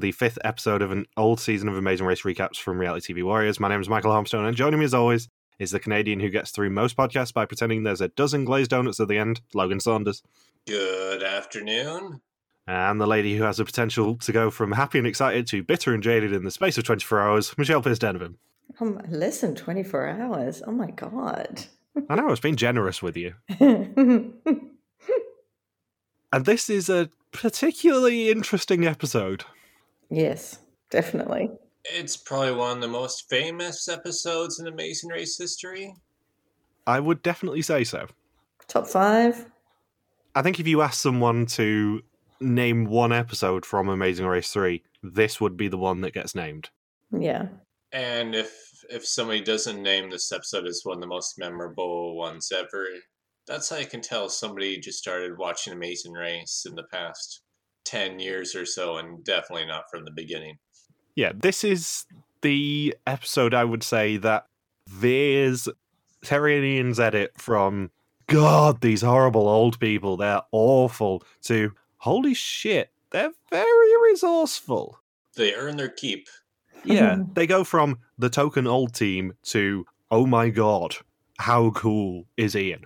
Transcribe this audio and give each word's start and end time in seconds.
Welcome 0.00 0.12
to 0.12 0.16
the 0.16 0.24
fifth 0.24 0.38
episode 0.44 0.80
of 0.80 0.92
an 0.92 1.04
old 1.18 1.40
season 1.40 1.68
of 1.68 1.76
Amazing 1.76 2.06
Race 2.06 2.22
recaps 2.22 2.56
from 2.56 2.78
Reality 2.78 3.12
TV 3.12 3.22
Warriors. 3.22 3.60
My 3.60 3.68
name 3.68 3.82
is 3.82 3.88
Michael 3.90 4.12
Harmstone, 4.12 4.48
and 4.48 4.56
joining 4.56 4.78
me 4.78 4.86
as 4.86 4.94
always 4.94 5.28
is 5.58 5.72
the 5.72 5.78
Canadian 5.78 6.20
who 6.20 6.30
gets 6.30 6.52
through 6.52 6.70
most 6.70 6.96
podcasts 6.96 7.34
by 7.34 7.44
pretending 7.44 7.82
there's 7.82 8.00
a 8.00 8.08
dozen 8.08 8.46
glazed 8.46 8.70
donuts 8.70 8.98
at 8.98 9.08
the 9.08 9.18
end, 9.18 9.42
Logan 9.52 9.78
Saunders. 9.78 10.22
Good 10.66 11.22
afternoon. 11.22 12.22
And 12.66 12.98
the 12.98 13.06
lady 13.06 13.36
who 13.36 13.44
has 13.44 13.58
the 13.58 13.66
potential 13.66 14.16
to 14.16 14.32
go 14.32 14.50
from 14.50 14.72
happy 14.72 14.96
and 14.96 15.06
excited 15.06 15.46
to 15.48 15.62
bitter 15.62 15.92
and 15.92 16.02
jaded 16.02 16.32
in 16.32 16.44
the 16.44 16.50
space 16.50 16.78
of 16.78 16.84
24 16.84 17.20
hours, 17.20 17.58
Michelle 17.58 17.82
Pierce 17.82 17.98
Denovan. 17.98 18.36
Um, 18.80 19.02
less 19.10 19.42
than 19.42 19.54
24 19.54 20.08
hours. 20.08 20.62
Oh 20.66 20.72
my 20.72 20.92
God. 20.92 21.66
I 22.08 22.14
know, 22.14 22.26
I 22.26 22.30
was 22.30 22.40
being 22.40 22.56
generous 22.56 23.02
with 23.02 23.18
you. 23.18 23.34
And 26.32 26.44
this 26.44 26.70
is 26.70 26.88
a 26.88 27.10
particularly 27.32 28.30
interesting 28.30 28.86
episode. 28.86 29.44
Yes, 30.10 30.58
definitely. 30.90 31.50
It's 31.84 32.16
probably 32.16 32.52
one 32.52 32.76
of 32.76 32.80
the 32.82 32.88
most 32.88 33.28
famous 33.30 33.88
episodes 33.88 34.60
in 34.60 34.66
Amazing 34.66 35.10
Race 35.10 35.38
history. 35.38 35.94
I 36.86 37.00
would 37.00 37.22
definitely 37.22 37.62
say 37.62 37.84
so. 37.84 38.06
Top 38.68 38.86
five. 38.86 39.46
I 40.34 40.42
think 40.42 40.60
if 40.60 40.66
you 40.66 40.82
ask 40.82 41.00
someone 41.00 41.46
to 41.46 42.02
name 42.40 42.84
one 42.84 43.12
episode 43.12 43.66
from 43.66 43.88
Amazing 43.88 44.26
Race 44.26 44.52
3, 44.52 44.82
this 45.02 45.40
would 45.40 45.56
be 45.56 45.68
the 45.68 45.78
one 45.78 46.00
that 46.02 46.14
gets 46.14 46.34
named. 46.34 46.70
Yeah. 47.10 47.48
And 47.92 48.34
if 48.34 48.84
if 48.88 49.06
somebody 49.06 49.40
doesn't 49.40 49.82
name 49.82 50.10
this 50.10 50.32
episode 50.32 50.66
as 50.66 50.80
one 50.82 50.96
of 50.96 51.00
the 51.00 51.06
most 51.06 51.38
memorable 51.38 52.16
ones 52.16 52.52
ever, 52.52 52.86
that's 53.46 53.68
how 53.68 53.76
you 53.76 53.86
can 53.86 54.00
tell 54.00 54.28
somebody 54.28 54.78
just 54.78 54.98
started 54.98 55.38
watching 55.38 55.72
Amazing 55.72 56.12
Race 56.12 56.66
in 56.68 56.74
the 56.74 56.84
past 56.92 57.42
10 57.90 58.20
years 58.20 58.54
or 58.54 58.64
so 58.64 58.98
and 58.98 59.24
definitely 59.24 59.66
not 59.66 59.90
from 59.90 60.04
the 60.04 60.12
beginning. 60.12 60.58
Yeah, 61.16 61.32
this 61.34 61.64
is 61.64 62.06
the 62.42 62.94
episode 63.06 63.52
I 63.52 63.64
would 63.64 63.82
say 63.82 64.16
that 64.18 64.46
veers 64.86 65.68
Terry 66.22 66.56
and 66.56 66.64
Ian's 66.64 67.00
edit 67.00 67.32
from 67.36 67.90
God, 68.28 68.80
these 68.80 69.02
horrible 69.02 69.48
old 69.48 69.80
people, 69.80 70.16
they're 70.16 70.42
awful 70.52 71.24
to 71.42 71.72
holy 71.98 72.32
shit, 72.32 72.90
they're 73.10 73.32
very 73.50 74.10
resourceful. 74.10 75.00
They 75.34 75.54
earn 75.54 75.76
their 75.76 75.88
keep. 75.88 76.28
Yeah, 76.84 77.18
they 77.34 77.46
go 77.46 77.64
from 77.64 77.98
the 78.18 78.30
token 78.30 78.68
old 78.68 78.94
team 78.94 79.34
to 79.44 79.84
oh 80.12 80.26
my 80.26 80.48
god, 80.50 80.96
how 81.38 81.70
cool 81.70 82.26
is 82.36 82.54
Ian 82.54 82.84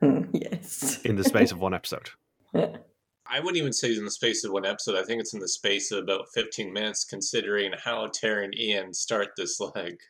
yes. 0.32 1.00
in 1.04 1.16
the 1.16 1.24
space 1.24 1.52
of 1.52 1.58
one 1.58 1.72
episode. 1.72 2.10
I 3.32 3.40
wouldn't 3.40 3.56
even 3.56 3.72
say 3.72 3.88
it's 3.88 3.98
in 3.98 4.04
the 4.04 4.10
space 4.10 4.44
of 4.44 4.52
one 4.52 4.66
episode. 4.66 4.94
I 4.94 5.04
think 5.04 5.18
it's 5.18 5.32
in 5.32 5.40
the 5.40 5.48
space 5.48 5.90
of 5.90 6.00
about 6.00 6.28
15 6.34 6.70
minutes, 6.70 7.02
considering 7.02 7.72
how 7.82 8.06
Terry 8.08 8.44
and 8.44 8.54
Ian 8.54 8.92
start 8.92 9.28
this 9.38 9.58
leg. 9.58 10.00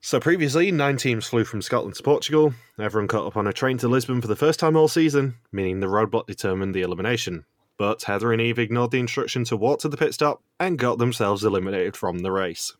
So 0.00 0.18
previously, 0.18 0.70
nine 0.70 0.96
teams 0.96 1.26
flew 1.26 1.44
from 1.44 1.60
Scotland 1.60 1.96
to 1.96 2.02
Portugal. 2.02 2.54
Everyone 2.78 3.08
caught 3.08 3.26
up 3.26 3.36
on 3.36 3.46
a 3.46 3.52
train 3.52 3.76
to 3.78 3.88
Lisbon 3.88 4.22
for 4.22 4.28
the 4.28 4.36
first 4.36 4.58
time 4.58 4.74
all 4.74 4.88
season, 4.88 5.34
meaning 5.52 5.80
the 5.80 5.86
roadblock 5.86 6.26
determined 6.26 6.74
the 6.74 6.80
elimination. 6.80 7.44
But 7.76 8.04
Heather 8.04 8.32
and 8.32 8.40
Eve 8.40 8.58
ignored 8.58 8.92
the 8.92 9.00
instruction 9.00 9.44
to 9.44 9.56
walk 9.58 9.80
to 9.80 9.90
the 9.90 9.98
pit 9.98 10.14
stop 10.14 10.42
and 10.58 10.78
got 10.78 10.96
themselves 10.96 11.44
eliminated 11.44 11.94
from 11.94 12.20
the 12.20 12.32
race. 12.32 12.74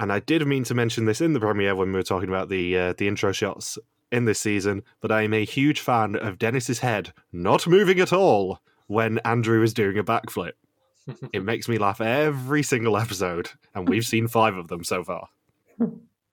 And 0.00 0.10
I 0.10 0.20
did 0.20 0.46
mean 0.46 0.64
to 0.64 0.74
mention 0.74 1.04
this 1.04 1.20
in 1.20 1.34
the 1.34 1.40
premiere 1.40 1.74
when 1.74 1.88
we 1.88 1.98
were 1.98 2.02
talking 2.02 2.30
about 2.30 2.48
the 2.48 2.78
uh, 2.78 2.92
the 2.96 3.08
intro 3.08 3.32
shots 3.32 3.76
in 4.12 4.24
this 4.24 4.40
season 4.40 4.82
that 5.00 5.12
I 5.12 5.22
am 5.22 5.34
a 5.34 5.44
huge 5.44 5.80
fan 5.80 6.16
of 6.16 6.38
Dennis's 6.38 6.80
head 6.80 7.12
not 7.32 7.66
moving 7.66 8.00
at 8.00 8.12
all 8.12 8.60
when 8.86 9.18
Andrew 9.18 9.62
is 9.62 9.74
doing 9.74 9.98
a 9.98 10.04
backflip. 10.04 10.52
it 11.32 11.44
makes 11.44 11.68
me 11.68 11.78
laugh 11.78 12.00
every 12.00 12.62
single 12.62 12.96
episode, 12.96 13.50
and 13.74 13.88
we've 13.88 14.06
seen 14.06 14.28
five 14.28 14.56
of 14.56 14.68
them 14.68 14.84
so 14.84 15.02
far. 15.04 15.28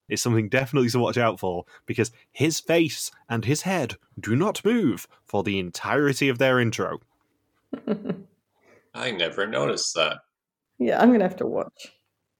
It's 0.09 0.21
something 0.21 0.49
definitely 0.49 0.89
to 0.89 0.99
watch 0.99 1.17
out 1.17 1.39
for 1.39 1.65
because 1.85 2.11
his 2.31 2.59
face 2.59 3.09
and 3.29 3.45
his 3.45 3.61
head 3.61 3.95
do 4.19 4.35
not 4.35 4.63
move 4.63 5.07
for 5.25 5.43
the 5.43 5.59
entirety 5.59 6.29
of 6.29 6.37
their 6.37 6.59
intro. 6.59 6.99
I 8.93 9.11
never 9.11 9.47
noticed 9.47 9.95
that. 9.95 10.19
yeah, 10.77 11.01
I'm 11.01 11.09
going 11.09 11.19
to 11.19 11.27
have 11.27 11.37
to 11.37 11.47
watch. 11.47 11.91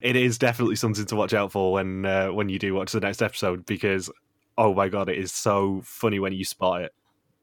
It 0.01 0.16
is 0.16 0.38
definitely 0.38 0.75
something 0.75 1.05
to 1.05 1.16
watch 1.16 1.33
out 1.33 1.51
for 1.53 1.72
when 1.72 2.05
uh, 2.05 2.27
when 2.27 2.49
you 2.49 2.59
do 2.59 2.73
watch 2.73 2.91
the 2.91 2.99
next 2.99 3.22
episode 3.22 3.66
because 3.66 4.11
oh 4.58 4.74
my 4.74 4.90
god, 4.90 5.09
it 5.09 5.18
is 5.18 5.31
so 5.31 5.81
funny 5.84 6.19
when 6.19 6.34
you 6.34 6.46
spot 6.46 6.81
it. 6.81 6.94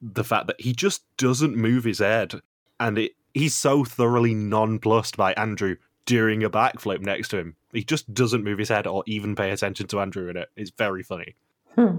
The 0.01 0.25
fact 0.25 0.47
that 0.47 0.61
he 0.61 0.73
just 0.73 1.05
doesn't 1.17 1.57
move 1.57 1.85
his 1.85 1.99
head, 1.99 2.41
and 2.79 2.99
it 2.99 3.13
he's 3.35 3.55
so 3.55 3.85
thoroughly 3.85 4.35
nonplussed 4.35 5.17
by 5.17 5.33
Andrew 5.35 5.77
doing 6.07 6.43
a 6.43 6.51
backflip 6.51 7.01
next 7.01 7.29
to 7.29 7.39
him. 7.39 7.57
He 7.73 7.85
just 7.85 8.13
doesn't 8.13 8.43
move 8.43 8.59
his 8.59 8.69
head 8.69 8.87
or 8.87 9.05
even 9.07 9.37
pay 9.37 9.51
attention 9.51 9.87
to 9.89 10.01
Andrew 10.01 10.29
in 10.29 10.37
it. 10.37 10.49
It's 10.57 10.73
very 10.77 11.03
funny. 11.03 11.37
Hmm. 11.77 11.99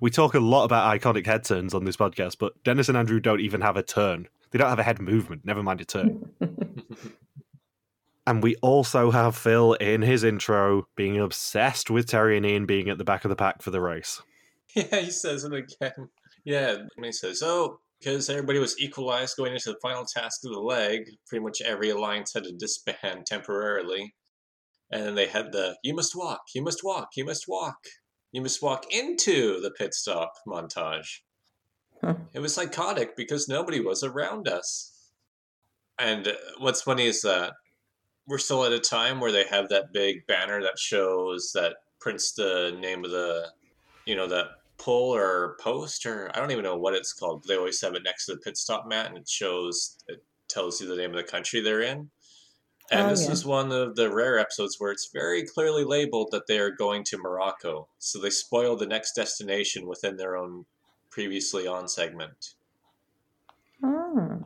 We 0.00 0.10
talk 0.10 0.34
a 0.34 0.40
lot 0.40 0.64
about 0.64 1.00
iconic 1.00 1.26
head 1.26 1.44
turns 1.44 1.74
on 1.74 1.84
this 1.84 1.96
podcast, 1.96 2.38
but 2.38 2.62
Dennis 2.64 2.88
and 2.88 2.96
Andrew 2.96 3.20
don't 3.20 3.40
even 3.40 3.60
have 3.60 3.76
a 3.76 3.82
turn. 3.82 4.28
They 4.50 4.58
don't 4.58 4.68
have 4.68 4.78
a 4.78 4.84
head 4.84 5.00
movement, 5.00 5.44
never 5.44 5.62
mind 5.62 5.80
a 5.80 5.84
turn. 5.84 6.30
and 8.26 8.42
we 8.42 8.56
also 8.56 9.10
have 9.10 9.36
Phil 9.36 9.74
in 9.74 10.02
his 10.02 10.24
intro 10.24 10.86
being 10.96 11.18
obsessed 11.18 11.90
with 11.90 12.06
Terry 12.06 12.36
and 12.36 12.46
Ian 12.46 12.66
being 12.66 12.88
at 12.88 12.98
the 12.98 13.04
back 13.04 13.24
of 13.24 13.28
the 13.28 13.36
pack 13.36 13.62
for 13.62 13.70
the 13.70 13.80
race. 13.80 14.22
Yeah, 14.74 15.00
he 15.00 15.10
says 15.10 15.44
it 15.44 15.52
again. 15.52 16.10
Yeah, 16.44 16.76
and 16.96 17.04
he 17.04 17.12
says, 17.12 17.42
oh, 17.42 17.80
because 17.98 18.30
everybody 18.30 18.58
was 18.58 18.78
equalized 18.78 19.36
going 19.36 19.52
into 19.52 19.70
the 19.70 19.78
final 19.82 20.04
task 20.04 20.42
of 20.44 20.52
the 20.52 20.60
leg, 20.60 21.10
pretty 21.26 21.44
much 21.44 21.60
every 21.62 21.90
alliance 21.90 22.32
had 22.34 22.44
to 22.44 22.52
disband 22.52 23.26
temporarily. 23.26 24.14
And 24.90 25.04
then 25.04 25.14
they 25.14 25.26
had 25.26 25.52
the, 25.52 25.76
you 25.82 25.94
must 25.94 26.14
walk, 26.14 26.40
you 26.54 26.62
must 26.62 26.80
walk, 26.84 27.08
you 27.16 27.24
must 27.24 27.44
walk, 27.48 27.78
you 28.32 28.40
must 28.40 28.62
walk 28.62 28.86
into 28.90 29.60
the 29.60 29.70
pit 29.70 29.94
stop 29.94 30.32
montage. 30.46 31.20
Huh. 32.02 32.14
It 32.32 32.40
was 32.40 32.54
psychotic 32.54 33.16
because 33.16 33.48
nobody 33.48 33.80
was 33.80 34.02
around 34.02 34.48
us. 34.48 34.94
And 35.98 36.32
what's 36.58 36.82
funny 36.82 37.06
is 37.06 37.22
that 37.22 37.54
we're 38.26 38.38
still 38.38 38.64
at 38.64 38.72
a 38.72 38.78
time 38.78 39.20
where 39.20 39.32
they 39.32 39.44
have 39.44 39.68
that 39.70 39.92
big 39.92 40.26
banner 40.28 40.62
that 40.62 40.78
shows 40.78 41.50
that 41.54 41.76
prints 42.00 42.32
the 42.32 42.76
name 42.78 43.04
of 43.04 43.10
the, 43.10 43.48
you 44.08 44.16
know, 44.16 44.26
that 44.26 44.46
pull 44.78 45.14
or 45.14 45.56
post 45.60 46.06
or 46.06 46.30
I 46.34 46.40
don't 46.40 46.50
even 46.50 46.64
know 46.64 46.76
what 46.78 46.94
it's 46.94 47.12
called. 47.12 47.44
They 47.46 47.56
always 47.56 47.80
have 47.82 47.94
it 47.94 48.04
next 48.04 48.26
to 48.26 48.32
the 48.32 48.40
pit 48.40 48.56
stop 48.56 48.88
mat, 48.88 49.06
and 49.06 49.18
it 49.18 49.28
shows 49.28 49.98
it 50.08 50.24
tells 50.48 50.80
you 50.80 50.88
the 50.88 50.96
name 50.96 51.10
of 51.10 51.16
the 51.16 51.30
country 51.30 51.60
they're 51.60 51.82
in. 51.82 52.10
And 52.90 53.06
Oh, 53.06 53.10
this 53.10 53.26
yeah. 53.26 53.32
is 53.32 53.44
one 53.44 53.70
of 53.70 53.96
the 53.96 54.10
rare 54.10 54.38
episodes 54.38 54.76
where 54.78 54.90
it's 54.90 55.10
very 55.12 55.44
clearly 55.44 55.84
labeled 55.84 56.28
that 56.30 56.46
they 56.46 56.58
are 56.58 56.70
going 56.70 57.04
to 57.04 57.18
Morocco. 57.18 57.86
So 57.98 58.18
they 58.18 58.30
spoil 58.30 58.76
the 58.76 58.86
next 58.86 59.12
destination 59.12 59.86
within 59.86 60.16
their 60.16 60.38
own 60.38 60.64
previously 61.10 61.66
on 61.66 61.86
segment. 61.86 62.54
Ah. 63.84 64.38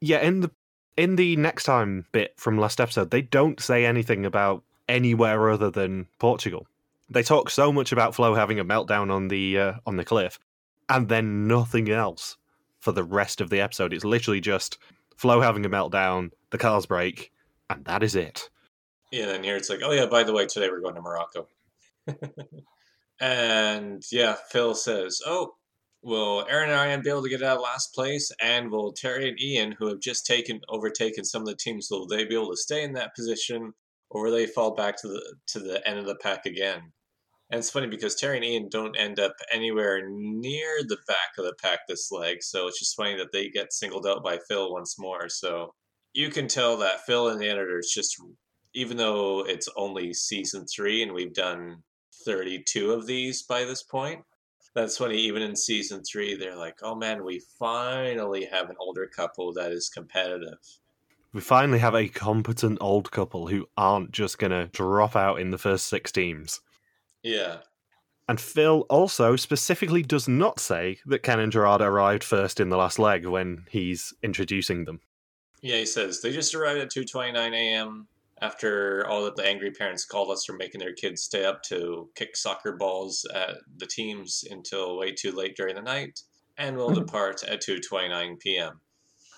Yeah, 0.00 0.20
in 0.20 0.40
the 0.40 0.50
in 0.98 1.16
the 1.16 1.36
next 1.36 1.64
time 1.64 2.04
bit 2.12 2.34
from 2.36 2.58
last 2.58 2.80
episode, 2.80 3.10
they 3.10 3.22
don't 3.22 3.60
say 3.60 3.86
anything 3.86 4.26
about 4.26 4.62
anywhere 4.86 5.48
other 5.50 5.70
than 5.70 6.06
Portugal. 6.18 6.66
They 7.10 7.22
talk 7.22 7.50
so 7.50 7.72
much 7.72 7.92
about 7.92 8.14
Flo 8.14 8.34
having 8.34 8.58
a 8.58 8.64
meltdown 8.64 9.12
on 9.12 9.28
the 9.28 9.58
uh, 9.58 9.72
on 9.86 9.96
the 9.96 10.04
cliff, 10.04 10.38
and 10.88 11.08
then 11.08 11.46
nothing 11.46 11.90
else 11.90 12.36
for 12.80 12.92
the 12.92 13.04
rest 13.04 13.40
of 13.40 13.50
the 13.50 13.60
episode. 13.60 13.92
It's 13.92 14.04
literally 14.04 14.40
just 14.40 14.78
Flo 15.16 15.40
having 15.40 15.64
a 15.64 15.70
meltdown, 15.70 16.30
the 16.50 16.58
cars 16.58 16.86
break, 16.86 17.32
and 17.70 17.84
that 17.84 18.02
is 18.02 18.14
it. 18.14 18.50
Yeah, 19.12 19.30
and 19.30 19.44
here 19.44 19.56
it's 19.56 19.70
like, 19.70 19.80
oh 19.84 19.92
yeah, 19.92 20.06
by 20.06 20.24
the 20.24 20.32
way, 20.32 20.46
today 20.46 20.68
we're 20.68 20.80
going 20.80 20.96
to 20.96 21.00
Morocco. 21.00 21.46
and 23.20 24.02
yeah, 24.10 24.36
Phil 24.50 24.74
says, 24.74 25.20
oh, 25.24 25.54
will 26.02 26.46
Aaron 26.48 26.70
and 26.70 26.78
I 26.78 26.96
be 26.96 27.10
able 27.10 27.22
to 27.22 27.28
get 27.28 27.42
out 27.42 27.58
of 27.58 27.62
last 27.62 27.94
place? 27.94 28.30
And 28.40 28.70
will 28.70 28.92
Terry 28.92 29.28
and 29.28 29.40
Ian, 29.40 29.72
who 29.72 29.88
have 29.88 30.00
just 30.00 30.26
taken 30.26 30.60
overtaken 30.68 31.24
some 31.24 31.42
of 31.42 31.48
the 31.48 31.56
teams, 31.56 31.88
will 31.90 32.06
they 32.06 32.24
be 32.24 32.34
able 32.34 32.50
to 32.50 32.56
stay 32.56 32.82
in 32.82 32.92
that 32.94 33.14
position, 33.14 33.72
or 34.10 34.24
will 34.24 34.32
they 34.32 34.46
fall 34.46 34.74
back 34.74 35.00
to 35.02 35.08
the 35.08 35.34
to 35.48 35.60
the 35.60 35.86
end 35.88 35.98
of 35.98 36.06
the 36.06 36.16
pack 36.16 36.46
again? 36.46 36.92
And 37.54 37.60
it's 37.60 37.70
funny 37.70 37.86
because 37.86 38.16
Terry 38.16 38.38
and 38.38 38.44
Ian 38.44 38.68
don't 38.68 38.98
end 38.98 39.20
up 39.20 39.36
anywhere 39.52 40.02
near 40.10 40.82
the 40.88 40.98
back 41.06 41.38
of 41.38 41.44
the 41.44 41.54
pack 41.62 41.86
this 41.86 42.10
leg, 42.10 42.42
so 42.42 42.66
it's 42.66 42.80
just 42.80 42.96
funny 42.96 43.16
that 43.16 43.30
they 43.30 43.48
get 43.48 43.72
singled 43.72 44.08
out 44.08 44.24
by 44.24 44.40
Phil 44.48 44.72
once 44.72 44.98
more. 44.98 45.28
So 45.28 45.72
you 46.12 46.30
can 46.30 46.48
tell 46.48 46.76
that 46.78 47.06
Phil 47.06 47.28
and 47.28 47.40
the 47.40 47.48
editors 47.48 47.92
just 47.94 48.20
even 48.74 48.96
though 48.96 49.46
it's 49.46 49.68
only 49.76 50.12
season 50.12 50.66
three 50.66 51.00
and 51.00 51.12
we've 51.12 51.32
done 51.32 51.84
32 52.24 52.90
of 52.90 53.06
these 53.06 53.44
by 53.44 53.64
this 53.64 53.84
point, 53.84 54.24
that's 54.74 54.96
funny. 54.96 55.18
Even 55.18 55.40
in 55.40 55.54
season 55.54 56.02
three, 56.02 56.34
they're 56.34 56.56
like, 56.56 56.78
oh 56.82 56.96
man, 56.96 57.22
we 57.22 57.40
finally 57.60 58.46
have 58.46 58.68
an 58.68 58.76
older 58.80 59.06
couple 59.06 59.52
that 59.52 59.70
is 59.70 59.88
competitive. 59.88 60.58
We 61.32 61.40
finally 61.40 61.78
have 61.78 61.94
a 61.94 62.08
competent 62.08 62.78
old 62.80 63.12
couple 63.12 63.46
who 63.46 63.68
aren't 63.76 64.10
just 64.10 64.38
going 64.38 64.50
to 64.50 64.66
drop 64.72 65.14
out 65.14 65.38
in 65.38 65.52
the 65.52 65.58
first 65.58 65.86
six 65.86 66.10
teams. 66.10 66.60
Yeah. 67.24 67.56
And 68.28 68.40
Phil 68.40 68.86
also 68.88 69.36
specifically 69.36 70.02
does 70.02 70.28
not 70.28 70.60
say 70.60 70.98
that 71.06 71.22
Ken 71.22 71.40
and 71.40 71.50
Gerard 71.50 71.82
arrived 71.82 72.22
first 72.22 72.60
in 72.60 72.68
the 72.68 72.76
last 72.76 72.98
leg 72.98 73.26
when 73.26 73.64
he's 73.68 74.14
introducing 74.22 74.84
them. 74.84 75.00
Yeah, 75.60 75.76
he 75.76 75.86
says 75.86 76.20
they 76.20 76.30
just 76.30 76.54
arrived 76.54 76.80
at 76.80 76.90
2:29 76.90 77.52
a.m. 77.52 78.06
after 78.40 79.06
all 79.08 79.24
that 79.24 79.36
the 79.36 79.46
angry 79.46 79.70
parents 79.72 80.04
called 80.04 80.30
us 80.30 80.44
for 80.44 80.54
making 80.54 80.78
their 80.78 80.94
kids 80.94 81.22
stay 81.22 81.44
up 81.44 81.62
to 81.64 82.10
kick 82.14 82.36
soccer 82.36 82.76
balls 82.76 83.26
at 83.34 83.56
the 83.78 83.86
teams 83.86 84.44
until 84.50 84.96
way 84.96 85.12
too 85.12 85.32
late 85.32 85.56
during 85.56 85.74
the 85.74 85.82
night, 85.82 86.20
and 86.56 86.76
will 86.76 86.90
hmm. 86.90 87.00
depart 87.00 87.42
at 87.44 87.62
2:29 87.62 88.38
p.m. 88.40 88.80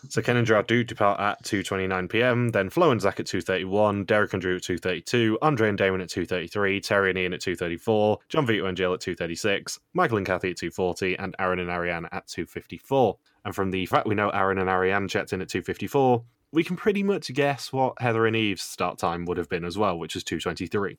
So 0.09 0.23
Ken 0.23 0.37
and 0.37 0.47
Gerard 0.47 0.67
do 0.67 0.85
depart 0.85 1.21
at 1.21 1.43
2.29 1.45 2.09
p.m. 2.09 2.49
Then 2.51 2.71
Flo 2.71 2.91
and 2.91 3.01
Zach 3.01 3.21
at 3.21 3.27
2.31, 3.27 4.07
Derek 4.07 4.33
and 4.33 4.43
Drew 4.43 4.57
at 4.57 4.63
2.32, 4.63 5.37
Andre 5.43 5.69
and 5.69 5.79
Damon 5.79 6.01
at 6.01 6.09
2.33, 6.09 6.83
Terry 6.83 7.11
and 7.11 7.19
Ian 7.19 7.33
at 7.33 7.41
2.34, 7.41 8.19
John 8.29 8.47
Vito 8.47 8.67
and 8.67 8.77
Jill 8.77 8.95
at 8.95 9.01
2.36, 9.01 9.79
Michael 9.95 10.19
and 10.19 10.27
Kathy 10.27 10.51
at 10.51 10.57
2.40, 10.57 11.17
and 11.19 11.35
Aaron 11.39 11.59
and 11.59 11.71
Ariane 11.71 12.09
at 12.13 12.27
2.54. 12.27 13.17
And 13.45 13.55
from 13.55 13.71
the 13.71 13.87
fact 13.87 14.07
we 14.07 14.15
know 14.15 14.31
Aaron 14.31 14.59
and 14.59 14.71
Ariane 14.71 15.09
checked 15.09 15.33
in 15.33 15.41
at 15.41 15.49
2.54, 15.49 16.25
we 16.53 16.65
can 16.65 16.77
pretty 16.77 17.03
much 17.03 17.33
guess 17.35 17.73
what 17.73 18.01
Heather 18.01 18.27
and 18.27 18.37
Eve's 18.37 18.63
start 18.63 18.99
time 18.99 19.25
would 19.27 19.37
have 19.37 19.49
been 19.49 19.65
as 19.65 19.77
well, 19.77 19.99
which 19.99 20.17
is 20.17 20.25
2.23. 20.25 20.97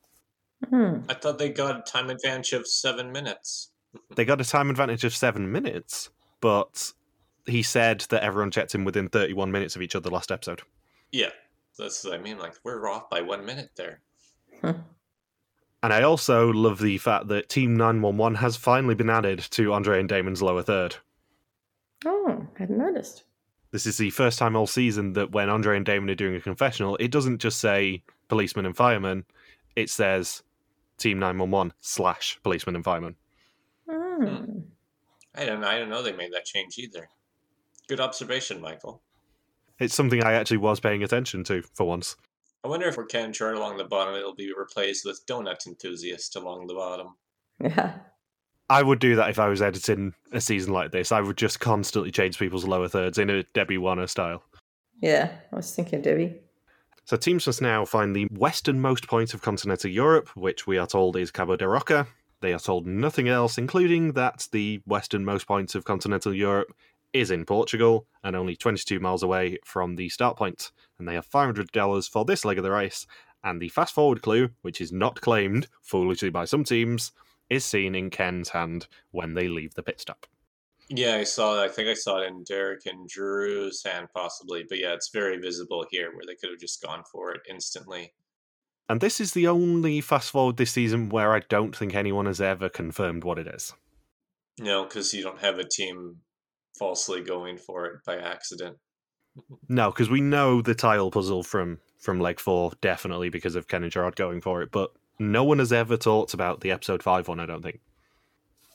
Hmm. 0.70 1.00
I 1.08 1.14
thought 1.14 1.38
they 1.38 1.50
got 1.50 1.80
a 1.80 1.82
time 1.82 2.10
advantage 2.10 2.54
of 2.54 2.68
seven 2.68 3.12
minutes. 3.12 3.70
They 4.16 4.26
got 4.26 4.42
a 4.42 4.46
time 4.46 4.70
advantage 4.70 5.04
of 5.04 5.16
seven 5.16 5.52
minutes, 5.52 6.10
but 6.42 6.94
he 7.48 7.64
said 7.64 8.02
that 8.10 8.24
everyone 8.24 8.52
checked 8.52 8.76
in 8.76 8.84
within 8.84 9.10
31 9.10 9.52
minutes 9.52 9.76
of 9.76 9.82
each 9.82 9.96
other 9.96 10.10
last 10.10 10.32
episode. 10.32 10.62
Yeah, 11.12 11.30
that's 11.78 12.04
what 12.04 12.14
I 12.14 12.18
mean. 12.18 12.38
Like 12.38 12.56
we're 12.64 12.88
off 12.90 13.10
by 13.10 13.22
one 13.22 13.46
minute 13.46 13.72
there. 13.76 14.02
And 15.84 15.94
I 15.94 16.02
also 16.02 16.52
love 16.52 16.80
the 16.80 16.98
fact 16.98 17.28
that 17.28 17.50
Team 17.50 17.76
911 17.76 18.36
has 18.40 18.58
finally 18.58 18.96
been 18.96 19.10
added 19.10 19.40
to 19.52 19.74
Andre 19.74 20.00
and 20.00 20.10
Damon's 20.10 20.42
lower 20.42 20.64
third. 20.64 20.96
Oh, 22.06 22.48
I 22.56 22.60
hadn't 22.60 22.78
noticed. 22.78 23.24
This 23.72 23.86
is 23.86 23.98
the 23.98 24.10
first 24.10 24.40
time 24.40 24.56
all 24.56 24.66
season 24.66 25.14
that 25.14 25.32
when 25.32 25.50
Andre 25.50 25.78
and 25.78 25.86
Damon 25.86 26.10
are 26.10 26.16
doing 26.16 26.36
a 26.36 26.42
confessional, 26.42 26.98
it 26.98 27.12
doesn't 27.12 27.40
just 27.40 27.60
say 27.60 28.04
policeman 28.28 28.66
and 28.66 28.76
fireman, 28.76 29.26
it 29.76 29.90
says 29.90 30.42
Team 30.98 31.20
911 31.20 31.74
slash 31.80 32.40
policeman 32.44 32.76
and 32.76 32.84
fireman. 32.84 33.16
Hmm. 33.90 34.60
I 35.36 35.46
don't. 35.46 35.64
I 35.64 35.78
don't 35.78 35.90
know 35.90 36.02
they 36.02 36.14
made 36.14 36.34
that 36.34 36.46
change 36.46 36.80
either. 36.80 37.08
Good 37.88 38.00
observation, 38.00 38.62
Michael. 38.62 39.02
It's 39.80 39.96
something 39.96 40.24
I 40.24 40.34
actually 40.34 40.58
was 40.58 40.80
paying 40.80 41.04
attention 41.04 41.44
to 41.46 41.62
for 41.74 41.88
once. 41.88 42.16
I 42.64 42.68
wonder 42.68 42.88
if 42.88 42.96
for 42.96 43.06
Ken 43.06 43.32
Chart 43.32 43.56
along 43.56 43.78
the 43.78 43.86
bottom, 43.86 44.16
it'll 44.16 44.36
be 44.36 44.52
replaced 44.58 45.06
with 45.06 45.26
Donut 45.26 45.68
Enthusiast 45.68 46.36
along 46.36 46.68
the 46.68 46.74
bottom. 46.74 47.16
Yeah. 47.62 47.94
I 48.70 48.84
would 48.84 49.00
do 49.00 49.16
that 49.16 49.30
if 49.30 49.40
I 49.40 49.48
was 49.48 49.62
editing 49.62 50.14
a 50.34 50.42
season 50.42 50.74
like 50.74 50.92
this. 50.92 51.12
I 51.12 51.22
would 51.22 51.38
just 51.38 51.60
constantly 51.62 52.12
change 52.12 52.38
people's 52.38 52.66
lower 52.66 52.90
thirds 52.90 53.18
in 53.18 53.30
a 53.30 53.44
Debbie 53.44 53.78
Warner 53.78 54.08
style. 54.08 54.44
Yeah. 55.02 55.32
I 55.54 55.56
was 55.56 55.74
thinking 55.74 56.02
Debbie. 56.02 56.42
So 57.06 57.16
teams 57.16 57.48
must 57.48 57.62
now 57.62 57.86
find 57.86 58.14
the 58.14 58.28
westernmost 58.32 59.08
point 59.08 59.34
of 59.34 59.42
continental 59.42 59.90
Europe, 59.90 60.28
which 60.36 60.68
we 60.68 60.78
are 60.78 60.88
told 60.88 61.16
is 61.16 61.32
Cabo 61.32 61.56
de 61.56 61.66
Roca. 61.66 62.08
They 62.42 62.52
are 62.52 62.60
told 62.60 62.86
nothing 62.86 63.30
else, 63.30 63.58
including 63.58 64.12
that 64.14 64.50
the 64.52 64.82
westernmost 64.86 65.48
point 65.48 65.74
of 65.74 65.86
continental 65.86 66.34
Europe 66.34 66.74
is 67.14 67.32
in 67.32 67.46
Portugal 67.46 68.08
and 68.24 68.36
only 68.36 68.56
22 68.56 69.00
miles 69.00 69.24
away 69.24 69.58
from 69.64 69.96
the 69.96 70.10
start 70.10 70.38
point. 70.38 70.72
And 71.00 71.08
they 71.08 71.14
have 71.14 71.30
$500 71.30 72.10
for 72.10 72.26
this 72.26 72.46
leg 72.46 72.58
of 72.58 72.64
the 72.64 72.72
race. 72.72 73.06
And 73.44 73.62
the 73.62 73.70
fast 73.70 73.94
forward 73.94 74.22
clue, 74.22 74.50
which 74.62 74.82
is 74.82 74.92
not 74.92 75.22
claimed, 75.22 75.68
foolishly 75.82 76.30
by 76.30 76.46
some 76.46 76.64
teams, 76.64 77.12
is 77.50 77.64
seen 77.64 77.96
in 77.96 78.10
Ken's 78.10 78.50
hand 78.50 78.88
when 79.12 79.34
they 79.34 79.48
leave 79.48 79.76
the 79.76 79.84
pit 79.84 80.02
stop. 80.02 80.26
Yeah, 80.90 81.16
I 81.16 81.24
saw. 81.24 81.64
I 81.64 81.68
think 81.68 81.90
I 81.90 81.94
saw 81.94 82.22
it 82.22 82.28
in 82.28 82.44
Derek 82.44 82.86
and 82.86 83.08
Drew's 83.08 83.84
hand, 83.84 84.08
possibly. 84.14 84.66
But 84.68 84.80
yeah, 84.80 84.94
it's 84.94 85.10
very 85.10 85.38
visible 85.38 85.86
here, 85.92 86.12
where 86.14 86.26
they 86.26 86.36
could 86.36 86.50
have 86.50 86.60
just 86.60 86.82
gone 86.82 87.04
for 87.12 87.32
it 87.32 87.42
instantly. 87.50 88.14
And 88.90 89.02
this 89.02 89.20
is 89.20 89.34
the 89.34 89.48
only 89.48 90.00
fast 90.00 90.32
forward 90.32 90.56
this 90.56 90.72
season 90.72 91.10
where 91.10 91.34
I 91.34 91.42
don't 91.50 91.76
think 91.76 91.94
anyone 91.94 92.26
has 92.26 92.40
ever 92.40 92.70
confirmed 92.70 93.26
what 93.26 93.38
it 93.38 93.48
is. 93.48 93.74
No, 94.60 94.86
because 94.86 95.14
you 95.14 95.24
don't 95.24 95.42
have 95.42 95.60
a 95.60 95.68
team 95.68 96.18
falsely 96.78 97.22
going 97.22 97.58
for 97.58 97.86
it 97.86 98.00
by 98.06 98.18
accident. 98.18 98.78
No, 99.70 99.92
because 99.92 100.10
we 100.10 100.22
know 100.22 100.62
the 100.62 100.76
tile 100.76 101.12
puzzle 101.12 101.44
from 101.44 101.80
from 102.00 102.20
leg 102.20 102.40
four 102.40 102.72
definitely 102.82 103.30
because 103.30 103.56
of 103.56 103.68
Ken 103.68 103.84
and 103.84 103.92
Gerard 103.92 104.16
going 104.16 104.42
for 104.42 104.62
it, 104.62 104.72
but 104.72 104.92
no 105.20 105.44
one 105.44 105.60
has 105.60 105.74
ever 105.74 105.98
talked 105.98 106.34
about 106.34 106.62
the 106.62 106.72
episode 106.72 107.04
five 107.04 107.28
one. 107.28 107.40
I 107.40 107.46
don't 107.46 107.62
think. 107.62 107.80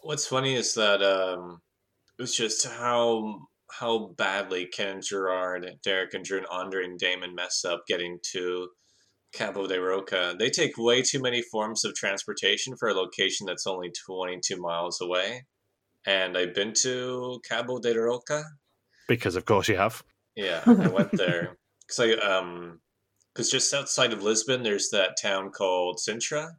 What's 0.02 0.26
funny 0.26 0.54
is 0.54 0.74
that 0.74 1.02
um, 1.02 1.60
it 2.18 2.22
was 2.22 2.36
just 2.36 2.66
how 2.66 3.48
how 3.70 4.08
badly 4.18 4.66
Ken 4.66 4.88
and 4.88 5.02
Gerard, 5.02 5.66
Derek 5.82 6.14
and 6.14 6.24
Drew, 6.24 6.38
and 6.38 6.46
Andre 6.46 6.84
and 6.84 6.98
Damon 6.98 7.34
mess 7.34 7.64
up 7.64 7.84
getting 7.86 8.18
to 8.32 8.68
Cabo 9.32 9.66
de 9.66 9.80
Roca. 9.80 10.34
They 10.38 10.50
take 10.50 10.76
way 10.76 11.02
too 11.02 11.20
many 11.20 11.42
forms 11.42 11.84
of 11.84 11.94
transportation 11.94 12.76
for 12.76 12.88
a 12.88 12.94
location 12.94 13.46
that's 13.46 13.66
only 13.66 13.90
22 14.06 14.56
miles 14.56 15.00
away. 15.00 15.46
And 16.06 16.36
I've 16.36 16.54
been 16.54 16.72
to 16.82 17.40
Cabo 17.48 17.78
de 17.78 17.98
Roca. 17.98 18.44
Because 19.08 19.36
of 19.36 19.44
course 19.44 19.68
you 19.68 19.76
have. 19.76 20.02
Yeah, 20.34 20.62
I 20.66 20.88
went 20.88 21.12
there 21.12 21.56
because 21.86 22.00
I 22.00 22.12
um 22.26 22.80
because 23.34 23.50
just 23.50 23.72
outside 23.72 24.12
of 24.12 24.22
Lisbon, 24.22 24.62
there's 24.62 24.90
that 24.90 25.16
town 25.20 25.50
called 25.50 25.98
Sintra. 25.98 26.50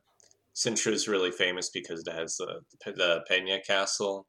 Sintra 0.56 0.92
is 0.92 1.08
really 1.08 1.32
famous 1.32 1.70
because 1.70 2.04
it 2.06 2.14
has 2.14 2.38
the 2.38 2.62
the 2.86 3.24
Peña 3.30 3.64
Castle 3.66 4.28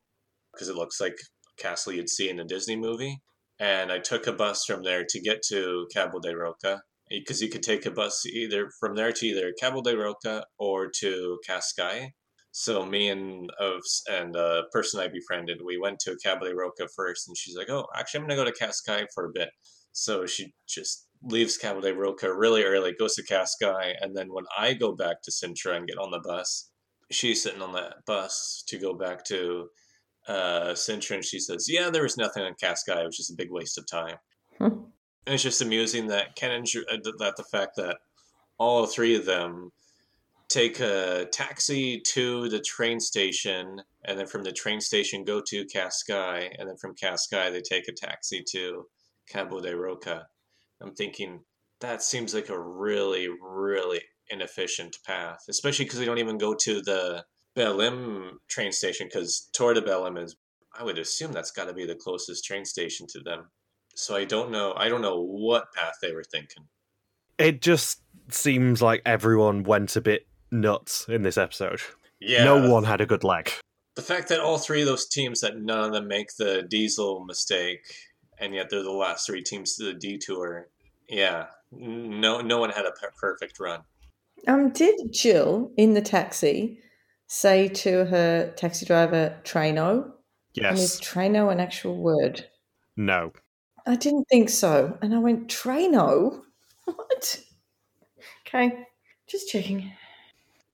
because 0.52 0.68
it 0.68 0.76
looks 0.76 1.00
like 1.00 1.14
a 1.14 1.62
castle 1.62 1.92
you'd 1.92 2.08
see 2.08 2.28
in 2.28 2.40
a 2.40 2.44
Disney 2.44 2.76
movie. 2.76 3.20
And 3.58 3.92
I 3.92 3.98
took 3.98 4.26
a 4.26 4.32
bus 4.32 4.64
from 4.64 4.82
there 4.82 5.04
to 5.08 5.20
get 5.20 5.42
to 5.48 5.86
Cabo 5.92 6.18
de 6.18 6.36
Roca 6.36 6.82
because 7.08 7.40
you 7.40 7.48
could 7.48 7.62
take 7.62 7.86
a 7.86 7.90
bus 7.90 8.26
either 8.26 8.68
from 8.80 8.96
there 8.96 9.12
to 9.12 9.26
either 9.26 9.52
Cabo 9.58 9.82
de 9.82 9.96
Roca 9.96 10.44
or 10.58 10.90
to 11.00 11.38
Cascais. 11.48 12.08
So 12.56 12.86
me 12.86 13.08
and 13.08 13.50
of 13.58 13.82
and 14.08 14.36
a 14.36 14.62
person 14.70 15.00
I 15.00 15.08
befriended, 15.08 15.60
we 15.60 15.76
went 15.76 15.98
to 16.00 16.16
Cabo 16.22 16.46
de 16.46 16.54
Roca 16.54 16.86
first, 16.94 17.26
and 17.26 17.36
she's 17.36 17.56
like, 17.56 17.68
"Oh, 17.68 17.88
actually, 17.96 18.20
I'm 18.20 18.28
gonna 18.28 18.36
go 18.36 18.44
to 18.44 18.52
Cascais 18.52 19.08
for 19.12 19.24
a 19.24 19.32
bit." 19.34 19.48
So 19.90 20.24
she 20.24 20.54
just 20.68 21.08
leaves 21.24 21.58
Cabo 21.58 21.80
de 21.80 21.92
Roca 21.92 22.32
really 22.32 22.62
early, 22.62 22.92
goes 22.92 23.16
to 23.16 23.24
Cascais, 23.24 23.96
and 24.00 24.16
then 24.16 24.32
when 24.32 24.44
I 24.56 24.74
go 24.74 24.92
back 24.94 25.20
to 25.22 25.32
Sintra 25.32 25.76
and 25.76 25.88
get 25.88 25.98
on 25.98 26.12
the 26.12 26.20
bus, 26.20 26.70
she's 27.10 27.42
sitting 27.42 27.60
on 27.60 27.72
that 27.72 27.96
bus 28.06 28.62
to 28.68 28.78
go 28.78 28.94
back 28.94 29.24
to 29.24 29.68
uh, 30.28 30.74
Sintra, 30.74 31.16
and 31.16 31.24
she 31.24 31.40
says, 31.40 31.66
"Yeah, 31.68 31.90
there 31.90 32.04
was 32.04 32.16
nothing 32.16 32.44
on 32.44 32.54
Cascais. 32.62 33.02
It 33.02 33.06
was 33.06 33.16
just 33.16 33.32
a 33.32 33.36
big 33.36 33.50
waste 33.50 33.78
of 33.78 33.86
time." 33.88 34.18
Hmm. 34.58 34.84
And 35.26 35.34
it's 35.34 35.42
just 35.42 35.60
amusing 35.60 36.06
that 36.06 36.36
Ken 36.36 36.52
and 36.52 36.68
uh, 36.88 36.98
that 37.18 37.34
the 37.36 37.44
fact 37.50 37.74
that 37.78 37.96
all 38.58 38.86
three 38.86 39.16
of 39.16 39.24
them 39.24 39.72
take 40.54 40.78
a 40.78 41.26
taxi 41.32 42.00
to 42.00 42.48
the 42.48 42.60
train 42.60 43.00
station, 43.00 43.82
and 44.04 44.18
then 44.18 44.26
from 44.26 44.44
the 44.44 44.52
train 44.52 44.80
station 44.80 45.24
go 45.24 45.42
to 45.48 45.66
Cascais, 45.66 46.54
and 46.58 46.68
then 46.68 46.76
from 46.76 46.94
Cascais 46.94 47.50
they 47.50 47.60
take 47.60 47.88
a 47.88 47.92
taxi 47.92 48.44
to 48.52 48.84
Cabo 49.28 49.60
de 49.60 49.76
Roca. 49.76 50.26
I'm 50.80 50.94
thinking 50.94 51.40
that 51.80 52.02
seems 52.02 52.34
like 52.34 52.50
a 52.50 52.58
really, 52.58 53.28
really 53.42 54.00
inefficient 54.30 54.96
path, 55.04 55.40
especially 55.48 55.86
because 55.86 55.98
they 55.98 56.04
don't 56.04 56.18
even 56.18 56.38
go 56.38 56.54
to 56.54 56.80
the 56.80 57.24
Belém 57.56 58.30
train 58.48 58.70
station 58.70 59.08
because 59.12 59.48
Torre 59.52 59.74
de 59.74 59.82
Belém 59.82 60.22
is, 60.22 60.36
I 60.78 60.84
would 60.84 60.98
assume 60.98 61.32
that's 61.32 61.50
got 61.50 61.66
to 61.66 61.74
be 61.74 61.84
the 61.84 61.96
closest 61.96 62.44
train 62.44 62.64
station 62.64 63.06
to 63.10 63.20
them. 63.20 63.50
So 63.96 64.16
I 64.16 64.24
don't 64.24 64.50
know. 64.50 64.72
I 64.76 64.88
don't 64.88 65.02
know 65.02 65.20
what 65.20 65.72
path 65.72 65.94
they 66.00 66.12
were 66.12 66.24
thinking. 66.24 66.64
It 67.38 67.60
just 67.60 68.00
seems 68.28 68.80
like 68.80 69.02
everyone 69.04 69.64
went 69.64 69.96
a 69.96 70.00
bit 70.00 70.26
nuts 70.60 71.06
in 71.08 71.22
this 71.22 71.36
episode. 71.36 71.80
Yeah. 72.20 72.44
No 72.44 72.70
one 72.70 72.84
had 72.84 73.00
a 73.00 73.06
good 73.06 73.24
leg. 73.24 73.50
The 73.96 74.02
fact 74.02 74.28
that 74.28 74.40
all 74.40 74.58
three 74.58 74.80
of 74.80 74.86
those 74.86 75.06
teams, 75.06 75.40
that 75.40 75.58
none 75.60 75.84
of 75.84 75.92
them 75.92 76.08
make 76.08 76.34
the 76.36 76.62
diesel 76.62 77.24
mistake, 77.24 77.80
and 78.38 78.54
yet 78.54 78.70
they're 78.70 78.82
the 78.82 78.90
last 78.90 79.26
three 79.26 79.42
teams 79.42 79.76
to 79.76 79.84
the 79.84 79.94
detour. 79.94 80.68
Yeah, 81.08 81.46
no, 81.70 82.40
no 82.40 82.58
one 82.58 82.70
had 82.70 82.86
a 82.86 82.92
perfect 83.20 83.60
run. 83.60 83.80
Um, 84.48 84.70
did 84.70 84.94
Jill 85.12 85.72
in 85.76 85.94
the 85.94 86.02
taxi 86.02 86.78
say 87.28 87.68
to 87.68 88.04
her 88.06 88.52
taxi 88.56 88.86
driver 88.86 89.38
Traino? 89.44 90.10
And 90.56 90.78
is 90.78 91.00
Yes. 91.00 91.00
Traino 91.00 91.50
an 91.52 91.60
actual 91.60 91.96
word? 91.96 92.46
No. 92.96 93.32
I 93.86 93.96
didn't 93.96 94.24
think 94.30 94.48
so. 94.50 94.98
And 95.02 95.14
I 95.14 95.18
went, 95.18 95.48
Traino? 95.48 96.40
What? 96.84 97.40
Okay, 98.46 98.84
just 99.26 99.48
checking. 99.48 99.90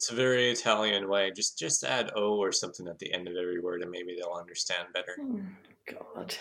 It's 0.01 0.11
a 0.11 0.15
very 0.15 0.51
Italian 0.51 1.11
way. 1.11 1.31
Just 1.31 1.59
just 1.59 1.85
add 1.85 2.11
O 2.17 2.39
or 2.39 2.53
something 2.53 2.89
at 2.89 2.99
the 2.99 3.13
end 3.13 3.29
of 3.29 3.37
every 3.37 3.61
word, 3.61 3.83
and 3.83 3.91
maybe 3.91 4.17
they'll 4.17 4.33
understand 4.33 4.89
better. 4.95 5.15
Oh, 5.21 5.41
God. 6.15 6.37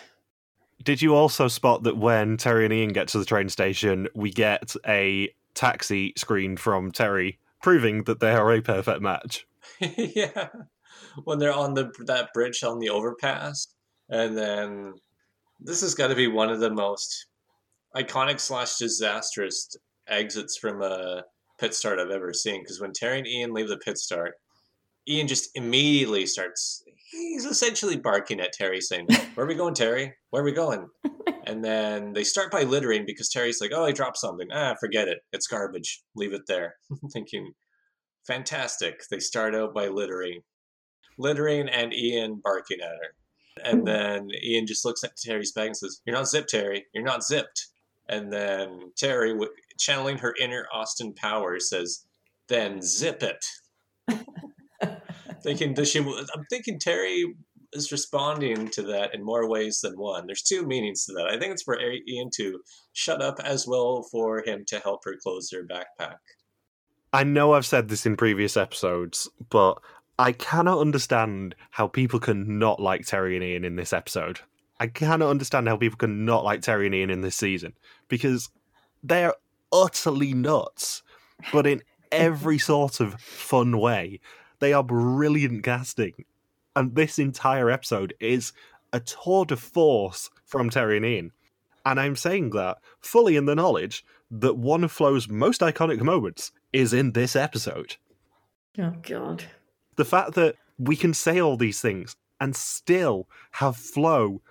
Did 0.82 1.02
you 1.02 1.14
also 1.14 1.50
spot 1.50 1.84
that 1.84 1.98
when 1.98 2.38
Terry 2.38 2.64
and 2.64 2.74
Ian 2.74 2.94
get 2.94 3.10
to 3.10 3.20
the 3.20 3.26
train 3.26 3.50
station, 3.50 4.08
we 4.16 4.32
get 4.32 4.78
a 4.88 5.36
taxi 5.56 6.14
screen 6.16 6.56
from 6.56 6.94
Terry 6.94 7.38
proving 7.62 8.06
that 8.06 8.22
they 8.22 8.32
are 8.32 8.50
a 8.50 8.62
perfect 8.62 9.02
match? 9.02 9.46
yeah, 9.82 10.48
when 11.26 11.40
they're 11.40 11.52
on 11.52 11.74
the 11.74 11.92
that 12.06 12.32
bridge 12.34 12.64
on 12.64 12.80
the 12.80 12.90
overpass, 12.90 13.68
and 14.08 14.38
then 14.38 14.94
this 15.60 15.82
has 15.82 15.96
got 15.96 16.08
to 16.08 16.16
be 16.16 16.28
one 16.28 16.50
of 16.50 16.62
the 16.62 16.72
most 16.72 17.26
iconic 17.94 18.40
slash 18.40 18.78
disastrous 18.78 19.76
exits 20.08 20.56
from 20.56 20.82
a 20.82 21.26
pit 21.60 21.74
start 21.74 22.00
I've 22.00 22.10
ever 22.10 22.34
seen. 22.34 22.62
Because 22.62 22.80
when 22.80 22.94
Terry 22.94 23.20
and 23.20 23.28
Ian 23.28 23.54
leave 23.54 23.68
the 23.68 23.78
pit 23.78 23.98
start, 23.98 24.36
Ian 25.08 25.28
just 25.28 25.50
immediately 25.56 26.26
starts. 26.26 26.84
He's 27.12 27.46
essentially 27.46 27.98
barking 27.98 28.40
at 28.40 28.54
Terry, 28.54 28.82
saying, 28.82 29.08
"Where 29.34 29.46
are 29.46 29.50
we 29.50 29.56
going, 29.56 29.74
Terry? 29.74 30.14
Where 30.30 30.42
are 30.42 30.46
we 30.46 30.52
going?" 30.52 30.88
and 31.46 31.64
then 31.64 32.14
they 32.14 32.24
start 32.24 32.52
by 32.52 32.64
littering 32.64 33.06
because 33.06 33.30
Terry's 33.30 33.62
like, 33.62 33.72
"Oh, 33.74 33.86
I 33.86 33.92
dropped 33.92 34.18
something. 34.18 34.48
Ah, 34.52 34.76
forget 34.80 35.08
it. 35.08 35.20
It's 35.34 35.48
garbage. 35.48 36.04
Leave 36.16 36.34
it 36.34 36.44
there." 36.48 36.76
Thinking, 37.12 37.54
fantastic. 38.28 39.02
They 39.10 39.20
start 39.20 39.56
out 39.56 39.74
by 39.74 39.88
littering, 39.88 40.42
littering, 41.18 41.68
and 41.70 41.94
Ian 41.94 42.42
barking 42.44 42.80
at 42.82 42.90
her. 42.90 43.16
And 43.64 43.86
then 43.86 44.30
Ian 44.42 44.68
just 44.68 44.86
looks 44.86 45.04
at 45.04 45.18
Terry's 45.18 45.52
bag 45.52 45.68
and 45.68 45.78
says, 45.78 46.02
"You're 46.06 46.16
not 46.16 46.30
zipped, 46.30 46.50
Terry. 46.50 46.86
You're 46.94 47.04
not 47.04 47.24
zipped." 47.24 47.68
And 48.08 48.34
then 48.34 48.92
Terry, 48.98 49.36
channeling 49.80 50.18
her 50.18 50.36
inner 50.40 50.68
Austin 50.74 51.14
Powers, 51.14 51.70
says, 51.70 52.06
"Then 52.48 52.82
zip 52.82 53.24
it." 53.24 53.46
thinking, 55.44 55.74
does 55.74 55.90
she? 55.90 56.00
I'm 56.00 56.46
thinking 56.50 56.80
Terry 56.80 57.26
is 57.74 57.92
responding 57.92 58.68
to 58.70 58.82
that 58.82 59.14
in 59.14 59.24
more 59.24 59.48
ways 59.48 59.80
than 59.82 59.94
one. 59.94 60.26
There's 60.26 60.42
two 60.42 60.66
meanings 60.66 61.06
to 61.06 61.14
that. 61.14 61.28
I 61.28 61.38
think 61.38 61.54
it's 61.54 61.64
for 61.64 61.80
Ian 61.80 62.30
to 62.36 62.60
shut 62.94 63.22
up, 63.22 63.40
as 63.44 63.68
well 63.68 64.08
for 64.12 64.44
him 64.44 64.64
to 64.68 64.80
help 64.80 65.02
her 65.06 65.16
close 65.22 65.52
her 65.52 65.64
backpack. 65.64 66.18
I 67.14 67.24
know 67.24 67.54
I've 67.54 67.66
said 67.66 67.90
this 67.90 68.06
in 68.06 68.18
previous 68.18 68.56
episodes, 68.56 69.30
but 69.50 69.82
I 70.18 70.32
cannot 70.32 70.80
understand 70.80 71.56
how 71.72 71.88
people 71.88 72.20
can 72.20 72.60
not 72.60 72.80
like 72.80 73.06
Terry 73.06 73.36
and 73.36 73.44
Ian 73.44 73.66
in 73.66 73.76
this 73.76 73.94
episode. 73.94 74.40
I 74.80 74.88
cannot 74.88 75.30
understand 75.30 75.68
how 75.68 75.78
people 75.78 75.98
can 75.98 76.26
not 76.26 76.44
like 76.44 76.62
Terry 76.62 76.86
and 76.86 76.96
Ian 76.96 77.10
in 77.10 77.22
this 77.22 77.36
season 77.36 77.74
because 78.08 78.50
they're 79.04 79.34
utterly 79.72 80.34
nuts, 80.34 81.04
but 81.52 81.68
in 81.68 81.82
every 82.12 82.58
sort 82.72 83.00
of 83.00 83.20
fun 83.22 83.78
way. 83.80 84.20
They 84.60 84.74
are 84.74 84.84
brilliant 84.84 85.64
casting. 85.64 86.26
And 86.76 86.96
this 86.96 87.20
entire 87.20 87.70
episode 87.70 88.14
is 88.20 88.54
a 88.94 89.00
tour 89.00 89.46
de 89.46 89.56
force 89.56 90.30
from 90.46 90.70
Terry 90.70 90.98
and 90.98 91.06
Ian. 91.06 91.32
And 91.86 92.00
I'm 92.00 92.16
saying 92.16 92.52
that 92.52 92.78
fully 93.00 93.36
in 93.36 93.46
the 93.46 93.56
knowledge 93.56 94.06
that 94.32 94.58
one 94.58 94.84
of 94.84 94.92
Flo's 94.92 95.28
most 95.28 95.62
iconic 95.62 96.02
moments 96.02 96.52
is 96.72 96.94
in 96.94 97.14
this 97.14 97.36
episode. 97.36 97.96
Oh, 98.78 98.94
God. 99.02 99.44
The 99.96 100.06
fact 100.06 100.36
that 100.36 100.56
we 100.78 100.96
can 100.96 101.14
say 101.14 101.40
all 101.40 101.58
these 101.58 101.82
things 101.82 102.16
and 102.40 102.56
still 102.56 103.28
have 103.52 103.76
Flo 103.76 104.42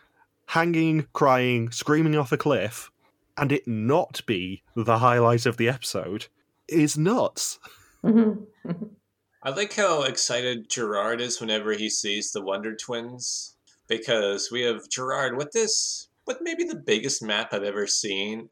hanging, 0.46 1.06
crying, 1.12 1.70
screaming 1.70 2.16
off 2.16 2.32
a 2.32 2.36
cliff, 2.36 2.90
and 3.38 3.52
it 3.52 3.66
not 3.66 4.24
be 4.26 4.62
the 4.74 4.98
highlight 4.98 5.46
of 5.46 5.56
the 5.56 5.68
episode 5.68 6.26
is 6.68 6.98
nuts. 6.98 7.58
Mm-hmm. 8.04 8.70
I 9.42 9.50
like 9.50 9.74
how 9.74 10.02
excited 10.02 10.68
Gerard 10.68 11.20
is 11.20 11.40
whenever 11.40 11.72
he 11.72 11.88
sees 11.88 12.32
the 12.32 12.42
Wonder 12.42 12.74
Twins 12.74 13.54
because 13.86 14.50
we 14.50 14.62
have 14.62 14.88
Gerard 14.88 15.36
with 15.36 15.52
this, 15.52 16.08
with 16.26 16.38
maybe 16.42 16.64
the 16.64 16.82
biggest 16.84 17.22
map 17.22 17.52
I've 17.52 17.62
ever 17.62 17.86
seen 17.86 18.48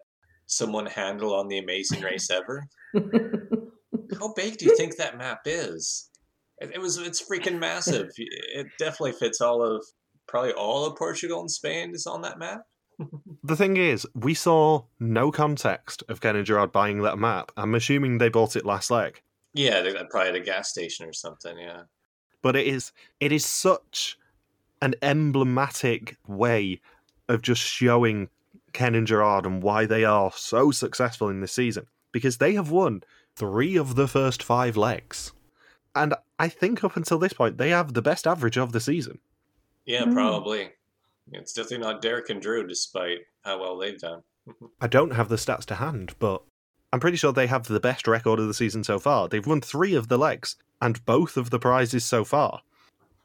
someone 0.47 0.87
handle 0.87 1.35
on 1.35 1.49
the 1.49 1.59
Amazing 1.59 2.03
Race 2.03 2.31
ever. 2.31 2.69
how 4.21 4.33
big 4.35 4.59
do 4.59 4.65
you 4.65 4.77
think 4.77 4.97
that 4.97 5.19
map 5.19 5.41
is? 5.45 6.09
It, 6.59 6.71
it 6.75 6.81
was 6.81 6.97
it's 6.99 7.29
freaking 7.29 7.59
massive. 7.59 8.11
It 8.17 8.69
definitely 8.79 9.13
fits 9.13 9.41
all 9.41 9.63
of 9.63 9.85
probably 10.29 10.53
all 10.53 10.87
of 10.87 10.97
Portugal 10.97 11.41
and 11.41 11.51
Spain 11.51 11.93
is 11.95 12.07
on 12.07 12.23
that 12.23 12.39
map 12.39 12.63
the 13.43 13.57
thing 13.57 13.77
is, 13.77 14.07
we 14.15 14.35
saw 14.35 14.85
no 14.99 15.31
context 15.31 16.03
of 16.09 16.21
Ken 16.21 16.37
and 16.37 16.47
Gerard 16.47 16.73
buying 16.73 17.03
that 17.03 17.19
map. 17.19 17.53
I'm 17.57 17.75
assuming 17.75 18.19
they 18.19 18.29
bought 18.29 18.57
it 18.57 18.65
last 18.65 18.91
leg. 18.91 19.23
Yeah, 19.55 19.81
they 19.83 19.93
probably 20.11 20.29
at 20.29 20.35
a 20.35 20.41
gas 20.41 20.69
station 20.69 21.07
or 21.07 21.13
something. 21.13 21.59
Yeah, 21.59 21.83
but 22.43 22.57
it 22.57 22.67
is 22.67 22.93
it 23.21 23.33
is 23.33 23.45
such 23.45 24.19
an 24.83 24.95
emblematic 25.03 26.17
way 26.27 26.81
of 27.29 27.43
just 27.43 27.63
showing 27.63 28.29
Ken 28.73 28.95
and 28.95 29.07
Gerard 29.07 29.47
and 29.47 29.63
why 29.63 29.87
they 29.87 30.05
are 30.05 30.31
so 30.33 30.71
successful 30.71 31.29
in 31.29 31.41
this 31.41 31.53
season 31.53 31.87
because 32.13 32.37
they 32.37 32.55
have 32.55 32.71
won 32.71 33.03
three 33.35 33.77
of 33.77 33.95
the 33.95 34.07
first 34.07 34.43
five 34.43 34.77
legs, 34.77 35.33
and 35.95 36.15
I 36.39 36.49
think 36.49 36.85
up 36.85 36.97
until 36.97 37.19
this 37.19 37.33
point 37.33 37.59
they 37.59 37.71
have 37.71 37.95
the 37.95 38.03
best 38.03 38.27
average 38.27 38.57
of 38.57 38.73
the 38.73 38.81
season. 38.81 39.19
Yeah, 39.87 40.05
mm. 40.05 40.13
probably. 40.13 40.71
It's 41.33 41.53
definitely 41.53 41.79
not 41.79 42.03
Derek 42.03 42.31
and 42.31 42.41
Drew, 42.41 42.67
despite 42.67 43.21
how 43.43 43.61
well 43.61 43.77
they've 43.77 43.99
done. 43.99 44.23
I 44.81 44.87
don't 44.87 45.13
have 45.13 45.29
the 45.29 45.37
stats 45.37 45.65
to 45.67 45.77
hand, 45.77 46.15
but 46.19 46.43
I'm 46.93 47.01
pretty 47.01 47.17
sure 47.17 47.33
they 47.33 47.49
have 47.49 47.67
the 47.67 47.81
best 47.81 48.07
record 48.07 48.39
of 48.39 48.47
the 48.47 48.55
season 48.55 48.85
so 48.85 48.99
far. 48.99 49.29
They've 49.29 49.47
won 49.47 49.61
three 49.61 49.95
of 49.95 50.09
the 50.09 50.19
legs 50.19 50.57
and 50.81 51.05
both 51.05 51.37
of 51.37 51.51
the 51.51 51.59
prizes 51.59 52.05
so 52.05 52.25
far. 52.25 52.61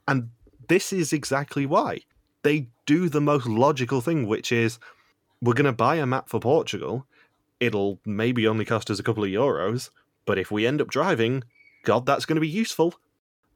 And 0.08 0.30
this 0.68 0.92
is 0.92 1.14
exactly 1.14 1.66
why. 1.66 2.02
They 2.44 2.70
do 2.86 3.08
the 3.08 3.22
most 3.22 3.46
logical 3.46 4.02
thing, 4.02 4.28
which 4.28 4.52
is 4.52 4.80
we're 5.42 5.54
going 5.54 5.66
to 5.66 5.72
buy 5.72 5.96
a 5.96 6.06
map 6.06 6.30
for 6.30 6.40
Portugal. 6.40 7.06
It'll 7.60 8.00
maybe 8.06 8.48
only 8.48 8.66
cost 8.66 8.90
us 8.90 9.00
a 9.00 9.04
couple 9.04 9.24
of 9.24 9.30
euros, 9.30 9.92
but 10.26 10.40
if 10.40 10.50
we 10.50 10.66
end 10.66 10.82
up 10.82 10.90
driving, 10.90 11.44
God, 11.84 12.06
that's 12.06 12.26
going 12.26 12.36
to 12.36 12.42
be 12.42 12.48
useful. 12.48 12.96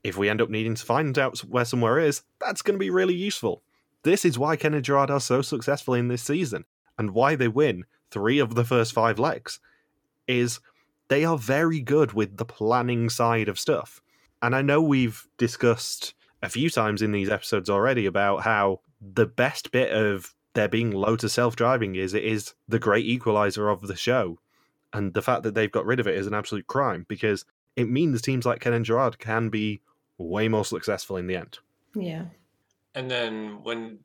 If 0.04 0.18
we 0.18 0.30
end 0.30 0.42
up 0.42 0.50
needing 0.50 0.76
to 0.76 0.86
find 0.86 1.18
out 1.18 1.40
where 1.40 1.66
somewhere 1.66 2.00
is, 2.00 2.22
that's 2.40 2.62
going 2.62 2.76
to 2.76 2.84
be 2.84 2.92
really 2.92 3.16
useful. 3.16 3.64
This 4.06 4.24
is 4.24 4.38
why 4.38 4.56
Kenny 4.56 4.82
Gerard 4.82 5.10
are 5.10 5.20
so 5.20 5.42
successful 5.42 5.96
in 5.96 6.10
this 6.10 6.22
season 6.22 6.66
and 7.00 7.16
why 7.16 7.36
they 7.36 7.48
win 7.48 7.86
three 8.12 8.38
of 8.38 8.54
the 8.54 8.64
first 8.64 8.94
five 8.94 9.18
legs 9.18 9.60
is 10.28 10.60
they 11.08 11.26
are 11.26 11.40
very 11.40 11.80
good 11.80 12.14
with 12.14 12.38
the 12.38 12.46
planning 12.46 13.10
side 13.10 13.50
of 13.50 13.60
stuff. 13.60 14.04
And 14.44 14.56
I 14.56 14.62
know 14.62 14.80
we've 14.80 15.28
discussed 15.40 16.14
a 16.44 16.50
few 16.50 16.70
times 16.70 17.02
in 17.02 17.14
these 17.14 17.32
episodes 17.32 17.68
already 17.68 18.06
about 18.06 18.44
how 18.44 18.82
the 19.02 19.26
best 19.26 19.72
bit 19.72 19.92
of 19.92 20.36
there 20.54 20.70
being 20.70 20.92
low 20.92 21.16
to 21.16 21.28
self 21.28 21.56
driving 21.56 21.96
is 21.96 22.14
it 22.14 22.24
is 22.24 22.54
the 22.68 22.78
great 22.78 23.08
equalizer 23.08 23.70
of 23.70 23.88
the 23.88 23.96
show. 23.96 24.38
And 24.94 25.16
the 25.16 25.24
fact 25.24 25.42
that 25.42 25.56
they've 25.56 25.72
got 25.72 25.88
rid 25.88 26.00
of 26.00 26.06
it 26.06 26.16
is 26.16 26.28
an 26.28 26.36
absolute 26.36 26.68
crime 26.68 27.08
because 27.10 27.44
it 27.76 27.90
means 27.90 28.22
teams 28.22 28.46
like 28.46 28.62
Ken 28.62 28.74
and 28.74 28.86
Gerard 28.86 29.18
can 29.18 29.50
be 29.50 29.82
way 30.20 30.48
more 30.48 30.64
successful 30.64 31.18
in 31.18 31.26
the 31.26 31.38
end. 31.38 31.58
Yeah. 31.96 32.26
And 32.96 33.12
then 33.12 33.60
when 33.64 34.00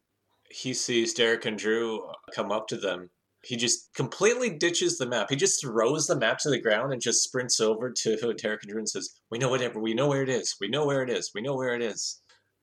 he 0.50 0.74
sees 0.74 1.14
Derek 1.14 1.46
and 1.46 1.56
Drew 1.56 2.10
come 2.34 2.50
up 2.50 2.66
to 2.68 2.76
them, 2.76 3.10
he 3.42 3.56
just 3.56 3.94
completely 3.94 4.50
ditches 4.50 4.98
the 4.98 5.06
map. 5.06 5.30
He 5.30 5.36
just 5.36 5.62
throws 5.62 6.06
the 6.06 6.16
map 6.16 6.38
to 6.38 6.50
the 6.50 6.60
ground 6.60 6.92
and 6.92 7.00
just 7.00 7.22
sprints 7.22 7.60
over 7.60 7.90
to 7.90 8.16
Derek 8.36 8.62
and 8.62 8.70
Drew 8.70 8.78
and 8.78 8.88
says, 8.88 9.10
"We 9.30 9.38
know 9.38 9.48
whatever. 9.48 9.80
We 9.80 9.94
know 9.94 10.08
where 10.08 10.22
it 10.22 10.28
is. 10.28 10.56
We 10.60 10.68
know 10.68 10.84
where 10.84 11.02
it 11.02 11.08
is. 11.08 11.30
We 11.34 11.40
know 11.40 11.56
where 11.56 11.74
it 11.74 11.82
is." 11.82 12.20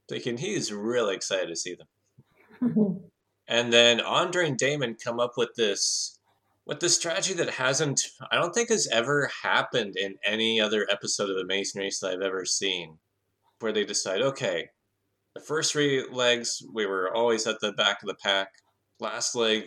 Thinking 0.08 0.38
he's 0.38 0.72
really 0.72 1.16
excited 1.16 1.48
to 1.48 1.56
see 1.56 1.76
them. 1.76 3.02
and 3.48 3.74
then 3.74 4.00
Andre 4.02 4.48
and 4.48 4.58
Damon 4.58 4.96
come 5.04 5.20
up 5.20 5.34
with 5.38 5.56
this 5.56 6.20
with 6.66 6.82
this 6.82 6.96
strategy 6.96 7.34
that 7.34 7.52
hasn't 7.52 8.02
I 8.32 8.36
don't 8.36 8.54
think 8.54 8.70
has 8.70 8.88
ever 8.92 9.32
happened 9.44 9.96
in 9.96 10.16
any 10.24 10.60
other 10.60 10.86
episode 10.92 11.30
of 11.30 11.38
Amazing 11.38 11.82
Race 11.82 12.00
that 12.00 12.12
I've 12.12 12.22
ever 12.22 12.46
seen. 12.46 13.00
Where 13.60 13.72
they 13.72 13.86
decide, 13.86 14.22
okay, 14.22 14.70
the 15.38 15.44
first 15.44 15.72
three 15.72 16.04
legs, 16.12 16.64
we 16.74 16.88
were 16.88 17.14
always 17.14 17.46
at 17.46 17.60
the 17.62 17.72
back 17.74 18.02
of 18.02 18.08
the 18.08 18.16
pack. 18.16 18.50
Last 19.00 19.36
leg, 19.36 19.66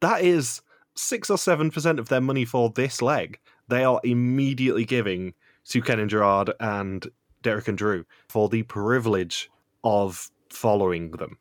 That 0.00 0.22
is 0.22 0.60
6 0.94 1.30
or 1.30 1.36
7% 1.36 1.98
of 1.98 2.08
their 2.08 2.20
money 2.20 2.44
for 2.44 2.70
this 2.70 3.00
leg. 3.00 3.38
They 3.68 3.84
are 3.84 4.00
immediately 4.04 4.84
giving 4.84 5.34
to 5.68 5.80
Ken 5.80 6.00
and 6.00 6.10
Gerard 6.10 6.50
and 6.58 7.06
Derek 7.42 7.68
and 7.68 7.78
Drew 7.78 8.04
for 8.28 8.48
the 8.48 8.64
privilege 8.64 9.48
of 9.84 10.28
following 10.50 11.12
them. 11.12 11.38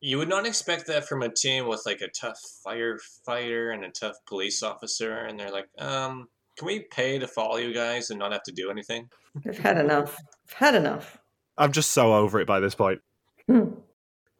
You 0.00 0.18
would 0.18 0.28
not 0.28 0.46
expect 0.46 0.86
that 0.86 1.08
from 1.08 1.22
a 1.22 1.28
team 1.28 1.66
with 1.66 1.82
like 1.84 2.00
a 2.00 2.08
tough 2.08 2.40
firefighter 2.66 3.74
and 3.74 3.84
a 3.84 3.90
tough 3.90 4.16
police 4.26 4.62
officer, 4.62 5.24
and 5.24 5.38
they're 5.38 5.50
like, 5.50 5.68
um, 5.78 6.28
can 6.56 6.66
we 6.66 6.80
pay 6.80 7.18
to 7.18 7.26
follow 7.26 7.56
you 7.56 7.72
guys 7.72 8.10
and 8.10 8.18
not 8.18 8.32
have 8.32 8.42
to 8.44 8.52
do 8.52 8.70
anything? 8.70 9.08
I've 9.46 9.58
had 9.58 9.78
enough. 9.78 10.16
I've 10.48 10.52
had 10.54 10.74
enough. 10.74 11.18
I'm 11.56 11.72
just 11.72 11.90
so 11.90 12.14
over 12.14 12.40
it 12.40 12.46
by 12.46 12.60
this 12.60 12.74
point. 12.74 13.00
Hmm. 13.46 13.70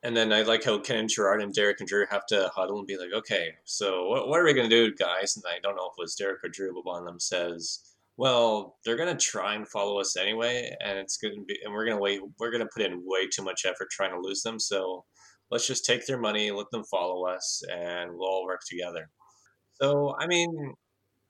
And 0.05 0.17
then 0.17 0.33
I 0.33 0.43
like 0.43 0.63
how 0.63 0.79
Ken 0.79 0.99
and 0.99 1.09
Gerard 1.09 1.43
and 1.43 1.53
Derek 1.53 1.81
and 1.81 1.89
Drew 1.89 2.07
have 2.09 2.25
to 2.27 2.51
huddle 2.55 2.79
and 2.79 2.87
be 2.87 2.97
like, 2.97 3.13
okay, 3.13 3.55
so 3.65 4.09
what, 4.09 4.29
what 4.29 4.39
are 4.39 4.45
we 4.45 4.55
going 4.55 4.71
to 4.71 4.89
do, 4.89 4.95
guys? 4.95 5.37
And 5.37 5.45
I 5.49 5.59
don't 5.61 5.75
know 5.75 5.87
if 5.87 5.99
it 5.99 6.03
was 6.03 6.15
Derek 6.15 6.45
or 6.45 6.49
Drew, 6.49 6.73
but 6.73 6.85
one 6.85 7.01
of 7.01 7.05
them 7.05 7.19
says, 7.19 7.81
well, 8.17 8.77
they're 8.85 8.97
going 8.97 9.17
to 9.17 9.25
try 9.25 9.55
and 9.55 9.67
follow 9.67 10.01
us 10.01 10.17
anyway, 10.17 10.77
and 10.81 10.99
it's 10.99 11.17
going 11.17 11.35
to 11.35 11.41
be, 11.43 11.59
and 11.65 11.73
we're 11.73 11.85
going 11.85 11.97
to 11.97 12.03
wait, 12.03 12.21
we're 12.39 12.51
going 12.51 12.63
to 12.63 12.71
put 12.73 12.83
in 12.83 13.03
way 13.05 13.27
too 13.27 13.43
much 13.43 13.65
effort 13.65 13.91
trying 13.91 14.13
to 14.13 14.21
lose 14.21 14.43
them. 14.43 14.61
So 14.61 15.05
let's 15.51 15.67
just 15.67 15.85
take 15.85 16.07
their 16.07 16.19
money, 16.19 16.51
let 16.51 16.71
them 16.71 16.85
follow 16.85 17.27
us, 17.27 17.63
and 17.73 18.11
we'll 18.13 18.29
all 18.29 18.45
work 18.45 18.61
together. 18.69 19.09
So, 19.81 20.15
I 20.19 20.27
mean, 20.27 20.75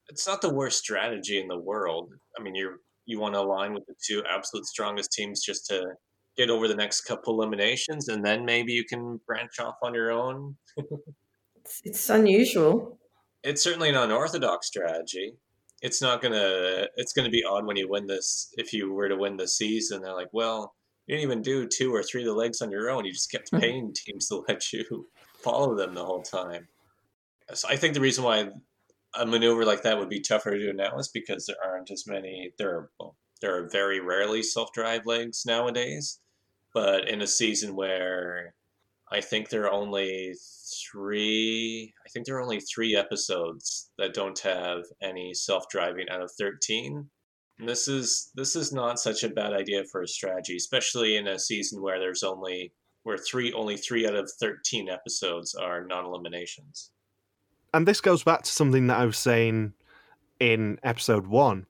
it's 0.08 0.26
not 0.26 0.40
the 0.40 0.52
worst 0.52 0.78
strategy 0.78 1.40
in 1.40 1.48
the 1.48 1.58
world. 1.58 2.10
I 2.38 2.42
mean, 2.42 2.54
you're, 2.54 2.78
you 3.06 3.20
want 3.20 3.34
to 3.34 3.40
align 3.40 3.74
with 3.74 3.84
the 3.86 3.94
two 4.06 4.22
absolute 4.28 4.66
strongest 4.66 5.12
teams 5.12 5.42
just 5.42 5.66
to 5.66 5.94
get 6.36 6.50
over 6.50 6.68
the 6.68 6.74
next 6.74 7.02
couple 7.02 7.34
eliminations, 7.34 8.08
and 8.08 8.24
then 8.24 8.44
maybe 8.44 8.72
you 8.72 8.84
can 8.84 9.20
branch 9.26 9.58
off 9.60 9.74
on 9.82 9.92
your 9.92 10.10
own. 10.10 10.56
it's, 11.56 11.82
it's 11.84 12.10
unusual. 12.10 12.98
It's 13.42 13.62
certainly 13.62 13.88
an 13.88 13.96
unorthodox 13.96 14.66
strategy. 14.66 15.34
It's 15.80 16.02
not 16.02 16.20
gonna. 16.22 16.86
It's 16.96 17.12
gonna 17.12 17.30
be 17.30 17.44
odd 17.44 17.66
when 17.66 17.76
you 17.76 17.88
win 17.88 18.06
this. 18.06 18.52
If 18.56 18.72
you 18.72 18.92
were 18.92 19.08
to 19.08 19.16
win 19.16 19.36
the 19.36 19.46
season, 19.46 20.02
they're 20.02 20.14
like, 20.14 20.30
well, 20.32 20.74
you 21.08 21.16
didn't 21.16 21.30
even 21.30 21.42
do 21.42 21.66
two 21.66 21.92
or 21.94 22.02
three 22.02 22.20
of 22.20 22.26
the 22.26 22.34
legs 22.34 22.60
on 22.60 22.70
your 22.70 22.90
own. 22.90 23.06
You 23.06 23.12
just 23.12 23.32
kept 23.32 23.50
mm-hmm. 23.50 23.60
paying 23.60 23.92
teams 23.94 24.28
to 24.28 24.44
let 24.46 24.72
you 24.72 25.08
follow 25.42 25.74
them 25.74 25.94
the 25.94 26.04
whole 26.04 26.22
time. 26.22 26.68
So 27.54 27.66
I 27.68 27.76
think 27.76 27.94
the 27.94 28.00
reason 28.00 28.24
why 28.24 28.50
a 29.14 29.24
maneuver 29.24 29.64
like 29.64 29.82
that 29.82 29.98
would 29.98 30.10
be 30.10 30.20
tougher 30.20 30.50
to 30.50 30.58
do 30.58 30.72
now 30.74 30.98
is 30.98 31.08
because 31.08 31.46
there 31.46 31.56
aren't 31.64 31.90
as 31.90 32.06
many. 32.06 32.52
There 32.58 32.70
are 32.70 32.90
well, 33.00 33.16
there 33.40 33.56
are 33.56 33.70
very 33.70 34.00
rarely 34.00 34.42
self 34.42 34.72
drive 34.72 35.06
legs 35.06 35.44
nowadays. 35.46 36.20
But 36.74 37.08
in 37.08 37.22
a 37.22 37.26
season 37.26 37.74
where 37.74 38.54
I 39.10 39.22
think 39.22 39.48
there 39.48 39.64
are 39.64 39.72
only 39.72 40.34
three, 40.92 41.94
I 42.04 42.10
think 42.10 42.26
there 42.26 42.36
are 42.36 42.42
only 42.42 42.60
three 42.60 42.94
episodes 42.94 43.90
that 43.96 44.12
don't 44.12 44.38
have 44.40 44.82
any 45.02 45.32
self 45.32 45.70
driving 45.70 46.10
out 46.10 46.20
of 46.20 46.30
13. 46.38 47.08
This 47.58 47.88
is 47.88 48.30
this 48.34 48.54
is 48.54 48.72
not 48.72 49.00
such 49.00 49.24
a 49.24 49.28
bad 49.28 49.52
idea 49.52 49.84
for 49.84 50.02
a 50.02 50.08
strategy, 50.08 50.56
especially 50.56 51.16
in 51.16 51.26
a 51.26 51.38
season 51.38 51.82
where 51.82 51.98
there's 51.98 52.22
only 52.22 52.72
where 53.02 53.18
three 53.18 53.52
only 53.52 53.76
three 53.76 54.06
out 54.06 54.14
of 54.14 54.30
13 54.40 54.88
episodes 54.88 55.54
are 55.54 55.84
non 55.84 56.04
eliminations. 56.04 56.90
And 57.74 57.86
this 57.86 58.00
goes 58.00 58.22
back 58.22 58.42
to 58.42 58.50
something 58.50 58.86
that 58.86 58.98
I 58.98 59.06
was 59.06 59.18
saying 59.18 59.74
in 60.40 60.78
episode 60.82 61.26
one. 61.26 61.66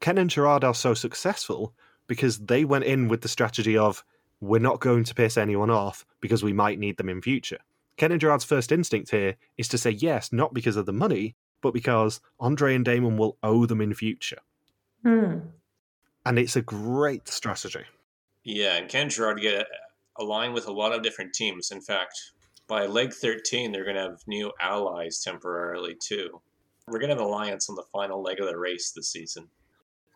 Ken 0.00 0.18
and 0.18 0.30
Gerard 0.30 0.64
are 0.64 0.74
so 0.74 0.94
successful 0.94 1.72
because 2.06 2.38
they 2.38 2.64
went 2.64 2.84
in 2.84 3.08
with 3.08 3.22
the 3.22 3.28
strategy 3.28 3.76
of 3.76 4.04
we're 4.40 4.60
not 4.60 4.80
going 4.80 5.04
to 5.04 5.14
piss 5.14 5.36
anyone 5.36 5.70
off 5.70 6.04
because 6.20 6.42
we 6.42 6.52
might 6.52 6.78
need 6.78 6.96
them 6.96 7.08
in 7.08 7.22
future. 7.22 7.58
Ken 7.96 8.12
and 8.12 8.20
Gerard's 8.20 8.44
first 8.44 8.70
instinct 8.70 9.10
here 9.10 9.36
is 9.56 9.68
to 9.68 9.78
say 9.78 9.90
yes, 9.90 10.32
not 10.32 10.54
because 10.54 10.76
of 10.76 10.86
the 10.86 10.92
money, 10.92 11.34
but 11.60 11.74
because 11.74 12.20
Andre 12.38 12.74
and 12.74 12.84
Damon 12.84 13.16
will 13.16 13.36
owe 13.42 13.66
them 13.66 13.80
in 13.80 13.94
future. 13.94 14.38
Hmm. 15.02 15.38
And 16.26 16.38
it's 16.38 16.56
a 16.56 16.62
great 16.62 17.28
strategy. 17.28 17.84
Yeah, 18.44 18.76
and 18.76 18.88
Ken 18.88 19.08
Gerard 19.08 19.40
get 19.40 19.66
aligned 20.18 20.54
with 20.54 20.66
a 20.66 20.72
lot 20.72 20.92
of 20.92 21.02
different 21.02 21.32
teams. 21.32 21.70
In 21.70 21.80
fact, 21.80 22.18
by 22.66 22.86
leg 22.86 23.12
13, 23.12 23.72
they're 23.72 23.84
going 23.84 23.96
to 23.96 24.02
have 24.02 24.20
new 24.26 24.52
allies 24.60 25.22
temporarily 25.22 25.96
too. 26.00 26.40
We're 26.86 26.98
going 26.98 27.10
to 27.10 27.16
have 27.16 27.22
an 27.22 27.28
alliance 27.28 27.68
on 27.68 27.76
the 27.76 27.84
final 27.92 28.22
leg 28.22 28.40
of 28.40 28.46
the 28.46 28.58
race 28.58 28.92
this 28.92 29.10
season. 29.10 29.48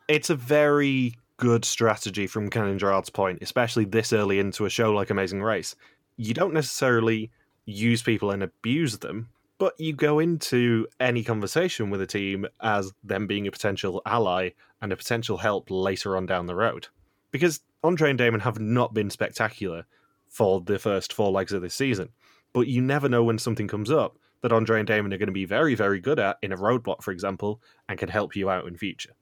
It's 0.08 0.30
a 0.30 0.36
very 0.36 1.14
good 1.36 1.64
strategy 1.64 2.26
from 2.26 2.50
Ken 2.50 2.64
and 2.66 2.78
Gerard's 2.78 3.10
point, 3.10 3.38
especially 3.42 3.84
this 3.84 4.12
early 4.12 4.38
into 4.38 4.64
a 4.64 4.70
show 4.70 4.92
like 4.92 5.10
Amazing 5.10 5.42
Race. 5.42 5.74
You 6.16 6.34
don't 6.34 6.54
necessarily 6.54 7.30
use 7.64 8.02
people 8.02 8.30
and 8.30 8.42
abuse 8.42 8.98
them, 8.98 9.28
but 9.58 9.74
you 9.78 9.92
go 9.92 10.18
into 10.18 10.86
any 10.98 11.22
conversation 11.22 11.90
with 11.90 12.00
a 12.00 12.06
team 12.06 12.46
as 12.60 12.92
them 13.04 13.26
being 13.26 13.46
a 13.46 13.52
potential 13.52 14.02
ally 14.04 14.50
and 14.80 14.92
a 14.92 14.96
potential 14.96 15.38
help 15.38 15.70
later 15.70 16.16
on 16.16 16.26
down 16.26 16.46
the 16.46 16.54
road. 16.54 16.88
Because 17.30 17.60
Andre 17.84 18.10
and 18.10 18.18
Damon 18.18 18.40
have 18.40 18.58
not 18.58 18.94
been 18.94 19.10
spectacular 19.10 19.86
for 20.28 20.60
the 20.60 20.78
first 20.78 21.12
four 21.12 21.30
legs 21.30 21.52
of 21.52 21.62
this 21.62 21.74
season, 21.74 22.08
but 22.52 22.66
you 22.66 22.80
never 22.80 23.08
know 23.08 23.24
when 23.24 23.38
something 23.38 23.68
comes 23.68 23.90
up 23.90 24.18
that 24.42 24.52
Andre 24.52 24.80
and 24.80 24.86
Damon 24.86 25.12
are 25.12 25.18
going 25.18 25.28
to 25.28 25.32
be 25.32 25.44
very, 25.44 25.74
very 25.74 26.00
good 26.00 26.18
at 26.18 26.36
in 26.42 26.52
a 26.52 26.56
roadblock, 26.56 27.02
for 27.02 27.12
example, 27.12 27.62
and 27.88 27.98
can 27.98 28.08
help 28.08 28.36
you 28.36 28.50
out 28.50 28.66
in 28.66 28.76
future. 28.76 29.12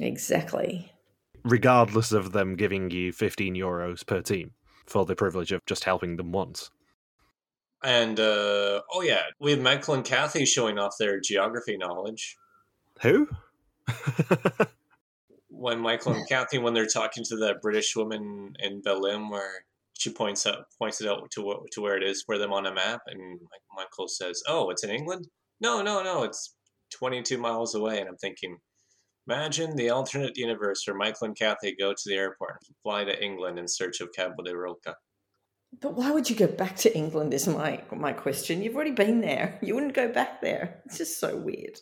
Exactly. 0.00 0.92
Regardless 1.44 2.12
of 2.12 2.32
them 2.32 2.56
giving 2.56 2.90
you 2.90 3.12
15 3.12 3.54
euros 3.54 4.06
per 4.06 4.22
team 4.22 4.52
for 4.86 5.04
the 5.04 5.16
privilege 5.16 5.52
of 5.52 5.64
just 5.66 5.84
helping 5.84 6.16
them 6.16 6.32
once. 6.32 6.70
And 7.82 8.18
uh, 8.18 8.82
oh 8.92 9.02
yeah, 9.02 9.22
we 9.38 9.52
have 9.52 9.60
Michael 9.60 9.94
and 9.94 10.04
Kathy 10.04 10.44
showing 10.44 10.78
off 10.78 10.96
their 10.98 11.20
geography 11.20 11.76
knowledge. 11.76 12.36
Who? 13.02 13.28
when 15.48 15.78
Michael 15.78 16.14
and 16.14 16.28
Kathy, 16.28 16.58
when 16.58 16.74
they're 16.74 16.86
talking 16.86 17.24
to 17.24 17.36
that 17.36 17.62
British 17.62 17.94
woman 17.94 18.54
in 18.58 18.82
Belém, 18.82 19.30
where 19.30 19.64
she 19.98 20.10
points 20.10 20.46
out 20.46 20.64
points 20.78 21.00
it 21.00 21.08
out 21.08 21.30
to 21.32 21.66
to 21.72 21.80
where 21.80 21.96
it 21.96 22.02
is 22.02 22.22
for 22.22 22.38
them 22.38 22.52
on 22.52 22.66
a 22.66 22.74
map, 22.74 23.02
and 23.06 23.40
Michael 23.74 24.08
says, 24.08 24.42
"Oh, 24.48 24.70
it's 24.70 24.84
in 24.84 24.90
England." 24.90 25.28
No, 25.60 25.82
no, 25.82 26.02
no, 26.02 26.22
it's 26.22 26.54
22 26.92 27.38
miles 27.38 27.74
away. 27.74 27.98
And 27.98 28.08
I'm 28.08 28.16
thinking, 28.16 28.58
imagine 29.26 29.76
the 29.76 29.90
alternate 29.90 30.36
universe 30.36 30.84
where 30.86 30.96
Michael 30.96 31.26
and 31.26 31.36
Kathy 31.36 31.74
go 31.78 31.92
to 31.92 32.02
the 32.06 32.14
airport, 32.14 32.58
and 32.66 32.76
fly 32.82 33.04
to 33.04 33.22
England 33.24 33.58
in 33.58 33.68
search 33.68 34.00
of 34.00 34.12
Cabo 34.14 34.42
de 34.44 34.56
Roca. 34.56 34.96
But 35.80 35.94
why 35.94 36.10
would 36.10 36.28
you 36.30 36.36
go 36.36 36.46
back 36.46 36.76
to 36.76 36.96
England? 36.96 37.34
Is 37.34 37.46
my 37.46 37.82
my 37.94 38.12
question. 38.12 38.62
You've 38.62 38.74
already 38.74 38.92
been 38.92 39.20
there. 39.20 39.58
You 39.62 39.74
wouldn't 39.74 39.94
go 39.94 40.08
back 40.08 40.40
there. 40.40 40.82
It's 40.86 40.98
just 40.98 41.20
so 41.20 41.36
weird. 41.36 41.78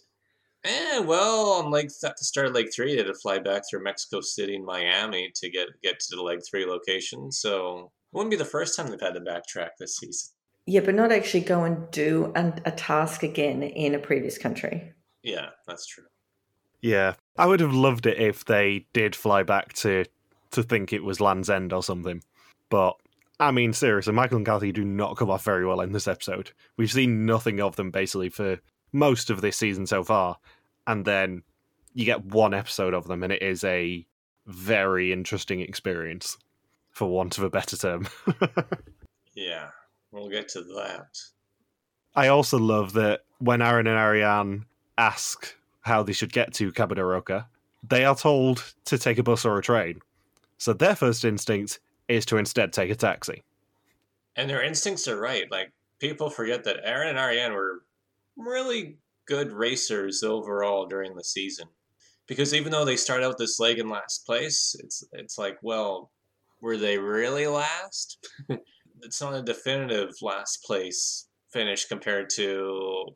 Eh, 0.65 0.99
well, 0.99 1.51
on 1.53 1.71
leg 1.71 1.91
at 2.03 2.17
the 2.17 2.25
start 2.25 2.49
of 2.49 2.55
leg 2.55 2.67
three, 2.75 2.93
they 2.93 2.99
had 2.99 3.07
to 3.07 3.15
fly 3.15 3.39
back 3.39 3.63
through 3.69 3.85
Mexico 3.85 4.21
City 4.21 4.57
and 4.57 4.65
Miami 4.65 5.31
to 5.37 5.49
get 5.49 5.69
get 5.83 6.01
to 6.01 6.17
the 6.17 6.23
leg 6.23 6.41
three 6.49 6.67
location. 6.67 7.31
So 7.31 7.93
it 8.13 8.17
wouldn't 8.17 8.33
be 8.33 8.37
the 8.37 8.45
first 8.45 8.77
time 8.77 8.89
they've 8.89 9.01
had 9.01 9.15
to 9.15 9.21
backtrack 9.21 9.71
this 9.79 9.97
season. 9.97 10.33
Yeah, 10.67 10.81
but 10.81 10.97
not 10.97 11.13
actually 11.13 11.43
go 11.43 11.63
and 11.63 11.89
do 11.93 12.33
an, 12.35 12.61
a 12.65 12.73
task 12.73 13.23
again 13.23 13.63
in 13.63 13.95
a 13.95 14.01
previous 14.01 14.37
country. 14.37 14.93
Yeah, 15.23 15.51
that's 15.69 15.87
true. 15.87 16.05
Yeah, 16.81 17.15
I 17.39 17.47
would 17.47 17.61
have 17.61 17.73
loved 17.73 18.07
it 18.07 18.19
if 18.19 18.45
they 18.45 18.87
did 18.93 19.15
fly 19.15 19.45
back 19.45 19.73
to 19.75 20.05
to 20.53 20.63
think 20.63 20.93
it 20.93 21.05
was 21.05 21.21
Land's 21.21 21.51
End 21.51 21.73
or 21.73 21.83
something, 21.83 22.23
but 22.71 22.97
I 23.39 23.51
mean, 23.51 23.73
seriously, 23.73 24.15
Michael 24.15 24.39
and 24.39 24.47
Kathy 24.47 24.73
do 24.73 24.85
not 24.85 25.17
come 25.17 25.31
off 25.31 25.45
very 25.45 25.67
well 25.67 25.81
in 25.81 25.93
this 25.93 26.09
episode. 26.09 26.53
We've 26.77 26.91
seen 26.91 27.27
nothing 27.27 27.61
of 27.61 27.77
them 27.77 27.91
basically 27.91 28.31
for 28.31 28.59
most 28.93 29.29
of 29.29 29.41
this 29.41 29.59
season 29.59 29.87
so 29.87 30.03
far, 30.03 30.39
and 30.87 31.05
then 31.05 31.43
you 31.93 32.05
get 32.05 32.25
one 32.25 32.55
episode 32.55 32.95
of 32.95 33.07
them, 33.09 33.23
and 33.23 33.33
it 33.33 33.43
is 33.43 33.63
a 33.65 34.07
very 34.47 35.13
interesting 35.13 35.61
experience, 35.61 36.39
for 36.91 37.11
want 37.11 37.37
of 37.37 37.45
a 37.45 37.51
better 37.51 37.77
term. 37.77 38.09
yeah, 39.35 39.69
we'll 40.13 40.31
get 40.31 40.49
to 40.51 40.63
that. 40.63 41.19
I 42.15 42.29
also 42.29 42.59
love 42.59 42.95
that 42.95 43.25
when 43.39 43.61
Aaron 43.61 43.87
and 43.87 43.99
Ariane 43.99 44.65
ask 44.97 45.55
how 45.83 46.03
they 46.03 46.15
should 46.15 46.33
get 46.33 46.55
to 46.55 46.73
Cabo 46.73 46.95
de 46.95 47.05
Roca, 47.05 47.49
they 47.87 48.05
are 48.07 48.17
told 48.17 48.73
to 48.87 48.97
take 48.97 49.19
a 49.19 49.23
bus 49.23 49.45
or 49.45 49.59
a 49.59 49.63
train. 49.63 50.01
So 50.57 50.73
their 50.73 50.97
first 50.97 51.25
instinct 51.25 51.81
is 52.09 52.27
to 52.27 52.37
instead 52.37 52.73
take 52.73 52.91
a 52.91 52.95
taxi. 52.95 53.43
And 54.37 54.49
their 54.49 54.63
instincts 54.63 55.09
are 55.09 55.19
right. 55.19 55.51
Like 55.51 55.73
people 55.99 56.31
forget 56.31 56.65
that 56.65 56.81
Aaron 56.85 57.09
and 57.09 57.19
Ariane 57.19 57.53
were 57.53 57.83
really 58.37 58.99
good 59.27 59.53
racers 59.53 60.23
overall 60.23 60.87
during 60.87 61.17
the 61.17 61.25
season. 61.25 61.69
Because 62.27 62.53
even 62.53 62.73
though 62.73 62.85
they 62.85 62.97
start 62.97 63.23
out 63.23 63.39
this 63.39 63.61
leg 63.61 63.79
in 63.79 63.89
last 63.89 64.27
place, 64.27 64.75
it's 64.81 65.05
it's 65.13 65.39
like, 65.39 65.59
well, 65.63 66.11
were 66.61 66.77
they 66.77 66.99
really 66.99 67.47
last? 67.47 68.27
it's 69.03 69.21
not 69.21 69.35
a 69.35 69.43
definitive 69.43 70.11
last 70.23 70.65
place 70.65 71.29
finish 71.53 71.85
compared 71.87 72.29
to 72.31 73.07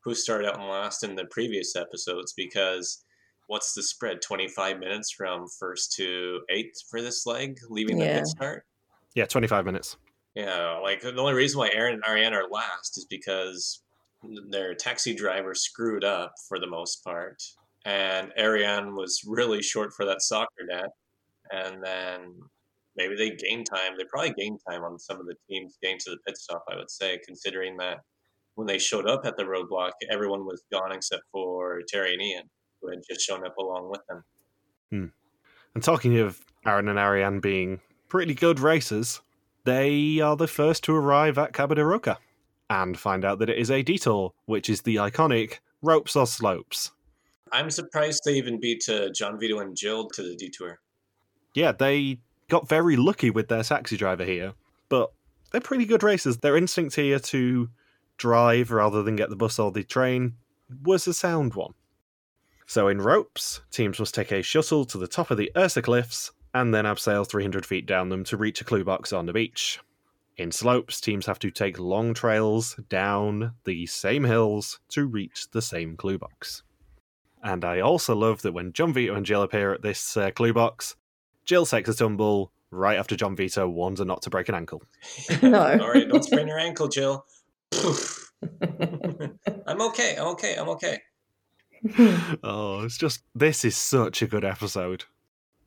who 0.00 0.14
started 0.14 0.48
out 0.48 0.56
in 0.56 0.66
last 0.68 1.04
in 1.04 1.14
the 1.14 1.26
previous 1.26 1.76
episodes 1.76 2.32
because 2.34 3.04
what's 3.46 3.74
the 3.74 3.82
spread? 3.82 4.22
25 4.22 4.78
minutes 4.78 5.10
from 5.10 5.46
first 5.48 5.92
to 5.94 6.40
eighth 6.48 6.82
for 6.88 7.00
this 7.00 7.26
leg, 7.26 7.58
leaving 7.68 7.98
yeah. 7.98 8.14
the 8.14 8.18
pit 8.20 8.26
start? 8.26 8.66
Yeah, 9.14 9.26
25 9.26 9.64
minutes. 9.64 9.96
Yeah, 10.34 10.78
like 10.82 11.00
the 11.00 11.16
only 11.16 11.32
reason 11.32 11.58
why 11.58 11.70
Aaron 11.72 11.94
and 11.94 12.04
Ariane 12.06 12.34
are 12.34 12.48
last 12.50 12.98
is 12.98 13.06
because 13.06 13.80
their 14.50 14.74
taxi 14.74 15.14
driver 15.14 15.54
screwed 15.54 16.04
up 16.04 16.34
for 16.48 16.58
the 16.58 16.66
most 16.66 17.02
part. 17.02 17.42
And 17.84 18.32
Ariane 18.38 18.94
was 18.94 19.22
really 19.26 19.62
short 19.62 19.92
for 19.94 20.04
that 20.04 20.20
soccer 20.20 20.64
net. 20.68 20.90
And 21.52 21.82
then 21.82 22.34
maybe 22.96 23.14
they 23.16 23.30
gained 23.30 23.66
time. 23.66 23.92
They 23.96 24.04
probably 24.04 24.34
gained 24.36 24.60
time 24.68 24.82
on 24.82 24.98
some 24.98 25.20
of 25.20 25.26
the 25.26 25.36
teams 25.48 25.78
getting 25.80 25.98
to 26.00 26.10
the 26.10 26.18
pit 26.26 26.36
stop, 26.36 26.64
I 26.70 26.76
would 26.76 26.90
say, 26.90 27.20
considering 27.24 27.76
that 27.78 28.00
when 28.56 28.66
they 28.66 28.78
showed 28.78 29.08
up 29.08 29.24
at 29.24 29.36
the 29.36 29.44
roadblock, 29.44 29.92
everyone 30.10 30.44
was 30.44 30.64
gone 30.72 30.92
except 30.92 31.22
for 31.30 31.82
Terry 31.88 32.12
and 32.12 32.22
Ian 32.22 32.50
who 32.80 32.90
had 32.90 33.02
just 33.08 33.20
shown 33.20 33.46
up 33.46 33.56
along 33.56 33.90
with 33.90 34.00
them. 34.08 34.24
Hmm. 34.90 35.06
And 35.74 35.82
talking 35.82 36.18
of 36.18 36.40
Aaron 36.64 36.88
and 36.88 36.98
Ariane 36.98 37.40
being 37.40 37.80
pretty 38.08 38.34
good 38.34 38.60
racers, 38.60 39.20
they 39.64 40.20
are 40.20 40.36
the 40.36 40.46
first 40.46 40.84
to 40.84 40.94
arrive 40.94 41.38
at 41.38 41.52
Cabo 41.52 41.74
de 41.74 41.84
Roca 41.84 42.18
and 42.70 42.98
find 42.98 43.24
out 43.24 43.38
that 43.38 43.50
it 43.50 43.58
is 43.58 43.70
a 43.70 43.82
detour, 43.82 44.32
which 44.46 44.68
is 44.68 44.82
the 44.82 44.96
iconic 44.96 45.58
ropes 45.82 46.16
or 46.16 46.26
slopes. 46.26 46.92
I'm 47.52 47.70
surprised 47.70 48.22
they 48.24 48.34
even 48.34 48.60
beat 48.60 48.88
uh, 48.88 49.10
John 49.14 49.38
Vito 49.38 49.60
and 49.60 49.76
Jill 49.76 50.08
to 50.10 50.22
the 50.22 50.34
detour. 50.34 50.80
Yeah, 51.54 51.72
they 51.72 52.18
got 52.48 52.68
very 52.68 52.96
lucky 52.96 53.30
with 53.30 53.48
their 53.48 53.62
taxi 53.62 53.96
driver 53.96 54.24
here, 54.24 54.54
but 54.88 55.12
they're 55.52 55.60
pretty 55.60 55.84
good 55.84 56.02
racers. 56.02 56.38
Their 56.38 56.56
instinct 56.56 56.96
here 56.96 57.18
to 57.18 57.68
drive 58.16 58.70
rather 58.70 59.02
than 59.02 59.16
get 59.16 59.30
the 59.30 59.36
bus 59.36 59.58
or 59.58 59.70
the 59.70 59.84
train 59.84 60.34
was 60.82 61.06
a 61.06 61.14
sound 61.14 61.54
one. 61.54 61.74
So 62.66 62.88
in 62.88 63.00
ropes, 63.00 63.60
teams 63.70 63.98
must 63.98 64.14
take 64.14 64.32
a 64.32 64.42
shuttle 64.42 64.84
to 64.86 64.98
the 64.98 65.06
top 65.06 65.30
of 65.30 65.38
the 65.38 65.50
Ursa 65.56 65.82
cliffs 65.82 66.32
and 66.52 66.74
then 66.74 66.84
abseil 66.84 67.28
300 67.28 67.64
feet 67.64 67.86
down 67.86 68.08
them 68.08 68.24
to 68.24 68.36
reach 68.36 68.60
a 68.60 68.64
clue 68.64 68.84
box 68.84 69.12
on 69.12 69.26
the 69.26 69.32
beach. 69.32 69.78
In 70.36 70.52
slopes, 70.52 71.00
teams 71.00 71.26
have 71.26 71.38
to 71.38 71.50
take 71.50 71.78
long 71.78 72.12
trails 72.12 72.78
down 72.88 73.54
the 73.64 73.86
same 73.86 74.24
hills 74.24 74.80
to 74.90 75.06
reach 75.06 75.50
the 75.50 75.62
same 75.62 75.96
clue 75.96 76.18
box. 76.18 76.62
And 77.42 77.64
I 77.64 77.80
also 77.80 78.14
love 78.14 78.42
that 78.42 78.52
when 78.52 78.72
John 78.72 78.92
Vito 78.92 79.14
and 79.14 79.24
Jill 79.24 79.42
appear 79.42 79.72
at 79.72 79.82
this 79.82 80.16
uh, 80.16 80.30
clue 80.30 80.52
box, 80.52 80.96
Jill 81.44 81.64
takes 81.64 81.88
a 81.88 81.94
tumble 81.94 82.52
right 82.70 82.98
after 82.98 83.16
John 83.16 83.36
Vito 83.36 83.68
warns 83.68 84.00
her 84.00 84.04
not 84.04 84.22
to 84.22 84.30
break 84.30 84.48
an 84.48 84.54
ankle. 84.54 84.82
No. 85.42 85.78
All 85.80 85.92
right, 85.92 86.08
don't 86.08 86.24
sprain 86.24 86.48
your 86.48 86.58
ankle, 86.58 86.88
Jill. 86.88 87.24
I'm 89.66 89.80
okay. 89.82 90.16
I'm 90.16 90.26
okay. 90.28 90.56
I'm 90.56 90.68
okay. 90.70 90.98
oh, 92.42 92.82
it's 92.84 92.98
just 92.98 93.22
this 93.34 93.64
is 93.64 93.76
such 93.76 94.22
a 94.22 94.26
good 94.26 94.44
episode. 94.44 95.04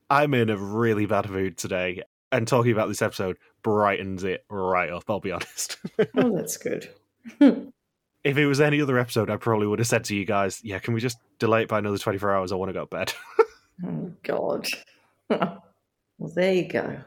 I'm 0.10 0.34
in 0.34 0.50
a 0.50 0.58
really 0.58 1.06
bad 1.06 1.30
mood 1.30 1.58
today, 1.58 2.02
and 2.32 2.48
talking 2.48 2.72
about 2.72 2.88
this 2.88 3.02
episode 3.02 3.38
brightens 3.62 4.24
it 4.24 4.46
right 4.50 4.90
up. 4.90 5.04
I'll 5.10 5.20
be 5.20 5.32
honest. 5.32 5.78
oh, 6.16 6.36
that's 6.36 6.58
good. 6.58 6.90
if 7.40 8.38
it 8.38 8.46
was 8.46 8.62
any 8.62 8.82
other 8.82 8.98
episode, 8.98 9.30
I 9.30 9.38
probably 9.38 9.68
would 9.68 9.80
have 9.80 9.88
said 9.88 10.04
to 10.06 10.16
you 10.16 10.26
guys, 10.26 10.62
"Yeah, 10.64 10.80
can 10.80 10.94
we 10.94 11.02
just 11.02 11.18
delay 11.38 11.64
it 11.64 11.70
by 11.70 11.80
another 11.80 11.98
24 11.98 12.32
hours? 12.32 12.52
I 12.52 12.56
want 12.56 12.70
to 12.70 12.74
go 12.74 12.86
to 12.86 12.86
bed." 12.86 13.14
oh 13.86 14.12
God. 14.24 14.68
well, 15.30 16.32
there 16.36 16.54
you 16.54 16.68
go. 16.68 16.98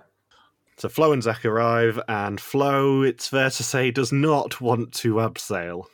So 0.78 0.88
Flo 0.88 1.12
and 1.12 1.22
Zach 1.22 1.44
arrive, 1.44 2.00
and 2.08 2.40
Flo, 2.40 3.02
it's 3.02 3.28
fair 3.28 3.50
to 3.50 3.62
say, 3.62 3.90
does 3.90 4.12
not 4.12 4.60
want 4.60 4.92
to 4.94 5.14
abseil. 5.14 5.84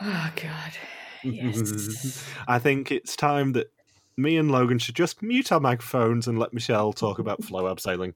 Oh 0.00 0.32
God. 0.36 0.72
Yes. 1.22 2.26
I 2.48 2.58
think 2.58 2.90
it's 2.90 3.16
time 3.16 3.52
that 3.52 3.72
me 4.16 4.36
and 4.36 4.50
Logan 4.50 4.78
should 4.78 4.94
just 4.94 5.22
mute 5.22 5.52
our 5.52 5.60
microphones 5.60 6.26
and 6.26 6.38
let 6.38 6.52
Michelle 6.52 6.92
talk 6.92 7.18
about 7.18 7.42
Flo 7.44 7.64
abseiling. 7.74 8.14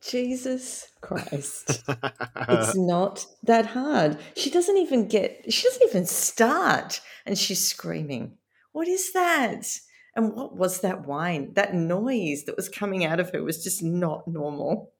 Jesus 0.00 0.88
Christ. 1.00 1.82
it's 2.48 2.76
not 2.76 3.26
that 3.42 3.66
hard. 3.66 4.18
She 4.36 4.50
doesn't 4.50 4.76
even 4.76 5.08
get, 5.08 5.52
she 5.52 5.62
doesn't 5.64 5.88
even 5.88 6.06
start 6.06 7.00
and 7.24 7.36
she's 7.38 7.66
screaming. 7.66 8.36
What 8.72 8.88
is 8.88 9.12
that? 9.12 9.66
And 10.14 10.34
what 10.34 10.56
was 10.56 10.80
that 10.80 11.06
whine? 11.06 11.54
That 11.54 11.74
noise 11.74 12.44
that 12.44 12.56
was 12.56 12.68
coming 12.68 13.04
out 13.04 13.20
of 13.20 13.30
her 13.32 13.42
was 13.42 13.62
just 13.64 13.82
not 13.82 14.28
normal. 14.28 14.92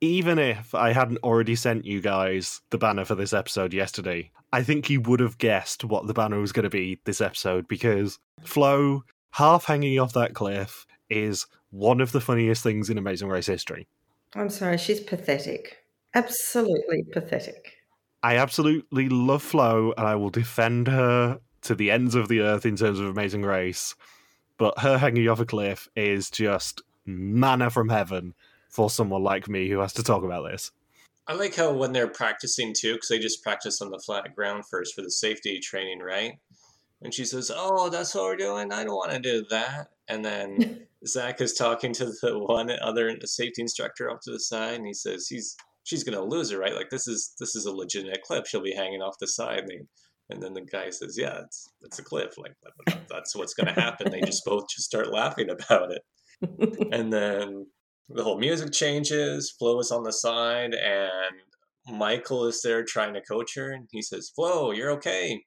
Even 0.00 0.38
if 0.38 0.74
I 0.74 0.92
hadn't 0.92 1.18
already 1.18 1.54
sent 1.54 1.84
you 1.84 2.00
guys 2.00 2.62
the 2.70 2.78
banner 2.78 3.04
for 3.04 3.14
this 3.14 3.32
episode 3.32 3.74
yesterday, 3.74 4.30
I 4.52 4.62
think 4.62 4.88
you 4.88 5.00
would 5.02 5.20
have 5.20 5.38
guessed 5.38 5.84
what 5.84 6.06
the 6.06 6.14
banner 6.14 6.40
was 6.40 6.52
going 6.52 6.64
to 6.64 6.70
be 6.70 7.00
this 7.04 7.20
episode 7.20 7.68
because 7.68 8.18
Flo, 8.42 9.04
half 9.32 9.66
hanging 9.66 9.98
off 9.98 10.14
that 10.14 10.34
cliff, 10.34 10.86
is 11.10 11.46
one 11.70 12.00
of 12.00 12.12
the 12.12 12.20
funniest 12.20 12.62
things 12.62 12.88
in 12.88 12.98
Amazing 12.98 13.28
Race 13.28 13.46
history. 13.46 13.86
I'm 14.34 14.48
sorry, 14.48 14.78
she's 14.78 15.00
pathetic. 15.00 15.78
Absolutely 16.14 17.04
pathetic. 17.12 17.74
I 18.22 18.36
absolutely 18.36 19.08
love 19.08 19.42
Flo 19.42 19.92
and 19.96 20.06
I 20.06 20.14
will 20.16 20.30
defend 20.30 20.88
her 20.88 21.40
to 21.62 21.74
the 21.74 21.90
ends 21.90 22.14
of 22.14 22.28
the 22.28 22.40
earth 22.40 22.66
in 22.66 22.76
terms 22.76 22.98
of 22.98 23.06
Amazing 23.06 23.42
Race. 23.42 23.94
But 24.58 24.78
her 24.80 24.98
hanging 24.98 25.28
off 25.28 25.40
a 25.40 25.46
cliff 25.46 25.88
is 25.94 26.30
just 26.30 26.82
manna 27.06 27.70
from 27.70 27.88
heaven 27.88 28.34
for 28.70 28.88
someone 28.88 29.22
like 29.22 29.48
me 29.48 29.68
who 29.68 29.80
has 29.80 29.92
to 29.94 30.02
talk 30.02 30.24
about 30.24 30.48
this. 30.50 30.70
I 31.26 31.34
like 31.34 31.54
how 31.54 31.72
when 31.72 31.92
they're 31.92 32.08
practicing 32.08 32.72
too, 32.72 32.94
because 32.94 33.08
they 33.08 33.18
just 33.18 33.42
practice 33.42 33.80
on 33.80 33.90
the 33.90 33.98
flat 33.98 34.34
ground 34.34 34.64
first 34.68 34.94
for 34.94 35.02
the 35.02 35.10
safety 35.10 35.60
training, 35.60 36.00
right? 36.00 36.38
And 37.02 37.14
she 37.14 37.24
says, 37.24 37.50
"Oh, 37.54 37.88
that's 37.88 38.14
what 38.14 38.24
we're 38.24 38.36
doing. 38.36 38.72
I 38.72 38.84
don't 38.84 38.96
want 38.96 39.12
to 39.12 39.20
do 39.20 39.44
that." 39.50 39.88
And 40.08 40.24
then 40.24 40.86
Zach 41.06 41.40
is 41.40 41.54
talking 41.54 41.92
to 41.94 42.06
the 42.06 42.38
one 42.38 42.70
other 42.82 43.16
safety 43.24 43.62
instructor 43.62 44.10
off 44.10 44.20
to 44.22 44.32
the 44.32 44.40
side, 44.40 44.74
and 44.74 44.86
he 44.86 44.92
says, 44.92 45.28
"He's 45.28 45.56
she's 45.84 46.04
gonna 46.04 46.22
lose 46.22 46.50
it, 46.50 46.58
right? 46.58 46.74
Like 46.74 46.90
this 46.90 47.06
is 47.06 47.34
this 47.38 47.54
is 47.54 47.66
a 47.66 47.72
legitimate 47.72 48.22
clip. 48.22 48.46
She'll 48.46 48.62
be 48.62 48.74
hanging 48.74 49.02
off 49.02 49.18
the 49.18 49.28
side." 49.28 49.64
And, 49.68 49.86
and 50.30 50.42
then 50.42 50.52
the 50.52 50.62
guy 50.62 50.90
says, 50.90 51.16
"Yeah, 51.16 51.40
it's 51.44 51.70
it's 51.82 51.98
a 51.98 52.04
cliff. 52.04 52.36
Like 52.38 52.54
that's 53.08 53.36
what's 53.36 53.54
gonna 53.54 53.72
happen." 53.80 54.10
they 54.10 54.20
just 54.20 54.44
both 54.44 54.64
just 54.68 54.86
start 54.86 55.12
laughing 55.12 55.48
about 55.48 55.92
it, 55.92 56.02
and 56.92 57.12
then 57.12 57.66
the 58.14 58.24
whole 58.24 58.38
music 58.38 58.72
changes. 58.72 59.54
Flo 59.58 59.78
is 59.80 59.90
on 59.90 60.04
the 60.04 60.12
side, 60.12 60.74
and 60.74 61.34
Michael 61.88 62.46
is 62.46 62.62
there 62.62 62.84
trying 62.84 63.14
to 63.14 63.22
coach 63.22 63.54
her, 63.56 63.72
and 63.72 63.88
he 63.90 64.02
says, 64.02 64.32
"Flo, 64.34 64.72
you're 64.72 64.92
okay. 64.92 65.44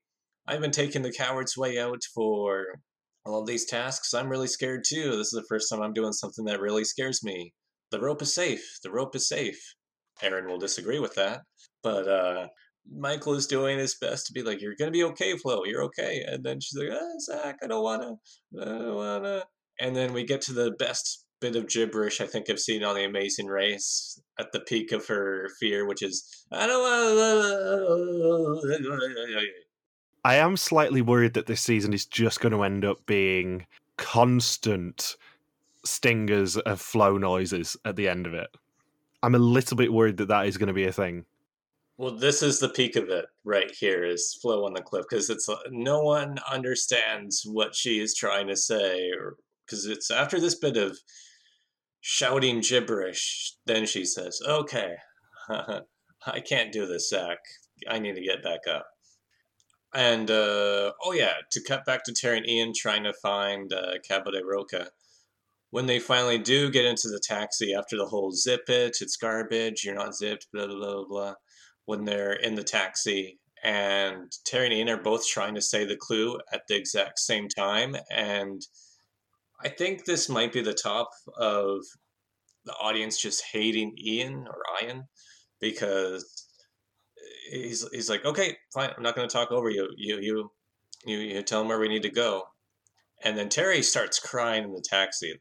I've 0.48 0.62
been 0.62 0.72
taking 0.72 1.02
the 1.02 1.14
coward's 1.14 1.58
way 1.58 1.80
out 1.80 2.04
for 2.14 2.80
all 3.26 3.40
of 3.40 3.48
these 3.48 3.66
tasks, 3.66 4.14
I'm 4.14 4.30
really 4.30 4.48
scared 4.48 4.84
too. 4.86 5.12
This 5.12 5.28
is 5.28 5.40
the 5.42 5.48
first 5.48 5.70
time 5.70 5.82
I'm 5.82 5.94
doing 5.94 6.14
something 6.14 6.46
that 6.46 6.60
really 6.60 6.84
scares 6.84 7.24
me. 7.24 7.54
The 7.92 8.02
rope 8.02 8.22
is 8.22 8.34
safe. 8.34 8.80
The 8.84 8.92
rope 8.92 9.16
is 9.16 9.28
safe. 9.28 9.76
Aaron 10.22 10.48
will 10.48 10.58
disagree 10.58 11.00
with 11.00 11.16
that. 11.16 11.42
But 11.82 12.08
uh, 12.08 12.48
Michael 12.92 13.36
is 13.36 13.48
doing 13.48 13.78
his 13.78 13.96
best 13.96 14.28
to 14.28 14.34
be 14.34 14.44
like, 14.44 14.62
You're 14.62 14.76
to 14.76 14.92
be 14.92 15.04
okay, 15.06 15.38
Flo. 15.38 15.64
You're 15.66 15.84
okay. 15.84 16.24
And 16.28 16.44
then 16.44 16.60
she's 16.60 16.78
like, 16.78 16.90
oh, 16.92 17.16
Zach, 17.20 17.58
I 17.64 17.68
don't 17.68 17.84
want 17.84 18.02
to. 18.02 18.62
I 18.62 18.66
don't 18.66 18.96
want 18.96 19.24
to. 19.24 19.46
And 19.80 19.96
then 19.96 20.14
we 20.14 20.24
get 20.24 20.42
to 20.42 20.54
the 20.54 20.72
best 20.72 21.23
bit 21.44 21.56
of 21.58 21.68
gibberish 21.68 22.22
I 22.22 22.26
think 22.26 22.50
I've 22.50 22.58
seen 22.58 22.86
on 22.86 22.96
The 22.96 23.04
Amazing 23.04 23.48
Race 23.48 24.22
at 24.40 24.54
the 24.54 24.62
peak 24.62 24.94
of 24.94 25.06
her 25.08 25.50
fear, 25.60 25.86
which 25.86 26.02
is, 26.02 26.46
I 26.52 26.66
don't. 26.66 26.84
I 30.26 30.36
am 30.36 30.56
slightly 30.56 31.02
worried 31.02 31.34
that 31.34 31.48
this 31.48 31.60
season 31.60 31.94
is 31.94 32.06
just 32.06 32.40
going 32.40 32.54
to 32.54 32.64
end 32.64 32.86
up 32.86 33.06
being 33.06 33.66
constant 33.98 35.18
stingers 35.84 36.56
of 36.56 36.80
Flo 36.80 37.18
noises 37.18 37.76
at 37.84 37.98
the 37.98 38.08
end 38.08 38.26
of 38.26 38.34
it. 38.34 38.48
I'm 39.22 39.36
a 39.36 39.40
little 39.40 39.76
bit 39.76 39.92
worried 39.92 40.16
that 40.18 40.30
that 40.30 40.48
is 40.48 40.58
going 40.58 40.68
to 40.68 40.74
be 40.74 40.86
a 40.86 40.94
thing. 40.94 41.26
Well, 41.98 42.16
this 42.16 42.42
is 42.42 42.60
the 42.60 42.70
peak 42.70 42.96
of 42.96 43.10
it 43.10 43.26
right 43.44 43.70
here 43.70 44.06
is 44.06 44.40
Flo 44.42 44.66
on 44.66 44.74
the 44.74 44.82
cliff 44.82 45.06
because 45.10 45.30
it's 45.30 45.50
uh, 45.50 45.58
no 45.72 46.02
one 46.02 46.38
understands 46.50 47.44
what 47.46 47.76
she 47.76 48.00
is 48.00 48.16
trying 48.16 48.48
to 48.48 48.56
say 48.56 49.12
because 49.66 49.86
it's 49.86 50.10
after 50.10 50.40
this 50.40 50.56
bit 50.56 50.78
of 50.78 50.98
shouting 52.06 52.60
gibberish 52.60 53.56
then 53.66 53.86
she 53.86 54.04
says, 54.06 54.40
"Okay, 54.46 54.96
I 55.50 56.40
can't 56.42 56.72
do 56.72 56.86
this, 56.86 57.10
Zach. 57.10 57.40
I 57.88 57.98
need 58.00 58.16
to 58.16 58.22
get 58.22 58.44
back 58.44 58.68
up." 58.70 58.86
And 59.96 60.30
uh, 60.30 60.92
oh 61.04 61.14
yeah, 61.14 61.36
to 61.52 61.64
cut 61.64 61.86
back 61.86 62.04
to 62.06 62.14
Terry 62.14 62.38
and 62.38 62.48
Ian 62.48 62.74
trying 62.76 63.04
to 63.04 63.14
find 63.14 63.72
uh, 63.74 63.94
Cabo 64.08 64.32
de 64.32 64.46
Roca. 64.46 64.90
When 65.72 65.86
they 65.88 66.00
finally 66.00 66.38
do 66.38 66.70
get 66.70 66.86
into 66.86 67.08
the 67.08 67.22
taxi 67.24 67.74
after 67.74 67.98
the 67.98 68.06
whole 68.06 68.32
zip 68.32 68.70
it, 68.70 68.98
it's 69.02 69.16
garbage, 69.18 69.84
you're 69.84 69.96
not 69.96 70.16
zipped, 70.16 70.48
blah 70.54 70.68
blah 70.68 70.76
blah 70.76 71.06
blah. 71.08 71.34
When 71.86 72.06
they're 72.06 72.34
in 72.34 72.56
the 72.56 72.64
taxi 72.64 73.40
and 73.64 74.32
Terry 74.46 74.66
and 74.66 74.74
Ian 74.74 74.90
are 74.90 75.02
both 75.02 75.26
trying 75.26 75.56
to 75.56 75.62
say 75.62 75.86
the 75.86 75.96
clue 75.96 76.38
at 76.52 76.64
the 76.68 76.76
exact 76.76 77.20
same 77.20 77.48
time, 77.48 77.96
and 78.12 78.62
I 79.64 79.70
think 79.70 80.06
this 80.06 80.30
might 80.30 80.52
be 80.52 80.62
the 80.62 80.74
top 80.74 81.10
of 81.38 81.80
the 82.66 82.74
audience 82.74 83.22
just 83.22 83.44
hating 83.52 83.96
Ian 83.98 84.46
or 84.48 84.62
Ian 84.82 85.04
because 85.60 86.48
he's 87.50 87.88
he's 87.92 88.10
like, 88.10 88.26
okay, 88.26 88.58
fine, 88.74 88.90
I'm 88.96 89.04
not 89.04 89.16
going 89.16 89.28
to 89.28 89.34
talk 89.34 89.52
over 89.52 89.70
you. 89.70 89.90
You 89.98 90.20
you 90.22 90.52
you 91.06 91.18
you 91.18 91.42
tell 91.44 91.62
him 91.62 91.68
where 91.68 91.80
we 91.80 91.88
need 91.88 92.04
to 92.04 92.10
go. 92.10 92.44
And 93.24 93.38
then 93.38 93.50
Terry 93.50 93.82
starts 93.82 94.20
crying 94.20 94.64
in 94.64 94.74
the 94.74 94.84
taxi. 94.84 95.34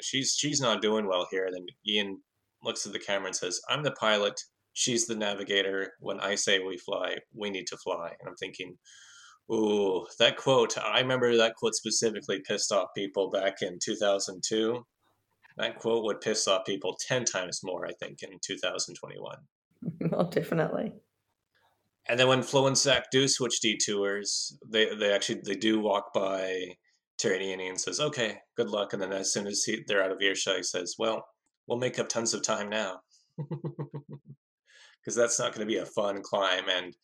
She's 0.00 0.34
she's 0.38 0.60
not 0.60 0.82
doing 0.82 1.06
well 1.06 1.26
here. 1.30 1.44
And 1.44 1.54
then 1.54 1.66
Ian 1.86 2.22
looks 2.62 2.86
at 2.86 2.92
the 2.92 2.98
camera 2.98 3.26
and 3.26 3.36
says, 3.36 3.60
"I'm 3.68 3.82
the 3.82 3.92
pilot. 3.92 4.40
She's 4.72 5.06
the 5.06 5.16
navigator. 5.16 5.92
When 6.00 6.20
I 6.20 6.36
say 6.36 6.58
we 6.60 6.78
fly, 6.78 7.16
we 7.34 7.50
need 7.50 7.66
to 7.68 7.76
fly." 7.76 8.14
And 8.18 8.28
I'm 8.28 8.36
thinking, 8.36 8.78
ooh, 9.50 10.06
that 10.18 10.36
quote. 10.36 10.76
I 10.78 11.00
remember 11.00 11.36
that 11.36 11.54
quote 11.56 11.74
specifically 11.74 12.40
pissed 12.40 12.72
off 12.72 12.88
people 12.96 13.30
back 13.30 13.62
in 13.62 13.78
2002. 13.82 14.84
That 15.56 15.78
quote 15.78 16.04
would 16.04 16.20
piss 16.20 16.46
off 16.46 16.64
people 16.64 16.96
ten 17.06 17.24
times 17.24 17.60
more, 17.64 17.86
I 17.86 17.92
think, 17.92 18.22
in 18.22 18.38
2021. 18.42 19.36
Well, 20.10 20.24
definitely 20.24 20.92
and 22.08 22.18
then 22.18 22.28
when 22.28 22.42
Flo 22.42 22.66
and 22.66 22.76
Zach 22.76 23.10
do 23.10 23.28
switch 23.28 23.60
detours, 23.60 24.56
they 24.66 24.94
they 24.94 25.12
actually 25.12 25.42
they 25.44 25.54
do 25.54 25.78
walk 25.78 26.12
by 26.14 26.76
Terry 27.18 27.52
and 27.52 27.80
says, 27.80 28.00
"Okay, 28.00 28.38
good 28.56 28.70
luck." 28.70 28.92
And 28.92 29.02
then 29.02 29.12
as 29.12 29.32
soon 29.32 29.46
as 29.46 29.62
he, 29.64 29.84
they're 29.86 30.02
out 30.02 30.10
of 30.10 30.22
earshot, 30.22 30.56
he 30.56 30.62
says, 30.62 30.96
"Well, 30.98 31.26
we'll 31.66 31.78
make 31.78 31.98
up 31.98 32.08
tons 32.08 32.34
of 32.34 32.42
time 32.42 32.68
now." 32.70 33.00
Because 35.00 35.14
that's 35.14 35.38
not 35.38 35.54
going 35.54 35.66
to 35.66 35.72
be 35.72 35.78
a 35.78 35.86
fun 35.86 36.20
climb. 36.22 36.64
And 36.68 36.94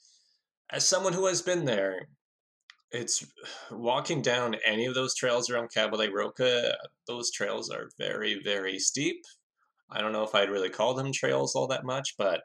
as 0.68 0.86
someone 0.86 1.14
who 1.14 1.26
has 1.26 1.40
been 1.40 1.64
there, 1.64 2.08
it's 2.94 3.26
walking 3.70 4.22
down 4.22 4.56
any 4.64 4.86
of 4.86 4.94
those 4.94 5.14
trails 5.14 5.50
around 5.50 5.72
Cabo 5.72 5.96
de 5.96 6.10
Roca, 6.10 6.76
those 7.06 7.30
trails 7.30 7.70
are 7.70 7.90
very, 7.98 8.40
very 8.42 8.78
steep. 8.78 9.22
I 9.90 10.00
don't 10.00 10.12
know 10.12 10.24
if 10.24 10.34
I'd 10.34 10.50
really 10.50 10.70
call 10.70 10.94
them 10.94 11.12
trails 11.12 11.54
all 11.54 11.66
that 11.68 11.84
much, 11.84 12.14
but 12.16 12.42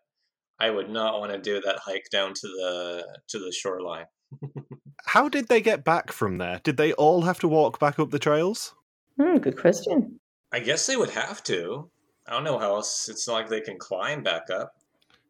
I 0.60 0.70
would 0.70 0.90
not 0.90 1.20
want 1.20 1.32
to 1.32 1.40
do 1.40 1.62
that 1.62 1.80
hike 1.80 2.08
down 2.12 2.34
to 2.34 2.48
the 2.48 3.20
to 3.30 3.40
the 3.40 3.52
shoreline. 3.52 4.06
How 5.06 5.30
did 5.30 5.48
they 5.48 5.62
get 5.62 5.86
back 5.86 6.12
from 6.12 6.38
there? 6.38 6.60
Did 6.64 6.78
they 6.78 6.94
all 6.94 7.22
have 7.22 7.40
to 7.40 7.48
walk 7.48 7.80
back 7.80 7.98
up 7.98 8.12
the 8.12 8.20
trails? 8.20 8.76
Hmm, 9.20 9.38
good 9.38 9.58
question. 9.58 10.20
I 10.52 10.60
guess 10.60 10.86
they 10.86 10.98
would 10.98 11.12
have 11.12 11.44
to. 11.46 11.90
I 12.28 12.34
don't 12.34 12.44
know 12.44 12.60
how 12.60 12.76
else. 12.76 13.10
It's 13.10 13.28
not 13.28 13.36
like 13.36 13.50
they 13.50 13.62
can 13.62 13.78
climb 13.78 14.22
back 14.22 14.50
up. 14.52 14.74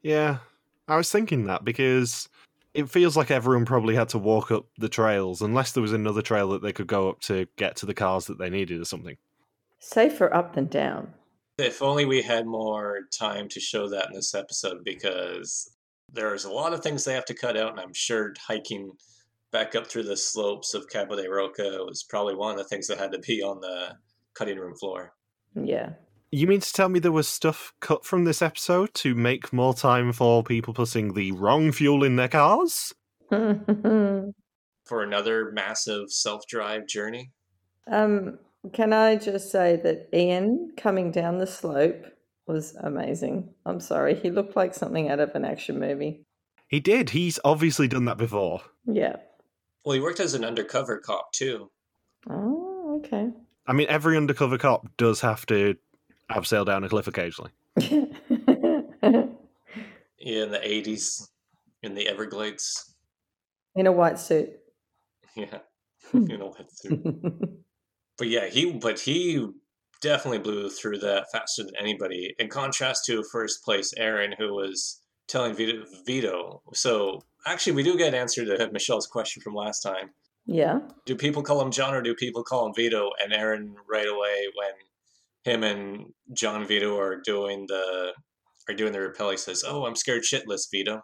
Yeah, 0.01 0.39
I 0.87 0.97
was 0.97 1.11
thinking 1.11 1.45
that 1.45 1.63
because 1.63 2.27
it 2.73 2.89
feels 2.89 3.17
like 3.17 3.31
everyone 3.31 3.65
probably 3.65 3.95
had 3.95 4.09
to 4.09 4.17
walk 4.17 4.51
up 4.51 4.65
the 4.77 4.89
trails 4.89 5.41
unless 5.41 5.71
there 5.71 5.81
was 5.81 5.93
another 5.93 6.21
trail 6.21 6.49
that 6.49 6.61
they 6.61 6.73
could 6.73 6.87
go 6.87 7.09
up 7.09 7.19
to 7.21 7.47
get 7.57 7.75
to 7.77 7.85
the 7.85 7.93
cars 7.93 8.25
that 8.25 8.37
they 8.37 8.49
needed 8.49 8.79
or 8.79 8.85
something. 8.85 9.17
Safer 9.79 10.33
up 10.33 10.53
than 10.53 10.67
down. 10.67 11.13
If 11.57 11.81
only 11.81 12.05
we 12.05 12.21
had 12.21 12.45
more 12.45 13.01
time 13.17 13.49
to 13.49 13.59
show 13.59 13.89
that 13.89 14.07
in 14.07 14.13
this 14.13 14.33
episode, 14.33 14.83
because 14.83 15.75
there's 16.11 16.45
a 16.45 16.51
lot 16.51 16.73
of 16.73 16.81
things 16.81 17.03
they 17.03 17.13
have 17.13 17.25
to 17.25 17.33
cut 17.33 17.57
out, 17.57 17.71
and 17.71 17.79
I'm 17.79 17.93
sure 17.93 18.33
hiking 18.39 18.91
back 19.51 19.75
up 19.75 19.87
through 19.87 20.03
the 20.03 20.15
slopes 20.15 20.73
of 20.73 20.87
Cabo 20.89 21.15
de 21.15 21.29
Roca 21.29 21.83
was 21.83 22.03
probably 22.03 22.35
one 22.35 22.51
of 22.51 22.57
the 22.57 22.63
things 22.63 22.87
that 22.87 22.97
had 22.97 23.11
to 23.11 23.19
be 23.19 23.41
on 23.41 23.59
the 23.59 23.95
cutting 24.35 24.57
room 24.57 24.75
floor. 24.75 25.13
Yeah. 25.55 25.93
You 26.31 26.45
mean 26.45 26.59
to 26.59 26.73
tell 26.73 26.89
me 26.89 26.99
there 26.99 27.11
was 27.11 27.27
stuff 27.27 27.73
cut 27.79 28.05
from 28.05 28.25
this 28.25 28.41
episode 28.41 28.93
to 28.95 29.15
make 29.15 29.51
more 29.51 29.73
time 29.73 30.13
for 30.13 30.43
people 30.43 30.75
putting 30.75 31.13
the 31.13 31.31
wrong 31.31 31.71
fuel 31.71 32.03
in 32.03 32.17
their 32.17 32.27
cars? 32.27 32.93
For 33.29 35.03
another 35.03 35.51
massive 35.51 36.11
self 36.11 36.47
drive 36.47 36.87
journey. 36.87 37.31
Um, 37.91 38.39
can 38.73 38.91
I 38.91 39.15
just 39.15 39.51
say 39.51 39.75
that 39.83 40.09
Ian 40.13 40.73
coming 40.77 41.11
down 41.11 41.37
the 41.37 41.45
slope 41.45 42.05
was 42.47 42.75
amazing. 42.81 43.49
I'm 43.65 43.79
sorry, 43.79 44.15
he 44.15 44.31
looked 44.31 44.55
like 44.55 44.73
something 44.73 45.09
out 45.09 45.19
of 45.19 45.35
an 45.35 45.45
action 45.45 45.79
movie. 45.79 46.21
He 46.67 46.79
did. 46.79 47.11
He's 47.11 47.39
obviously 47.45 47.87
done 47.87 48.05
that 48.05 48.17
before. 48.17 48.61
Yeah. 48.85 49.17
Well, 49.85 49.93
he 49.93 50.01
worked 50.01 50.19
as 50.19 50.33
an 50.33 50.43
undercover 50.43 50.97
cop 50.97 51.31
too. 51.31 51.69
Oh, 52.29 52.99
okay. 52.99 53.29
I 53.67 53.73
mean, 53.73 53.87
every 53.89 54.17
undercover 54.17 54.57
cop 54.57 54.87
does 54.97 55.21
have 55.21 55.45
to 55.47 55.77
abseil 56.31 56.65
down 56.65 56.83
a 56.83 56.89
cliff 56.89 57.07
occasionally. 57.07 57.51
Yeah, 60.21 60.43
in 60.43 60.51
the 60.51 60.57
80s, 60.59 61.27
in 61.81 61.95
the 61.95 62.07
Everglades. 62.09 62.93
In 63.75 63.87
a 63.87 63.91
white 63.91 64.19
suit. 64.19 64.49
Yeah, 65.35 65.59
you 66.13 66.37
know 66.37 66.47
what? 66.47 66.67
too. 66.81 67.57
But 68.17 68.27
yeah, 68.27 68.47
he 68.47 68.73
but 68.73 68.99
he 68.99 69.47
definitely 70.01 70.39
blew 70.39 70.69
through 70.69 70.97
that 70.99 71.27
faster 71.31 71.63
than 71.63 71.73
anybody. 71.79 72.35
In 72.37 72.49
contrast 72.49 73.05
to 73.05 73.23
first 73.31 73.63
place 73.63 73.93
Aaron, 73.95 74.33
who 74.37 74.53
was 74.53 74.99
telling 75.29 75.53
Vito, 75.55 75.85
Vito. 76.05 76.61
So 76.73 77.23
actually, 77.45 77.73
we 77.73 77.83
do 77.83 77.97
get 77.97 78.09
an 78.09 78.15
answer 78.19 78.43
to 78.43 78.69
Michelle's 78.73 79.07
question 79.07 79.41
from 79.41 79.55
last 79.55 79.79
time. 79.79 80.09
yeah. 80.45 80.79
Do 81.05 81.15
people 81.15 81.43
call 81.43 81.61
him 81.61 81.71
John 81.71 81.93
or 81.93 82.01
do 82.01 82.13
people 82.13 82.43
call 82.43 82.65
him 82.65 82.73
Vito? 82.75 83.11
And 83.23 83.31
Aaron 83.31 83.75
right 83.89 84.07
away 84.07 84.47
when 84.57 84.71
him 85.43 85.63
and 85.63 86.05
John 86.33 86.65
Vito 86.65 86.97
are 86.99 87.21
doing 87.23 87.65
the 87.67 88.13
are 88.67 88.75
doing 88.75 88.93
the 88.93 89.01
rappel, 89.01 89.31
he 89.31 89.37
says, 89.37 89.63
"Oh, 89.65 89.85
I'm 89.85 89.95
scared 89.95 90.23
shitless, 90.23 90.67
Vito." 90.71 91.01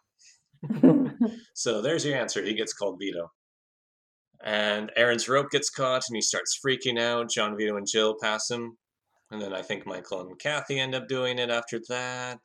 So 1.53 1.81
there's 1.81 2.05
your 2.05 2.17
answer. 2.17 2.43
He 2.43 2.53
gets 2.53 2.73
called 2.73 2.99
Vito. 2.99 3.31
And 4.43 4.91
Aaron's 4.95 5.29
rope 5.29 5.49
gets 5.49 5.69
caught 5.69 6.03
and 6.07 6.15
he 6.15 6.21
starts 6.21 6.59
freaking 6.63 6.99
out. 6.99 7.31
John 7.31 7.57
Vito 7.57 7.77
and 7.77 7.87
Jill 7.87 8.15
pass 8.21 8.51
him. 8.51 8.77
And 9.31 9.41
then 9.41 9.53
I 9.53 9.61
think 9.61 9.87
Michael 9.87 10.21
and 10.21 10.39
Kathy 10.39 10.79
end 10.79 10.93
up 10.93 11.07
doing 11.07 11.39
it 11.39 11.49
after 11.49 11.79
that. 11.89 12.39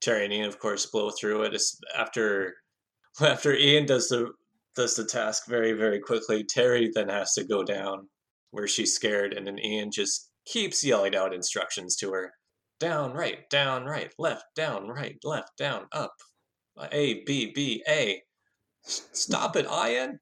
Terry 0.00 0.24
and 0.24 0.32
Ian, 0.32 0.46
of 0.46 0.58
course, 0.60 0.86
blow 0.86 1.10
through 1.10 1.42
it. 1.44 1.54
It's 1.54 1.80
after 1.96 2.54
after 3.20 3.54
Ian 3.54 3.86
does 3.86 4.08
the 4.08 4.30
does 4.76 4.94
the 4.94 5.04
task 5.04 5.48
very, 5.48 5.72
very 5.72 5.98
quickly, 5.98 6.44
Terry 6.44 6.90
then 6.94 7.08
has 7.08 7.32
to 7.32 7.44
go 7.44 7.64
down 7.64 8.08
where 8.52 8.68
she's 8.68 8.94
scared, 8.94 9.32
and 9.32 9.46
then 9.46 9.58
Ian 9.58 9.90
just 9.90 10.27
keeps 10.48 10.84
yelling 10.84 11.14
out 11.14 11.34
instructions 11.34 11.96
to 11.96 12.10
her. 12.12 12.32
Down, 12.80 13.12
right, 13.12 13.48
down, 13.50 13.84
right, 13.84 14.12
left, 14.18 14.44
down, 14.54 14.88
right, 14.88 15.16
left, 15.24 15.56
down, 15.58 15.86
up. 15.92 16.14
A, 16.92 17.24
B, 17.24 17.52
B, 17.52 17.82
A. 17.88 18.22
Stop 18.82 19.56
it, 19.56 19.66
Ian. 19.66 20.20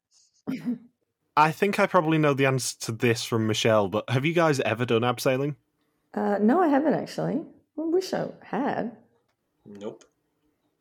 I 1.37 1.53
think 1.53 1.79
I 1.79 1.87
probably 1.87 2.17
know 2.17 2.33
the 2.33 2.47
answer 2.47 2.77
to 2.81 2.93
this 2.93 3.25
from 3.25 3.47
Michelle, 3.47 3.89
but 3.89 4.09
have 4.09 4.25
you 4.25 4.33
guys 4.33 4.59
ever 4.61 4.87
done 4.87 5.03
abseiling? 5.03 5.57
uh, 6.15 6.39
no, 6.41 6.61
I 6.61 6.69
haven't 6.69 6.95
actually. 6.95 7.43
I 7.79 7.83
wish 7.83 8.15
I 8.15 8.29
had. 8.43 8.97
Nope. 9.67 10.05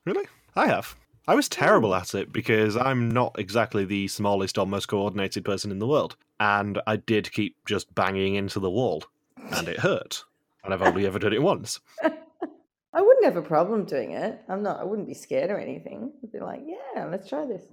Really? 0.05 0.25
I 0.55 0.67
have. 0.67 0.95
I 1.27 1.35
was 1.35 1.49
terrible 1.49 1.93
at 1.93 2.15
it 2.15 2.31
because 2.31 2.77
I'm 2.77 3.09
not 3.09 3.35
exactly 3.37 3.83
the 3.83 4.07
smallest 4.07 4.57
or 4.57 4.65
most 4.65 4.85
coordinated 4.85 5.43
person 5.43 5.71
in 5.71 5.79
the 5.79 5.87
world. 5.87 6.15
And 6.39 6.79
I 6.87 6.97
did 6.97 7.31
keep 7.31 7.57
just 7.65 7.93
banging 7.93 8.35
into 8.35 8.59
the 8.59 8.69
wall. 8.69 9.03
And 9.51 9.67
it 9.67 9.79
hurt. 9.79 10.23
And 10.63 10.73
I've 10.73 10.81
only 10.81 11.05
ever 11.05 11.19
done 11.19 11.33
it 11.33 11.41
once. 11.41 11.79
I 12.03 13.01
wouldn't 13.01 13.25
have 13.25 13.35
a 13.37 13.41
problem 13.41 13.85
doing 13.85 14.11
it. 14.11 14.41
I'm 14.47 14.63
not. 14.63 14.79
I 14.79 14.83
wouldn't 14.83 15.07
be 15.07 15.13
scared 15.13 15.51
or 15.51 15.59
anything. 15.59 16.11
I'd 16.23 16.31
be 16.31 16.39
like, 16.39 16.61
yeah, 16.65 17.05
let's 17.05 17.27
try 17.27 17.45
this. 17.45 17.63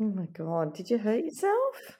Oh 0.00 0.04
my 0.04 0.26
god, 0.32 0.74
did 0.74 0.88
you 0.88 0.98
hurt 0.98 1.24
yourself? 1.24 1.98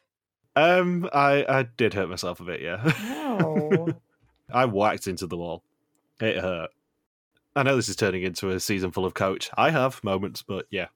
Um, 0.57 1.09
I, 1.13 1.45
I 1.49 1.63
did 1.63 1.95
hurt 1.95 2.09
myself 2.09 2.41
a 2.41 2.45
bit, 2.45 2.61
yeah. 2.61 2.81
Ow. 2.85 3.89
I 4.53 4.65
whacked 4.65 5.07
into 5.07 5.27
the 5.27 5.37
wall. 5.37 5.63
It 6.21 6.39
hurt. 6.39 6.71
I 7.55 7.63
know 7.63 7.77
this 7.77 7.89
is 7.89 7.97
turning 7.97 8.23
into 8.23 8.51
a 8.51 8.61
season 8.61 8.91
full 8.91 9.05
of 9.05 9.15
coach. 9.15 9.51
I 9.57 9.71
have 9.71 10.03
moments, 10.03 10.43
but 10.43 10.67
yeah. 10.71 10.87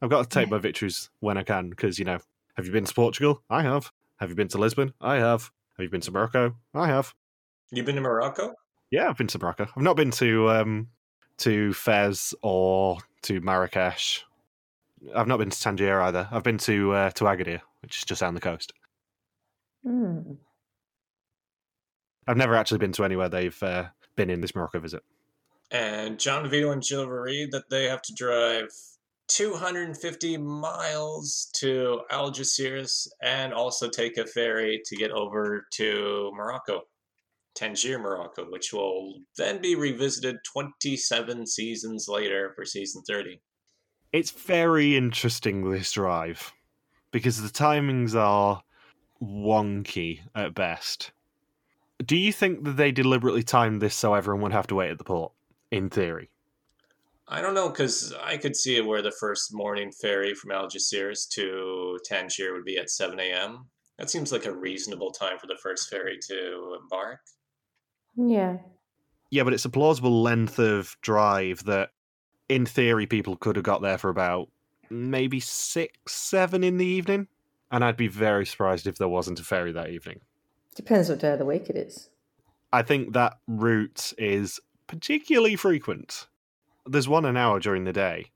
I've 0.00 0.10
got 0.10 0.22
to 0.22 0.28
take 0.28 0.50
my 0.50 0.58
victories 0.58 1.10
when 1.20 1.38
I 1.38 1.42
can 1.42 1.70
because, 1.70 1.98
you 1.98 2.04
know, 2.04 2.18
have 2.56 2.66
you 2.66 2.72
been 2.72 2.84
to 2.84 2.94
Portugal? 2.94 3.42
I 3.48 3.62
have. 3.62 3.92
Have 4.16 4.28
you 4.30 4.34
been 4.34 4.48
to 4.48 4.58
Lisbon? 4.58 4.92
I 5.00 5.16
have. 5.16 5.50
Have 5.76 5.84
you 5.84 5.90
been 5.90 6.00
to 6.02 6.10
Morocco? 6.10 6.56
I 6.74 6.86
have. 6.88 7.14
You've 7.70 7.86
been 7.86 7.96
to 7.96 8.00
Morocco? 8.00 8.54
Yeah, 8.90 9.08
I've 9.08 9.18
been 9.18 9.26
to 9.28 9.38
Morocco. 9.38 9.66
I've 9.76 9.82
not 9.82 9.96
been 9.96 10.10
to 10.12 10.50
um 10.50 10.88
to 11.38 11.72
Fez 11.72 12.34
or 12.42 12.98
to 13.22 13.40
Marrakesh. 13.40 14.24
I've 15.14 15.26
not 15.26 15.38
been 15.38 15.50
to 15.50 15.60
Tangier 15.60 16.00
either. 16.00 16.28
I've 16.30 16.42
been 16.42 16.58
to 16.58 16.92
uh, 16.92 17.10
to 17.10 17.24
Agadir, 17.24 17.60
which 17.82 17.98
is 17.98 18.04
just 18.04 18.20
down 18.20 18.34
the 18.34 18.40
coast. 18.40 18.72
Hmm. 19.84 20.34
I've 22.26 22.36
never 22.36 22.56
actually 22.56 22.78
been 22.78 22.92
to 22.92 23.04
anywhere 23.04 23.28
they've 23.28 23.62
uh, 23.62 23.86
been 24.16 24.30
in 24.30 24.40
this 24.40 24.54
Morocco 24.54 24.80
visit. 24.80 25.02
And 25.70 26.18
John 26.18 26.48
Vito 26.48 26.70
and 26.70 26.82
Jill 26.82 27.08
read 27.08 27.52
that 27.52 27.70
they 27.70 27.84
have 27.84 28.02
to 28.02 28.14
drive 28.14 28.70
250 29.28 30.36
miles 30.38 31.50
to 31.54 32.00
Algeciras 32.10 33.08
and 33.20 33.52
also 33.52 33.88
take 33.88 34.16
a 34.16 34.26
ferry 34.26 34.80
to 34.86 34.96
get 34.96 35.10
over 35.10 35.66
to 35.72 36.32
Morocco, 36.34 36.82
Tangier, 37.56 37.98
Morocco, 37.98 38.44
which 38.50 38.72
will 38.72 39.20
then 39.36 39.60
be 39.60 39.74
revisited 39.74 40.36
27 40.44 41.46
seasons 41.46 42.06
later 42.08 42.52
for 42.54 42.64
season 42.64 43.02
30. 43.08 43.40
It's 44.12 44.30
very 44.30 44.96
interesting 44.96 45.70
this 45.70 45.92
drive 45.92 46.52
because 47.10 47.42
the 47.42 47.48
timings 47.48 48.14
are 48.14 48.62
wonky 49.22 50.20
at 50.34 50.54
best. 50.54 51.12
Do 52.04 52.16
you 52.16 52.32
think 52.32 52.64
that 52.64 52.76
they 52.76 52.92
deliberately 52.92 53.42
timed 53.42 53.80
this 53.80 53.94
so 53.94 54.14
everyone 54.14 54.42
would 54.42 54.52
have 54.52 54.66
to 54.68 54.74
wait 54.74 54.90
at 54.90 54.98
the 54.98 55.04
port? 55.04 55.32
In 55.70 55.90
theory. 55.90 56.30
I 57.26 57.40
don't 57.40 57.54
know 57.54 57.68
because 57.68 58.14
I 58.22 58.36
could 58.36 58.54
see 58.54 58.80
where 58.80 59.02
the 59.02 59.16
first 59.18 59.52
morning 59.52 59.90
ferry 59.90 60.32
from 60.34 60.50
Algeciras 60.50 61.28
to 61.30 61.98
Tangier 62.04 62.52
would 62.52 62.64
be 62.64 62.78
at 62.78 62.90
7 62.90 63.18
a.m. 63.18 63.66
That 63.98 64.10
seems 64.10 64.30
like 64.30 64.46
a 64.46 64.54
reasonable 64.54 65.10
time 65.10 65.38
for 65.38 65.46
the 65.48 65.58
first 65.60 65.90
ferry 65.90 66.18
to 66.28 66.78
embark. 66.80 67.20
Yeah. 68.16 68.58
Yeah, 69.30 69.42
but 69.42 69.52
it's 69.52 69.64
a 69.64 69.70
plausible 69.70 70.22
length 70.22 70.58
of 70.58 70.96
drive 71.00 71.64
that, 71.64 71.90
in 72.48 72.64
theory, 72.64 73.06
people 73.06 73.36
could 73.36 73.56
have 73.56 73.64
got 73.64 73.82
there 73.82 73.98
for 73.98 74.08
about 74.08 74.48
maybe 74.88 75.40
six, 75.40 75.98
seven 76.06 76.62
in 76.64 76.78
the 76.78 76.86
evening. 76.86 77.28
And 77.70 77.84
I'd 77.84 77.96
be 77.96 78.08
very 78.08 78.46
surprised 78.46 78.86
if 78.86 78.98
there 78.98 79.08
wasn't 79.08 79.40
a 79.40 79.44
ferry 79.44 79.72
that 79.72 79.90
evening. 79.90 80.20
Depends 80.76 81.08
what 81.08 81.18
day 81.18 81.32
of 81.32 81.38
the 81.38 81.44
week 81.44 81.68
it 81.68 81.76
is. 81.76 82.10
I 82.72 82.82
think 82.82 83.12
that 83.14 83.38
route 83.48 84.12
is 84.18 84.60
particularly 84.86 85.56
frequent. 85.56 86.26
There's 86.86 87.08
one 87.08 87.24
an 87.24 87.36
hour 87.36 87.58
during 87.58 87.84
the 87.84 87.92
day, 87.92 88.26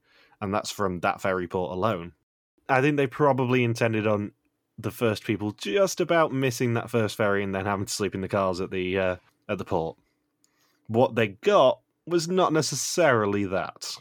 and 0.40 0.52
that's 0.52 0.70
from 0.70 1.00
that 1.00 1.20
ferry 1.20 1.46
port 1.46 1.70
alone. 1.70 2.12
I 2.68 2.80
think 2.80 2.96
they 2.96 3.06
probably 3.06 3.62
intended 3.62 4.06
on 4.06 4.32
the 4.78 4.90
first 4.90 5.24
people 5.24 5.52
just 5.52 6.00
about 6.00 6.32
missing 6.32 6.74
that 6.74 6.90
first 6.90 7.16
ferry 7.16 7.44
and 7.44 7.54
then 7.54 7.66
having 7.66 7.86
to 7.86 7.92
sleep 7.92 8.14
in 8.14 8.20
the 8.20 8.28
cars 8.28 8.60
at 8.60 8.70
the 8.70 8.98
uh, 8.98 9.16
at 9.50 9.58
the 9.58 9.64
port. 9.64 9.96
What 10.86 11.14
they 11.14 11.28
got 11.28 11.80
was 12.06 12.28
not 12.28 12.52
necessarily 12.52 13.44
that. 13.46 13.94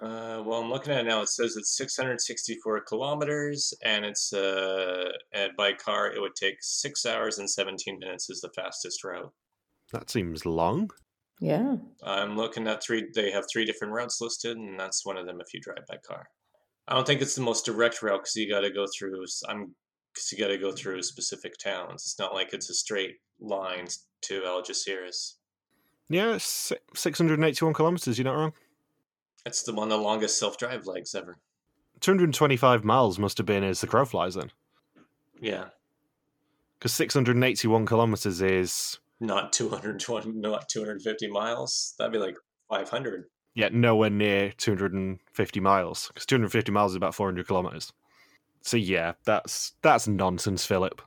Uh, 0.00 0.42
well, 0.46 0.62
I'm 0.62 0.70
looking 0.70 0.92
at 0.92 1.00
it 1.00 1.08
now. 1.08 1.22
It 1.22 1.28
says 1.28 1.56
it's 1.56 1.76
664 1.76 2.82
kilometers, 2.82 3.74
and 3.82 4.04
it's 4.04 4.32
uh, 4.32 5.10
and 5.32 5.56
by 5.56 5.72
car 5.72 6.12
it 6.12 6.20
would 6.20 6.36
take 6.36 6.58
six 6.60 7.04
hours 7.04 7.38
and 7.38 7.50
17 7.50 7.98
minutes 7.98 8.30
is 8.30 8.40
the 8.40 8.50
fastest 8.50 9.02
route. 9.02 9.32
That 9.92 10.08
seems 10.08 10.46
long. 10.46 10.90
Yeah. 11.40 11.76
I'm 12.02 12.36
looking 12.36 12.68
at 12.68 12.82
three. 12.82 13.08
They 13.12 13.32
have 13.32 13.46
three 13.52 13.64
different 13.64 13.92
routes 13.92 14.20
listed, 14.20 14.56
and 14.56 14.78
that's 14.78 15.04
one 15.04 15.16
of 15.16 15.26
them 15.26 15.40
if 15.40 15.52
you 15.52 15.60
drive 15.60 15.86
by 15.88 15.96
car. 16.06 16.28
I 16.86 16.94
don't 16.94 17.06
think 17.06 17.20
it's 17.20 17.34
the 17.34 17.42
most 17.42 17.66
direct 17.66 18.00
route 18.00 18.20
because 18.20 18.36
you 18.36 18.48
got 18.48 18.60
to 18.60 18.70
go 18.70 18.86
through. 18.96 19.24
I'm 19.48 19.74
because 20.14 20.32
you 20.32 20.38
got 20.38 20.48
to 20.48 20.58
go 20.58 20.72
through 20.72 21.02
specific 21.02 21.58
towns. 21.58 22.02
It's 22.02 22.18
not 22.18 22.34
like 22.34 22.52
it's 22.52 22.70
a 22.70 22.74
straight 22.74 23.16
line 23.40 23.86
to 24.22 24.40
Algeciras. 24.42 25.34
Yeah, 26.08 26.38
681 26.38 27.74
kilometers. 27.74 28.18
You're 28.18 28.24
not 28.24 28.34
wrong. 28.36 28.52
It's 29.46 29.62
the 29.62 29.74
one 29.74 29.90
of 29.90 29.98
the 29.98 30.02
longest 30.04 30.38
self-drive 30.38 30.86
legs 30.86 31.14
ever. 31.14 31.38
225 32.00 32.84
miles 32.84 33.18
must 33.18 33.38
have 33.38 33.46
been 33.46 33.64
as 33.64 33.80
the 33.80 33.86
crow 33.86 34.04
flies 34.04 34.34
then, 34.36 34.50
Yeah, 35.40 35.66
because 36.78 36.92
681 36.94 37.86
kilometers 37.86 38.40
is 38.40 38.98
not 39.20 39.52
220, 39.52 40.30
not 40.32 40.68
250 40.68 41.26
miles. 41.28 41.94
That'd 41.98 42.12
be 42.12 42.18
like 42.18 42.36
500. 42.68 43.24
yeah 43.54 43.68
nowhere 43.72 44.10
near 44.10 44.52
250 44.56 45.60
miles. 45.60 46.06
Because 46.08 46.24
250 46.26 46.70
miles 46.70 46.92
is 46.92 46.96
about 46.96 47.14
400 47.16 47.46
kilometers. 47.48 47.92
So 48.62 48.76
yeah, 48.76 49.14
that's 49.24 49.72
that's 49.82 50.06
nonsense, 50.06 50.64
Philip. 50.64 51.02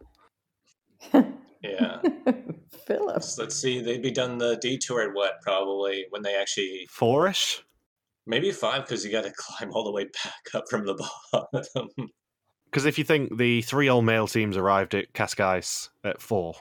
Yeah. 1.62 2.02
Philip. 2.88 3.24
So 3.24 3.44
let's 3.44 3.56
see. 3.56 3.82
They'd 3.82 4.02
be 4.02 4.12
done 4.12 4.38
the 4.38 4.58
detour 4.58 5.02
at 5.02 5.14
what? 5.14 5.42
Probably 5.42 6.06
when 6.10 6.22
they 6.24 6.36
actually 6.36 6.88
Fourish. 6.92 7.62
maybe 8.26 8.52
five 8.52 8.86
because 8.86 9.06
you 9.06 9.12
got 9.12 9.24
to 9.24 9.34
climb 9.38 9.72
all 9.74 9.84
the 9.84 9.92
way 9.92 10.06
back 10.06 10.56
up 10.56 10.66
from 10.70 10.86
the 10.86 10.96
bottom. 11.32 12.10
Because 12.66 12.86
if 12.86 12.98
you 12.98 13.04
think 13.04 13.38
the 13.38 13.62
three 13.64 13.90
all 13.90 14.02
male 14.02 14.28
teams 14.28 14.58
arrived 14.58 14.96
at 14.96 15.14
Cascais 15.14 15.90
at 16.04 16.22
four, 16.22 16.56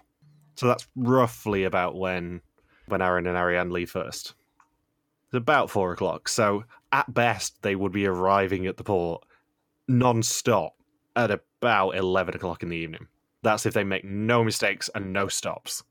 so 0.56 0.66
that's 0.66 0.86
roughly 0.96 1.64
about 1.64 1.96
when 1.96 2.42
when 2.86 3.00
Aaron 3.00 3.26
and 3.26 3.36
Ariane 3.36 3.70
leave 3.70 3.90
first. 3.90 4.34
It's 5.26 5.34
about 5.34 5.70
four 5.70 5.92
o'clock. 5.92 6.28
So 6.28 6.64
at 6.90 7.14
best, 7.14 7.62
they 7.62 7.76
would 7.76 7.92
be 7.92 8.04
arriving 8.06 8.66
at 8.66 8.76
the 8.76 8.82
port 8.84 9.22
non-stop 9.86 10.74
at 11.16 11.30
about 11.30 11.92
eleven 11.92 12.34
o'clock 12.34 12.62
in 12.64 12.68
the 12.68 12.76
evening. 12.76 13.06
That's 13.42 13.66
if 13.66 13.74
they 13.74 13.84
make 13.84 14.04
no 14.04 14.44
mistakes 14.44 14.90
and 14.94 15.12
no 15.12 15.28
stops. 15.28 15.82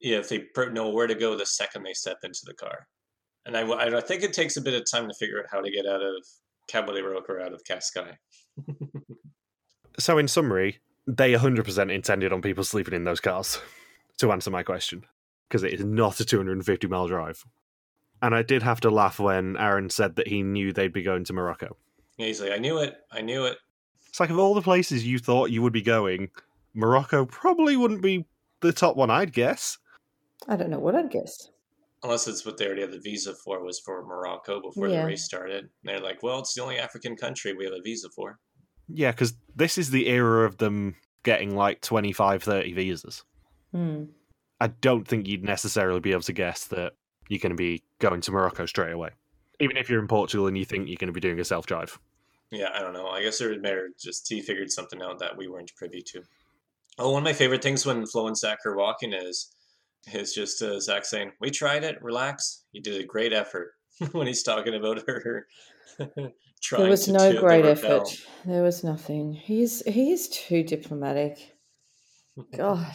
yeah, 0.00 0.18
if 0.18 0.28
they 0.28 0.46
know 0.72 0.90
where 0.90 1.06
to 1.06 1.14
go 1.14 1.36
the 1.36 1.46
second 1.46 1.82
they 1.84 1.92
step 1.92 2.18
into 2.24 2.44
the 2.44 2.54
car. 2.54 2.86
And 3.44 3.56
I, 3.56 3.96
I 3.96 4.00
think 4.00 4.22
it 4.22 4.32
takes 4.32 4.56
a 4.56 4.60
bit 4.60 4.74
of 4.74 4.90
time 4.90 5.08
to 5.08 5.14
figure 5.14 5.38
out 5.38 5.46
how 5.50 5.60
to 5.60 5.70
get 5.70 5.86
out 5.86 6.02
of 6.02 6.14
Roca 6.74 7.32
or 7.32 7.40
out 7.40 7.52
of 7.52 7.62
Cascais. 7.64 8.16
So 9.98 10.18
in 10.18 10.28
summary, 10.28 10.78
they 11.06 11.32
100% 11.32 11.90
intended 11.90 12.30
on 12.32 12.42
people 12.42 12.64
sleeping 12.64 12.92
in 12.94 13.04
those 13.04 13.20
cars. 13.20 13.60
To 14.20 14.32
answer 14.32 14.50
my 14.50 14.62
question, 14.62 15.04
because 15.46 15.62
it 15.62 15.74
is 15.74 15.84
not 15.84 16.20
a 16.20 16.24
250 16.24 16.86
mile 16.86 17.06
drive. 17.06 17.44
And 18.22 18.34
I 18.34 18.40
did 18.42 18.62
have 18.62 18.80
to 18.80 18.90
laugh 18.90 19.20
when 19.20 19.58
Aaron 19.58 19.90
said 19.90 20.16
that 20.16 20.26
he 20.28 20.42
knew 20.42 20.72
they'd 20.72 20.92
be 20.92 21.02
going 21.02 21.24
to 21.24 21.34
Morocco. 21.34 21.76
Yeah, 22.16 22.28
he's 22.28 22.40
like, 22.40 22.52
I 22.52 22.56
knew 22.56 22.78
it. 22.78 22.96
I 23.12 23.20
knew 23.20 23.44
it. 23.44 23.58
It's 24.08 24.18
like 24.18 24.30
of 24.30 24.38
all 24.38 24.54
the 24.54 24.62
places 24.62 25.06
you 25.06 25.18
thought 25.18 25.50
you 25.50 25.60
would 25.60 25.74
be 25.74 25.82
going, 25.82 26.30
Morocco 26.80 27.24
probably 27.26 27.76
wouldn't 27.76 28.02
be 28.02 28.26
the 28.60 28.72
top 28.72 28.96
one, 28.96 29.10
I'd 29.10 29.32
guess. 29.32 29.78
I 30.46 30.56
don't 30.56 30.70
know 30.70 30.78
what 30.78 30.94
I'd 30.94 31.10
guess. 31.10 31.50
Unless 32.02 32.28
it's 32.28 32.44
what 32.44 32.58
they 32.58 32.66
already 32.66 32.82
had 32.82 32.92
the 32.92 33.00
visa 33.00 33.34
for 33.34 33.64
was 33.64 33.80
for 33.80 34.04
Morocco 34.04 34.60
before 34.60 34.88
Yeah. 34.88 35.00
the 35.00 35.06
race 35.06 35.24
started. 35.24 35.64
And 35.64 35.70
they're 35.84 36.00
like, 36.00 36.22
well, 36.22 36.38
it's 36.40 36.54
the 36.54 36.62
only 36.62 36.78
African 36.78 37.16
country 37.16 37.54
we 37.54 37.64
have 37.64 37.72
a 37.74 37.80
visa 37.82 38.08
for. 38.10 38.38
Yeah, 38.88 39.10
because 39.10 39.34
this 39.56 39.78
is 39.78 39.90
the 39.90 40.06
era 40.08 40.44
of 40.44 40.58
them 40.58 40.94
getting 41.24 41.56
like 41.56 41.80
25, 41.80 42.42
30 42.42 42.72
visas. 42.74 43.24
Hmm. 43.72 44.04
I 44.60 44.68
don't 44.68 45.06
think 45.08 45.26
you'd 45.26 45.42
necessarily 45.42 46.00
be 46.00 46.12
able 46.12 46.22
to 46.22 46.32
guess 46.32 46.66
that 46.66 46.92
you're 47.28 47.40
going 47.40 47.50
to 47.50 47.56
be 47.56 47.82
going 47.98 48.20
to 48.20 48.30
Morocco 48.30 48.66
straight 48.66 48.92
away. 48.92 49.10
Even 49.58 49.76
if 49.76 49.88
you're 49.90 50.00
in 50.00 50.06
Portugal 50.06 50.46
and 50.46 50.56
you 50.56 50.64
think 50.64 50.86
you're 50.86 50.96
going 50.98 51.08
to 51.08 51.12
be 51.12 51.20
doing 51.20 51.40
a 51.40 51.44
self 51.44 51.66
drive. 51.66 51.98
Yeah, 52.52 52.68
I 52.74 52.80
don't 52.80 52.92
know. 52.92 53.08
I 53.08 53.22
guess 53.22 53.38
they're 53.38 53.60
they're 53.60 53.88
just 53.98 54.28
he 54.28 54.40
figured 54.40 54.70
something 54.70 55.02
out 55.02 55.18
that 55.18 55.36
we 55.36 55.48
weren't 55.48 55.74
privy 55.74 56.00
to. 56.02 56.22
Oh, 56.98 57.10
one 57.10 57.22
of 57.22 57.24
my 57.24 57.32
favorite 57.32 57.62
things 57.62 57.84
when 57.84 58.06
Flo 58.06 58.26
and 58.26 58.36
Zach 58.36 58.58
are 58.64 58.76
walking 58.76 59.12
is 59.12 59.52
is 60.12 60.32
just 60.34 60.62
uh, 60.62 60.80
Zach 60.80 61.04
saying, 61.04 61.32
"We 61.40 61.50
tried 61.50 61.84
it. 61.84 62.02
Relax. 62.02 62.64
You 62.72 62.80
did 62.82 63.00
a 63.00 63.04
great 63.06 63.32
effort." 63.32 63.72
when 64.12 64.26
he's 64.26 64.42
talking 64.42 64.74
about 64.74 65.02
her 65.08 65.46
trying 66.62 66.82
There 66.82 66.90
was 66.90 67.06
to 67.06 67.12
no 67.12 67.32
to 67.32 67.40
great 67.40 67.64
repel. 67.64 68.02
effort. 68.02 68.26
There 68.44 68.62
was 68.62 68.84
nothing. 68.84 69.32
He's 69.32 69.82
he's 69.86 70.28
too 70.28 70.62
diplomatic. 70.62 71.56
God. 72.54 72.94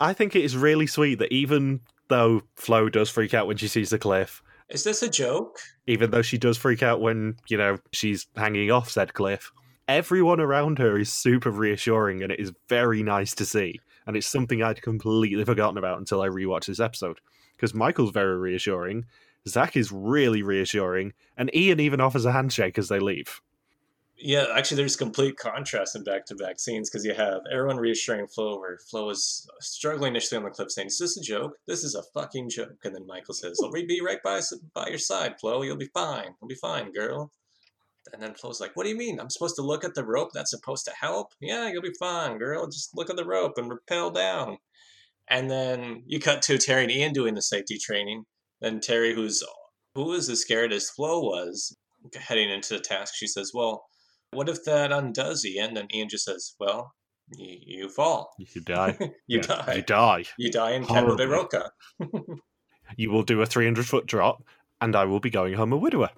I 0.00 0.12
think 0.14 0.34
it 0.34 0.44
is 0.44 0.56
really 0.56 0.86
sweet 0.86 1.18
that 1.18 1.32
even 1.32 1.80
though 2.08 2.42
Flo 2.54 2.88
does 2.88 3.10
freak 3.10 3.34
out 3.34 3.46
when 3.46 3.56
she 3.58 3.68
sees 3.68 3.90
the 3.90 3.98
cliff, 3.98 4.42
Is 4.70 4.84
this 4.84 5.02
a 5.02 5.08
joke? 5.10 5.58
even 5.86 6.10
though 6.10 6.22
she 6.22 6.38
does 6.38 6.56
freak 6.56 6.82
out 6.82 7.00
when, 7.02 7.36
you 7.48 7.58
know, 7.58 7.78
she's 7.92 8.26
hanging 8.36 8.70
off 8.70 8.90
said 8.90 9.12
cliff, 9.14 9.52
everyone 9.88 10.40
around 10.40 10.78
her 10.78 10.98
is 10.98 11.12
super 11.12 11.50
reassuring 11.50 12.22
and 12.22 12.32
it 12.32 12.40
is 12.40 12.52
very 12.68 13.02
nice 13.02 13.34
to 13.34 13.44
see. 13.44 13.80
And 14.06 14.16
it's 14.16 14.26
something 14.26 14.62
I'd 14.62 14.82
completely 14.82 15.44
forgotten 15.44 15.78
about 15.78 15.98
until 15.98 16.22
I 16.22 16.28
rewatched 16.28 16.66
this 16.66 16.80
episode. 16.80 17.20
Because 17.52 17.74
Michael's 17.74 18.10
very 18.10 18.36
reassuring, 18.36 19.06
Zach 19.48 19.76
is 19.76 19.90
really 19.90 20.42
reassuring, 20.42 21.12
and 21.36 21.54
Ian 21.54 21.80
even 21.80 22.00
offers 22.00 22.24
a 22.24 22.32
handshake 22.32 22.78
as 22.78 22.88
they 22.88 22.98
leave. 22.98 23.40
Yeah, 24.18 24.46
actually, 24.54 24.78
there's 24.78 24.96
complete 24.96 25.36
contrast 25.36 25.94
in 25.94 26.02
back-to-back 26.02 26.58
scenes 26.58 26.88
because 26.88 27.04
you 27.04 27.14
have 27.14 27.42
everyone 27.52 27.76
reassuring 27.76 28.26
Flo, 28.28 28.58
where 28.58 28.78
Flo 28.78 29.10
is 29.10 29.48
struggling 29.60 30.12
initially 30.12 30.38
on 30.38 30.44
the 30.44 30.50
cliff, 30.50 30.70
saying, 30.70 30.88
"Is 30.88 30.98
this 30.98 31.18
a 31.18 31.20
joke? 31.20 31.58
This 31.66 31.84
is 31.84 31.94
a 31.94 32.02
fucking 32.02 32.48
joke." 32.48 32.78
And 32.84 32.94
then 32.94 33.06
Michael 33.06 33.34
says, 33.34 33.60
"I'll 33.62 33.70
be 33.70 34.00
right 34.00 34.22
by 34.22 34.40
by 34.72 34.88
your 34.88 34.98
side, 34.98 35.38
Flo. 35.38 35.62
You'll 35.62 35.76
be 35.76 35.90
fine. 35.92 36.34
You'll 36.40 36.48
be 36.48 36.54
fine, 36.54 36.92
girl." 36.92 37.30
And 38.12 38.22
then 38.22 38.34
Flo's 38.34 38.60
like, 38.60 38.74
"What 38.74 38.84
do 38.84 38.90
you 38.90 38.96
mean? 38.96 39.18
I'm 39.20 39.30
supposed 39.30 39.56
to 39.56 39.62
look 39.62 39.84
at 39.84 39.94
the 39.94 40.04
rope? 40.04 40.30
That's 40.32 40.50
supposed 40.50 40.84
to 40.86 40.92
help? 40.98 41.28
Yeah, 41.40 41.68
you'll 41.68 41.82
be 41.82 41.92
fine, 41.98 42.38
girl. 42.38 42.66
Just 42.66 42.90
look 42.94 43.10
at 43.10 43.16
the 43.16 43.24
rope 43.24 43.58
and 43.58 43.68
rappel 43.70 44.10
down." 44.10 44.58
And 45.28 45.50
then 45.50 46.02
you 46.06 46.20
cut 46.20 46.42
to 46.42 46.58
Terry 46.58 46.84
and 46.84 46.92
Ian 46.92 47.12
doing 47.12 47.34
the 47.34 47.42
safety 47.42 47.78
training. 47.78 48.24
Then 48.60 48.80
Terry, 48.80 49.14
who's 49.14 49.42
who 49.94 50.04
was 50.04 50.28
as 50.28 50.40
scared 50.42 50.72
as 50.72 50.90
Flo 50.90 51.20
was, 51.20 51.76
heading 52.14 52.50
into 52.50 52.74
the 52.74 52.80
task, 52.80 53.14
she 53.16 53.26
says, 53.26 53.50
"Well." 53.54 53.86
What 54.32 54.48
if 54.48 54.64
that 54.64 54.90
undoes 54.90 55.44
Ian? 55.46 55.76
And 55.76 55.88
Ian 55.94 56.08
just 56.08 56.24
says, 56.24 56.56
"Well, 56.58 56.92
you, 57.36 57.58
you 57.64 57.88
fall, 57.88 58.34
You 58.38 58.60
die. 58.60 58.96
you 59.26 59.38
Yeah, 59.38 59.40
die, 59.40 59.74
You 59.76 59.82
die. 59.82 60.24
you 60.36 60.50
die 60.50 60.72
in 60.72 60.84
Cabo 60.84 61.16
de 61.16 61.28
Roca." 61.28 61.70
You 62.96 63.10
will 63.10 63.22
do 63.22 63.40
a 63.40 63.46
300 63.46 63.86
foot 63.86 64.06
drop, 64.06 64.42
and 64.80 64.94
I 64.94 65.04
will 65.04 65.20
be 65.20 65.30
going 65.30 65.54
home 65.54 65.72
a 65.72 65.76
widower. 65.76 66.10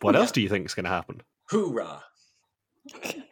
What 0.00 0.14
Yeah. 0.14 0.20
else 0.22 0.32
do 0.32 0.40
you 0.40 0.48
think 0.48 0.66
is 0.66 0.74
going 0.74 0.84
to 0.84 0.90
happen? 0.90 1.22
Hoorah! 1.50 2.02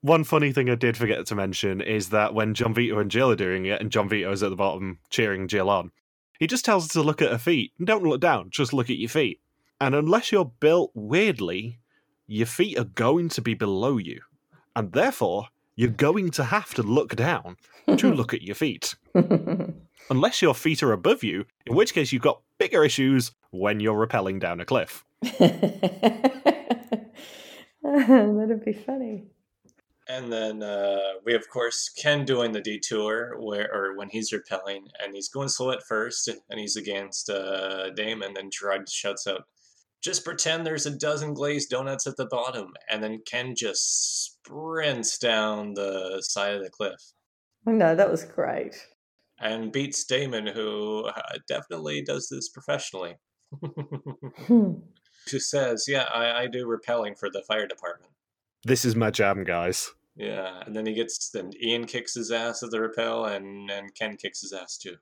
One 0.00 0.22
funny 0.22 0.52
thing 0.52 0.70
I 0.70 0.76
did 0.76 0.96
forget 0.96 1.26
to 1.26 1.34
mention 1.34 1.80
is 1.80 2.10
that 2.10 2.32
when 2.32 2.54
John 2.54 2.72
Vito 2.72 2.98
and 3.00 3.10
Jill 3.10 3.32
are 3.32 3.36
doing 3.36 3.66
it, 3.66 3.80
and 3.80 3.90
John 3.90 4.08
Vito 4.08 4.30
is 4.30 4.42
at 4.44 4.50
the 4.50 4.56
bottom 4.56 5.00
cheering 5.10 5.48
Jill 5.48 5.68
on, 5.68 5.90
he 6.38 6.46
just 6.46 6.64
tells 6.64 6.84
her 6.86 6.92
to 7.00 7.02
look 7.02 7.20
at 7.20 7.32
her 7.32 7.38
feet. 7.38 7.72
Don't 7.82 8.04
look 8.04 8.20
down, 8.20 8.50
just 8.50 8.72
look 8.72 8.90
at 8.90 8.98
your 8.98 9.08
feet. 9.08 9.40
And 9.80 9.94
unless 9.96 10.30
you're 10.30 10.44
built 10.60 10.92
weirdly, 10.94 11.80
your 12.28 12.46
feet 12.46 12.78
are 12.78 12.84
going 12.84 13.28
to 13.30 13.42
be 13.42 13.54
below 13.54 13.96
you. 13.98 14.20
And 14.76 14.92
therefore, 14.92 15.48
you're 15.74 15.88
going 15.90 16.30
to 16.32 16.44
have 16.44 16.74
to 16.74 16.82
look 16.84 17.16
down 17.16 17.56
to 17.96 18.12
look 18.14 18.32
at 18.32 18.42
your 18.42 18.54
feet. 18.54 18.94
Unless 20.10 20.42
your 20.42 20.54
feet 20.54 20.82
are 20.84 20.92
above 20.92 21.24
you, 21.24 21.44
in 21.66 21.74
which 21.74 21.92
case 21.92 22.12
you've 22.12 22.22
got 22.22 22.40
bigger 22.58 22.84
issues 22.84 23.32
when 23.50 23.80
you're 23.80 24.06
rappelling 24.06 24.38
down 24.38 24.60
a 24.60 24.64
cliff. 24.64 25.04
That'd 27.82 28.64
be 28.64 28.72
funny. 28.72 29.26
And 30.10 30.32
then 30.32 30.62
uh, 30.62 31.14
we, 31.26 31.34
of 31.34 31.48
course, 31.50 31.90
Ken 31.90 32.24
doing 32.24 32.52
the 32.52 32.62
detour 32.62 33.36
where, 33.40 33.70
or 33.72 33.94
when 33.96 34.08
he's 34.08 34.32
repelling, 34.32 34.86
and 35.02 35.14
he's 35.14 35.28
going 35.28 35.48
slow 35.48 35.70
at 35.70 35.82
first, 35.86 36.28
and 36.28 36.58
he's 36.58 36.76
against 36.76 37.28
uh, 37.28 37.90
Damon. 37.90 38.32
Then 38.32 38.50
Gerard 38.50 38.88
shouts 38.88 39.26
out, 39.26 39.42
"Just 40.02 40.24
pretend 40.24 40.64
there's 40.64 40.86
a 40.86 40.96
dozen 40.96 41.34
glazed 41.34 41.68
donuts 41.68 42.06
at 42.06 42.16
the 42.16 42.24
bottom." 42.26 42.72
And 42.90 43.02
then 43.04 43.20
Ken 43.26 43.54
just 43.54 44.24
sprints 44.24 45.18
down 45.18 45.74
the 45.74 46.22
side 46.22 46.54
of 46.54 46.62
the 46.64 46.70
cliff 46.70 47.12
No, 47.66 47.94
that 47.94 48.10
was 48.10 48.24
great. 48.24 48.76
and 49.40 49.70
beats 49.72 50.04
Damon, 50.04 50.46
who 50.46 51.04
uh, 51.14 51.36
definitely 51.48 52.00
does 52.02 52.28
this 52.30 52.48
professionally. 52.48 53.16
Who 55.30 55.40
says, 55.40 55.86
"Yeah, 55.88 56.04
I, 56.12 56.42
I 56.42 56.46
do 56.46 56.66
repelling 56.66 57.14
for 57.14 57.30
the 57.30 57.42
fire 57.42 57.66
department." 57.66 58.12
This 58.64 58.84
is 58.84 58.96
my 58.96 59.10
jam, 59.10 59.44
guys. 59.44 59.92
Yeah, 60.16 60.62
and 60.66 60.74
then 60.74 60.84
he 60.84 60.94
gets 60.94 61.30
then 61.30 61.52
Ian 61.62 61.86
kicks 61.86 62.14
his 62.14 62.32
ass 62.32 62.62
at 62.62 62.70
the 62.70 62.80
rappel, 62.80 63.26
and 63.26 63.70
and 63.70 63.94
Ken 63.94 64.16
kicks 64.16 64.40
his 64.40 64.52
ass 64.52 64.76
too. 64.76 64.96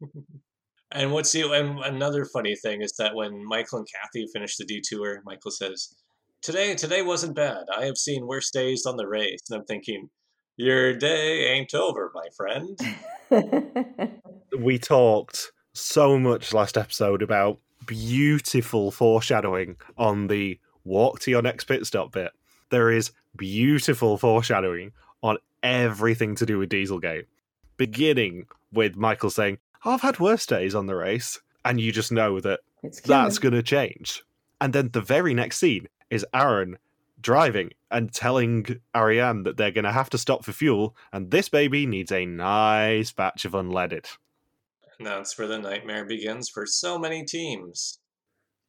and 0.92 1.12
what's 1.12 1.32
the 1.32 1.50
and 1.50 1.80
another 1.80 2.24
funny 2.24 2.54
thing 2.54 2.82
is 2.82 2.92
that 2.92 3.14
when 3.14 3.44
Michael 3.44 3.78
and 3.78 3.88
Kathy 3.88 4.26
finish 4.32 4.56
the 4.56 4.64
detour, 4.64 5.22
Michael 5.24 5.50
says, 5.50 5.94
"Today, 6.42 6.74
today 6.74 7.02
wasn't 7.02 7.34
bad. 7.34 7.64
I 7.76 7.86
have 7.86 7.98
seen 7.98 8.26
worse 8.26 8.50
days 8.50 8.86
on 8.86 8.96
the 8.96 9.08
race." 9.08 9.40
And 9.50 9.58
I'm 9.58 9.66
thinking, 9.66 10.08
your 10.60 10.94
day 10.94 11.48
ain't 11.48 11.74
over, 11.74 12.12
my 12.14 12.28
friend. 12.36 12.78
we 14.58 14.78
talked 14.78 15.52
so 15.72 16.18
much 16.18 16.52
last 16.52 16.76
episode 16.76 17.22
about 17.22 17.58
beautiful 17.90 18.92
foreshadowing 18.92 19.76
on 19.98 20.28
the 20.28 20.60
walk 20.84 21.18
to 21.20 21.30
your 21.30 21.42
next 21.42 21.64
pit 21.64 21.84
stop 21.84 22.12
bit. 22.12 22.30
There 22.70 22.92
is 22.92 23.10
beautiful 23.36 24.16
foreshadowing 24.16 24.92
on 25.22 25.38
everything 25.64 26.36
to 26.36 26.46
do 26.46 26.58
with 26.58 26.70
Dieselgate. 26.70 27.26
Beginning 27.76 28.46
with 28.72 28.94
Michael 28.94 29.30
saying, 29.30 29.58
I've 29.84 30.02
had 30.02 30.20
worse 30.20 30.46
days 30.46 30.76
on 30.76 30.86
the 30.86 30.94
race. 30.94 31.40
And 31.64 31.80
you 31.80 31.90
just 31.90 32.12
know 32.12 32.38
that 32.40 32.60
that's 33.04 33.38
going 33.38 33.54
to 33.54 33.62
change. 33.62 34.22
And 34.60 34.72
then 34.72 34.90
the 34.92 35.00
very 35.00 35.34
next 35.34 35.58
scene 35.58 35.88
is 36.10 36.24
Aaron 36.32 36.78
driving 37.20 37.70
and 37.90 38.12
telling 38.12 38.80
Ariane 38.94 39.42
that 39.42 39.56
they're 39.56 39.72
going 39.72 39.84
to 39.84 39.92
have 39.92 40.10
to 40.10 40.18
stop 40.18 40.44
for 40.44 40.52
fuel, 40.52 40.96
and 41.12 41.30
this 41.30 41.48
baby 41.48 41.86
needs 41.86 42.12
a 42.12 42.24
nice 42.24 43.12
batch 43.12 43.44
of 43.44 43.52
unleaded. 43.52 44.06
And 45.00 45.06
that's 45.06 45.38
where 45.38 45.48
the 45.48 45.58
nightmare 45.58 46.04
begins 46.04 46.50
for 46.50 46.66
so 46.66 46.98
many 46.98 47.24
teams. 47.24 48.00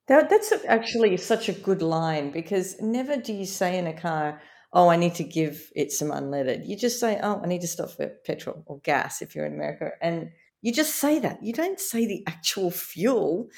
That, 0.07 0.29
that's 0.29 0.53
actually 0.65 1.17
such 1.17 1.49
a 1.49 1.53
good 1.53 1.81
line 1.81 2.31
because 2.31 2.79
never 2.79 3.17
do 3.17 3.33
you 3.33 3.45
say 3.45 3.77
in 3.77 3.85
a 3.85 3.93
car, 3.93 4.41
Oh, 4.71 4.87
I 4.87 4.95
need 4.95 5.15
to 5.15 5.25
give 5.25 5.69
it 5.75 5.91
some 5.91 6.07
unleaded. 6.07 6.65
You 6.65 6.77
just 6.77 7.01
say, 7.01 7.19
Oh, 7.21 7.41
I 7.43 7.47
need 7.47 7.59
to 7.59 7.67
stop 7.67 7.89
for 7.91 8.07
petrol 8.25 8.63
or 8.65 8.79
gas 8.79 9.21
if 9.21 9.35
you're 9.35 9.45
in 9.45 9.55
America. 9.55 9.91
And 10.01 10.29
you 10.61 10.71
just 10.71 10.95
say 10.95 11.19
that. 11.19 11.43
You 11.43 11.51
don't 11.51 11.81
say 11.81 12.05
the 12.05 12.23
actual 12.25 12.71
fuel. 12.71 13.49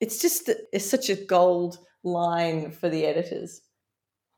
It's 0.00 0.22
just 0.22 0.48
it's 0.72 0.88
such 0.88 1.10
a 1.10 1.16
gold 1.16 1.76
line 2.04 2.70
for 2.70 2.88
the 2.88 3.04
editors. 3.04 3.60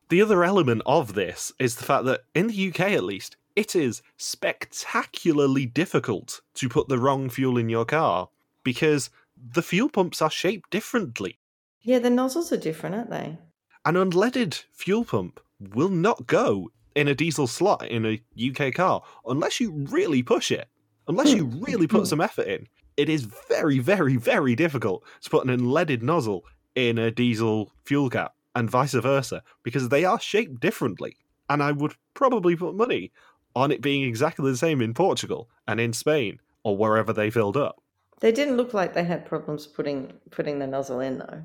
The 0.09 0.23
other 0.23 0.43
element 0.43 0.83
of 0.87 1.15
this 1.15 1.53
is 1.61 1.77
the 1.77 1.85
fact 1.85 2.05
that 2.07 2.23
in 2.35 2.49
the 2.49 2.69
UK, 2.69 2.81
at 2.81 3.05
least, 3.05 3.37
it 3.57 3.75
is 3.75 4.03
spectacularly 4.19 5.67
difficult 5.67 6.43
to 6.55 6.69
put 6.69 6.89
the 6.89 6.99
wrong 6.99 7.31
fuel 7.31 7.57
in 7.57 7.71
your 7.71 7.87
car 7.87 8.29
because 8.63 9.11
the 9.37 9.63
fuel 9.63 9.89
pumps 9.89 10.21
are 10.21 10.31
shaped 10.31 10.71
differently. 10.71 11.39
Yeah, 11.81 11.99
the 11.99 12.11
nozzles 12.11 12.53
are 12.53 12.59
different, 12.59 12.95
aren't 12.95 13.11
they? 13.11 13.39
An 13.87 13.95
unleaded 13.95 14.65
fuel 14.73 15.05
pump 15.05 15.41
will 15.59 15.89
not 15.89 16.27
go 16.27 16.71
in 16.95 17.09
a 17.09 17.15
diesel 17.15 17.47
slot 17.47 17.87
in 17.87 18.05
a 18.05 18.21
UK 18.51 18.75
car 18.75 19.03
unless 19.27 19.61
you 19.61 19.71
really 19.91 20.23
push 20.23 20.51
it, 20.51 20.69
unless 21.09 21.33
you 21.33 21.47
hmm. 21.47 21.63
really 21.63 21.87
put 21.87 22.01
hmm. 22.01 22.07
some 22.07 22.21
effort 22.21 22.47
in. 22.47 22.67
It 22.97 23.09
is 23.09 23.29
very, 23.49 23.79
very, 23.79 24.17
very 24.17 24.55
difficult 24.55 25.05
to 25.23 25.31
put 25.31 25.47
an 25.47 25.57
unleaded 25.57 26.03
nozzle 26.03 26.45
in 26.75 26.99
a 26.99 27.11
diesel 27.11 27.71
fuel 27.85 28.11
cap 28.11 28.35
and 28.55 28.71
vice 28.71 28.95
versa 28.95 29.43
because 29.63 29.89
they 29.89 30.05
are 30.05 30.21
shaped 30.21 30.61
differently. 30.61 31.17
And 31.49 31.63
I 31.63 31.73
would 31.73 31.95
probably 32.15 32.57
put 32.57 32.75
money 32.75 33.13
on 33.57 33.73
it 33.73 33.81
being 33.81 34.05
exactly 34.05 34.49
the 34.49 34.57
same 34.57 34.81
in 34.81 34.95
Portugal 34.95 35.49
and 35.67 35.81
in 35.81 35.93
Spain 35.93 36.41
or 36.63 36.77
wherever 36.77 37.13
they 37.13 37.31
filled 37.31 37.57
up. 37.57 37.83
They 38.21 38.31
didn't 38.31 38.57
look 38.57 38.73
like 38.73 38.95
they 38.95 39.05
had 39.05 39.27
problems 39.27 39.67
putting 39.67 40.13
putting 40.31 40.61
the 40.61 40.67
nozzle 40.67 41.01
in 41.01 41.19
though. 41.19 41.43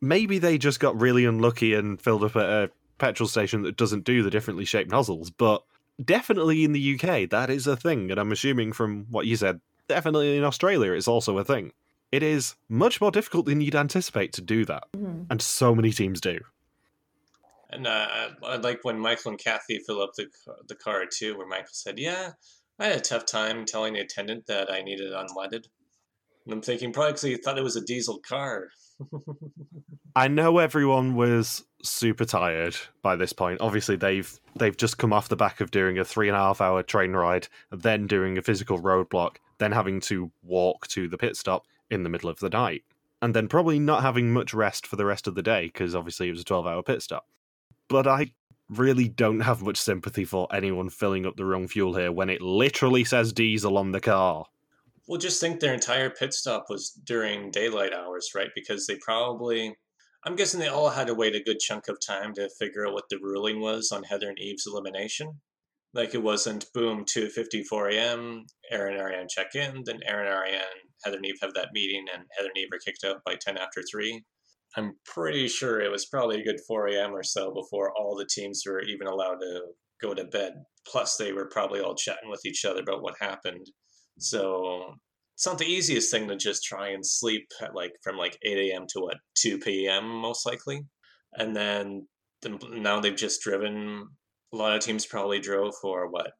Maybe 0.00 0.38
they 0.38 0.58
just 0.58 0.78
got 0.78 1.00
really 1.00 1.24
unlucky 1.24 1.74
and 1.74 2.00
filled 2.00 2.22
up 2.22 2.36
at 2.36 2.44
a 2.44 2.70
petrol 2.98 3.28
station 3.28 3.62
that 3.62 3.76
doesn't 3.76 4.04
do 4.04 4.22
the 4.22 4.30
differently 4.30 4.64
shaped 4.64 4.90
nozzles, 4.90 5.30
but 5.30 5.64
definitely 6.04 6.62
in 6.62 6.72
the 6.72 6.94
UK 6.94 7.28
that 7.30 7.48
is 7.48 7.66
a 7.66 7.76
thing 7.76 8.10
and 8.10 8.20
I'm 8.20 8.30
assuming 8.30 8.72
from 8.72 9.06
what 9.10 9.26
you 9.26 9.34
said 9.34 9.62
definitely 9.88 10.36
in 10.36 10.44
Australia 10.44 10.92
it's 10.92 11.08
also 11.08 11.38
a 11.38 11.44
thing 11.44 11.72
it 12.12 12.22
is 12.22 12.54
much 12.68 13.00
more 13.00 13.10
difficult 13.10 13.46
than 13.46 13.60
you'd 13.60 13.74
anticipate 13.74 14.32
to 14.34 14.40
do 14.40 14.64
that. 14.66 14.84
Mm-hmm. 14.96 15.24
And 15.30 15.42
so 15.42 15.74
many 15.74 15.92
teams 15.92 16.20
do. 16.20 16.40
And 17.76 17.86
uh, 17.86 18.30
I 18.42 18.56
like 18.56 18.84
when 18.84 18.98
Michael 18.98 19.32
and 19.32 19.38
Kathy 19.38 19.78
fill 19.86 20.00
up 20.00 20.14
the, 20.16 20.28
the 20.66 20.74
car 20.74 21.04
too, 21.04 21.36
where 21.36 21.46
Michael 21.46 21.68
said, 21.72 21.98
Yeah, 21.98 22.32
I 22.78 22.86
had 22.86 22.96
a 22.96 23.00
tough 23.00 23.26
time 23.26 23.66
telling 23.66 23.92
the 23.92 24.00
attendant 24.00 24.46
that 24.46 24.72
I 24.72 24.80
needed 24.80 25.12
unleaded. 25.12 25.66
And 26.46 26.54
I'm 26.54 26.62
thinking, 26.62 26.92
probably 26.92 27.10
because 27.10 27.22
he 27.22 27.36
thought 27.36 27.58
it 27.58 27.62
was 27.64 27.76
a 27.76 27.84
diesel 27.84 28.18
car. 28.26 28.68
I 30.16 30.28
know 30.28 30.56
everyone 30.56 31.16
was 31.16 31.64
super 31.82 32.24
tired 32.24 32.76
by 33.02 33.14
this 33.14 33.34
point. 33.34 33.60
Obviously, 33.60 33.96
they've 33.96 34.40
they've 34.54 34.76
just 34.76 34.96
come 34.96 35.12
off 35.12 35.28
the 35.28 35.36
back 35.36 35.60
of 35.60 35.70
doing 35.70 35.98
a 35.98 36.04
three 36.04 36.28
and 36.28 36.36
a 36.36 36.40
half 36.40 36.62
hour 36.62 36.82
train 36.82 37.12
ride, 37.12 37.48
then 37.70 38.06
doing 38.06 38.38
a 38.38 38.42
physical 38.42 38.80
roadblock, 38.80 39.36
then 39.58 39.72
having 39.72 40.00
to 40.00 40.30
walk 40.42 40.86
to 40.88 41.08
the 41.08 41.18
pit 41.18 41.36
stop, 41.36 41.66
in 41.90 42.04
the 42.04 42.08
middle 42.08 42.30
of 42.30 42.38
the 42.38 42.48
night. 42.48 42.84
And 43.20 43.34
then 43.34 43.48
probably 43.48 43.78
not 43.78 44.02
having 44.02 44.32
much 44.32 44.54
rest 44.54 44.86
for 44.86 44.96
the 44.96 45.04
rest 45.04 45.26
of 45.26 45.34
the 45.34 45.42
day 45.42 45.66
because 45.66 45.94
obviously 45.94 46.28
it 46.28 46.32
was 46.32 46.40
a 46.40 46.44
12 46.44 46.66
hour 46.66 46.82
pit 46.82 47.02
stop. 47.02 47.26
But 47.88 48.06
I 48.06 48.32
really 48.68 49.08
don't 49.08 49.40
have 49.40 49.62
much 49.62 49.76
sympathy 49.76 50.24
for 50.24 50.48
anyone 50.52 50.90
filling 50.90 51.24
up 51.26 51.36
the 51.36 51.44
wrong 51.44 51.68
fuel 51.68 51.94
here 51.94 52.10
when 52.10 52.30
it 52.30 52.40
literally 52.42 53.04
says 53.04 53.32
diesel 53.32 53.78
on 53.78 53.92
the 53.92 54.00
car. 54.00 54.46
Well, 55.06 55.18
just 55.18 55.40
think 55.40 55.60
their 55.60 55.74
entire 55.74 56.10
pit 56.10 56.34
stop 56.34 56.66
was 56.68 56.90
during 56.90 57.52
daylight 57.52 57.92
hours, 57.92 58.30
right? 58.34 58.50
Because 58.56 58.86
they 58.86 58.96
probably, 58.96 59.76
I'm 60.24 60.34
guessing 60.34 60.58
they 60.58 60.66
all 60.66 60.90
had 60.90 61.06
to 61.06 61.14
wait 61.14 61.36
a 61.36 61.42
good 61.42 61.60
chunk 61.60 61.86
of 61.86 62.00
time 62.04 62.34
to 62.34 62.50
figure 62.58 62.86
out 62.86 62.92
what 62.92 63.08
the 63.08 63.18
ruling 63.18 63.60
was 63.60 63.92
on 63.92 64.02
Heather 64.02 64.28
and 64.28 64.38
Eve's 64.38 64.66
elimination. 64.66 65.40
Like 65.94 66.14
it 66.14 66.22
wasn't 66.22 66.72
boom 66.74 67.04
2:54 67.04 67.94
a.m. 67.94 68.46
Aaron 68.70 68.94
and 68.94 69.02
Ariane 69.02 69.28
check 69.28 69.54
in, 69.54 69.84
then 69.84 70.00
Aaron 70.04 70.26
and 70.26 70.34
Ariane 70.34 70.62
Heather 71.04 71.16
and 71.18 71.26
Eve 71.26 71.38
have 71.40 71.54
that 71.54 71.72
meeting, 71.72 72.06
and 72.12 72.24
Heather 72.36 72.48
and 72.48 72.58
Eve 72.58 72.68
are 72.72 72.78
kicked 72.78 73.04
out 73.04 73.22
by 73.24 73.36
10 73.36 73.56
after 73.56 73.82
3. 73.88 74.24
I'm 74.76 74.94
pretty 75.04 75.48
sure 75.48 75.80
it 75.80 75.90
was 75.90 76.06
probably 76.06 76.40
a 76.40 76.44
good 76.44 76.60
4 76.66 76.88
a.m. 76.88 77.14
or 77.14 77.22
so 77.22 77.52
before 77.52 77.92
all 77.96 78.14
the 78.16 78.28
teams 78.28 78.62
were 78.66 78.82
even 78.82 79.06
allowed 79.06 79.38
to 79.40 79.60
go 80.02 80.14
to 80.14 80.24
bed. 80.24 80.52
Plus, 80.86 81.16
they 81.16 81.32
were 81.32 81.48
probably 81.50 81.80
all 81.80 81.94
chatting 81.94 82.30
with 82.30 82.44
each 82.44 82.64
other 82.64 82.80
about 82.80 83.02
what 83.02 83.14
happened. 83.20 83.66
So 84.18 84.94
it's 85.34 85.46
not 85.46 85.58
the 85.58 85.66
easiest 85.66 86.10
thing 86.10 86.28
to 86.28 86.36
just 86.36 86.64
try 86.64 86.88
and 86.88 87.04
sleep 87.04 87.46
at 87.62 87.74
like 87.74 87.92
from 88.02 88.16
like 88.16 88.38
8 88.44 88.70
a.m. 88.70 88.86
to 88.90 89.00
what 89.00 89.16
2 89.38 89.58
p.m. 89.58 90.08
most 90.08 90.46
likely, 90.46 90.82
and 91.34 91.54
then 91.54 92.06
the, 92.42 92.58
now 92.72 93.00
they've 93.00 93.16
just 93.16 93.42
driven. 93.42 94.08
A 94.52 94.56
lot 94.56 94.76
of 94.76 94.80
teams 94.80 95.04
probably 95.04 95.40
drove 95.40 95.74
for 95.82 96.08
what 96.10 96.30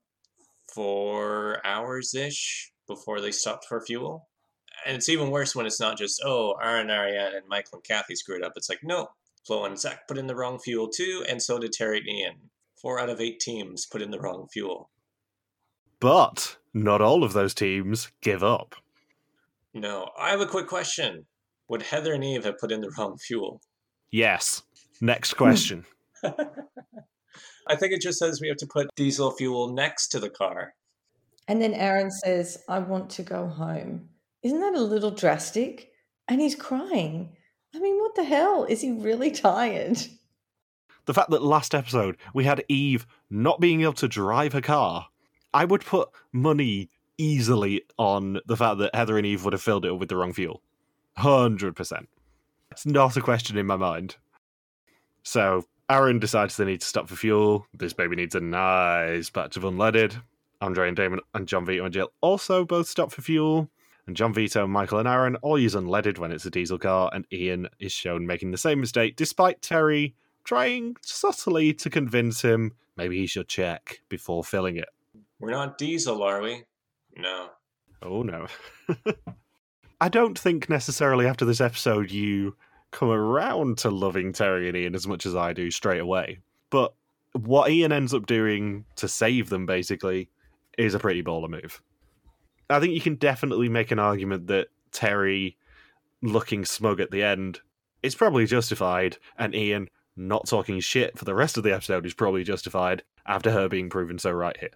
four 0.74 1.60
hours 1.66 2.14
ish 2.14 2.72
before 2.86 3.20
they 3.20 3.32
stopped 3.32 3.66
for 3.68 3.84
fuel 3.84 4.28
and 4.86 4.96
it's 4.96 5.08
even 5.08 5.30
worse 5.30 5.54
when 5.54 5.66
it's 5.66 5.80
not 5.80 5.98
just 5.98 6.22
oh 6.24 6.54
Aaron, 6.62 6.90
Ariane, 6.90 7.34
and 7.34 7.48
Michael 7.48 7.78
and 7.78 7.84
Kathy 7.84 8.14
screwed 8.14 8.42
up. 8.42 8.52
It's 8.56 8.68
like 8.68 8.80
no, 8.82 9.08
Flo 9.46 9.64
and 9.64 9.78
Zach 9.78 10.08
put 10.08 10.18
in 10.18 10.26
the 10.26 10.36
wrong 10.36 10.58
fuel 10.58 10.88
too, 10.88 11.24
and 11.28 11.42
so 11.42 11.58
did 11.58 11.72
Terry 11.72 11.98
and 11.98 12.08
Ian. 12.08 12.34
Four 12.80 13.00
out 13.00 13.08
of 13.08 13.20
eight 13.20 13.40
teams 13.40 13.86
put 13.86 14.02
in 14.02 14.10
the 14.10 14.20
wrong 14.20 14.48
fuel. 14.52 14.90
But 15.98 16.56
not 16.74 17.00
all 17.00 17.24
of 17.24 17.32
those 17.32 17.54
teams 17.54 18.12
give 18.20 18.44
up. 18.44 18.74
No, 19.72 20.10
I 20.18 20.30
have 20.30 20.40
a 20.40 20.46
quick 20.46 20.66
question. 20.66 21.26
Would 21.68 21.82
Heather 21.82 22.12
and 22.12 22.24
Eve 22.24 22.44
have 22.44 22.58
put 22.58 22.70
in 22.70 22.80
the 22.80 22.92
wrong 22.96 23.16
fuel? 23.18 23.60
Yes. 24.10 24.62
Next 25.00 25.34
question. 25.34 25.84
I 26.24 27.74
think 27.76 27.92
it 27.92 28.00
just 28.00 28.18
says 28.18 28.40
we 28.40 28.48
have 28.48 28.56
to 28.58 28.66
put 28.66 28.88
diesel 28.94 29.32
fuel 29.32 29.72
next 29.72 30.08
to 30.08 30.20
the 30.20 30.30
car. 30.30 30.74
And 31.48 31.60
then 31.60 31.74
Aaron 31.74 32.10
says, 32.10 32.58
I 32.68 32.78
want 32.78 33.10
to 33.10 33.22
go 33.22 33.46
home. 33.48 34.08
Isn't 34.46 34.60
that 34.60 34.76
a 34.76 34.80
little 34.80 35.10
drastic? 35.10 35.90
And 36.28 36.40
he's 36.40 36.54
crying. 36.54 37.30
I 37.74 37.80
mean, 37.80 37.98
what 37.98 38.14
the 38.14 38.22
hell? 38.22 38.62
Is 38.62 38.80
he 38.80 38.92
really 38.92 39.30
tired? 39.32 39.98
The 41.06 41.14
fact 41.14 41.30
that 41.30 41.42
last 41.42 41.74
episode 41.74 42.16
we 42.32 42.44
had 42.44 42.64
Eve 42.68 43.08
not 43.28 43.58
being 43.58 43.80
able 43.80 43.94
to 43.94 44.06
drive 44.06 44.52
her 44.52 44.60
car, 44.60 45.08
I 45.52 45.64
would 45.64 45.84
put 45.84 46.10
money 46.30 46.90
easily 47.18 47.82
on 47.98 48.38
the 48.46 48.56
fact 48.56 48.78
that 48.78 48.94
Heather 48.94 49.18
and 49.18 49.26
Eve 49.26 49.44
would 49.44 49.52
have 49.52 49.62
filled 49.62 49.84
it 49.84 49.94
with 49.94 50.08
the 50.08 50.16
wrong 50.16 50.32
fuel. 50.32 50.62
100%. 51.18 52.06
It's 52.70 52.86
not 52.86 53.16
a 53.16 53.20
question 53.20 53.58
in 53.58 53.66
my 53.66 53.76
mind. 53.76 54.14
So, 55.24 55.64
Aaron 55.90 56.20
decides 56.20 56.56
they 56.56 56.66
need 56.66 56.82
to 56.82 56.86
stop 56.86 57.08
for 57.08 57.16
fuel. 57.16 57.66
This 57.74 57.94
baby 57.94 58.14
needs 58.14 58.36
a 58.36 58.40
nice 58.40 59.28
batch 59.28 59.56
of 59.56 59.64
unleaded. 59.64 60.22
Andre 60.60 60.86
and 60.86 60.96
Damon 60.96 61.18
and 61.34 61.48
John 61.48 61.66
Vito 61.66 61.84
and 61.84 61.92
Jill 61.92 62.12
also 62.20 62.64
both 62.64 62.86
stop 62.86 63.10
for 63.10 63.22
fuel. 63.22 63.68
And 64.06 64.16
John 64.16 64.32
Vito, 64.32 64.66
Michael, 64.66 64.98
and 65.00 65.08
Aaron 65.08 65.36
all 65.36 65.58
use 65.58 65.74
unleaded 65.74 66.18
when 66.18 66.30
it's 66.30 66.46
a 66.46 66.50
diesel 66.50 66.78
car, 66.78 67.10
and 67.12 67.26
Ian 67.32 67.68
is 67.80 67.92
shown 67.92 68.26
making 68.26 68.52
the 68.52 68.58
same 68.58 68.80
mistake, 68.80 69.16
despite 69.16 69.62
Terry 69.62 70.14
trying 70.44 70.96
subtly 71.02 71.74
to 71.74 71.90
convince 71.90 72.40
him 72.40 72.72
maybe 72.96 73.18
he 73.18 73.26
should 73.26 73.48
check 73.48 74.00
before 74.08 74.44
filling 74.44 74.76
it. 74.76 74.88
We're 75.40 75.50
not 75.50 75.76
diesel, 75.76 76.22
are 76.22 76.40
we? 76.40 76.62
No. 77.16 77.48
Oh, 78.02 78.22
no. 78.22 78.46
I 80.00 80.08
don't 80.08 80.38
think 80.38 80.70
necessarily 80.70 81.26
after 81.26 81.44
this 81.44 81.60
episode 81.60 82.10
you 82.10 82.56
come 82.92 83.10
around 83.10 83.78
to 83.78 83.90
loving 83.90 84.32
Terry 84.32 84.68
and 84.68 84.76
Ian 84.76 84.94
as 84.94 85.06
much 85.06 85.26
as 85.26 85.34
I 85.34 85.52
do 85.52 85.70
straight 85.70 86.00
away. 86.00 86.38
But 86.70 86.94
what 87.32 87.70
Ian 87.70 87.92
ends 87.92 88.14
up 88.14 88.26
doing 88.26 88.84
to 88.96 89.08
save 89.08 89.48
them 89.48 89.66
basically 89.66 90.30
is 90.78 90.94
a 90.94 90.98
pretty 90.98 91.22
baller 91.22 91.50
move. 91.50 91.82
I 92.68 92.80
think 92.80 92.94
you 92.94 93.00
can 93.00 93.14
definitely 93.16 93.68
make 93.68 93.90
an 93.90 93.98
argument 93.98 94.48
that 94.48 94.68
Terry 94.92 95.56
looking 96.22 96.64
smug 96.64 97.00
at 97.00 97.10
the 97.10 97.22
end 97.22 97.60
is 98.02 98.14
probably 98.14 98.46
justified, 98.46 99.18
and 99.38 99.54
Ian 99.54 99.88
not 100.16 100.46
talking 100.46 100.80
shit 100.80 101.18
for 101.18 101.24
the 101.24 101.34
rest 101.34 101.56
of 101.56 101.62
the 101.62 101.74
episode 101.74 102.06
is 102.06 102.14
probably 102.14 102.42
justified 102.42 103.02
after 103.26 103.50
her 103.50 103.68
being 103.68 103.90
proven 103.90 104.18
so 104.18 104.30
right 104.30 104.56
here. 104.58 104.70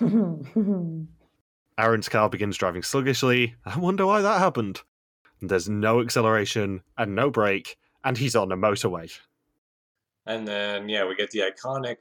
Aaron's 1.78 2.08
car 2.08 2.28
begins 2.28 2.56
driving 2.56 2.82
sluggishly. 2.82 3.54
I 3.64 3.78
wonder 3.78 4.06
why 4.06 4.22
that 4.22 4.38
happened. 4.38 4.82
There's 5.40 5.68
no 5.68 6.00
acceleration 6.00 6.82
and 6.96 7.14
no 7.14 7.30
brake, 7.30 7.78
and 8.02 8.16
he's 8.16 8.34
on 8.34 8.50
a 8.50 8.56
motorway. 8.56 9.16
And 10.24 10.48
then, 10.48 10.88
yeah, 10.88 11.06
we 11.06 11.14
get 11.14 11.30
the 11.30 11.40
iconic 11.40 11.96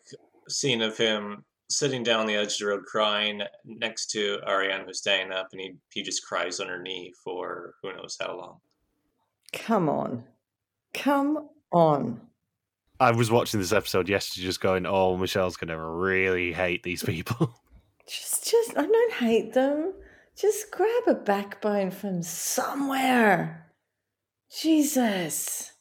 scene 0.47 0.82
of 0.82 0.97
him 0.97 1.43
sitting 1.70 2.03
down 2.03 2.28
the 2.28 2.36
edge 2.36 2.53
of 2.53 2.59
the 2.59 2.66
road 2.68 2.86
crying 2.86 3.41
next 3.66 4.07
to 4.11 4.39
Ariane 4.47 4.86
who's 4.86 4.99
staying 4.99 5.32
up, 5.32 5.49
and 5.51 5.61
he, 5.61 5.74
he 5.93 6.03
just 6.03 6.26
cries 6.26 6.59
on 6.59 6.68
her 6.68 6.82
knee 6.82 7.13
for 7.24 7.76
who 7.82 7.93
knows 7.93 8.18
how 8.20 8.38
long. 8.38 8.57
Come 9.53 9.89
on. 9.89 10.24
Come 10.93 11.49
on. 11.72 12.22
I 12.99 13.11
was 13.11 13.30
watching 13.30 13.59
this 13.59 13.74
episode 13.74 14.07
yesterday 14.07 14.45
just 14.45 14.61
going, 14.61 14.86
oh, 14.86 15.18
Michelle's 15.18 15.57
going 15.57 15.70
to 15.70 15.80
really 15.80 16.53
hate 16.53 16.84
these 16.84 17.03
people. 17.03 17.53
Just, 18.07 18.47
just, 18.47 18.78
I 18.78 18.86
don't 18.86 19.13
hate 19.13 19.53
them. 19.53 19.91
Just 20.38 20.70
grab 20.70 21.07
a 21.07 21.16
backbone 21.16 21.89
from 21.89 22.22
somewhere. 22.22 23.66
Jesus. 24.55 25.72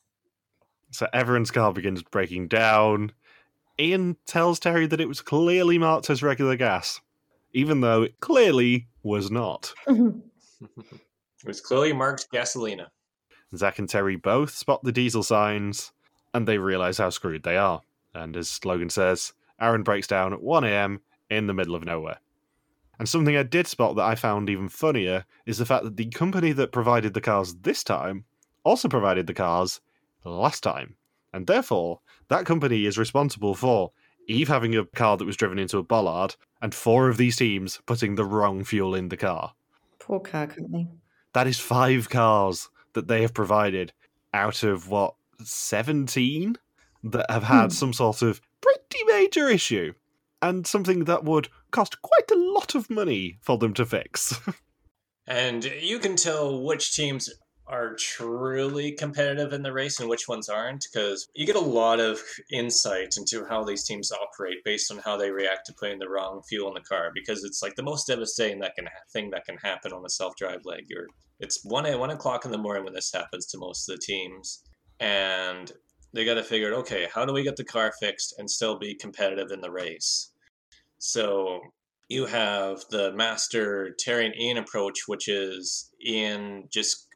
So 0.91 1.07
everyone's 1.13 1.51
car 1.51 1.71
begins 1.75 2.03
breaking 2.03 2.49
down. 2.49 3.13
Ian 3.79 4.17
tells 4.27 4.61
Terry 4.61 4.87
that 4.87 5.01
it 5.01 5.09
was 5.09 5.21
clearly 5.21 5.79
marked 5.79 6.09
as 6.11 6.23
regular 6.23 6.57
gas, 6.57 7.01
even 7.53 7.81
though 7.81 8.03
it 8.03 8.21
clearly 8.21 8.89
was 9.03 9.31
not. 9.31 9.73
Mm-hmm. 10.63 10.97
it 10.97 11.47
was 11.47 11.61
clearly 11.61 11.93
marked 11.93 12.31
gasolina. 12.33 12.87
Zach 13.55 13.79
and 13.79 13.89
Terry 13.89 14.17
both 14.17 14.55
spot 14.55 14.83
the 14.83 14.93
diesel 14.93 15.23
signs, 15.23 15.93
and 16.33 16.49
they 16.49 16.57
realize 16.57 16.97
how 16.97 17.11
screwed 17.11 17.43
they 17.43 17.57
are. 17.57 17.83
And 18.15 18.35
as 18.37 18.65
Logan 18.65 18.89
says, 18.89 19.35
Aaron 19.61 19.83
breaks 19.83 20.07
down 20.07 20.33
at 20.33 20.43
1 20.43 20.65
a.m. 20.65 21.01
in 21.29 21.47
the 21.47 21.53
middle 21.53 21.75
of 21.75 21.85
nowhere. 21.85 22.19
And 22.99 23.09
something 23.09 23.37
I 23.37 23.43
did 23.43 23.67
spot 23.67 23.97
that 23.97 24.05
I 24.05 24.15
found 24.15 24.49
even 24.49 24.69
funnier 24.69 25.25
is 25.45 25.59
the 25.59 25.67
fact 25.67 25.85
that 25.85 25.97
the 25.97 26.07
company 26.07 26.53
that 26.53 26.73
provided 26.73 27.13
the 27.13 27.21
cars 27.21 27.55
this 27.57 27.83
time 27.85 28.25
also 28.63 28.89
provided 28.89 29.27
the 29.27 29.35
cars 29.35 29.81
last 30.25 30.63
time. 30.63 30.95
And 31.33 31.47
therefore, 31.47 32.01
that 32.29 32.47
company 32.47 32.87
is 32.87 32.99
responsible 32.99 33.55
for 33.55 33.93
Eve 34.27 34.49
having 34.49 34.75
a 34.77 34.85
car 34.85 35.17
that 35.17 35.25
was 35.25 35.37
driven 35.37 35.59
into 35.59 35.79
a 35.79 35.83
bollard 35.83 36.37
and 36.63 36.75
four 36.75 37.09
of 37.09 37.17
these 37.17 37.37
teams 37.37 37.81
putting 37.87 38.15
the 38.15 38.25
wrong 38.25 38.65
fuel 38.65 38.95
in 38.95 39.09
the 39.09 39.17
car. 39.17 39.55
Poor 39.99 40.21
car 40.21 40.47
company. 40.47 40.89
That 41.35 41.47
is 41.47 41.59
five 41.59 42.09
cars 42.09 42.69
that 42.95 43.09
they 43.09 43.23
have 43.23 43.35
provided 43.35 43.93
out 44.33 44.63
of 44.63 44.89
what, 44.89 45.15
17 45.43 46.57
that 47.05 47.31
have 47.31 47.43
had 47.43 47.67
hmm. 47.67 47.71
some 47.71 47.93
sort 47.93 48.23
of 48.23 48.41
pretty 48.61 49.05
major 49.07 49.49
issue 49.49 49.93
and 50.41 50.67
something 50.67 51.05
that 51.05 51.25
would 51.25 51.49
cost 51.71 52.01
quite 52.03 52.31
a 52.31 52.39
lot 52.39 52.75
of 52.75 52.91
money 52.91 53.39
for 53.41 53.59
them 53.59 53.75
to 53.75 53.85
fix. 53.85 54.39
and 55.27 55.65
you 55.65 55.99
can 55.99 56.17
tell 56.17 56.63
which 56.63 56.95
teams 56.95 57.31
are 57.67 57.95
truly 57.95 58.93
competitive 58.93 59.53
in 59.53 59.63
the 59.63 59.73
race 59.73 59.99
and 59.99 60.09
which 60.09 60.29
ones 60.29 60.49
aren't 60.49 60.87
because 60.93 61.29
you 61.35 61.47
get 61.47 61.57
a 61.57 61.61
lot 61.61 61.99
of 61.99 62.21
insight 62.53 63.17
into 63.17 63.45
how 63.47 63.65
these 63.65 63.85
teams 63.85 64.13
operate 64.13 64.63
based 64.65 64.93
on 64.93 64.99
how 64.99 65.17
they 65.17 65.31
react 65.31 65.67
to 65.67 65.73
putting 65.73 65.99
the 65.99 66.09
wrong 66.09 66.43
fuel 66.47 66.69
in 66.69 66.75
the 66.75 66.81
car 66.81 67.11
because 67.15 67.43
it's 67.43 67.63
like 67.63 67.75
the 67.75 67.83
most 67.83 68.07
devastating 68.07 68.59
that 68.59 68.75
can 68.75 68.87
thing 69.13 69.31
that 69.31 69.47
can 69.47 69.57
happen 69.57 69.93
on 69.93 70.05
a 70.05 70.11
self-drive 70.11 70.61
leg. 70.65 70.85
You're 70.89 71.07
it's 71.41 71.65
one 71.65 71.87
one 71.99 72.11
o'clock 72.11 72.45
in 72.45 72.51
the 72.51 72.59
morning 72.59 72.85
when 72.85 72.95
this 72.95 73.13
happens 73.13 73.47
to 73.47 73.59
most 73.59 73.89
of 73.89 73.97
the 73.97 74.03
teams 74.03 74.63
and 75.01 75.73
they 76.13 76.25
got 76.25 76.35
to 76.35 76.45
figure 76.45 76.73
out 76.73 76.81
okay 76.81 77.09
how 77.13 77.25
do 77.25 77.33
we 77.33 77.43
get 77.43 77.57
the 77.57 77.65
car 77.65 77.93
fixed 77.99 78.35
and 78.39 78.51
still 78.51 78.79
be 78.79 78.95
competitive 78.95 79.51
in 79.51 79.63
the 79.63 79.71
race? 79.71 80.31
So 80.99 81.61
you 82.09 82.27
have 82.27 82.85
the 82.91 83.13
master 83.13 83.95
Terry 83.99 84.27
and 84.27 84.37
Ian 84.37 84.59
approach, 84.59 85.09
which 85.09 85.29
is 85.29 85.91
Ian 86.07 86.69
just 86.71 87.07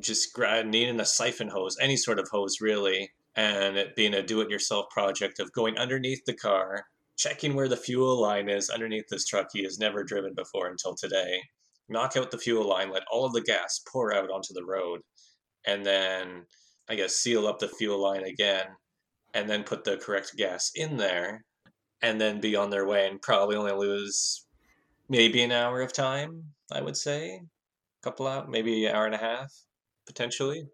just 0.00 0.36
needing 0.38 1.00
a 1.00 1.04
siphon 1.04 1.48
hose, 1.48 1.76
any 1.80 1.96
sort 1.96 2.18
of 2.18 2.28
hose 2.30 2.60
really, 2.60 3.10
and 3.34 3.76
it 3.76 3.96
being 3.96 4.14
a 4.14 4.22
do-it-yourself 4.22 4.86
project 4.90 5.38
of 5.38 5.52
going 5.52 5.76
underneath 5.78 6.24
the 6.24 6.34
car, 6.34 6.84
checking 7.16 7.54
where 7.54 7.68
the 7.68 7.76
fuel 7.76 8.20
line 8.20 8.48
is 8.48 8.70
underneath 8.70 9.06
this 9.10 9.26
truck 9.26 9.48
he 9.52 9.62
has 9.62 9.78
never 9.78 10.04
driven 10.04 10.34
before 10.34 10.68
until 10.68 10.94
today. 10.94 11.40
Knock 11.88 12.16
out 12.16 12.30
the 12.30 12.38
fuel 12.38 12.68
line, 12.68 12.90
let 12.90 13.04
all 13.10 13.24
of 13.24 13.32
the 13.32 13.42
gas 13.42 13.80
pour 13.90 14.12
out 14.14 14.30
onto 14.30 14.52
the 14.54 14.64
road, 14.64 15.00
and 15.66 15.84
then 15.84 16.44
I 16.88 16.94
guess 16.94 17.16
seal 17.16 17.46
up 17.46 17.58
the 17.58 17.68
fuel 17.68 18.02
line 18.02 18.24
again, 18.24 18.66
and 19.34 19.48
then 19.48 19.64
put 19.64 19.84
the 19.84 19.96
correct 19.98 20.34
gas 20.36 20.70
in 20.74 20.96
there 20.96 21.44
and 22.02 22.20
then 22.20 22.40
be 22.40 22.56
on 22.56 22.70
their 22.70 22.86
way 22.86 23.06
and 23.06 23.20
probably 23.20 23.56
only 23.56 23.72
lose 23.72 24.46
maybe 25.08 25.42
an 25.42 25.52
hour 25.52 25.80
of 25.80 25.92
time, 25.92 26.42
I 26.72 26.80
would 26.80 26.96
say. 26.96 27.34
A 27.36 28.02
couple 28.02 28.26
out, 28.26 28.50
maybe 28.50 28.86
an 28.86 28.94
hour 28.94 29.06
and 29.06 29.14
a 29.14 29.18
half, 29.18 29.52
potentially. 30.06 30.68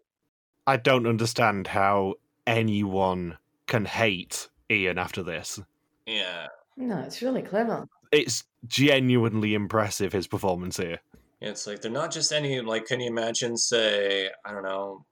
I 0.65 0.77
don't 0.77 1.07
understand 1.07 1.67
how 1.67 2.15
anyone 2.47 3.37
can 3.67 3.85
hate 3.85 4.49
Ian 4.69 4.97
after 4.97 5.23
this. 5.23 5.59
Yeah. 6.05 6.47
No, 6.77 6.99
it's 6.99 7.21
really 7.21 7.41
clever. 7.41 7.87
It's 8.11 8.43
genuinely 8.65 9.53
impressive, 9.53 10.13
his 10.13 10.27
performance 10.27 10.77
here. 10.77 10.99
It's 11.41 11.67
like 11.67 11.81
they're 11.81 11.91
not 11.91 12.11
just 12.11 12.31
any, 12.31 12.61
like, 12.61 12.85
can 12.85 13.01
you 13.01 13.07
imagine, 13.07 13.57
say, 13.57 14.29
I 14.45 14.51
don't 14.53 14.63
know, 14.63 15.05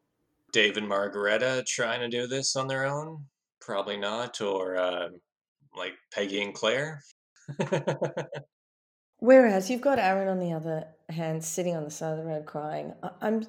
Dave 0.54 0.78
and 0.78 0.88
Margaretta 0.88 1.64
trying 1.68 2.00
to 2.00 2.08
do 2.08 2.28
this 2.28 2.56
on 2.56 2.68
their 2.68 2.86
own? 2.86 3.26
Probably 3.60 3.98
not. 3.98 4.40
Or, 4.40 4.78
uh, 4.78 5.10
like 5.76 5.94
Peggy 6.14 6.42
and 6.42 6.54
Claire. 6.54 7.04
Whereas 9.20 9.70
you've 9.70 9.82
got 9.82 10.00
Aaron 10.00 10.30
on 10.30 10.40
the 10.40 10.54
other 10.54 10.88
hand 11.10 11.44
sitting 11.44 11.76
on 11.76 11.84
the 11.84 11.92
side 11.92 12.14
of 12.14 12.18
the 12.18 12.24
road 12.24 12.46
crying. 12.46 12.94
I, 13.04 13.10
I'm 13.22 13.46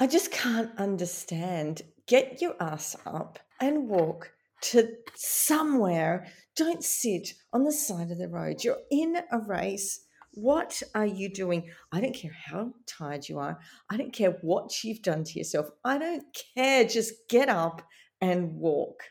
I 0.00 0.06
just 0.06 0.32
can't 0.32 0.70
understand. 0.78 1.82
Get 2.06 2.40
your 2.40 2.54
ass 2.58 2.96
up 3.04 3.38
and 3.60 3.86
walk 3.86 4.32
to 4.62 4.88
somewhere. 5.14 6.26
Don't 6.56 6.82
sit 6.82 7.34
on 7.52 7.64
the 7.64 7.72
side 7.72 8.10
of 8.10 8.16
the 8.16 8.28
road. 8.28 8.64
You're 8.64 8.78
in 8.90 9.18
a 9.30 9.38
race. 9.40 10.00
What 10.32 10.82
are 10.94 11.04
you 11.04 11.28
doing? 11.28 11.68
I 11.92 12.00
don't 12.00 12.14
care 12.14 12.34
how 12.46 12.72
tired 12.86 13.28
you 13.28 13.38
are. 13.40 13.60
I 13.90 13.98
don't 13.98 14.12
care 14.12 14.38
what 14.40 14.82
you've 14.82 15.02
done 15.02 15.22
to 15.22 15.38
yourself. 15.38 15.68
I 15.84 15.98
don't 15.98 16.24
care. 16.56 16.84
Just 16.84 17.12
get 17.28 17.50
up 17.50 17.82
and 18.22 18.54
walk. 18.54 19.02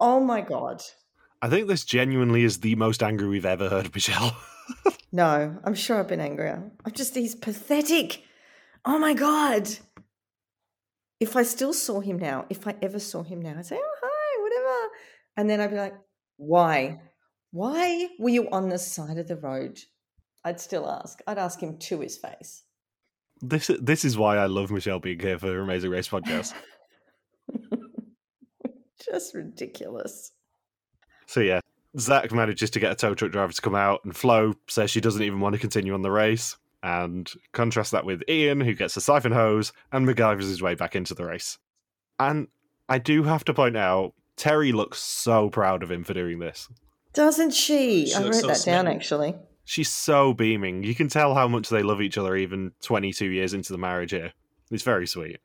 Oh 0.00 0.18
my 0.18 0.40
God. 0.40 0.82
I 1.40 1.48
think 1.48 1.68
this 1.68 1.84
genuinely 1.84 2.42
is 2.42 2.58
the 2.58 2.74
most 2.74 3.00
angry 3.00 3.28
we've 3.28 3.46
ever 3.46 3.68
heard 3.68 3.86
of 3.86 3.94
Michelle. 3.94 4.36
no, 5.12 5.56
I'm 5.62 5.74
sure 5.74 6.00
I've 6.00 6.08
been 6.08 6.20
angrier. 6.20 6.68
I'm 6.84 6.92
just, 6.92 7.14
he's 7.14 7.36
pathetic. 7.36 8.24
Oh 8.84 8.98
my 8.98 9.14
God. 9.14 9.68
If 11.20 11.36
I 11.36 11.42
still 11.42 11.72
saw 11.72 12.00
him 12.00 12.18
now, 12.18 12.46
if 12.50 12.66
I 12.66 12.74
ever 12.82 12.98
saw 12.98 13.22
him 13.22 13.40
now, 13.40 13.54
I'd 13.58 13.66
say, 13.66 13.78
oh, 13.80 13.94
hi, 14.02 14.42
whatever. 14.42 14.92
And 15.36 15.48
then 15.48 15.60
I'd 15.60 15.70
be 15.70 15.76
like, 15.76 15.94
why? 16.36 17.00
Why 17.50 18.08
were 18.18 18.30
you 18.30 18.50
on 18.50 18.68
the 18.68 18.78
side 18.78 19.16
of 19.16 19.28
the 19.28 19.36
road? 19.36 19.78
I'd 20.44 20.60
still 20.60 20.90
ask. 20.90 21.20
I'd 21.26 21.38
ask 21.38 21.60
him 21.60 21.78
to 21.78 22.00
his 22.00 22.18
face. 22.18 22.64
This 23.40 23.70
this 23.80 24.04
is 24.04 24.16
why 24.16 24.36
I 24.36 24.46
love 24.46 24.70
Michelle 24.70 25.00
being 25.00 25.18
here 25.18 25.38
for 25.38 25.46
her 25.46 25.60
Amazing 25.60 25.90
Race 25.90 26.08
podcast. 26.08 26.52
Just 29.04 29.34
ridiculous. 29.34 30.32
So 31.26 31.40
yeah, 31.40 31.60
Zach 31.98 32.32
manages 32.32 32.70
to 32.70 32.80
get 32.80 32.92
a 32.92 32.94
tow 32.94 33.14
truck 33.14 33.32
driver 33.32 33.52
to 33.52 33.62
come 33.62 33.74
out, 33.74 34.04
and 34.04 34.16
Flo 34.16 34.54
says 34.68 34.90
she 34.90 35.00
doesn't 35.00 35.22
even 35.22 35.40
want 35.40 35.54
to 35.54 35.58
continue 35.58 35.94
on 35.94 36.02
the 36.02 36.10
race. 36.10 36.56
And 36.84 37.32
contrast 37.52 37.92
that 37.92 38.04
with 38.04 38.22
Ian, 38.28 38.60
who 38.60 38.74
gets 38.74 38.94
a 38.94 39.00
siphon 39.00 39.32
hose 39.32 39.72
and 39.90 40.06
MacGyvers 40.06 40.42
his 40.42 40.60
way 40.60 40.74
back 40.74 40.94
into 40.94 41.14
the 41.14 41.24
race. 41.24 41.56
And 42.20 42.48
I 42.90 42.98
do 42.98 43.22
have 43.22 43.42
to 43.46 43.54
point 43.54 43.78
out, 43.78 44.12
Terry 44.36 44.70
looks 44.70 44.98
so 45.00 45.48
proud 45.48 45.82
of 45.82 45.90
him 45.90 46.04
for 46.04 46.12
doing 46.12 46.40
this. 46.40 46.68
Doesn't 47.14 47.52
she? 47.52 48.04
she 48.04 48.14
I 48.14 48.24
wrote 48.24 48.34
so 48.34 48.48
that 48.48 48.62
down 48.66 48.86
actually. 48.86 49.34
She's 49.64 49.88
so 49.88 50.34
beaming. 50.34 50.82
You 50.82 50.94
can 50.94 51.08
tell 51.08 51.34
how 51.34 51.48
much 51.48 51.70
they 51.70 51.82
love 51.82 52.02
each 52.02 52.18
other 52.18 52.36
even 52.36 52.72
22 52.82 53.30
years 53.30 53.54
into 53.54 53.72
the 53.72 53.78
marriage 53.78 54.10
here. 54.10 54.34
It's 54.70 54.82
very 54.82 55.06
sweet. 55.06 55.38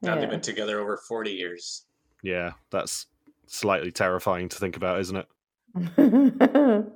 Now 0.00 0.14
yeah. 0.14 0.20
they've 0.20 0.30
been 0.30 0.40
together 0.40 0.78
over 0.78 0.96
40 1.08 1.32
years. 1.32 1.86
Yeah, 2.22 2.52
that's 2.70 3.06
slightly 3.48 3.90
terrifying 3.90 4.48
to 4.50 4.58
think 4.58 4.76
about, 4.76 5.00
isn't 5.00 5.16
it? 5.16 5.26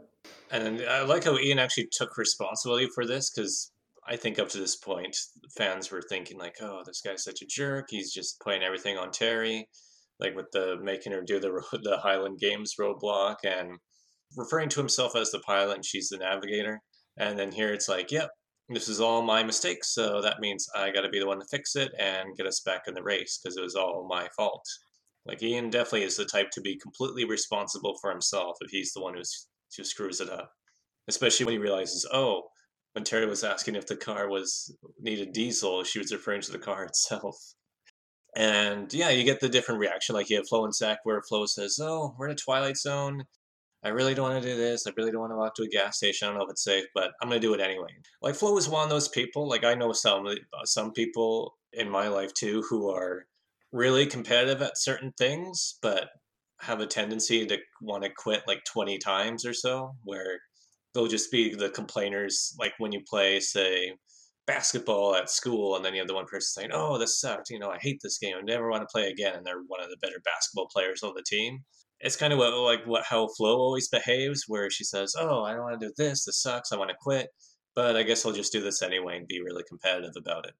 and 0.53 0.83
I 0.83 1.03
like 1.03 1.24
how 1.24 1.37
Ian 1.37 1.59
actually 1.59 1.89
took 1.91 2.16
responsibility 2.16 2.87
for 2.95 3.05
this 3.05 3.28
because 3.28 3.72
I 4.09 4.17
think 4.17 4.39
up 4.39 4.49
to 4.51 4.59
this 4.59 4.77
point, 4.77 5.17
fans 5.57 5.91
were 5.91 6.03
thinking 6.03 6.39
like, 6.39 6.57
"Oh, 6.61 6.83
this 6.85 7.01
guy's 7.01 7.25
such 7.25 7.43
a 7.43 7.47
jerk. 7.47 7.87
He's 7.91 8.13
just 8.13 8.41
playing 8.41 8.63
everything 8.63 8.99
on 8.99 9.11
Terry." 9.11 9.69
like 10.23 10.37
with 10.37 10.51
the 10.53 10.79
making 10.83 11.13
her 11.13 11.23
do 11.23 11.41
the 11.41 11.51
the 11.83 11.99
Highland 11.99 12.39
Games 12.39 12.75
roadblock 12.81 13.37
and 13.45 13.79
referring 14.37 14.71
to 14.71 14.81
himself 14.81 15.15
as 15.17 15.31
the 15.31 15.41
pilot 15.41 15.75
and 15.75 15.85
she's 15.85 16.09
the 16.09 16.17
navigator. 16.17 16.81
And 17.19 17.39
then 17.39 17.53
here 17.53 17.75
it's 17.75 17.89
like, 17.89 18.11
yep, 18.11 18.31
this 18.71 18.89
is 18.89 19.01
all 19.01 19.21
my 19.21 19.43
mistake. 19.43 19.85
so 19.85 20.23
that 20.23 20.41
means 20.41 20.67
I 20.75 20.91
got 20.91 21.03
to 21.03 21.11
be 21.11 21.19
the 21.19 21.27
one 21.27 21.41
to 21.41 21.47
fix 21.51 21.77
it 21.77 21.93
and 21.99 22.37
get 22.39 22.47
us 22.47 22.63
back 22.65 22.83
in 22.87 22.95
the 22.95 23.03
race 23.03 23.39
because 23.43 23.59
it 23.59 23.63
was 23.63 23.75
all 23.75 24.07
my 24.09 24.29
fault. 24.35 24.65
Like 25.27 25.43
Ian 25.43 25.69
definitely 25.69 26.05
is 26.05 26.17
the 26.17 26.25
type 26.25 26.51
to 26.53 26.61
be 26.63 26.79
completely 26.79 27.25
responsible 27.25 27.97
for 28.01 28.11
himself 28.11 28.57
if 28.63 28.71
he's 28.71 28.93
the 28.93 29.03
one 29.03 29.15
who's 29.15 29.49
who 29.77 29.85
screws 29.85 30.21
it 30.21 30.31
up. 30.31 30.51
Especially 31.09 31.45
when 31.45 31.55
he 31.55 31.59
realizes, 31.59 32.07
oh, 32.13 32.43
when 32.93 33.05
Terry 33.05 33.26
was 33.26 33.45
asking 33.45 33.74
if 33.74 33.86
the 33.86 33.97
car 33.97 34.28
was 34.28 34.74
needed 35.01 35.32
diesel, 35.32 35.84
she 35.84 35.99
was 35.99 36.12
referring 36.12 36.43
to 36.43 36.53
the 36.53 36.59
car 36.59 36.84
itself. 36.88 37.36
And 38.34 38.93
yeah, 38.95 39.11
you 39.11 39.24
get 39.24 39.40
the 39.40 39.49
different 39.49 39.80
reaction. 39.80 40.14
Like 40.14 40.30
you 40.30 40.36
have 40.36 40.49
Flo 40.49 40.64
and 40.64 40.74
Zach, 40.74 41.01
where 41.05 41.22
Flo 41.22 41.47
says, 41.47 41.78
"Oh, 41.80 42.14
we're 42.18 42.28
in 42.28 42.32
a 42.32 42.36
twilight 42.36 42.78
zone. 42.78 43.24
I 43.84 43.88
really 43.88 44.14
don't 44.14 44.30
want 44.30 44.43
to 44.43 44.49
do 44.49 44.57
this. 44.57 44.86
I 44.86 44.93
really 44.97 45.11
don't 45.11 45.20
want 45.20 45.32
to 45.32 45.36
walk 45.36 45.55
to 45.57 45.64
a 45.64 45.68
gas 45.68 45.97
station. 45.97 46.26
I 46.26 46.30
don't 46.30 46.38
know 46.38 46.45
if 46.45 46.51
it's 46.53 46.64
safe, 46.64 46.84
but 46.95 47.12
I'm 47.20 47.28
going 47.28 47.40
to 47.40 47.47
do 47.47 47.53
it 47.53 47.61
anyway." 47.61 47.90
Like 48.22 48.34
Flo 48.34 48.57
is 48.57 48.68
one 48.68 48.84
of 48.84 48.90
those 48.90 49.09
people. 49.09 49.49
Like 49.49 49.64
I 49.64 49.74
know 49.74 49.93
some 49.93 50.26
uh, 50.26 50.34
some 50.64 50.93
people 50.93 51.57
in 51.74 51.90
my 51.90 52.09
life 52.09 52.32
too 52.32 52.62
who 52.70 52.90
are 52.90 53.26
really 53.70 54.07
competitive 54.07 54.62
at 54.62 54.78
certain 54.78 55.12
things, 55.18 55.78
but 55.82 56.09
have 56.61 56.80
a 56.80 56.86
tendency 56.86 57.45
to 57.47 57.59
want 57.80 58.05
to 58.05 58.11
quit 58.11 58.43
like 58.47 58.62
20 58.64 58.99
times 58.99 59.45
or 59.45 59.53
so, 59.53 59.97
where 60.05 60.40
they'll 60.95 61.07
just 61.07 61.30
be 61.30 61.55
the 61.55 61.70
complainers. 61.70 62.55
Like 62.59 62.74
when 62.78 62.93
you 62.93 63.01
play, 63.09 63.40
say, 63.40 63.93
basketball 64.47 65.14
at 65.14 65.30
school, 65.30 65.76
and 65.76 65.84
then 65.84 65.95
you 65.95 66.01
have 66.01 66.09
the 66.09 66.14
one 66.14 66.26
person 66.26 66.62
saying, 66.62 66.70
"Oh, 66.72 66.99
this 66.99 67.20
sucked. 67.20 67.51
You 67.51 67.59
know, 67.59 67.70
I 67.70 67.78
hate 67.78 68.01
this 68.03 68.18
game. 68.18 68.34
I 68.36 68.43
never 68.43 68.70
want 68.70 68.82
to 68.82 68.93
play 68.93 69.09
again." 69.09 69.34
And 69.34 69.47
they're 69.47 69.62
one 69.66 69.82
of 69.82 69.90
the 69.90 69.97
better 70.03 70.20
basketball 70.24 70.68
players 70.72 71.03
on 71.03 71.14
the 71.14 71.24
team. 71.26 71.64
It's 72.01 72.16
kind 72.16 72.32
of 72.32 72.38
what, 72.38 72.53
like 72.55 72.84
what 72.86 73.05
how 73.05 73.28
Flo 73.36 73.57
always 73.57 73.88
behaves, 73.88 74.45
where 74.49 74.70
she 74.70 74.84
says, 74.84 75.14
"Oh, 75.18 75.45
I 75.45 75.53
don't 75.53 75.62
want 75.62 75.80
to 75.80 75.86
do 75.86 75.95
this. 75.97 76.24
This 76.24 76.43
sucks. 76.43 76.72
I 76.72 76.76
want 76.76 76.90
to 76.90 76.97
quit." 77.01 77.28
But 77.74 77.97
I 77.97 78.03
guess 78.03 78.26
I'll 78.26 78.32
just 78.32 78.53
do 78.53 78.61
this 78.61 78.82
anyway 78.82 79.16
and 79.16 79.26
be 79.26 79.40
really 79.40 79.64
competitive 79.68 80.14
about 80.16 80.47
it. 80.47 80.55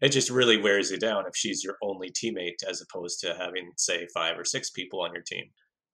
It 0.00 0.08
just 0.10 0.30
really 0.30 0.60
wears 0.60 0.90
you 0.90 0.98
down 0.98 1.24
if 1.26 1.36
she's 1.36 1.64
your 1.64 1.76
only 1.82 2.10
teammate, 2.10 2.62
as 2.68 2.82
opposed 2.82 3.20
to 3.20 3.34
having, 3.34 3.70
say, 3.76 4.06
five 4.12 4.38
or 4.38 4.44
six 4.44 4.70
people 4.70 5.00
on 5.00 5.12
your 5.14 5.22
team. 5.22 5.44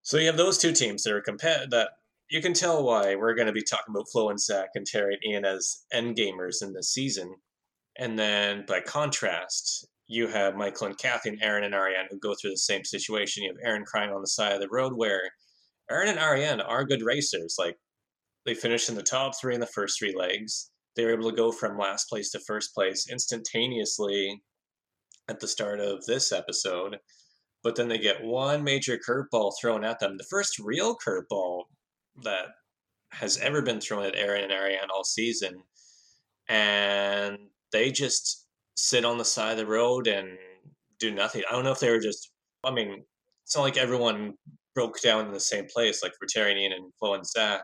So 0.02 0.16
you 0.16 0.26
have 0.26 0.36
those 0.36 0.58
two 0.58 0.72
teams 0.72 1.02
that 1.02 1.12
are 1.12 1.20
competitive 1.20 1.70
that 1.70 1.90
you 2.32 2.40
can 2.40 2.54
tell 2.54 2.82
why 2.82 3.14
we're 3.14 3.34
going 3.34 3.46
to 3.46 3.52
be 3.52 3.62
talking 3.62 3.94
about 3.94 4.06
Flo 4.10 4.30
and 4.30 4.40
Zach 4.40 4.70
and 4.74 4.86
Terry 4.86 5.18
and 5.22 5.32
Ian 5.32 5.44
as 5.44 5.84
end 5.92 6.16
gamers 6.16 6.62
in 6.62 6.72
this 6.72 6.90
season. 6.90 7.34
And 7.98 8.18
then 8.18 8.64
by 8.66 8.80
contrast, 8.80 9.86
you 10.06 10.28
have 10.28 10.56
Michael 10.56 10.86
and 10.86 10.96
Kathy 10.96 11.28
and 11.28 11.42
Aaron 11.42 11.62
and 11.62 11.74
Ariane 11.74 12.06
who 12.10 12.18
go 12.18 12.34
through 12.34 12.52
the 12.52 12.56
same 12.56 12.84
situation. 12.84 13.42
You 13.42 13.50
have 13.50 13.58
Aaron 13.62 13.84
crying 13.84 14.12
on 14.12 14.22
the 14.22 14.28
side 14.28 14.54
of 14.54 14.62
the 14.62 14.68
road 14.72 14.94
where 14.96 15.20
Aaron 15.90 16.08
and 16.08 16.18
Ariane 16.18 16.62
are 16.62 16.86
good 16.86 17.02
racers. 17.02 17.56
Like 17.58 17.76
they 18.46 18.54
finished 18.54 18.88
in 18.88 18.94
the 18.94 19.02
top 19.02 19.38
three 19.38 19.52
in 19.54 19.60
the 19.60 19.66
first 19.66 19.98
three 19.98 20.14
legs. 20.16 20.70
They 20.96 21.04
were 21.04 21.12
able 21.12 21.30
to 21.30 21.36
go 21.36 21.52
from 21.52 21.76
last 21.76 22.08
place 22.08 22.30
to 22.30 22.40
first 22.40 22.72
place 22.72 23.10
instantaneously 23.10 24.42
at 25.28 25.40
the 25.40 25.48
start 25.48 25.80
of 25.80 26.06
this 26.06 26.32
episode. 26.32 26.96
But 27.62 27.76
then 27.76 27.88
they 27.88 27.98
get 27.98 28.24
one 28.24 28.64
major 28.64 28.98
curveball 29.06 29.52
thrown 29.60 29.84
at 29.84 30.00
them. 30.00 30.16
The 30.16 30.24
first 30.30 30.58
real 30.58 30.96
curveball 30.96 31.64
that 32.22 32.46
has 33.10 33.38
ever 33.38 33.62
been 33.62 33.80
thrown 33.80 34.04
at 34.04 34.16
Aaron 34.16 34.44
and 34.44 34.52
Ariane 34.52 34.90
all 34.94 35.04
season. 35.04 35.62
And 36.48 37.38
they 37.72 37.90
just 37.90 38.46
sit 38.74 39.04
on 39.04 39.18
the 39.18 39.24
side 39.24 39.52
of 39.52 39.58
the 39.58 39.66
road 39.66 40.06
and 40.06 40.38
do 40.98 41.10
nothing. 41.10 41.42
I 41.48 41.52
don't 41.52 41.64
know 41.64 41.72
if 41.72 41.80
they 41.80 41.90
were 41.90 42.00
just, 42.00 42.30
I 42.64 42.70
mean, 42.70 43.04
it's 43.44 43.56
not 43.56 43.62
like 43.62 43.76
everyone 43.76 44.34
broke 44.74 45.00
down 45.00 45.26
in 45.26 45.32
the 45.32 45.40
same 45.40 45.66
place, 45.66 46.02
like 46.02 46.12
for 46.18 46.26
Terry 46.26 46.64
and 46.64 46.92
Flo 46.98 47.14
and 47.14 47.26
Zach. 47.26 47.62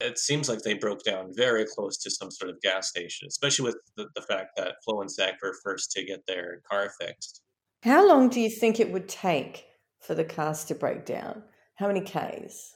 It 0.00 0.18
seems 0.18 0.48
like 0.48 0.60
they 0.60 0.74
broke 0.74 1.02
down 1.02 1.32
very 1.34 1.64
close 1.64 1.96
to 1.98 2.10
some 2.10 2.30
sort 2.30 2.50
of 2.50 2.60
gas 2.60 2.88
station, 2.88 3.26
especially 3.26 3.64
with 3.64 3.78
the, 3.96 4.06
the 4.14 4.22
fact 4.22 4.50
that 4.56 4.76
Flo 4.84 5.00
and 5.00 5.10
Zach 5.10 5.34
were 5.42 5.56
first 5.64 5.90
to 5.92 6.04
get 6.04 6.24
their 6.26 6.60
car 6.70 6.90
fixed. 7.00 7.42
How 7.82 8.06
long 8.06 8.28
do 8.28 8.40
you 8.40 8.50
think 8.50 8.78
it 8.78 8.92
would 8.92 9.08
take 9.08 9.64
for 10.00 10.14
the 10.14 10.24
cars 10.24 10.64
to 10.66 10.74
break 10.74 11.04
down? 11.04 11.42
How 11.76 11.86
many 11.86 12.00
Ks? 12.00 12.74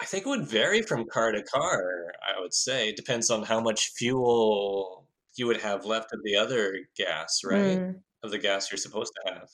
I 0.00 0.04
think 0.04 0.26
it 0.26 0.28
would 0.28 0.48
vary 0.48 0.82
from 0.82 1.06
car 1.06 1.32
to 1.32 1.42
car. 1.42 2.12
I 2.26 2.40
would 2.40 2.54
say 2.54 2.88
it 2.88 2.96
depends 2.96 3.30
on 3.30 3.42
how 3.42 3.60
much 3.60 3.90
fuel 3.90 5.06
you 5.36 5.46
would 5.46 5.60
have 5.60 5.84
left 5.84 6.12
of 6.12 6.20
the 6.24 6.36
other 6.36 6.78
gas, 6.96 7.42
right? 7.44 7.78
Mm. 7.78 8.00
Of 8.22 8.30
the 8.30 8.38
gas 8.38 8.70
you're 8.70 8.78
supposed 8.78 9.12
to 9.24 9.34
have. 9.34 9.48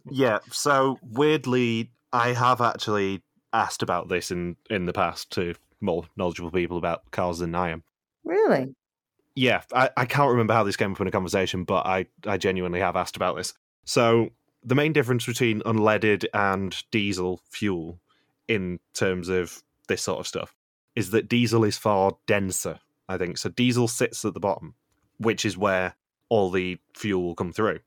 yeah. 0.10 0.38
So 0.50 0.98
weirdly, 1.02 1.90
I 2.12 2.32
have 2.32 2.60
actually 2.60 3.22
asked 3.52 3.82
about 3.82 4.08
this 4.08 4.30
in 4.30 4.56
in 4.70 4.86
the 4.86 4.92
past 4.92 5.30
to 5.32 5.54
more 5.80 6.04
knowledgeable 6.16 6.50
people 6.50 6.78
about 6.78 7.10
cars 7.10 7.38
than 7.38 7.54
I 7.54 7.70
am. 7.70 7.82
Really? 8.24 8.74
Yeah, 9.34 9.62
I, 9.74 9.90
I 9.96 10.06
can't 10.06 10.30
remember 10.30 10.54
how 10.54 10.64
this 10.64 10.76
came 10.76 10.92
up 10.92 11.00
in 11.00 11.06
a 11.06 11.10
conversation, 11.10 11.64
but 11.64 11.86
I, 11.86 12.06
I 12.26 12.38
genuinely 12.38 12.80
have 12.80 12.96
asked 12.96 13.16
about 13.16 13.36
this. 13.36 13.52
So 13.84 14.30
the 14.64 14.74
main 14.74 14.94
difference 14.94 15.26
between 15.26 15.60
unleaded 15.60 16.24
and 16.32 16.74
diesel 16.90 17.42
fuel 17.50 18.00
in 18.48 18.80
terms 18.94 19.28
of 19.28 19.62
this 19.86 20.02
sort 20.02 20.20
of 20.20 20.26
stuff 20.26 20.54
is 20.94 21.10
that 21.10 21.28
diesel 21.28 21.64
is 21.64 21.76
far 21.76 22.16
denser, 22.26 22.80
I 23.08 23.18
think. 23.18 23.38
So 23.38 23.50
diesel 23.50 23.86
sits 23.88 24.24
at 24.24 24.34
the 24.34 24.40
bottom, 24.40 24.74
which 25.18 25.44
is 25.44 25.56
where 25.56 25.94
all 26.28 26.50
the 26.50 26.78
fuel 26.94 27.22
will 27.22 27.34
come 27.34 27.52
through. 27.52 27.80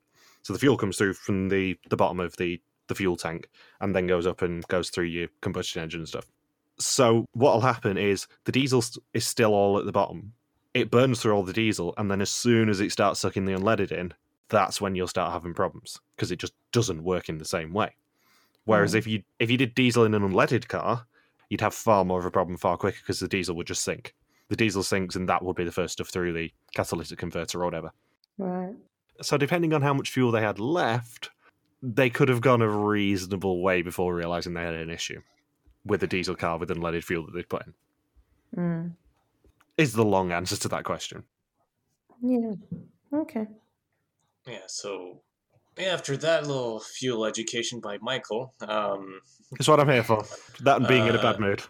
So 0.43 0.53
the 0.53 0.59
fuel 0.59 0.77
comes 0.77 0.97
through 0.97 1.13
from 1.13 1.49
the, 1.49 1.77
the 1.89 1.97
bottom 1.97 2.19
of 2.19 2.37
the, 2.37 2.61
the 2.87 2.95
fuel 2.95 3.17
tank 3.17 3.49
and 3.81 3.95
then 3.95 4.07
goes 4.07 4.25
up 4.25 4.41
and 4.41 4.65
goes 4.67 4.89
through 4.89 5.05
your 5.05 5.27
combustion 5.41 5.81
engine 5.81 6.01
and 6.01 6.07
stuff. 6.07 6.25
So 6.77 7.25
what'll 7.33 7.61
happen 7.61 7.97
is 7.97 8.27
the 8.45 8.51
diesel 8.51 8.83
is 9.13 9.27
still 9.27 9.53
all 9.53 9.77
at 9.77 9.85
the 9.85 9.91
bottom. 9.91 10.33
It 10.73 10.91
burns 10.91 11.19
through 11.19 11.33
all 11.33 11.43
the 11.43 11.51
diesel, 11.51 11.95
and 11.97 12.09
then 12.09 12.21
as 12.21 12.29
soon 12.29 12.69
as 12.69 12.79
it 12.79 12.91
starts 12.91 13.19
sucking 13.19 13.45
the 13.45 13.53
unleaded 13.53 13.91
in, 13.91 14.13
that's 14.49 14.79
when 14.79 14.95
you'll 14.95 15.07
start 15.07 15.33
having 15.33 15.53
problems 15.53 15.99
because 16.15 16.31
it 16.31 16.39
just 16.39 16.53
doesn't 16.71 17.03
work 17.03 17.27
in 17.27 17.37
the 17.37 17.45
same 17.45 17.73
way. 17.73 17.95
Whereas 18.65 18.93
mm. 18.93 18.99
if 18.99 19.07
you 19.07 19.23
if 19.39 19.49
you 19.49 19.57
did 19.57 19.75
diesel 19.75 20.05
in 20.05 20.13
an 20.13 20.21
unleaded 20.21 20.67
car, 20.67 21.07
you'd 21.49 21.61
have 21.61 21.73
far 21.73 22.05
more 22.05 22.19
of 22.19 22.25
a 22.25 22.31
problem 22.31 22.57
far 22.57 22.77
quicker 22.77 22.99
because 23.01 23.19
the 23.19 23.27
diesel 23.27 23.55
would 23.55 23.67
just 23.67 23.83
sink. 23.83 24.15
The 24.49 24.55
diesel 24.55 24.83
sinks, 24.83 25.15
and 25.15 25.29
that 25.29 25.43
would 25.43 25.55
be 25.55 25.63
the 25.63 25.71
first 25.71 25.93
stuff 25.93 26.09
through 26.09 26.33
the 26.33 26.51
catalytic 26.73 27.19
converter 27.19 27.61
or 27.61 27.65
whatever. 27.65 27.91
Right. 28.37 28.75
So, 29.21 29.37
depending 29.37 29.73
on 29.73 29.81
how 29.81 29.93
much 29.93 30.09
fuel 30.09 30.31
they 30.31 30.41
had 30.41 30.59
left, 30.59 31.29
they 31.83 32.09
could 32.09 32.29
have 32.29 32.41
gone 32.41 32.61
a 32.61 32.69
reasonable 32.69 33.61
way 33.61 33.81
before 33.81 34.15
realizing 34.15 34.53
they 34.53 34.63
had 34.63 34.73
an 34.73 34.89
issue 34.89 35.21
with 35.85 36.03
a 36.03 36.07
diesel 36.07 36.35
car 36.35 36.57
with 36.57 36.69
unleaded 36.69 37.03
fuel 37.03 37.25
that 37.25 37.33
they'd 37.33 37.49
put 37.49 37.65
in. 37.67 37.73
Mm. 38.57 38.91
Is 39.77 39.93
the 39.93 40.05
long 40.05 40.31
answer 40.31 40.57
to 40.57 40.67
that 40.69 40.83
question? 40.83 41.23
Yeah. 42.21 42.53
Okay. 43.13 43.47
Yeah. 44.47 44.59
So 44.67 45.21
after 45.77 46.17
that 46.17 46.47
little 46.47 46.79
fuel 46.79 47.25
education 47.25 47.79
by 47.79 47.97
Michael, 48.01 48.53
um, 48.61 49.21
that's 49.51 49.67
what 49.67 49.79
I'm 49.79 49.89
here 49.89 50.03
for. 50.03 50.23
That 50.61 50.77
and 50.77 50.87
being 50.87 51.03
uh, 51.03 51.07
in 51.07 51.15
a 51.15 51.21
bad 51.21 51.35
uh, 51.35 51.39
mood. 51.39 51.61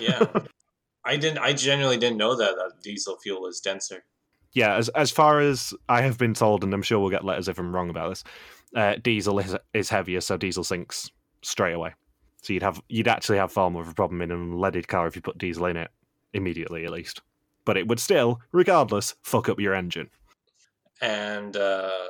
yeah, 0.00 0.24
I 1.04 1.16
didn't. 1.16 1.38
I 1.38 1.52
genuinely 1.52 1.98
didn't 1.98 2.18
know 2.18 2.36
that, 2.36 2.56
that 2.56 2.82
diesel 2.82 3.16
fuel 3.18 3.46
is 3.46 3.60
denser. 3.60 4.04
Yeah, 4.52 4.76
as 4.76 4.88
as 4.90 5.10
far 5.10 5.40
as 5.40 5.74
I 5.88 6.02
have 6.02 6.18
been 6.18 6.34
told, 6.34 6.64
and 6.64 6.72
I'm 6.72 6.82
sure 6.82 6.98
we'll 6.98 7.10
get 7.10 7.24
letters 7.24 7.48
if 7.48 7.58
I'm 7.58 7.74
wrong 7.74 7.90
about 7.90 8.10
this. 8.10 8.24
Uh, 8.74 8.94
diesel 9.02 9.38
is 9.38 9.56
is 9.74 9.88
heavier, 9.90 10.20
so 10.20 10.36
diesel 10.36 10.64
sinks 10.64 11.10
straight 11.42 11.74
away. 11.74 11.94
So 12.42 12.52
you'd 12.52 12.62
have 12.62 12.80
you'd 12.88 13.08
actually 13.08 13.38
have 13.38 13.52
far 13.52 13.70
more 13.70 13.82
of 13.82 13.88
a 13.88 13.94
problem 13.94 14.22
in 14.22 14.30
an 14.30 14.52
unleaded 14.52 14.86
car 14.86 15.06
if 15.06 15.16
you 15.16 15.22
put 15.22 15.38
diesel 15.38 15.66
in 15.66 15.76
it 15.76 15.90
immediately, 16.32 16.84
at 16.84 16.92
least. 16.92 17.20
But 17.64 17.76
it 17.76 17.86
would 17.86 18.00
still, 18.00 18.40
regardless, 18.52 19.14
fuck 19.22 19.48
up 19.48 19.60
your 19.60 19.74
engine. 19.74 20.08
And 21.00 21.56
uh, 21.56 22.08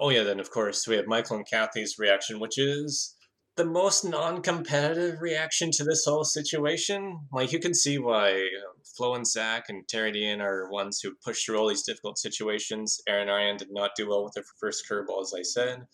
oh 0.00 0.08
yeah, 0.08 0.22
then 0.22 0.40
of 0.40 0.50
course 0.50 0.88
we 0.88 0.96
have 0.96 1.06
Michael 1.06 1.36
and 1.36 1.48
Kathy's 1.48 1.96
reaction, 1.98 2.40
which 2.40 2.58
is 2.58 3.14
the 3.56 3.64
most 3.64 4.04
non-competitive 4.04 5.20
reaction 5.20 5.70
to 5.72 5.84
this 5.84 6.04
whole 6.06 6.24
situation. 6.24 7.18
Like 7.32 7.52
you 7.52 7.58
can 7.58 7.74
see 7.74 7.98
why 7.98 8.32
uh, 8.32 8.72
Flo 8.96 9.14
and 9.14 9.26
Zach 9.26 9.64
and 9.68 9.86
Terry 9.86 10.12
Dean 10.12 10.40
are 10.40 10.70
ones 10.70 11.00
who 11.02 11.12
push 11.24 11.44
through 11.44 11.58
all 11.58 11.68
these 11.68 11.82
difficult 11.82 12.18
situations. 12.18 13.00
Aaron 13.06 13.28
Ariane 13.28 13.58
did 13.58 13.68
not 13.70 13.90
do 13.96 14.08
well 14.08 14.24
with 14.24 14.32
their 14.34 14.44
first 14.58 14.84
curveball, 14.90 15.22
as 15.22 15.34
I 15.36 15.42
said. 15.42 15.86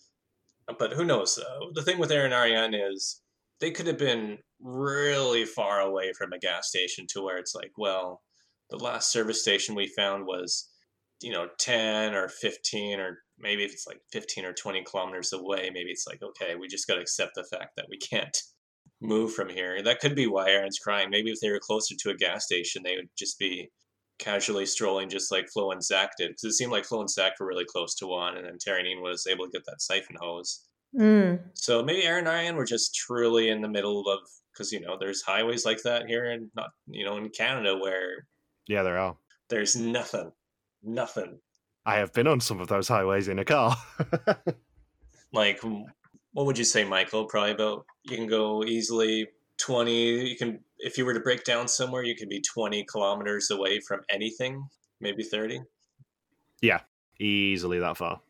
But 0.79 0.93
who 0.93 1.03
knows? 1.03 1.37
Uh, 1.37 1.65
the 1.73 1.83
thing 1.83 1.97
with 1.97 2.11
Aaron 2.11 2.33
Ariane 2.33 2.73
is 2.73 3.21
they 3.59 3.71
could 3.71 3.87
have 3.87 3.97
been 3.97 4.37
really 4.61 5.45
far 5.45 5.81
away 5.81 6.13
from 6.17 6.33
a 6.33 6.39
gas 6.39 6.69
station 6.69 7.05
to 7.09 7.21
where 7.21 7.37
it's 7.37 7.55
like, 7.55 7.71
well, 7.77 8.21
the 8.69 8.77
last 8.77 9.11
service 9.11 9.41
station 9.41 9.75
we 9.75 9.87
found 9.87 10.25
was, 10.25 10.69
you 11.21 11.31
know, 11.31 11.47
10 11.59 12.13
or 12.13 12.27
15 12.29 12.99
or 12.99 13.19
maybe 13.39 13.63
if 13.63 13.71
it's 13.73 13.87
like 13.87 14.01
15 14.11 14.45
or 14.45 14.53
20 14.53 14.83
kilometers 14.83 15.33
away, 15.33 15.69
maybe 15.73 15.89
it's 15.91 16.07
like, 16.07 16.21
okay, 16.23 16.55
we 16.55 16.67
just 16.67 16.87
got 16.87 16.95
to 16.95 17.01
accept 17.01 17.33
the 17.35 17.43
fact 17.43 17.75
that 17.75 17.87
we 17.89 17.97
can't 17.97 18.37
move 19.01 19.33
from 19.33 19.49
here. 19.49 19.81
That 19.83 19.99
could 19.99 20.15
be 20.15 20.27
why 20.27 20.49
Aaron's 20.49 20.79
crying. 20.79 21.09
Maybe 21.09 21.31
if 21.31 21.39
they 21.41 21.51
were 21.51 21.59
closer 21.59 21.95
to 21.95 22.09
a 22.09 22.15
gas 22.15 22.45
station, 22.45 22.81
they 22.83 22.95
would 22.95 23.09
just 23.17 23.37
be 23.37 23.71
casually 24.19 24.65
strolling 24.65 25.09
just 25.09 25.31
like 25.31 25.47
Flo 25.49 25.71
and 25.71 25.83
Zach 25.83 26.11
did. 26.17 26.29
Because 26.29 26.43
it 26.45 26.53
seemed 26.53 26.71
like 26.71 26.85
Flo 26.85 27.01
and 27.01 27.09
Zach 27.09 27.33
were 27.39 27.45
really 27.47 27.65
close 27.65 27.93
to 27.95 28.07
one, 28.07 28.37
and 28.37 28.45
then 28.45 28.57
Terranine 28.59 29.01
was 29.01 29.27
able 29.27 29.45
to 29.45 29.51
get 29.51 29.65
that 29.65 29.81
siphon 29.81 30.15
hose. 30.19 30.65
Mm. 30.97 31.39
So 31.53 31.83
maybe 31.83 32.03
Aaron 32.03 32.25
and 32.25 32.35
Ariane 32.35 32.55
were 32.55 32.65
just 32.65 32.95
truly 32.95 33.49
in 33.49 33.61
the 33.61 33.67
middle 33.67 34.09
of 34.09 34.19
because 34.53 34.71
you 34.71 34.79
know 34.79 34.97
there's 34.99 35.21
highways 35.21 35.63
like 35.65 35.83
that 35.83 36.07
here 36.07 36.25
and 36.31 36.49
not 36.55 36.69
you 36.87 37.05
know 37.05 37.17
in 37.17 37.29
Canada 37.29 37.77
where 37.77 38.25
Yeah, 38.67 38.81
there 38.81 38.97
are. 38.97 39.15
there's 39.49 39.75
nothing, 39.75 40.31
nothing. 40.83 41.39
I 41.85 41.95
have 41.97 42.13
been 42.13 42.27
on 42.27 42.41
some 42.41 42.59
of 42.59 42.67
those 42.67 42.87
highways 42.87 43.27
in 43.27 43.39
a 43.39 43.45
car. 43.45 43.75
Like 45.33 45.61
what 46.31 46.45
would 46.45 46.57
you 46.57 46.63
say, 46.63 46.85
Michael? 46.85 47.25
Probably 47.25 47.51
about 47.51 47.85
you 48.03 48.15
can 48.15 48.27
go 48.27 48.63
easily 48.63 49.27
twenty. 49.57 50.29
You 50.29 50.37
can 50.37 50.61
if 50.79 50.97
you 50.97 51.05
were 51.05 51.13
to 51.13 51.19
break 51.19 51.43
down 51.43 51.67
somewhere, 51.67 52.01
you 52.03 52.15
could 52.15 52.29
be 52.29 52.41
twenty 52.41 52.85
kilometers 52.85 53.51
away 53.51 53.81
from 53.81 53.99
anything, 54.09 54.65
maybe 55.01 55.21
thirty. 55.21 55.59
Yeah, 56.61 56.79
Easily 57.19 57.79
that 57.79 57.97
far. 57.97 58.21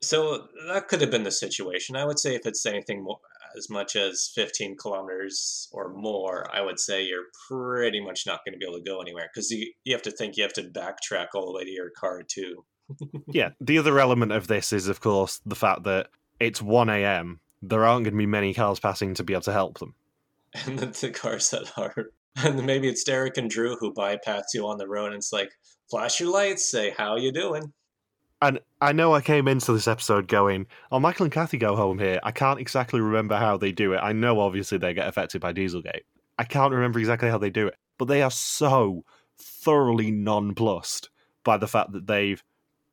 So 0.00 0.48
that 0.66 0.88
could 0.88 1.00
have 1.00 1.10
been 1.10 1.22
the 1.22 1.30
situation. 1.30 1.96
I 1.96 2.04
would 2.04 2.18
say 2.18 2.34
if 2.34 2.46
it's 2.46 2.66
anything 2.66 3.04
more, 3.04 3.20
as 3.56 3.68
much 3.70 3.96
as 3.96 4.30
15 4.34 4.76
kilometers 4.76 5.68
or 5.72 5.92
more, 5.92 6.46
I 6.54 6.60
would 6.60 6.78
say 6.78 7.02
you're 7.02 7.26
pretty 7.48 8.00
much 8.00 8.26
not 8.26 8.40
going 8.44 8.52
to 8.52 8.58
be 8.58 8.66
able 8.66 8.78
to 8.78 8.90
go 8.90 9.00
anywhere 9.00 9.28
because 9.32 9.50
you, 9.50 9.72
you 9.84 9.92
have 9.94 10.02
to 10.02 10.10
think 10.10 10.36
you 10.36 10.42
have 10.42 10.52
to 10.54 10.62
backtrack 10.62 11.28
all 11.34 11.46
the 11.46 11.52
way 11.52 11.64
to 11.64 11.70
your 11.70 11.90
car 11.90 12.22
too. 12.22 12.64
Yeah, 13.28 13.50
the 13.60 13.78
other 13.78 13.98
element 13.98 14.32
of 14.32 14.48
this 14.48 14.72
is, 14.72 14.88
of 14.88 15.00
course, 15.00 15.40
the 15.46 15.54
fact 15.54 15.84
that 15.84 16.08
it's 16.40 16.60
1 16.60 16.90
a.m. 16.90 17.40
There 17.62 17.86
aren't 17.86 18.04
going 18.04 18.14
to 18.14 18.18
be 18.18 18.26
many 18.26 18.52
cars 18.52 18.80
passing 18.80 19.14
to 19.14 19.24
be 19.24 19.32
able 19.32 19.42
to 19.42 19.52
help 19.52 19.78
them. 19.78 19.94
And 20.66 20.78
then 20.78 20.92
the 21.00 21.10
cars 21.10 21.50
that 21.50 21.72
are, 21.78 21.94
and 22.36 22.66
maybe 22.66 22.88
it's 22.88 23.04
Derek 23.04 23.38
and 23.38 23.48
Drew 23.48 23.76
who 23.76 23.94
bypass 23.94 24.46
you 24.52 24.66
on 24.66 24.76
the 24.76 24.88
road 24.88 25.06
and 25.06 25.14
it's 25.14 25.32
like, 25.32 25.50
flash 25.90 26.20
your 26.20 26.30
lights, 26.30 26.70
say, 26.70 26.90
how 26.90 27.16
you 27.16 27.32
doing? 27.32 27.72
And 28.42 28.58
I 28.80 28.92
know 28.92 29.14
I 29.14 29.20
came 29.20 29.46
into 29.46 29.72
this 29.72 29.86
episode 29.86 30.26
going, 30.26 30.66
oh, 30.90 30.98
Michael 30.98 31.24
and 31.24 31.32
Kathy 31.32 31.58
go 31.58 31.76
home 31.76 32.00
here. 32.00 32.18
I 32.24 32.32
can't 32.32 32.58
exactly 32.58 33.00
remember 33.00 33.36
how 33.36 33.56
they 33.56 33.70
do 33.70 33.92
it. 33.92 33.98
I 33.98 34.12
know, 34.12 34.40
obviously, 34.40 34.78
they 34.78 34.92
get 34.94 35.06
affected 35.06 35.40
by 35.40 35.52
Dieselgate. 35.52 36.02
I 36.38 36.42
can't 36.42 36.74
remember 36.74 36.98
exactly 36.98 37.30
how 37.30 37.38
they 37.38 37.50
do 37.50 37.68
it. 37.68 37.76
But 37.98 38.06
they 38.06 38.20
are 38.20 38.32
so 38.32 39.04
thoroughly 39.38 40.10
nonplussed 40.10 41.08
by 41.44 41.56
the 41.56 41.68
fact 41.68 41.92
that 41.92 42.08
they've 42.08 42.42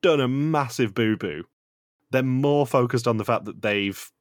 done 0.04 0.22
a 0.22 0.28
massive 0.28 0.94
boo 0.94 1.18
boo. 1.18 1.46
They're 2.12 2.22
more 2.22 2.68
focused 2.68 3.08
on 3.08 3.18
the 3.18 3.26
fact 3.26 3.46
that 3.46 3.64
they've, 3.64 4.12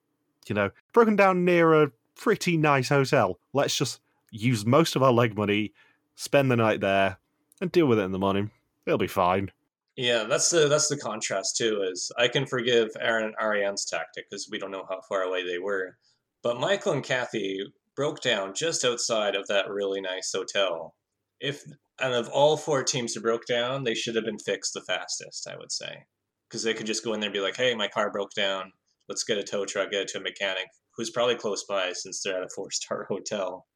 you 0.47 0.55
know, 0.55 0.71
broken 0.95 1.15
down 1.15 1.45
near 1.45 1.83
a 1.83 1.93
pretty 2.17 2.57
nice 2.57 2.89
hotel. 2.89 3.39
Let's 3.53 3.77
just 3.77 4.01
use 4.31 4.65
most 4.65 4.97
of 4.97 5.03
our 5.03 5.13
leg 5.13 5.37
money, 5.37 5.75
spend 6.15 6.51
the 6.51 6.57
night 6.57 6.81
there, 6.81 7.19
and 7.61 7.71
deal 7.71 7.87
with 7.87 7.99
it 7.99 8.05
in 8.05 8.13
the 8.13 8.19
morning. 8.19 8.51
It'll 8.87 8.97
be 8.97 9.07
fine. 9.07 9.51
Yeah, 9.99 10.27
that's 10.29 10.51
the 10.51 10.69
that's 10.69 10.87
the 10.87 10.97
contrast 10.97 11.57
too. 11.57 11.83
Is 11.83 12.13
I 12.17 12.29
can 12.29 12.47
forgive 12.47 12.91
Aaron 13.01 13.35
Ariane's 13.43 13.85
tactic 13.85 14.27
because 14.31 14.49
we 14.49 14.57
don't 14.57 14.71
know 14.71 14.87
how 14.89 15.01
far 15.09 15.23
away 15.23 15.45
they 15.45 15.59
were, 15.59 15.99
but 16.41 16.61
Michael 16.61 16.93
and 16.93 17.03
Kathy 17.03 17.59
broke 17.97 18.21
down 18.21 18.55
just 18.55 18.85
outside 18.85 19.35
of 19.35 19.49
that 19.49 19.69
really 19.69 20.01
nice 20.01 20.31
hotel. 20.33 20.95
If 21.41 21.65
and 22.01 22.15
of 22.15 22.29
all 22.29 22.57
four 22.57 22.85
teams 22.85 23.15
who 23.15 23.21
broke 23.21 23.45
down, 23.47 23.83
they 23.83 23.95
should 23.95 24.15
have 24.15 24.25
been 24.25 24.39
fixed 24.39 24.73
the 24.75 24.83
fastest. 24.83 25.49
I 25.49 25.57
would 25.57 25.73
say 25.73 26.07
because 26.49 26.63
they 26.63 26.75
could 26.75 26.87
just 26.87 27.05
go 27.05 27.13
in 27.13 27.19
there 27.19 27.31
and 27.31 27.35
be 27.35 27.41
like, 27.41 27.57
"Hey, 27.57 27.75
my 27.75 27.89
car 27.89 28.09
broke 28.13 28.35
down. 28.35 28.71
Let's 29.09 29.25
get 29.25 29.39
a 29.39 29.43
tow 29.43 29.65
truck, 29.65 29.91
get 29.91 30.03
it 30.03 30.09
to 30.11 30.19
a 30.19 30.21
mechanic 30.21 30.69
who's 30.97 31.11
probably 31.11 31.35
close 31.35 31.65
by 31.65 31.93
since 31.93 32.23
they're 32.23 32.37
at 32.37 32.45
a 32.45 32.51
four 32.55 32.71
star 32.71 33.05
hotel." 33.09 33.67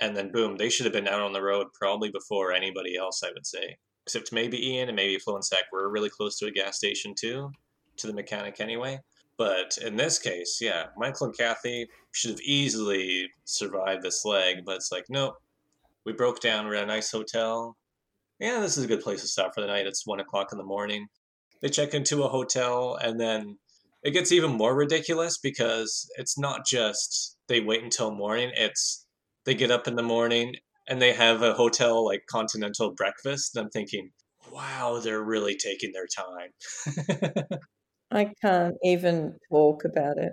And 0.00 0.16
then 0.16 0.32
boom, 0.32 0.56
they 0.56 0.70
should 0.70 0.86
have 0.86 0.94
been 0.94 1.08
out 1.08 1.20
on 1.20 1.34
the 1.34 1.42
road 1.42 1.66
probably 1.74 2.10
before 2.10 2.52
anybody 2.52 2.96
else. 2.96 3.22
I 3.22 3.30
would 3.34 3.46
say 3.46 3.76
except 4.06 4.32
maybe 4.32 4.70
Ian 4.70 4.88
and 4.88 4.96
maybe 4.96 5.18
Flo 5.18 5.34
and 5.34 5.44
Zach 5.44 5.64
were 5.72 5.90
really 5.90 6.08
close 6.08 6.38
to 6.38 6.46
a 6.46 6.50
gas 6.50 6.76
station 6.76 7.14
too, 7.18 7.50
to 7.96 8.06
the 8.06 8.12
mechanic 8.12 8.60
anyway. 8.60 9.00
But 9.36 9.76
in 9.84 9.96
this 9.96 10.18
case, 10.18 10.58
yeah, 10.60 10.86
Michael 10.96 11.26
and 11.26 11.36
Kathy 11.36 11.88
should 12.12 12.30
have 12.30 12.40
easily 12.40 13.28
survived 13.44 14.02
this 14.02 14.24
leg, 14.24 14.64
but 14.64 14.76
it's 14.76 14.92
like, 14.92 15.06
nope, 15.08 15.34
we 16.04 16.12
broke 16.12 16.40
down. 16.40 16.66
We're 16.66 16.76
at 16.76 16.84
a 16.84 16.86
nice 16.86 17.10
hotel. 17.10 17.76
Yeah, 18.38 18.60
this 18.60 18.78
is 18.78 18.84
a 18.84 18.88
good 18.88 19.02
place 19.02 19.22
to 19.22 19.28
stop 19.28 19.54
for 19.54 19.60
the 19.60 19.66
night. 19.66 19.86
It's 19.86 20.06
one 20.06 20.20
o'clock 20.20 20.52
in 20.52 20.58
the 20.58 20.64
morning. 20.64 21.08
They 21.60 21.68
check 21.68 21.92
into 21.92 22.22
a 22.22 22.28
hotel, 22.28 22.96
and 23.02 23.18
then 23.18 23.58
it 24.02 24.12
gets 24.12 24.30
even 24.30 24.52
more 24.52 24.74
ridiculous 24.74 25.38
because 25.38 26.08
it's 26.16 26.38
not 26.38 26.64
just 26.64 27.36
they 27.48 27.60
wait 27.60 27.82
until 27.82 28.14
morning, 28.14 28.52
it's 28.54 29.04
they 29.44 29.54
get 29.54 29.70
up 29.70 29.88
in 29.88 29.96
the 29.96 30.02
morning 30.02 30.54
and 30.88 31.00
they 31.00 31.12
have 31.12 31.42
a 31.42 31.54
hotel 31.54 32.04
like 32.04 32.26
continental 32.26 32.92
breakfast. 32.92 33.56
And 33.56 33.64
I'm 33.64 33.70
thinking, 33.70 34.10
wow, 34.52 35.00
they're 35.02 35.22
really 35.22 35.56
taking 35.56 35.92
their 35.92 36.06
time. 36.06 36.50
I 38.10 38.32
can't 38.40 38.76
even 38.82 39.36
talk 39.50 39.84
about 39.84 40.18
it. 40.18 40.32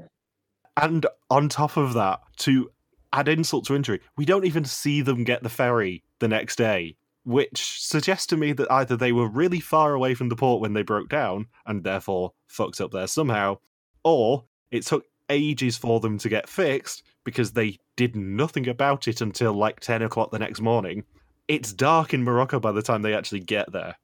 And 0.78 1.06
on 1.30 1.50
top 1.50 1.78
of 1.78 1.94
that, 1.94 2.20
to 2.38 2.70
add 3.12 3.28
insult 3.28 3.66
to 3.66 3.76
injury, 3.76 4.02
we 4.18 4.26
don't 4.26 4.46
even 4.46 4.66
see 4.66 5.02
them 5.02 5.24
get 5.24 5.44
the 5.44 5.50
ferry 5.50 6.04
the 6.20 6.28
next 6.28 6.56
day, 6.56 6.98
which 7.24 7.82
suggests 7.82 8.28
to 8.28 8.38
me 8.38 8.54
that 8.54 8.72
either 8.72 8.96
they 8.98 9.12
were 9.12 9.28
really 9.28 9.60
far 9.60 9.94
away 9.94 10.16
from 10.16 10.30
the 10.30 10.36
port 10.36 10.62
when 10.62 10.74
they 10.74 10.82
broke 10.82 11.10
down 11.10 11.48
and 11.66 11.84
therefore 11.84 12.34
fucked 12.48 12.82
up 12.82 12.92
there 12.92 13.08
somehow, 13.08 13.58
or 14.04 14.46
it 14.72 14.86
took 14.86 15.06
ages 15.34 15.78
for 15.78 16.00
them 16.00 16.18
to 16.20 16.30
get 16.30 16.50
fixed 16.50 17.04
because 17.24 17.52
they 17.52 17.80
did 17.96 18.16
nothing 18.16 18.68
about 18.68 19.08
it 19.08 19.22
until 19.22 19.54
like 19.54 19.80
10 19.80 20.02
o'clock 20.02 20.32
the 20.32 20.40
next 20.40 20.62
morning. 20.62 21.04
It's 21.48 21.74
dark 21.74 22.14
in 22.14 22.24
Morocco 22.24 22.60
by 22.60 22.72
the 22.72 22.82
time 22.82 23.02
they 23.02 23.14
actually 23.14 23.42
get 23.42 23.72
there. 23.72 23.96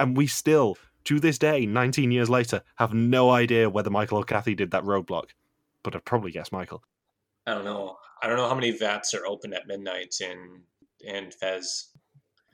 And 0.00 0.16
we 0.16 0.26
still, 0.26 0.76
to 1.04 1.20
this 1.20 1.38
day, 1.38 1.66
19 1.66 2.10
years 2.10 2.30
later, 2.30 2.62
have 2.76 2.94
no 2.94 3.30
idea 3.30 3.70
whether 3.70 3.90
Michael 3.90 4.18
or 4.18 4.24
Kathy 4.24 4.54
did 4.54 4.70
that 4.72 4.84
roadblock. 4.84 5.30
But 5.82 5.94
I'd 5.94 6.04
probably 6.04 6.32
guess 6.32 6.52
Michael. 6.52 6.82
I 7.46 7.54
don't 7.54 7.64
know. 7.64 7.98
I 8.22 8.26
don't 8.26 8.36
know 8.36 8.48
how 8.48 8.54
many 8.54 8.72
vats 8.72 9.14
are 9.14 9.26
open 9.26 9.54
at 9.54 9.66
midnight 9.66 10.16
in 10.20 10.60
in 11.00 11.30
Fez. 11.30 11.88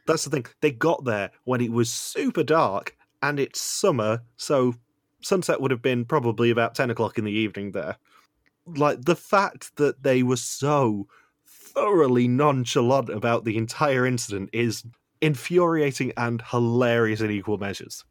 That's 0.06 0.24
the 0.24 0.30
thing. 0.30 0.46
They 0.60 0.70
got 0.70 1.04
there 1.04 1.30
when 1.44 1.60
it 1.60 1.72
was 1.72 1.90
super 1.90 2.44
dark 2.44 2.96
and 3.22 3.40
it's 3.40 3.60
summer, 3.60 4.22
so 4.36 4.74
sunset 5.22 5.60
would 5.60 5.70
have 5.70 5.80
been 5.80 6.04
probably 6.04 6.50
about 6.50 6.74
10 6.74 6.90
o'clock 6.90 7.16
in 7.16 7.24
the 7.24 7.32
evening 7.32 7.72
there. 7.72 7.96
Like 8.66 9.04
the 9.04 9.16
fact 9.16 9.76
that 9.76 10.02
they 10.02 10.22
were 10.22 10.36
so 10.36 11.06
thoroughly 11.46 12.28
nonchalant 12.28 13.10
about 13.10 13.44
the 13.44 13.56
entire 13.56 14.06
incident 14.06 14.50
is 14.52 14.84
infuriating 15.20 16.12
and 16.16 16.42
hilarious 16.50 17.20
in 17.20 17.30
equal 17.30 17.58
measures. 17.58 18.04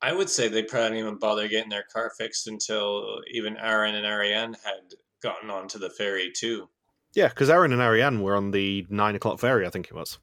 I 0.00 0.12
would 0.12 0.30
say 0.30 0.48
they 0.48 0.62
probably 0.62 0.90
didn't 0.90 0.98
even 0.98 1.18
bother 1.18 1.48
getting 1.48 1.70
their 1.70 1.84
car 1.92 2.12
fixed 2.16 2.46
until 2.46 3.20
even 3.32 3.56
Aaron 3.56 3.94
and 3.94 4.06
Ariane 4.06 4.54
had 4.64 4.94
gotten 5.22 5.50
onto 5.50 5.78
the 5.78 5.90
ferry 5.90 6.30
too. 6.34 6.68
Yeah, 7.14 7.28
because 7.28 7.50
Aaron 7.50 7.72
and 7.72 7.82
Ariane 7.82 8.22
were 8.22 8.36
on 8.36 8.52
the 8.52 8.86
nine 8.88 9.16
o'clock 9.16 9.40
ferry, 9.40 9.66
I 9.66 9.70
think 9.70 9.86
it 9.86 9.94
was. 9.94 10.18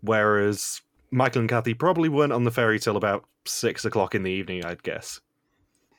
Whereas 0.00 0.80
Michael 1.12 1.40
and 1.40 1.48
Kathy 1.48 1.74
probably 1.74 2.08
weren't 2.08 2.32
on 2.32 2.44
the 2.44 2.50
ferry 2.50 2.80
till 2.80 2.96
about 2.96 3.24
six 3.44 3.84
o'clock 3.84 4.14
in 4.14 4.24
the 4.24 4.30
evening, 4.30 4.64
I'd 4.64 4.82
guess. 4.82 5.20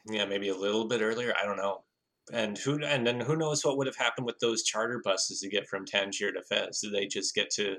Yeah, 0.05 0.25
maybe 0.25 0.49
a 0.49 0.55
little 0.55 0.85
bit 0.85 1.01
earlier. 1.01 1.33
I 1.41 1.45
don't 1.45 1.55
know. 1.55 1.82
And 2.31 2.57
who 2.57 2.81
and 2.83 3.05
then 3.05 3.19
who 3.19 3.35
knows 3.35 3.65
what 3.65 3.77
would 3.77 3.87
have 3.87 3.97
happened 3.97 4.25
with 4.25 4.39
those 4.39 4.63
charter 4.63 5.01
buses 5.03 5.41
to 5.41 5.49
get 5.49 5.67
from 5.67 5.85
Tangier 5.85 6.31
to 6.31 6.41
Fez? 6.41 6.79
Did 6.79 6.93
they 6.93 7.05
just 7.05 7.35
get 7.35 7.49
to 7.51 7.77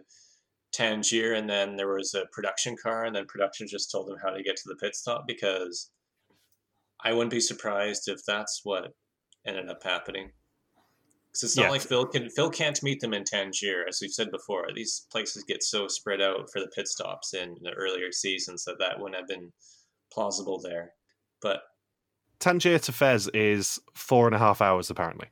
Tangier 0.72 1.32
and 1.32 1.48
then 1.48 1.76
there 1.76 1.88
was 1.94 2.14
a 2.14 2.26
production 2.30 2.76
car 2.76 3.04
and 3.04 3.16
then 3.16 3.26
production 3.26 3.66
just 3.66 3.90
told 3.90 4.06
them 4.06 4.18
how 4.22 4.30
to 4.30 4.42
get 4.42 4.56
to 4.56 4.68
the 4.68 4.76
pit 4.76 4.94
stop? 4.94 5.24
Because 5.26 5.90
I 7.02 7.12
wouldn't 7.12 7.30
be 7.30 7.40
surprised 7.40 8.08
if 8.08 8.20
that's 8.26 8.60
what 8.64 8.92
ended 9.46 9.70
up 9.70 9.82
happening. 9.82 10.30
Because 11.28 11.42
it's 11.44 11.56
not 11.56 11.64
Yeah. 11.64 11.70
like 11.70 11.80
Phil 11.80 12.06
can 12.06 12.28
Phil 12.28 12.50
can't 12.50 12.82
meet 12.82 13.00
them 13.00 13.14
in 13.14 13.24
Tangier, 13.24 13.86
as 13.88 13.98
we've 14.02 14.12
said 14.12 14.30
before. 14.30 14.68
These 14.74 15.06
places 15.10 15.42
get 15.44 15.62
so 15.62 15.88
spread 15.88 16.20
out 16.20 16.50
for 16.52 16.60
the 16.60 16.68
pit 16.68 16.86
stops 16.86 17.32
in 17.32 17.56
the 17.62 17.72
earlier 17.72 18.12
seasons 18.12 18.64
that 18.64 18.78
that 18.78 19.00
wouldn't 19.00 19.18
have 19.18 19.28
been 19.28 19.52
plausible 20.12 20.60
there. 20.60 20.92
But 21.40 21.62
Tangier 22.44 22.78
to 22.78 22.92
Fez 22.92 23.26
is 23.28 23.80
four 23.94 24.26
and 24.26 24.34
a 24.34 24.38
half 24.38 24.60
hours, 24.60 24.90
apparently. 24.90 25.28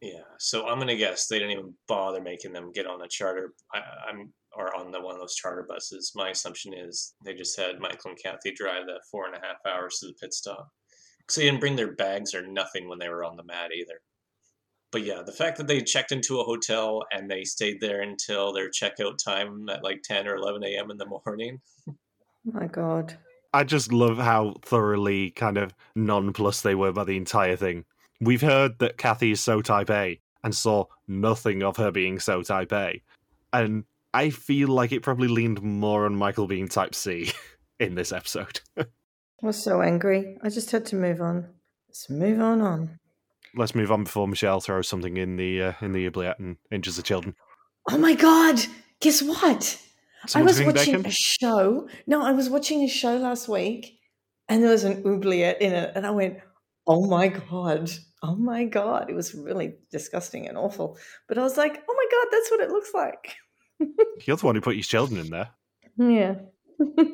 Yeah, 0.00 0.22
so 0.38 0.66
I'm 0.66 0.80
gonna 0.80 0.96
guess 0.96 1.28
they 1.28 1.38
didn't 1.38 1.52
even 1.52 1.74
bother 1.86 2.20
making 2.20 2.52
them 2.52 2.72
get 2.72 2.84
on 2.84 3.00
a 3.00 3.06
charter. 3.08 3.52
I, 3.72 3.80
I'm 4.10 4.32
or 4.56 4.74
on 4.74 4.90
the 4.90 5.00
one 5.00 5.14
of 5.14 5.20
those 5.20 5.36
charter 5.36 5.64
buses. 5.68 6.10
My 6.16 6.30
assumption 6.30 6.74
is 6.74 7.14
they 7.24 7.34
just 7.34 7.56
had 7.56 7.78
Michael 7.78 8.10
and 8.10 8.18
Kathy 8.20 8.52
drive 8.52 8.86
that 8.86 9.06
four 9.08 9.26
and 9.26 9.36
a 9.36 9.40
half 9.40 9.58
hours 9.68 9.98
to 10.00 10.08
the 10.08 10.14
pit 10.14 10.34
stop. 10.34 10.68
Because 11.20 11.36
they 11.36 11.44
didn't 11.44 11.60
bring 11.60 11.76
their 11.76 11.94
bags 11.94 12.34
or 12.34 12.44
nothing 12.44 12.88
when 12.88 12.98
they 12.98 13.08
were 13.08 13.22
on 13.22 13.36
the 13.36 13.44
mat 13.44 13.70
either. 13.72 14.00
But 14.90 15.04
yeah, 15.04 15.22
the 15.24 15.30
fact 15.30 15.58
that 15.58 15.68
they 15.68 15.80
checked 15.80 16.10
into 16.10 16.40
a 16.40 16.44
hotel 16.44 17.04
and 17.12 17.30
they 17.30 17.44
stayed 17.44 17.80
there 17.80 18.00
until 18.00 18.52
their 18.52 18.68
checkout 18.68 19.18
time 19.24 19.68
at 19.68 19.84
like 19.84 20.02
10 20.02 20.26
or 20.26 20.34
11 20.34 20.64
a.m. 20.64 20.90
in 20.90 20.96
the 20.96 21.20
morning. 21.24 21.60
My 22.44 22.66
God. 22.66 23.16
I 23.52 23.64
just 23.64 23.92
love 23.92 24.18
how 24.18 24.56
thoroughly 24.62 25.30
kind 25.30 25.56
of 25.56 25.74
nonplussed 25.94 26.62
they 26.62 26.74
were 26.74 26.92
by 26.92 27.04
the 27.04 27.16
entire 27.16 27.56
thing. 27.56 27.84
We've 28.20 28.42
heard 28.42 28.78
that 28.80 28.98
Kathy 28.98 29.30
is 29.30 29.40
so 29.40 29.62
type 29.62 29.90
A 29.90 30.20
and 30.44 30.54
saw 30.54 30.86
nothing 31.06 31.62
of 31.62 31.76
her 31.76 31.90
being 31.90 32.18
so 32.20 32.42
type 32.42 32.72
A. 32.72 33.02
And 33.52 33.84
I 34.12 34.30
feel 34.30 34.68
like 34.68 34.92
it 34.92 35.02
probably 35.02 35.28
leaned 35.28 35.62
more 35.62 36.04
on 36.04 36.16
Michael 36.16 36.46
being 36.46 36.68
type 36.68 36.94
C 36.94 37.30
in 37.80 37.94
this 37.94 38.12
episode. 38.12 38.60
I 38.78 38.84
was 39.42 39.62
so 39.62 39.82
angry. 39.82 40.36
I 40.42 40.48
just 40.50 40.70
had 40.70 40.84
to 40.86 40.96
move 40.96 41.20
on. 41.20 41.48
Let's 41.88 42.10
move 42.10 42.40
on 42.40 42.60
on. 42.60 42.98
let's 43.54 43.74
move 43.74 43.90
on 43.90 44.04
before 44.04 44.28
Michelle 44.28 44.60
throws 44.60 44.88
something 44.88 45.16
in 45.16 45.36
the 45.36 45.62
uh, 45.62 45.72
in 45.80 45.92
the 45.92 46.06
oubliette 46.06 46.38
and 46.38 46.56
injures 46.70 46.96
the 46.96 47.02
children. 47.02 47.34
Oh 47.90 47.96
my 47.96 48.14
god! 48.14 48.60
Guess 49.00 49.22
what? 49.22 49.80
I 50.34 50.42
was 50.42 50.60
watching 50.62 51.06
a 51.06 51.10
show. 51.10 51.88
No, 52.06 52.22
I 52.22 52.32
was 52.32 52.50
watching 52.50 52.82
a 52.82 52.88
show 52.88 53.16
last 53.16 53.48
week, 53.48 53.98
and 54.48 54.62
there 54.62 54.70
was 54.70 54.84
an 54.84 55.04
oubliette 55.06 55.62
in 55.62 55.72
it, 55.72 55.92
and 55.94 56.06
I 56.06 56.10
went, 56.10 56.38
"Oh 56.86 57.06
my 57.06 57.28
god! 57.28 57.90
Oh 58.22 58.34
my 58.34 58.64
god!" 58.64 59.08
It 59.08 59.14
was 59.14 59.34
really 59.34 59.74
disgusting 59.90 60.48
and 60.48 60.58
awful. 60.58 60.98
But 61.28 61.38
I 61.38 61.42
was 61.42 61.56
like, 61.56 61.82
"Oh 61.88 61.94
my 61.94 62.06
god, 62.10 62.28
that's 62.32 62.50
what 62.50 62.60
it 62.60 62.70
looks 62.70 62.92
like." 62.94 63.36
You're 64.26 64.36
the 64.36 64.46
one 64.46 64.54
who 64.54 64.60
put 64.60 64.76
your 64.76 64.82
children 64.82 65.20
in 65.20 65.30
there. 65.30 65.50
Yeah. 65.96 66.34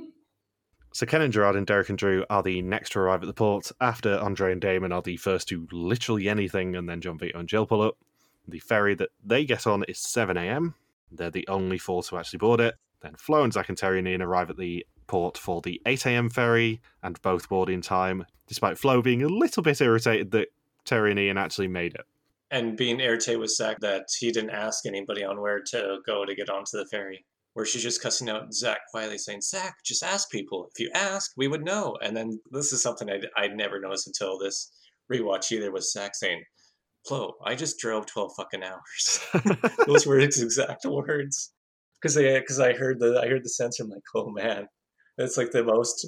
So 0.95 1.07
Ken 1.07 1.23
and 1.23 1.33
Gerard 1.33 1.57
and 1.57 1.67
Derek 1.67 1.89
and 1.89 1.99
Drew 1.99 2.25
are 2.31 2.45
the 2.45 2.63
next 2.63 2.93
to 2.93 3.01
arrive 3.01 3.21
at 3.21 3.27
the 3.27 3.33
port 3.33 3.73
after 3.81 4.17
Andre 4.17 4.53
and 4.53 4.61
Damon 4.61 4.93
are 4.93 5.03
the 5.03 5.17
first 5.17 5.49
to 5.49 5.67
literally 5.73 6.29
anything, 6.29 6.77
and 6.77 6.89
then 6.89 7.01
John 7.01 7.19
Vito 7.19 7.37
and 7.37 7.49
Jill 7.49 7.67
pull 7.67 7.83
up. 7.83 7.97
The 8.47 8.61
ferry 8.61 8.95
that 8.95 9.09
they 9.25 9.45
get 9.45 9.67
on 9.67 9.83
is 9.89 9.99
7 9.99 10.37
a.m. 10.37 10.77
They're 11.11 11.33
the 11.33 11.49
only 11.49 11.79
four 11.79 12.05
to 12.05 12.17
actually 12.17 12.39
board 12.39 12.61
it. 12.61 12.77
Then 13.05 13.17
Flo 13.17 13.45
and 13.45 13.53
Zach 13.53 13.69
and 13.69 13.77
Terry 13.77 13.99
and 13.99 14.09
Ian 14.09 14.23
arrive 14.23 14.49
at 14.49 14.57
the 14.57 14.87
port 15.07 15.37
for 15.37 15.61
the 15.61 15.79
8 15.85 16.07
a.m. 16.07 16.31
ferry, 16.31 16.81
and 17.03 17.21
both 17.21 17.51
board 17.51 17.69
in 17.69 17.83
time, 17.83 18.25
despite 18.47 18.79
Flo 18.79 19.03
being 19.03 19.23
a 19.23 19.29
little 19.29 19.63
bit 19.63 19.83
irritated 19.83 20.31
that 20.31 20.49
Terry 20.87 21.11
and 21.11 21.21
Ian 21.21 21.37
actually 21.37 21.69
made 21.69 21.95
it. 21.95 22.07
And 22.51 22.79
being 22.79 23.01
irritated 23.01 23.41
with 23.41 23.51
Zach 23.51 23.79
that 23.81 24.07
he 24.19 24.33
didn't 24.33 24.51
ask 24.51 24.87
anybody 24.87 25.23
on 25.23 25.39
where 25.39 25.61
to 25.61 25.99
go 26.07 26.25
to 26.25 26.35
get 26.35 26.49
onto 26.49 26.79
the 26.79 26.87
ferry. 26.87 27.27
Where 27.53 27.67
she's 27.67 27.83
just 27.83 28.03
cussing 28.03 28.31
out 28.31 28.53
Zach 28.55 28.79
quietly 28.91 29.19
saying, 29.19 29.43
Zach, 29.43 29.77
just 29.85 30.03
ask 30.03 30.31
people. 30.31 30.69
If 30.73 30.81
you 30.81 30.91
ask, 30.95 31.31
we 31.37 31.47
would 31.47 31.65
know. 31.65 31.97
And 32.03 32.17
then 32.17 32.41
this 32.51 32.73
is 32.73 32.83
something 32.83 33.11
I'd, 33.11 33.27
I'd 33.37 33.55
never 33.55 33.79
noticed 33.79 34.07
until 34.07 34.39
this 34.39 34.73
rewatch 35.13 35.53
either 35.53 35.71
was 35.71 35.93
Zach 35.93 36.17
saying, 36.17 36.43
Flo, 37.07 37.35
I 37.45 37.55
just 37.55 37.79
drove 37.79 38.07
12 38.07 38.33
fucking 38.35 38.63
hours. 38.65 39.21
Those 39.87 40.07
were 40.07 40.19
his 40.19 40.43
exact 40.43 40.85
words. 40.87 41.53
Because 42.05 42.19
I, 42.19 42.39
cause 42.43 42.61
I 42.61 42.75
heard 42.75 43.01
the 43.01 43.19
I 43.19 43.29
heard 43.29 43.43
the 43.43 43.49
censor, 43.49 43.83
I'm 43.85 43.89
like, 43.89 44.03
oh 44.15 44.29
man. 44.29 44.69
That's 45.17 45.39
like 45.39 45.53
the 45.53 45.65
most 45.65 46.07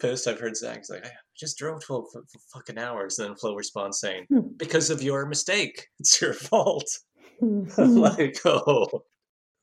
pissed 0.00 0.26
I've 0.26 0.40
heard 0.40 0.56
Zach. 0.56 0.78
He's 0.78 0.90
like, 0.90 1.06
I 1.06 1.10
just 1.38 1.56
drove 1.58 1.84
12 1.84 2.06
f- 2.16 2.22
f- 2.34 2.40
fucking 2.52 2.76
hours. 2.78 3.18
And 3.20 3.28
then 3.28 3.36
Flo 3.36 3.54
responds 3.54 4.00
saying, 4.00 4.24
Hmm. 4.28 4.48
because 4.56 4.90
of 4.90 5.00
your 5.00 5.26
mistake. 5.26 5.86
It's 6.00 6.20
your 6.20 6.32
fault. 6.34 6.88
I'm 7.40 7.66
Hmm. 7.66 7.98
like, 7.98 8.38
oh, 8.44 9.04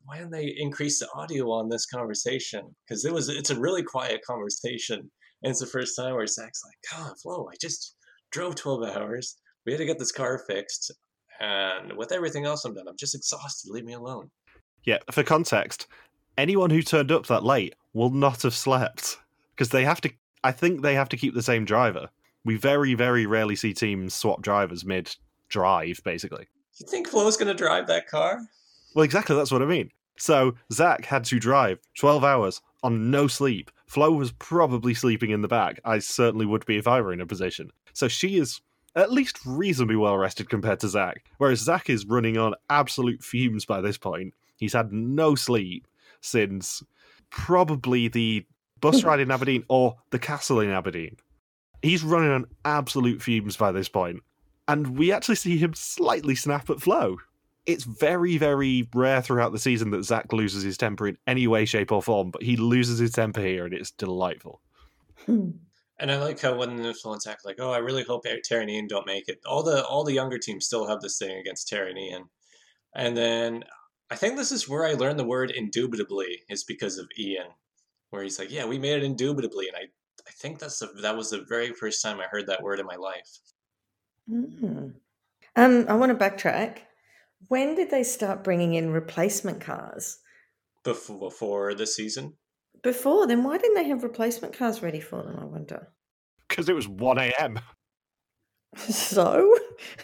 why 0.06 0.16
didn't 0.16 0.30
they 0.30 0.54
increase 0.56 0.98
the 1.00 1.08
audio 1.14 1.50
on 1.50 1.68
this 1.68 1.84
conversation? 1.84 2.74
Because 2.88 3.04
it 3.04 3.12
was, 3.12 3.28
it's 3.28 3.50
a 3.50 3.60
really 3.60 3.82
quiet 3.82 4.22
conversation, 4.26 5.00
and 5.42 5.50
it's 5.50 5.60
the 5.60 5.66
first 5.66 5.94
time 5.94 6.14
where 6.14 6.26
Zach's 6.26 6.62
like, 6.64 6.78
God, 7.02 7.12
Flo, 7.22 7.48
I 7.52 7.56
just 7.60 7.96
drove 8.32 8.54
twelve 8.54 8.82
hours. 8.84 9.36
We 9.66 9.72
had 9.72 9.78
to 9.80 9.84
get 9.84 9.98
this 9.98 10.12
car 10.12 10.38
fixed, 10.48 10.90
and 11.40 11.92
with 11.98 12.12
everything 12.12 12.46
else 12.46 12.64
I'm 12.64 12.72
done, 12.72 12.88
I'm 12.88 12.96
just 12.96 13.14
exhausted. 13.16 13.70
Leave 13.72 13.84
me 13.84 13.92
alone. 13.94 14.30
Yeah, 14.86 14.98
for 15.10 15.22
context, 15.22 15.88
anyone 16.38 16.70
who 16.70 16.80
turned 16.80 17.12
up 17.12 17.26
that 17.26 17.44
late 17.44 17.74
will 17.92 18.10
not 18.10 18.42
have 18.42 18.54
slept 18.54 19.18
because 19.54 19.70
they 19.70 19.84
have 19.84 20.00
to. 20.02 20.10
I 20.44 20.52
think 20.52 20.80
they 20.80 20.94
have 20.94 21.08
to 21.10 21.16
keep 21.16 21.34
the 21.34 21.42
same 21.42 21.64
driver. 21.64 22.08
We 22.44 22.56
very, 22.56 22.94
very 22.94 23.26
rarely 23.26 23.56
see 23.56 23.74
teams 23.74 24.14
swap 24.14 24.40
drivers 24.42 24.84
mid 24.84 25.14
drive, 25.48 26.00
basically. 26.04 26.46
You 26.78 26.86
think 26.86 27.08
Flo's 27.08 27.36
gonna 27.36 27.54
drive 27.54 27.88
that 27.88 28.08
car? 28.08 28.40
Well, 28.94 29.04
exactly, 29.04 29.34
that's 29.36 29.50
what 29.50 29.62
I 29.62 29.66
mean. 29.66 29.90
So 30.18 30.54
Zach 30.72 31.04
had 31.04 31.24
to 31.24 31.38
drive 31.38 31.78
12 31.98 32.24
hours 32.24 32.62
on 32.82 33.10
no 33.10 33.26
sleep. 33.26 33.70
Flo 33.86 34.12
was 34.12 34.32
probably 34.32 34.94
sleeping 34.94 35.30
in 35.30 35.42
the 35.42 35.48
back. 35.48 35.80
I 35.84 35.98
certainly 35.98 36.46
would 36.46 36.64
be 36.64 36.78
if 36.78 36.86
I 36.86 37.00
were 37.00 37.12
in 37.12 37.20
a 37.20 37.26
position. 37.26 37.70
So 37.92 38.08
she 38.08 38.38
is 38.38 38.60
at 38.94 39.12
least 39.12 39.38
reasonably 39.44 39.96
well 39.96 40.16
rested 40.16 40.48
compared 40.48 40.80
to 40.80 40.88
Zach. 40.88 41.24
Whereas 41.38 41.60
Zach 41.60 41.90
is 41.90 42.06
running 42.06 42.38
on 42.38 42.54
absolute 42.70 43.22
fumes 43.22 43.64
by 43.64 43.80
this 43.80 43.98
point. 43.98 44.32
He's 44.56 44.72
had 44.72 44.92
no 44.92 45.34
sleep 45.34 45.86
since 46.20 46.82
probably 47.30 48.08
the 48.08 48.46
bus 48.80 49.04
ride 49.04 49.20
in 49.20 49.30
Aberdeen 49.30 49.64
or 49.68 49.96
the 50.10 50.18
castle 50.18 50.60
in 50.60 50.70
Aberdeen. 50.70 51.16
He's 51.82 52.02
running 52.02 52.30
on 52.30 52.46
absolute 52.64 53.22
fumes 53.22 53.56
by 53.56 53.72
this 53.72 53.88
point. 53.88 54.22
And 54.68 54.98
we 54.98 55.12
actually 55.12 55.36
see 55.36 55.56
him 55.58 55.74
slightly 55.74 56.34
snap 56.34 56.68
at 56.70 56.80
Flo 56.80 57.18
it's 57.66 57.84
very, 57.84 58.38
very 58.38 58.88
rare 58.94 59.20
throughout 59.20 59.52
the 59.52 59.58
season 59.58 59.90
that 59.90 60.04
Zach 60.04 60.32
loses 60.32 60.62
his 60.62 60.78
temper 60.78 61.08
in 61.08 61.18
any 61.26 61.46
way, 61.46 61.64
shape, 61.64 61.92
or 61.92 62.00
form, 62.00 62.30
but 62.30 62.42
he 62.42 62.56
loses 62.56 62.98
his 62.98 63.12
temper 63.12 63.40
here, 63.40 63.64
and 63.64 63.74
it's 63.74 63.90
delightful. 63.90 64.60
Hmm. 65.26 65.50
And 65.98 66.12
I 66.12 66.18
like 66.18 66.40
how 66.40 66.54
when 66.54 66.76
the 66.76 66.88
influence 66.88 67.26
act 67.26 67.44
like, 67.44 67.56
oh, 67.58 67.72
I 67.72 67.78
really 67.78 68.04
hope 68.04 68.24
Terry 68.44 68.62
and 68.62 68.70
Ian 68.70 68.86
don't 68.86 69.06
make 69.06 69.28
it. 69.28 69.40
All 69.46 69.62
the 69.62 69.84
all 69.86 70.04
the 70.04 70.12
younger 70.12 70.38
teams 70.38 70.66
still 70.66 70.86
have 70.86 71.00
this 71.00 71.18
thing 71.18 71.38
against 71.38 71.68
Terry 71.68 71.90
and 71.90 71.98
Ian. 71.98 72.24
And 72.94 73.16
then 73.16 73.64
I 74.10 74.16
think 74.16 74.36
this 74.36 74.52
is 74.52 74.68
where 74.68 74.86
I 74.86 74.92
learned 74.92 75.18
the 75.18 75.24
word 75.24 75.50
indubitably 75.50 76.42
is 76.48 76.64
because 76.64 76.98
of 76.98 77.08
Ian, 77.18 77.48
where 78.10 78.22
he's 78.22 78.38
like, 78.38 78.50
yeah, 78.52 78.64
we 78.64 78.78
made 78.78 78.98
it 78.98 79.04
indubitably, 79.04 79.68
and 79.68 79.76
I 79.76 79.86
I 80.26 80.32
think 80.32 80.58
that's 80.58 80.78
the, 80.80 80.88
that 81.02 81.16
was 81.16 81.30
the 81.30 81.44
very 81.48 81.72
first 81.72 82.02
time 82.02 82.18
I 82.20 82.24
heard 82.24 82.46
that 82.48 82.62
word 82.62 82.80
in 82.80 82.86
my 82.86 82.96
life. 82.96 83.38
Mm. 84.28 84.94
Um, 85.54 85.86
I 85.88 85.94
want 85.94 86.16
to 86.18 86.24
backtrack. 86.24 86.78
When 87.48 87.74
did 87.76 87.90
they 87.90 88.02
start 88.02 88.42
bringing 88.42 88.74
in 88.74 88.90
replacement 88.90 89.60
cars? 89.60 90.18
Before 90.84 91.18
before 91.18 91.74
the 91.74 91.86
season, 91.86 92.34
Before 92.82 93.26
then, 93.26 93.44
why 93.44 93.58
didn't 93.58 93.74
they 93.74 93.88
have 93.88 94.02
replacement 94.02 94.56
cars 94.56 94.82
ready 94.82 95.00
for 95.00 95.22
them? 95.22 95.36
I 95.40 95.44
wonder. 95.44 95.88
Because 96.48 96.68
it 96.68 96.74
was 96.74 96.88
1 96.88 97.18
a.m. 97.18 97.60
So, 98.76 99.56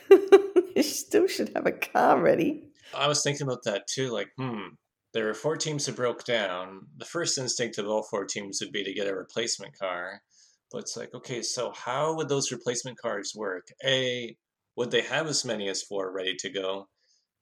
you 0.10 0.82
still 0.82 1.26
should 1.26 1.50
have 1.54 1.66
a 1.66 1.72
car 1.72 2.18
ready. 2.20 2.71
I 2.94 3.08
was 3.08 3.22
thinking 3.22 3.46
about 3.46 3.64
that 3.64 3.86
too. 3.88 4.10
Like, 4.10 4.28
hmm, 4.38 4.68
there 5.12 5.26
were 5.26 5.34
four 5.34 5.56
teams 5.56 5.86
that 5.86 5.96
broke 5.96 6.24
down. 6.24 6.86
The 6.96 7.04
first 7.04 7.38
instinct 7.38 7.78
of 7.78 7.86
all 7.86 8.02
four 8.02 8.24
teams 8.24 8.60
would 8.60 8.72
be 8.72 8.84
to 8.84 8.92
get 8.94 9.06
a 9.08 9.14
replacement 9.14 9.78
car. 9.78 10.22
But 10.70 10.78
it's 10.82 10.96
like, 10.96 11.12
okay, 11.14 11.42
so 11.42 11.72
how 11.72 12.14
would 12.16 12.28
those 12.28 12.50
replacement 12.52 12.98
cars 12.98 13.32
work? 13.36 13.66
A, 13.84 14.36
would 14.76 14.90
they 14.90 15.02
have 15.02 15.26
as 15.26 15.44
many 15.44 15.68
as 15.68 15.82
four 15.82 16.12
ready 16.12 16.34
to 16.38 16.50
go? 16.50 16.88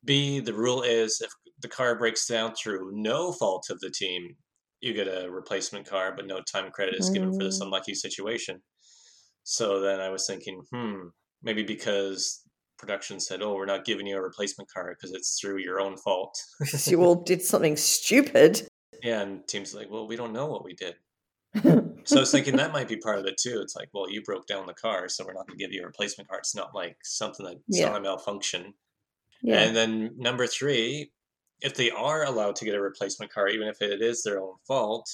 B, 0.05 0.40
the 0.40 0.55
rule 0.55 0.82
is 0.82 1.20
if 1.22 1.30
the 1.61 1.68
car 1.68 1.98
breaks 1.98 2.26
down 2.26 2.55
through 2.55 2.90
no 2.94 3.32
fault 3.32 3.66
of 3.70 3.80
the 3.80 3.90
team, 3.90 4.36
you 4.80 4.94
get 4.94 5.09
a 5.09 5.30
replacement 5.30 5.86
car, 5.86 6.14
but 6.16 6.26
no 6.26 6.42
time 6.42 6.70
credit 6.72 6.96
is 6.96 7.11
given 7.11 7.32
for 7.32 7.44
this 7.44 7.61
Mm. 7.61 7.62
unlucky 7.62 7.94
situation. 7.94 8.62
So 9.42 9.80
then 9.80 10.01
I 10.01 10.11
was 10.11 10.26
thinking, 10.26 10.62
hmm, 10.72 11.09
maybe 11.42 11.62
because 11.62 12.42
production 12.81 13.20
said, 13.20 13.43
oh, 13.43 13.55
we're 13.55 13.66
not 13.66 13.85
giving 13.85 14.07
you 14.07 14.16
a 14.16 14.22
replacement 14.22 14.72
car 14.72 14.97
because 14.99 15.12
it's 15.14 15.39
through 15.39 15.59
your 15.59 15.81
own 15.81 15.97
fault. 15.99 16.43
Because 16.59 16.89
you 16.91 17.03
all 17.05 17.14
did 17.22 17.43
something 17.43 17.76
stupid. 17.76 18.66
Yeah, 19.03 19.20
and 19.20 19.47
teams 19.47 19.74
like, 19.74 19.91
well, 19.91 20.09
we 20.09 20.16
don't 20.16 20.33
know 20.33 20.47
what 20.47 20.64
we 20.64 20.74
did. 20.74 20.95
So 22.05 22.16
I 22.16 22.20
was 22.20 22.31
thinking 22.33 22.57
that 22.57 22.72
might 22.72 22.89
be 22.89 22.97
part 22.97 23.18
of 23.18 23.26
it 23.26 23.37
too. 23.37 23.61
It's 23.61 23.76
like, 23.76 23.91
well, 23.93 24.11
you 24.11 24.22
broke 24.22 24.47
down 24.47 24.66
the 24.66 24.72
car, 24.72 25.07
so 25.11 25.22
we're 25.22 25.35
not 25.35 25.47
going 25.47 25.59
to 25.59 25.62
give 25.62 25.70
you 25.70 25.83
a 25.83 25.87
replacement 25.87 26.31
car. 26.31 26.39
It's 26.39 26.55
not 26.57 26.74
like 26.74 26.97
something 27.03 27.45
that's 27.45 27.59
Yeah. 27.68 27.91
not 27.91 27.99
a 27.99 28.01
malfunction. 28.01 28.72
yeah. 29.43 29.61
And 29.61 29.76
then 29.76 30.12
number 30.16 30.47
three, 30.47 31.12
if 31.61 31.74
they 31.74 31.91
are 31.91 32.24
allowed 32.24 32.57
to 32.57 32.64
get 32.64 32.74
a 32.74 32.81
replacement 32.81 33.31
car, 33.31 33.49
even 33.49 33.68
if 33.68 33.83
it 33.83 34.01
is 34.01 34.22
their 34.22 34.41
own 34.41 34.55
fault, 34.66 35.11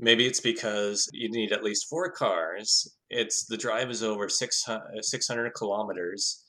maybe 0.00 0.26
it's 0.26 0.40
because 0.40 1.08
you 1.12 1.30
need 1.30 1.52
at 1.52 1.62
least 1.62 1.88
four 1.88 2.10
cars. 2.10 2.92
It's 3.08 3.44
the 3.46 3.56
drive 3.56 3.88
is 3.88 4.02
over 4.02 4.28
600, 4.28 5.04
600 5.04 5.50
kilometers, 5.54 6.41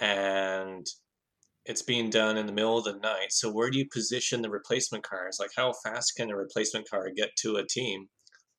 and 0.00 0.86
it's 1.66 1.82
being 1.82 2.10
done 2.10 2.36
in 2.36 2.46
the 2.46 2.52
middle 2.52 2.76
of 2.78 2.84
the 2.84 2.98
night. 2.98 3.28
So 3.30 3.50
where 3.50 3.70
do 3.70 3.78
you 3.78 3.86
position 3.90 4.42
the 4.42 4.50
replacement 4.50 5.04
cars? 5.04 5.38
Like 5.40 5.50
how 5.56 5.72
fast 5.84 6.14
can 6.16 6.30
a 6.30 6.36
replacement 6.36 6.88
car 6.88 7.10
get 7.14 7.30
to 7.38 7.56
a 7.56 7.66
team? 7.66 8.06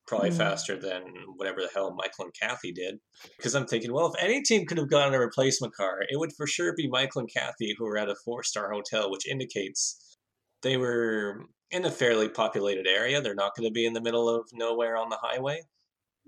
Probably 0.07 0.29
Hmm. 0.29 0.37
faster 0.37 0.79
than 0.79 1.03
whatever 1.35 1.61
the 1.61 1.69
hell 1.73 1.93
Michael 1.95 2.25
and 2.25 2.33
Kathy 2.39 2.71
did. 2.71 2.99
Because 3.37 3.55
I'm 3.55 3.65
thinking, 3.65 3.91
well, 3.91 4.13
if 4.13 4.21
any 4.23 4.41
team 4.41 4.65
could 4.65 4.77
have 4.77 4.89
gotten 4.89 5.13
a 5.13 5.19
replacement 5.19 5.73
car, 5.75 6.01
it 6.09 6.17
would 6.19 6.31
for 6.33 6.45
sure 6.47 6.73
be 6.75 6.87
Michael 6.87 7.21
and 7.21 7.29
Kathy 7.31 7.75
who 7.77 7.85
were 7.85 7.97
at 7.97 8.09
a 8.09 8.15
four 8.23 8.43
star 8.43 8.71
hotel, 8.71 9.09
which 9.11 9.27
indicates 9.27 10.17
they 10.61 10.77
were 10.77 11.45
in 11.71 11.85
a 11.85 11.91
fairly 11.91 12.29
populated 12.29 12.87
area. 12.87 13.21
They're 13.21 13.35
not 13.35 13.55
going 13.55 13.67
to 13.67 13.73
be 13.73 13.85
in 13.85 13.93
the 13.93 14.01
middle 14.01 14.29
of 14.29 14.47
nowhere 14.53 14.95
on 14.95 15.09
the 15.09 15.17
highway. 15.21 15.61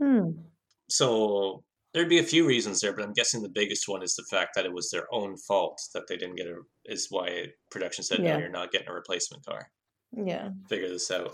Hmm. 0.02 0.32
So 0.90 1.64
there'd 1.94 2.10
be 2.10 2.20
a 2.20 2.24
few 2.24 2.46
reasons 2.46 2.82
there, 2.82 2.94
but 2.94 3.04
I'm 3.04 3.14
guessing 3.14 3.42
the 3.42 3.50
biggest 3.50 3.88
one 3.88 4.04
is 4.04 4.16
the 4.16 4.26
fact 4.30 4.56
that 4.56 4.66
it 4.66 4.74
was 4.74 4.90
their 4.90 5.08
own 5.12 5.38
fault 5.38 5.82
that 5.94 6.08
they 6.08 6.18
didn't 6.18 6.36
get 6.36 6.48
a. 6.48 6.62
Is 6.86 7.08
why 7.10 7.48
production 7.72 8.04
said, 8.04 8.20
Yeah. 8.20 8.34
"No, 8.34 8.40
you're 8.40 8.50
not 8.50 8.72
getting 8.72 8.90
a 8.90 8.94
replacement 8.94 9.46
car. 9.46 9.70
Yeah. 10.12 10.52
Figure 10.70 10.90
this 10.90 11.12
out." 11.12 11.34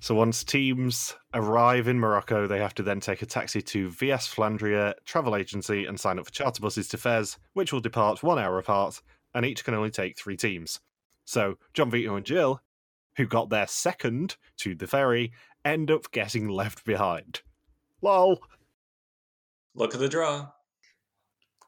So 0.00 0.14
once 0.14 0.44
teams 0.44 1.14
arrive 1.32 1.88
in 1.88 1.98
Morocco, 1.98 2.46
they 2.46 2.58
have 2.58 2.74
to 2.74 2.82
then 2.82 3.00
take 3.00 3.22
a 3.22 3.26
taxi 3.26 3.62
to 3.62 3.90
VS 3.90 4.28
Flandria 4.32 4.92
Travel 5.06 5.34
Agency 5.34 5.86
and 5.86 5.98
sign 5.98 6.18
up 6.18 6.26
for 6.26 6.32
charter 6.32 6.60
buses 6.60 6.88
to 6.88 6.98
Fez, 6.98 7.38
which 7.54 7.72
will 7.72 7.80
depart 7.80 8.22
one 8.22 8.38
hour 8.38 8.58
apart, 8.58 9.00
and 9.32 9.46
each 9.46 9.64
can 9.64 9.72
only 9.72 9.90
take 9.90 10.18
three 10.18 10.36
teams. 10.36 10.80
So 11.24 11.56
John 11.72 11.90
Vito 11.90 12.14
and 12.14 12.26
Jill, 12.26 12.60
who 13.16 13.26
got 13.26 13.48
their 13.48 13.66
second 13.66 14.36
to 14.58 14.74
the 14.74 14.86
ferry, 14.86 15.32
end 15.64 15.90
up 15.90 16.10
getting 16.12 16.48
left 16.48 16.84
behind. 16.84 17.40
Lol. 18.02 18.42
Look 19.76 19.94
at 19.94 20.00
the 20.00 20.08
draw. 20.08 20.48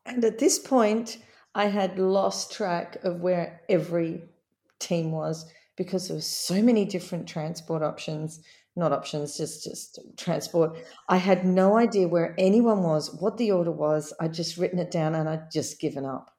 And 0.05 0.25
at 0.25 0.39
this 0.39 0.59
point, 0.59 1.19
I 1.55 1.67
had 1.67 1.99
lost 1.99 2.51
track 2.53 2.97
of 3.05 3.21
where 3.21 3.61
every 3.69 4.23
team 4.81 5.13
was 5.13 5.51
because 5.77 6.09
there 6.09 6.17
were 6.17 6.21
so 6.21 6.63
many 6.63 6.85
different 6.85 7.29
transport 7.29 7.83
options 7.83 8.41
not 8.77 8.93
options 8.93 9.37
just 9.37 9.65
just 9.65 9.99
transport 10.17 10.77
i 11.09 11.17
had 11.17 11.45
no 11.45 11.77
idea 11.77 12.07
where 12.07 12.33
anyone 12.39 12.85
was 12.85 13.13
what 13.21 13.37
the 13.37 13.51
order 13.51 13.73
was 13.73 14.13
i'd 14.21 14.33
just 14.33 14.57
written 14.57 14.79
it 14.79 14.93
down 14.93 15.17
and 15.17 15.29
i'd 15.29 15.51
just 15.51 15.81
given 15.81 16.05
up 16.07 16.31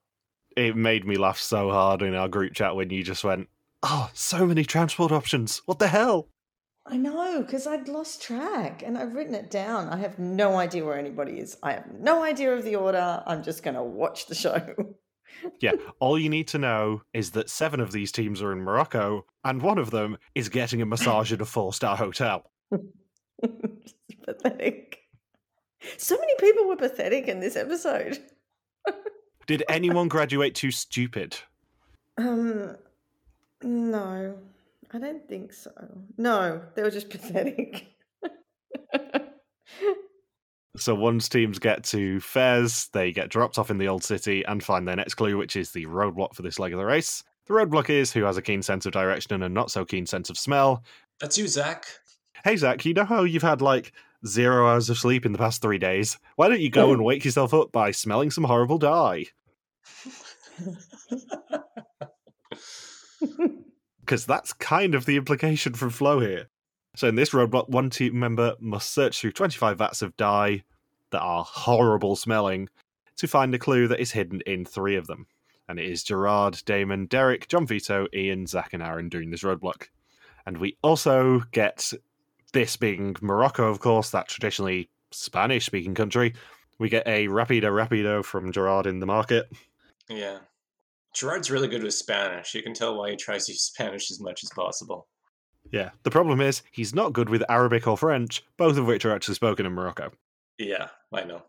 It 0.55 0.75
made 0.77 1.05
me 1.05 1.17
laugh 1.17 1.37
so 1.37 1.69
hard 1.69 2.01
in 2.01 2.15
our 2.15 2.29
group 2.29 2.53
chat 2.53 2.77
when 2.77 2.89
you 2.89 3.03
just 3.03 3.23
went, 3.23 3.49
"Oh, 3.83 4.09
so 4.13 4.45
many 4.45 4.63
transport 4.63 5.11
options! 5.11 5.61
What 5.65 5.79
the 5.79 5.89
hell?" 5.89 6.29
I 6.89 6.97
know 6.97 7.41
because 7.41 7.67
i'd 7.67 7.87
lost 7.87 8.21
track 8.21 8.83
and 8.85 8.97
i've 8.97 9.13
written 9.13 9.35
it 9.35 9.49
down. 9.49 9.89
I 9.89 9.97
have 9.97 10.19
no 10.19 10.57
idea 10.57 10.83
where 10.85 10.97
anybody 10.97 11.39
is. 11.39 11.57
I 11.63 11.73
have 11.73 11.91
no 11.99 12.23
idea 12.23 12.53
of 12.53 12.63
the 12.63 12.75
order. 12.75 13.23
I'm 13.25 13.43
just 13.43 13.63
going 13.63 13.75
to 13.75 13.83
watch 13.83 14.27
the 14.27 14.35
show. 14.35 14.61
Yeah, 15.61 15.73
all 15.99 16.17
you 16.19 16.27
need 16.27 16.47
to 16.49 16.57
know 16.57 17.03
is 17.13 17.31
that 17.31 17.49
seven 17.49 17.79
of 17.79 17.91
these 17.91 18.11
teams 18.11 18.41
are 18.41 18.51
in 18.51 18.61
Morocco, 18.61 19.25
and 19.45 19.61
one 19.61 19.77
of 19.77 19.91
them 19.91 20.17
is 20.35 20.49
getting 20.49 20.81
a 20.81 20.85
massage 20.85 21.31
at 21.31 21.39
a 21.39 21.45
four-star 21.45 21.95
hotel. 21.95 22.51
pathetic. 24.25 24.99
So 25.97 26.17
many 26.17 26.33
people 26.39 26.67
were 26.67 26.75
pathetic 26.75 27.27
in 27.27 27.39
this 27.39 27.55
episode. 27.55 28.19
Did 29.47 29.63
anyone 29.69 30.07
graduate 30.07 30.55
too 30.55 30.71
stupid? 30.71 31.37
Um, 32.17 32.75
no, 33.63 34.37
I 34.91 34.97
don't 34.97 35.27
think 35.27 35.53
so. 35.53 35.71
No, 36.17 36.61
they 36.75 36.81
were 36.81 36.91
just 36.91 37.09
pathetic. 37.09 37.87
So 40.79 40.95
once 40.95 41.27
teams 41.27 41.59
get 41.59 41.83
to 41.85 42.19
Fez, 42.21 42.89
they 42.93 43.11
get 43.11 43.29
dropped 43.29 43.57
off 43.57 43.69
in 43.69 43.77
the 43.77 43.87
old 43.87 44.03
city 44.03 44.43
and 44.45 44.63
find 44.63 44.87
their 44.87 44.95
next 44.95 45.15
clue, 45.15 45.37
which 45.37 45.55
is 45.55 45.71
the 45.71 45.85
roadblock 45.87 46.33
for 46.33 46.41
this 46.41 46.59
leg 46.59 46.73
of 46.73 46.79
the 46.79 46.85
race. 46.85 47.23
The 47.47 47.53
roadblock 47.53 47.89
is 47.89 48.13
who 48.13 48.23
has 48.23 48.37
a 48.37 48.41
keen 48.41 48.61
sense 48.61 48.85
of 48.85 48.93
direction 48.93 49.33
and 49.33 49.43
a 49.43 49.49
not 49.49 49.71
so 49.71 49.83
keen 49.83 50.05
sense 50.05 50.29
of 50.29 50.37
smell. 50.37 50.83
That's 51.19 51.37
you, 51.37 51.47
Zach. 51.47 51.85
Hey 52.45 52.55
Zach, 52.55 52.85
you 52.85 52.93
know 52.93 53.03
how 53.03 53.23
you've 53.23 53.43
had 53.43 53.61
like 53.61 53.91
zero 54.25 54.67
hours 54.67 54.89
of 54.89 54.97
sleep 54.97 55.25
in 55.25 55.33
the 55.33 55.37
past 55.37 55.61
three 55.61 55.79
days? 55.79 56.17
Why 56.37 56.47
don't 56.47 56.61
you 56.61 56.69
go 56.69 56.93
and 56.93 57.03
wake 57.03 57.25
yourself 57.25 57.53
up 57.53 57.71
by 57.71 57.91
smelling 57.91 58.31
some 58.31 58.45
horrible 58.45 58.77
dye? 58.77 59.25
Because 64.09 64.25
that's 64.25 64.53
kind 64.53 64.95
of 64.95 65.05
the 65.05 65.17
implication 65.17 65.75
from 65.75 65.91
Flo 65.91 66.19
here. 66.19 66.47
So 66.95 67.07
in 67.07 67.13
this 67.13 67.29
roadblock, 67.29 67.69
one 67.69 67.91
team 67.91 68.17
member 68.17 68.55
must 68.59 68.89
search 68.89 69.19
through 69.21 69.33
25 69.33 69.77
vats 69.77 70.01
of 70.01 70.17
dye 70.17 70.63
that 71.11 71.21
are 71.21 71.43
horrible 71.43 72.15
smelling 72.15 72.69
to 73.17 73.27
find 73.27 73.53
a 73.53 73.59
clue 73.59 73.87
that 73.87 73.99
is 73.99 74.13
hidden 74.13 74.41
in 74.47 74.65
three 74.65 74.95
of 74.95 75.05
them. 75.05 75.27
And 75.67 75.79
it 75.79 75.85
is 75.85 76.03
Gerard, 76.03 76.59
Damon, 76.65 77.05
Derek, 77.05 77.47
John 77.49 77.67
Vito, 77.67 78.07
Ian, 78.11 78.47
Zach, 78.47 78.73
and 78.73 78.81
Aaron 78.81 79.09
doing 79.09 79.29
this 79.29 79.43
roadblock. 79.43 79.89
And 80.43 80.57
we 80.57 80.75
also 80.81 81.41
get 81.51 81.93
this 82.51 82.77
being 82.77 83.15
Morocco, 83.21 83.69
of 83.69 83.79
course, 83.79 84.09
that 84.09 84.27
traditionally 84.27 84.89
Spanish 85.11 85.67
speaking 85.67 85.93
country. 85.93 86.33
We 86.79 86.89
get 86.89 87.07
a 87.07 87.27
Rapido 87.27 87.65
Rapido 87.65 88.25
from 88.25 88.51
Gerard 88.51 88.87
in 88.87 89.01
the 89.01 89.05
market. 89.05 89.51
Yeah. 90.09 90.39
Gerard's 91.19 91.51
really 91.51 91.67
good 91.67 91.83
with 91.83 91.93
Spanish. 91.93 92.55
You 92.55 92.63
can 92.63 92.73
tell 92.73 92.97
why 92.97 93.11
he 93.11 93.17
tries 93.17 93.45
to 93.45 93.51
use 93.51 93.61
Spanish 93.73 94.09
as 94.09 94.21
much 94.21 94.43
as 94.43 94.49
possible. 94.51 95.07
Yeah. 95.71 95.89
The 96.03 96.11
problem 96.11 96.39
is, 96.39 96.63
he's 96.71 96.95
not 96.95 97.13
good 97.13 97.29
with 97.29 97.43
Arabic 97.49 97.87
or 97.87 97.97
French, 97.97 98.43
both 98.57 98.77
of 98.77 98.87
which 98.87 99.05
are 99.05 99.13
actually 99.13 99.35
spoken 99.35 99.65
in 99.65 99.73
Morocco. 99.73 100.11
Yeah, 100.57 100.87
I 101.13 101.25
know. 101.25 101.43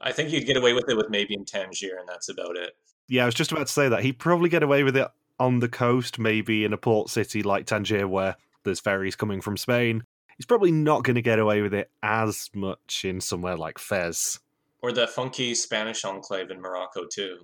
I 0.00 0.12
think 0.12 0.30
you'd 0.30 0.46
get 0.46 0.56
away 0.56 0.72
with 0.72 0.88
it 0.88 0.96
with 0.96 1.10
maybe 1.10 1.34
in 1.34 1.44
Tangier, 1.44 1.98
and 1.98 2.08
that's 2.08 2.28
about 2.28 2.56
it. 2.56 2.74
Yeah, 3.08 3.24
I 3.24 3.26
was 3.26 3.34
just 3.34 3.52
about 3.52 3.66
to 3.66 3.72
say 3.72 3.88
that. 3.88 4.02
He'd 4.02 4.18
probably 4.18 4.48
get 4.48 4.62
away 4.62 4.84
with 4.84 4.96
it 4.96 5.08
on 5.38 5.58
the 5.58 5.68
coast, 5.68 6.18
maybe 6.18 6.64
in 6.64 6.72
a 6.72 6.78
port 6.78 7.10
city 7.10 7.42
like 7.42 7.66
Tangier, 7.66 8.06
where 8.06 8.36
there's 8.64 8.80
ferries 8.80 9.16
coming 9.16 9.40
from 9.40 9.56
Spain. 9.56 10.04
He's 10.36 10.46
probably 10.46 10.72
not 10.72 11.02
going 11.02 11.16
to 11.16 11.22
get 11.22 11.38
away 11.38 11.60
with 11.60 11.74
it 11.74 11.90
as 12.02 12.48
much 12.54 13.04
in 13.04 13.20
somewhere 13.20 13.56
like 13.56 13.78
Fez. 13.78 14.38
Or 14.82 14.92
the 14.92 15.06
funky 15.06 15.54
Spanish 15.54 16.04
enclave 16.04 16.50
in 16.50 16.60
Morocco, 16.60 17.06
too. 17.06 17.40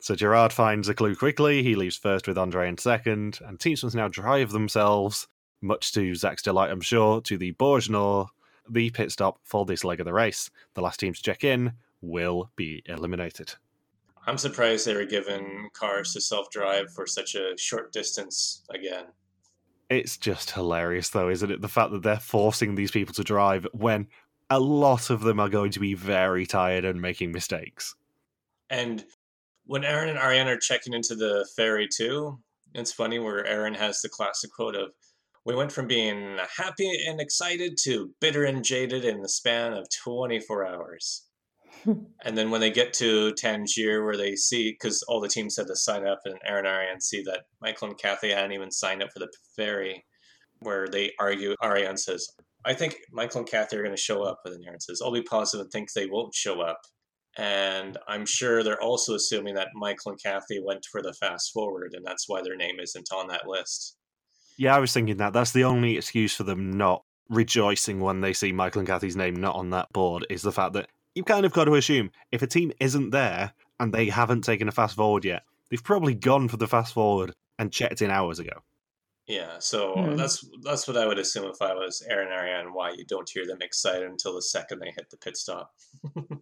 So 0.00 0.14
Gerard 0.14 0.52
finds 0.52 0.88
a 0.88 0.94
clue 0.94 1.16
quickly. 1.16 1.62
He 1.62 1.74
leaves 1.74 1.96
first 1.96 2.28
with 2.28 2.38
Andre 2.38 2.68
in 2.68 2.78
second, 2.78 3.40
and 3.44 3.58
teams 3.58 3.82
must 3.82 3.96
now 3.96 4.08
drive 4.08 4.50
themselves, 4.50 5.26
much 5.60 5.92
to 5.92 6.14
Zach's 6.14 6.42
delight, 6.42 6.70
I'm 6.70 6.80
sure, 6.80 7.20
to 7.22 7.36
the 7.36 7.52
Borj 7.54 7.90
Nord, 7.90 8.28
the 8.68 8.90
pit 8.90 9.10
stop 9.10 9.40
for 9.42 9.64
this 9.64 9.84
leg 9.84 10.00
of 10.00 10.06
the 10.06 10.12
race. 10.12 10.50
The 10.74 10.82
last 10.82 11.00
team 11.00 11.14
to 11.14 11.22
check 11.22 11.42
in 11.42 11.72
will 12.00 12.50
be 12.54 12.82
eliminated. 12.86 13.54
I'm 14.26 14.38
surprised 14.38 14.86
they 14.86 14.94
were 14.94 15.04
given 15.04 15.70
cars 15.72 16.12
to 16.12 16.20
self 16.20 16.50
drive 16.50 16.92
for 16.92 17.06
such 17.06 17.34
a 17.34 17.56
short 17.56 17.92
distance 17.92 18.62
again. 18.70 19.06
It's 19.88 20.18
just 20.18 20.50
hilarious, 20.50 21.08
though, 21.08 21.30
isn't 21.30 21.50
it? 21.50 21.62
The 21.62 21.68
fact 21.68 21.92
that 21.92 22.02
they're 22.02 22.20
forcing 22.20 22.74
these 22.74 22.90
people 22.90 23.14
to 23.14 23.24
drive 23.24 23.66
when 23.72 24.06
a 24.50 24.60
lot 24.60 25.08
of 25.10 25.22
them 25.22 25.40
are 25.40 25.48
going 25.48 25.72
to 25.72 25.80
be 25.80 25.94
very 25.94 26.46
tired 26.46 26.84
and 26.84 27.00
making 27.00 27.32
mistakes. 27.32 27.94
And 28.70 29.04
when 29.68 29.84
Aaron 29.84 30.08
and 30.08 30.18
Ariane 30.18 30.48
are 30.48 30.56
checking 30.56 30.94
into 30.94 31.14
the 31.14 31.46
ferry 31.54 31.86
too, 31.86 32.38
it's 32.74 32.90
funny 32.90 33.18
where 33.18 33.46
Aaron 33.46 33.74
has 33.74 34.00
the 34.00 34.08
classic 34.08 34.50
quote 34.50 34.74
of, 34.74 34.92
"We 35.44 35.54
went 35.54 35.72
from 35.72 35.86
being 35.86 36.38
happy 36.56 36.90
and 37.06 37.20
excited 37.20 37.76
to 37.84 38.14
bitter 38.18 38.44
and 38.44 38.64
jaded 38.64 39.04
in 39.04 39.20
the 39.20 39.28
span 39.28 39.74
of 39.74 39.86
24 39.90 40.66
hours." 40.66 41.26
and 41.84 42.38
then 42.38 42.50
when 42.50 42.62
they 42.62 42.70
get 42.70 42.94
to 42.94 43.34
Tangier, 43.34 44.02
where 44.04 44.16
they 44.16 44.36
see, 44.36 44.72
because 44.72 45.02
all 45.02 45.20
the 45.20 45.28
teams 45.28 45.56
had 45.56 45.66
to 45.66 45.76
sign 45.76 46.06
up, 46.06 46.20
and 46.24 46.38
Aaron 46.46 46.64
and 46.64 46.74
Ariane 46.74 47.00
see 47.02 47.22
that 47.24 47.44
Michael 47.60 47.88
and 47.88 47.98
Kathy 47.98 48.30
hadn't 48.30 48.52
even 48.52 48.70
signed 48.70 49.02
up 49.02 49.10
for 49.12 49.18
the 49.18 49.30
ferry, 49.54 50.06
where 50.60 50.88
they 50.88 51.12
argue. 51.20 51.54
Ariane 51.62 51.98
says, 51.98 52.26
I 52.64 52.72
think 52.72 52.96
Michael 53.12 53.40
and 53.40 53.48
Kathy 53.48 53.76
are 53.76 53.82
going 53.82 53.94
to 53.94 54.00
show 54.00 54.22
up. 54.22 54.40
And 54.46 54.54
then 54.54 54.64
Aaron 54.66 54.80
says, 54.80 55.02
I'll 55.04 55.12
be 55.12 55.22
positive 55.22 55.64
and 55.64 55.70
think 55.70 55.92
they 55.92 56.06
won't 56.06 56.34
show 56.34 56.62
up. 56.62 56.80
And 57.38 57.96
I'm 58.08 58.26
sure 58.26 58.62
they're 58.62 58.82
also 58.82 59.14
assuming 59.14 59.54
that 59.54 59.68
Michael 59.74 60.10
and 60.12 60.20
Kathy 60.22 60.60
went 60.60 60.84
for 60.90 61.00
the 61.00 61.12
fast 61.12 61.52
forward, 61.52 61.94
and 61.94 62.04
that's 62.04 62.28
why 62.28 62.42
their 62.42 62.56
name 62.56 62.80
isn't 62.82 63.08
on 63.12 63.28
that 63.28 63.46
list. 63.46 63.96
Yeah, 64.56 64.74
I 64.74 64.80
was 64.80 64.92
thinking 64.92 65.18
that. 65.18 65.32
That's 65.32 65.52
the 65.52 65.62
only 65.64 65.96
excuse 65.96 66.34
for 66.34 66.42
them 66.42 66.72
not 66.76 67.04
rejoicing 67.28 68.00
when 68.00 68.20
they 68.22 68.32
see 68.32 68.50
Michael 68.50 68.80
and 68.80 68.88
Kathy's 68.88 69.14
name 69.16 69.36
not 69.36 69.54
on 69.54 69.70
that 69.70 69.92
board 69.92 70.26
is 70.30 70.42
the 70.42 70.50
fact 70.50 70.72
that 70.72 70.88
you've 71.14 71.26
kind 71.26 71.46
of 71.46 71.52
got 71.52 71.66
to 71.66 71.74
assume 71.74 72.10
if 72.32 72.42
a 72.42 72.46
team 72.46 72.72
isn't 72.80 73.10
there 73.10 73.52
and 73.78 73.92
they 73.92 74.08
haven't 74.08 74.42
taken 74.42 74.66
a 74.66 74.72
fast 74.72 74.96
forward 74.96 75.24
yet, 75.24 75.44
they've 75.70 75.84
probably 75.84 76.14
gone 76.14 76.48
for 76.48 76.56
the 76.56 76.66
fast 76.66 76.92
forward 76.94 77.34
and 77.58 77.70
checked 77.70 78.02
in 78.02 78.10
hours 78.10 78.40
ago. 78.40 78.62
Yeah, 79.28 79.58
so 79.58 79.92
Hmm. 79.92 80.16
that's 80.16 80.42
that's 80.62 80.88
what 80.88 80.96
I 80.96 81.06
would 81.06 81.18
assume 81.18 81.44
if 81.50 81.60
I 81.60 81.74
was 81.74 82.02
Aaron 82.08 82.28
and 82.28 82.34
Ariane. 82.36 82.72
Why 82.72 82.92
you 82.96 83.04
don't 83.04 83.28
hear 83.28 83.46
them 83.46 83.58
excited 83.60 84.08
until 84.08 84.34
the 84.34 84.40
second 84.42 84.78
they 84.80 84.90
hit 84.90 85.10
the 85.10 85.18
pit 85.18 85.36
stop? 85.36 85.70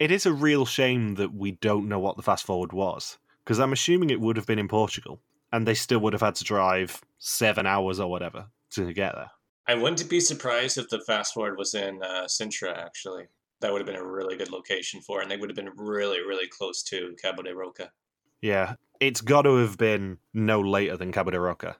It 0.00 0.10
is 0.10 0.24
a 0.24 0.32
real 0.32 0.64
shame 0.64 1.16
that 1.16 1.34
we 1.34 1.52
don't 1.52 1.86
know 1.86 1.98
what 1.98 2.16
the 2.16 2.22
fast 2.22 2.46
forward 2.46 2.72
was, 2.72 3.18
because 3.44 3.60
I'm 3.60 3.74
assuming 3.74 4.08
it 4.08 4.18
would 4.18 4.36
have 4.36 4.46
been 4.46 4.58
in 4.58 4.66
Portugal, 4.66 5.20
and 5.52 5.68
they 5.68 5.74
still 5.74 5.98
would 5.98 6.14
have 6.14 6.22
had 6.22 6.36
to 6.36 6.44
drive 6.44 7.02
seven 7.18 7.66
hours 7.66 8.00
or 8.00 8.10
whatever 8.10 8.46
to 8.70 8.94
get 8.94 9.14
there. 9.14 9.30
I 9.66 9.74
wouldn't 9.74 10.08
be 10.08 10.20
surprised 10.20 10.78
if 10.78 10.88
the 10.88 11.00
fast 11.00 11.34
forward 11.34 11.58
was 11.58 11.74
in 11.74 12.02
uh, 12.02 12.24
Sintra. 12.24 12.74
Actually, 12.78 13.26
that 13.60 13.70
would 13.70 13.82
have 13.82 13.86
been 13.86 13.94
a 13.94 14.02
really 14.02 14.38
good 14.38 14.50
location 14.50 15.02
for, 15.02 15.20
it, 15.20 15.24
and 15.24 15.30
they 15.30 15.36
would 15.36 15.50
have 15.50 15.56
been 15.56 15.70
really, 15.76 16.20
really 16.20 16.48
close 16.48 16.82
to 16.84 17.14
Cabo 17.20 17.42
de 17.42 17.54
Roca. 17.54 17.92
Yeah, 18.40 18.76
it's 19.00 19.20
got 19.20 19.42
to 19.42 19.56
have 19.56 19.76
been 19.76 20.16
no 20.32 20.62
later 20.62 20.96
than 20.96 21.12
Cabo 21.12 21.30
de 21.30 21.38
Roca, 21.38 21.76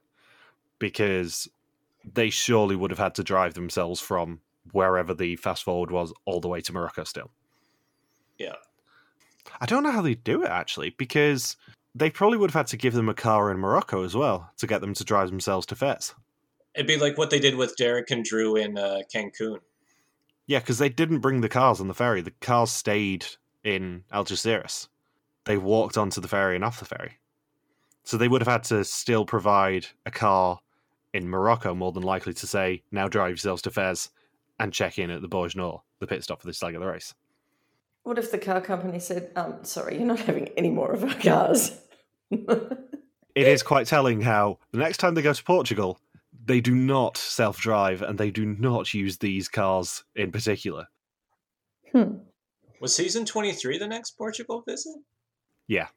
because 0.79 1.49
they 2.05 2.29
surely 2.29 2.77
would 2.77 2.91
have 2.91 2.99
had 2.99 3.15
to 3.15 3.25
drive 3.25 3.55
themselves 3.55 3.99
from 3.99 4.43
wherever 4.73 5.15
the 5.15 5.37
fast 5.37 5.65
forward 5.65 5.91
was 5.91 6.13
all 6.27 6.41
the 6.41 6.49
way 6.49 6.61
to 6.61 6.73
Morocco 6.75 7.05
still. 7.05 7.31
Yeah. 8.41 8.55
I 9.61 9.67
don't 9.67 9.83
know 9.83 9.93
how 9.93 10.03
they 10.03 10.15
do 10.15 10.43
it 10.43 10.49
actually, 10.49 10.95
because 10.97 11.57
they 11.95 12.09
probably 12.09 12.39
would 12.39 12.51
have 12.51 12.59
had 12.59 12.69
to 12.69 12.77
give 12.77 12.95
them 12.95 13.09
a 13.09 13.15
car 13.15 13.51
in 13.51 13.59
Morocco 13.59 14.03
as 14.03 14.17
well 14.17 14.51
to 14.57 14.67
get 14.67 14.81
them 14.81 14.95
to 14.95 15.05
drive 15.05 15.29
themselves 15.29 15.67
to 15.67 15.77
Fez. 15.77 16.15
It'd 16.75 16.87
be 16.87 16.97
like 16.97 17.19
what 17.19 17.31
they 17.31 17.39
did 17.39 17.57
with 17.57 17.77
Derek 17.77 18.11
and 18.11 18.25
Drew 18.25 18.57
in 18.57 18.79
uh, 18.79 19.01
Cancun. 19.15 19.59
Yeah, 20.47 20.61
because 20.61 20.79
they 20.79 20.89
didn't 20.89 21.19
bring 21.19 21.43
the 21.43 21.49
cars 21.49 21.81
on 21.81 21.89
the 21.89 21.95
ferry. 21.95 22.23
The 22.23 22.33
cars 22.41 22.71
stayed 22.71 23.27
in 23.63 24.05
Algeciras. 24.13 24.89
They 25.45 25.59
walked 25.59 25.99
onto 25.99 26.21
the 26.21 26.29
ferry 26.29 26.55
and 26.55 26.65
off 26.65 26.79
the 26.79 26.87
ferry. 26.87 27.19
So 28.05 28.17
they 28.17 28.29
would 28.29 28.41
have 28.41 28.49
had 28.49 28.65
to 28.65 28.85
still 28.85 29.27
provide 29.27 29.87
a 30.07 30.11
car 30.11 30.61
in 31.13 31.29
Morocco, 31.29 31.75
more 31.75 31.93
than 31.93 32.05
likely 32.05 32.33
to 32.35 32.47
say, 32.47 32.83
now 32.91 33.09
drive 33.09 33.31
yourselves 33.31 33.63
to 33.63 33.71
Fez 33.71 34.11
and 34.59 34.73
check 34.73 34.99
in 34.99 35.11
at 35.11 35.21
the 35.21 35.29
Borj 35.29 35.57
Nord, 35.57 35.81
the 35.99 36.07
pit 36.07 36.23
stop 36.23 36.41
for 36.41 36.47
this 36.47 36.63
leg 36.63 36.75
of 36.75 36.81
the 36.81 36.87
race. 36.87 37.15
What 38.03 38.19
if 38.19 38.31
the 38.31 38.39
car 38.39 38.61
company 38.61 38.99
said, 38.99 39.31
um, 39.37 39.63
sorry, 39.63 39.97
you're 39.97 40.07
not 40.07 40.21
having 40.21 40.49
any 40.57 40.71
more 40.71 40.93
of 40.93 41.05
our 41.05 41.15
cars? 41.15 41.79
It 42.31 43.47
is 43.47 43.63
quite 43.63 43.87
telling 43.87 44.21
how 44.21 44.59
the 44.73 44.79
next 44.79 44.97
time 44.97 45.15
they 45.15 45.23
go 45.23 45.33
to 45.33 45.45
Portugal, 45.45 46.01
they 46.45 46.61
do 46.61 46.75
not 46.75 47.17
self 47.17 47.59
drive 47.59 48.03
and 48.03 48.19
they 48.19 48.31
do 48.31 48.45
not 48.45 48.93
use 48.93 49.19
these 49.19 49.49
cars 49.49 50.05
in 50.17 50.33
particular. 50.33 50.89
Hmm. 51.93 52.17
Was 52.81 52.95
season 52.95 53.25
23 53.25 53.79
the 53.79 53.87
next 53.87 54.13
Portugal 54.19 54.63
visit? 54.67 54.97
Yeah, 55.69 55.89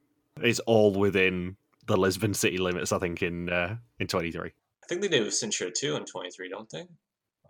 it's 0.41 0.59
all 0.59 0.93
within 0.93 1.55
the 1.87 1.97
Lisbon 1.97 2.33
city 2.33 2.57
limits. 2.57 2.91
I 2.91 2.99
think 2.99 3.23
in 3.23 3.49
uh, 3.49 3.77
in 3.99 4.07
twenty 4.07 4.31
three. 4.31 4.51
I 4.83 4.87
think 4.87 5.01
they 5.01 5.07
did 5.07 5.23
with 5.23 5.33
Sintra 5.33 5.73
too 5.73 5.95
in 5.95 6.05
23, 6.05 6.49
don't 6.49 6.69
they? 6.69 6.85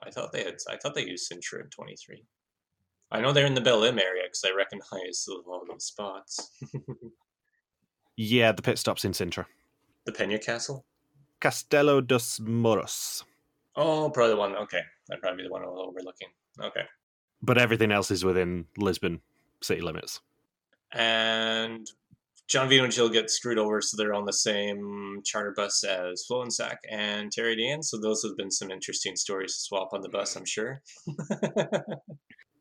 I 0.04 0.12
thought 0.12 0.32
they 0.32 0.44
had. 0.44 0.58
I 0.70 0.78
thought 0.78 0.94
they 0.94 1.06
used 1.06 1.32
Sintra 1.32 1.62
in 1.62 1.70
23. 1.70 2.24
I 3.14 3.22
know 3.22 3.32
they're 3.32 3.46
in 3.46 3.54
the 3.54 3.62
Belém 3.62 4.02
area 4.02 4.24
because 4.26 4.44
I 4.46 4.52
recognize 4.56 5.26
a 5.30 5.50
lot 5.50 5.62
of 5.62 5.68
those 5.70 5.86
spots. 5.86 6.50
Yeah, 8.18 8.52
the 8.52 8.62
pit 8.62 8.78
stops 8.78 9.06
in 9.06 9.12
Sintra. 9.12 9.46
the 10.06 10.12
Pena 10.12 10.38
Castle. 10.40 10.84
Castelo 11.40 12.06
dos 12.06 12.40
Mouros. 12.40 13.24
Oh, 13.76 14.10
probably 14.10 14.34
the 14.34 14.40
one. 14.40 14.56
Okay, 14.56 14.82
that'd 15.08 15.22
probably 15.22 15.44
be 15.44 15.48
the 15.48 15.52
one 15.52 15.62
I 15.64 15.66
was 15.66 15.88
overlooking. 15.90 16.28
Okay, 16.60 16.84
But 17.42 17.58
everything 17.58 17.92
else 17.92 18.12
is 18.12 18.24
within 18.26 18.66
Lisbon 18.78 19.22
city 19.62 19.82
limits. 19.82 20.20
and 20.92 21.88
John 22.48 22.68
Vito 22.70 22.84
and 22.84 22.94
Jill 22.94 23.10
get 23.10 23.30
screwed 23.32 23.58
over, 23.58 23.82
so 23.82 23.96
they're 23.98 24.14
on 24.14 24.26
the 24.26 24.34
same 24.34 25.22
charter 25.26 25.54
bus 25.56 25.84
as 25.84 26.24
Flo 26.26 26.42
and 26.44 26.52
Zach 26.54 26.80
and 26.92 27.32
Terry 27.32 27.56
Dean. 27.56 27.82
So 27.82 27.98
those 28.00 28.22
have 28.24 28.38
been 28.38 28.52
some 28.52 28.70
interesting 28.70 29.16
stories 29.16 29.56
to 29.56 29.62
swap 29.62 29.90
on 29.94 30.02
the 30.02 30.10
bus, 30.10 30.36
I'm 30.36 30.46
sure. 30.46 30.82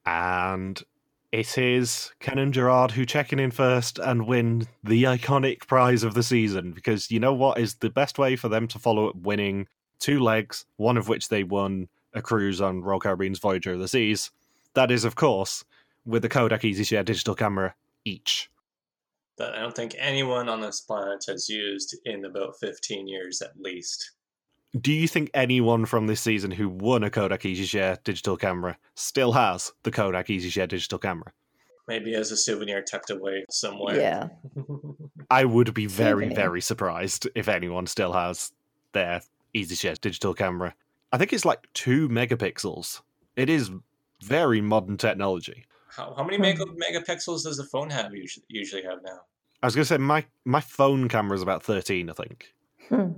And 0.05 0.83
it 1.31 1.57
is 1.57 2.13
Ken 2.21 2.39
and 2.39 2.53
Gerard 2.53 2.91
who 2.91 3.07
check 3.07 3.33
in 3.33 3.51
first 3.51 3.99
and 3.99 4.27
win 4.27 4.67
the 4.85 5.05
iconic 5.05 5.67
prize 5.67 6.03
of 6.03 6.15
the 6.15 6.23
season. 6.23 6.73
Because 6.73 7.11
you 7.11 7.21
know 7.21 7.33
what 7.33 7.59
is 7.59 7.77
the 7.77 7.91
best 7.91 8.19
way 8.19 8.37
for 8.37 8.49
them 8.49 8.69
to 8.69 8.79
follow 8.79 9.09
up 9.09 9.17
winning 9.17 9.67
two 9.99 10.21
legs, 10.21 10.67
one 10.77 10.97
of 10.97 11.09
which 11.09 11.29
they 11.29 11.45
won 11.45 11.89
a 12.13 12.21
cruise 12.21 12.61
on 12.61 12.83
Royal 12.83 13.01
Caribbean's 13.01 13.39
Voyager 13.39 13.73
of 13.73 13.79
the 13.79 13.89
Seas? 13.89 14.31
That 14.75 14.91
is, 14.91 15.05
of 15.05 15.15
course, 15.15 15.65
with 16.05 16.23
the 16.23 16.29
Kodak 16.29 16.63
EasyShare 16.63 17.05
digital 17.05 17.35
camera 17.35 17.75
each. 18.05 18.51
that 19.39 19.55
I 19.55 19.61
don't 19.61 19.75
think 19.75 19.95
anyone 19.99 20.49
on 20.49 20.61
this 20.61 20.81
planet 20.81 21.25
has 21.29 21.49
used 21.49 21.97
in 22.05 22.25
about 22.25 22.59
15 22.61 23.09
years 23.09 23.41
at 23.43 23.59
least. 23.59 24.13
Do 24.81 24.93
you 24.93 25.07
think 25.07 25.31
anyone 25.35 25.85
from 25.85 26.07
this 26.07 26.21
season 26.21 26.51
who 26.51 26.69
won 26.69 27.05
a 27.05 27.11
Kodak 27.11 27.43
EasyShare 27.43 28.03
digital 28.05 28.39
camera 28.39 28.79
still 28.95 29.33
has 29.33 29.73
the 29.83 29.91
Kodak 29.91 30.29
EasyShare 30.29 30.69
digital 30.69 30.99
camera? 30.99 31.33
Maybe 31.87 32.15
as 32.15 32.31
a 32.31 32.37
souvenir 32.37 32.81
tucked 32.81 33.11
away 33.11 33.45
somewhere. 33.51 34.01
Yeah. 34.01 34.29
I 35.31 35.45
would 35.45 35.75
be 35.75 35.87
very, 35.87 36.25
Souvenir. 36.25 36.37
very 36.37 36.61
surprised 36.63 37.29
if 37.35 37.49
anyone 37.49 37.87
still 37.87 38.13
has 38.13 38.53
their 38.93 39.21
EasyShare 39.55 40.01
digital 40.01 40.33
camera. 40.33 40.75
I 41.13 41.19
think 41.19 41.35
it's 41.35 41.45
like 41.45 41.69
two 41.75 42.09
megapixels. 42.09 43.03
It 43.37 43.51
is 43.51 43.71
very 44.23 44.63
modern 44.63 44.97
technology. 44.97 45.67
How, 45.89 46.15
how 46.17 46.25
many 46.25 46.39
mega, 46.39 46.65
megapixels 46.65 47.43
does 47.43 47.59
a 47.59 47.65
phone 47.65 47.91
have 47.91 48.15
usually, 48.15 48.47
usually 48.49 48.83
have 48.85 49.03
now? 49.05 49.21
I 49.63 49.67
was 49.67 49.75
going 49.75 49.83
to 49.83 49.89
say 49.89 49.99
my 49.99 50.25
my 50.45 50.61
phone 50.61 51.09
camera 51.09 51.37
is 51.37 51.43
about 51.43 51.63
thirteen, 51.63 52.09
I 52.09 52.15
think. 52.15 52.55
Hmm. 52.89 53.13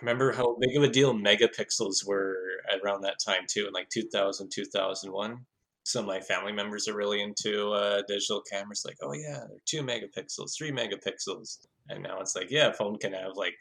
Remember 0.00 0.32
how 0.32 0.56
big 0.58 0.76
of 0.76 0.82
a 0.82 0.88
deal 0.88 1.14
megapixels 1.14 2.06
were 2.06 2.36
around 2.82 3.02
that 3.02 3.18
time 3.24 3.42
too, 3.48 3.66
in 3.66 3.72
like 3.72 3.88
2000, 3.90 4.50
2001. 4.50 5.38
Some 5.82 6.04
of 6.04 6.08
my 6.08 6.20
family 6.20 6.52
members 6.52 6.88
are 6.88 6.96
really 6.96 7.22
into 7.22 7.70
uh, 7.70 8.02
digital 8.06 8.42
cameras, 8.42 8.82
like, 8.84 8.98
oh 9.02 9.12
yeah, 9.12 9.44
they're 9.48 9.58
two 9.64 9.82
megapixels, 9.82 10.56
three 10.56 10.70
megapixels. 10.70 11.66
And 11.88 12.02
now 12.02 12.20
it's 12.20 12.36
like, 12.36 12.50
yeah, 12.50 12.72
phone 12.72 12.98
can 12.98 13.12
have 13.12 13.32
like, 13.34 13.54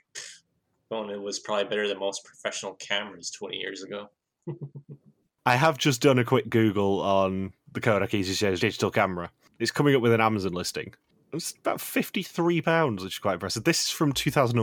phone 0.89 1.09
it 1.09 1.21
was 1.21 1.39
probably 1.39 1.65
better 1.65 1.87
than 1.87 1.99
most 1.99 2.23
professional 2.23 2.73
cameras 2.75 3.31
20 3.31 3.57
years 3.57 3.83
ago. 3.83 4.09
I 5.45 5.55
have 5.55 5.77
just 5.77 6.01
done 6.01 6.19
a 6.19 6.25
quick 6.25 6.49
Google 6.49 7.01
on 7.01 7.53
the 7.71 7.81
Kodak 7.81 8.11
EasyShare 8.11 8.59
digital 8.59 8.91
camera. 8.91 9.31
It's 9.57 9.71
coming 9.71 9.95
up 9.95 10.01
with 10.01 10.13
an 10.13 10.21
Amazon 10.21 10.53
listing. 10.53 10.93
It's 11.33 11.53
about 11.53 11.81
fifty 11.81 12.23
three 12.23 12.61
pounds, 12.61 13.03
which 13.03 13.15
is 13.15 13.19
quite 13.19 13.35
impressive. 13.35 13.63
This 13.63 13.85
is 13.85 13.89
from 13.89 14.13
two 14.13 14.31
thousand 14.31 14.57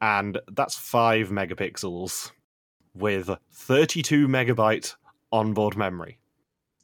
and 0.00 0.38
that's 0.52 0.76
five 0.76 1.28
megapixels 1.28 2.30
with 2.94 3.30
thirty 3.52 4.02
two 4.02 4.26
megabyte 4.28 4.94
onboard 5.32 5.76
memory. 5.76 6.18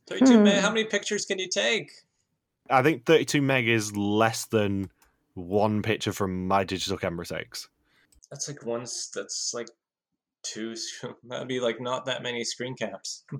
32 0.09 0.39
meg, 0.41 0.55
Hmm. 0.55 0.61
how 0.61 0.69
many 0.71 0.85
pictures 0.85 1.25
can 1.27 1.39
you 1.39 1.49
take? 1.49 1.91
I 2.71 2.83
think 2.83 3.07
32 3.07 3.43
meg 3.43 3.67
is 3.69 3.97
less 3.97 4.45
than 4.47 4.91
one 5.35 5.83
picture 5.83 6.13
from 6.13 6.47
my 6.47 6.63
digital 6.63 6.97
camera 6.97 7.27
takes. 7.27 7.69
That's 8.31 8.47
like 8.49 8.65
one, 8.65 8.83
that's 8.83 9.53
like 9.53 9.69
two, 10.45 10.77
that'd 11.25 11.49
be 11.49 11.59
like 11.59 11.81
not 11.81 12.07
that 12.07 12.23
many 12.23 12.45
screen 12.45 12.75
caps. 12.77 13.25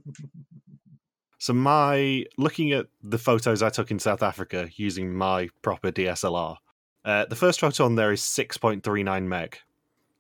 So 1.39 1.53
my 1.53 2.25
looking 2.39 2.73
at 2.73 2.87
the 3.03 3.19
photos 3.19 3.63
I 3.63 3.69
took 3.69 3.91
in 3.91 3.99
South 3.99 4.23
Africa 4.23 4.71
using 4.77 5.15
my 5.15 5.51
proper 5.61 5.93
DSLR, 5.93 6.57
uh, 7.05 7.27
the 7.27 7.37
first 7.37 7.61
photo 7.61 7.85
on 7.85 7.95
there 7.95 8.11
is 8.11 8.23
6.39 8.23 9.25
meg. 9.25 9.59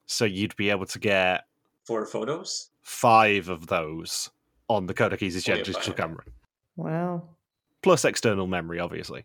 So 0.06 0.24
you'd 0.24 0.56
be 0.56 0.70
able 0.70 0.86
to 0.86 0.98
get 0.98 1.44
four 1.84 2.06
photos? 2.06 2.70
five 2.82 3.48
of 3.48 3.66
those 3.66 4.30
on 4.68 4.86
the 4.86 4.94
Kodak 4.94 5.20
EasyJet 5.20 5.64
digital 5.64 5.92
camera, 5.94 6.24
Wow. 6.76 7.22
plus 7.82 8.04
external 8.04 8.46
memory, 8.46 8.78
obviously. 8.80 9.24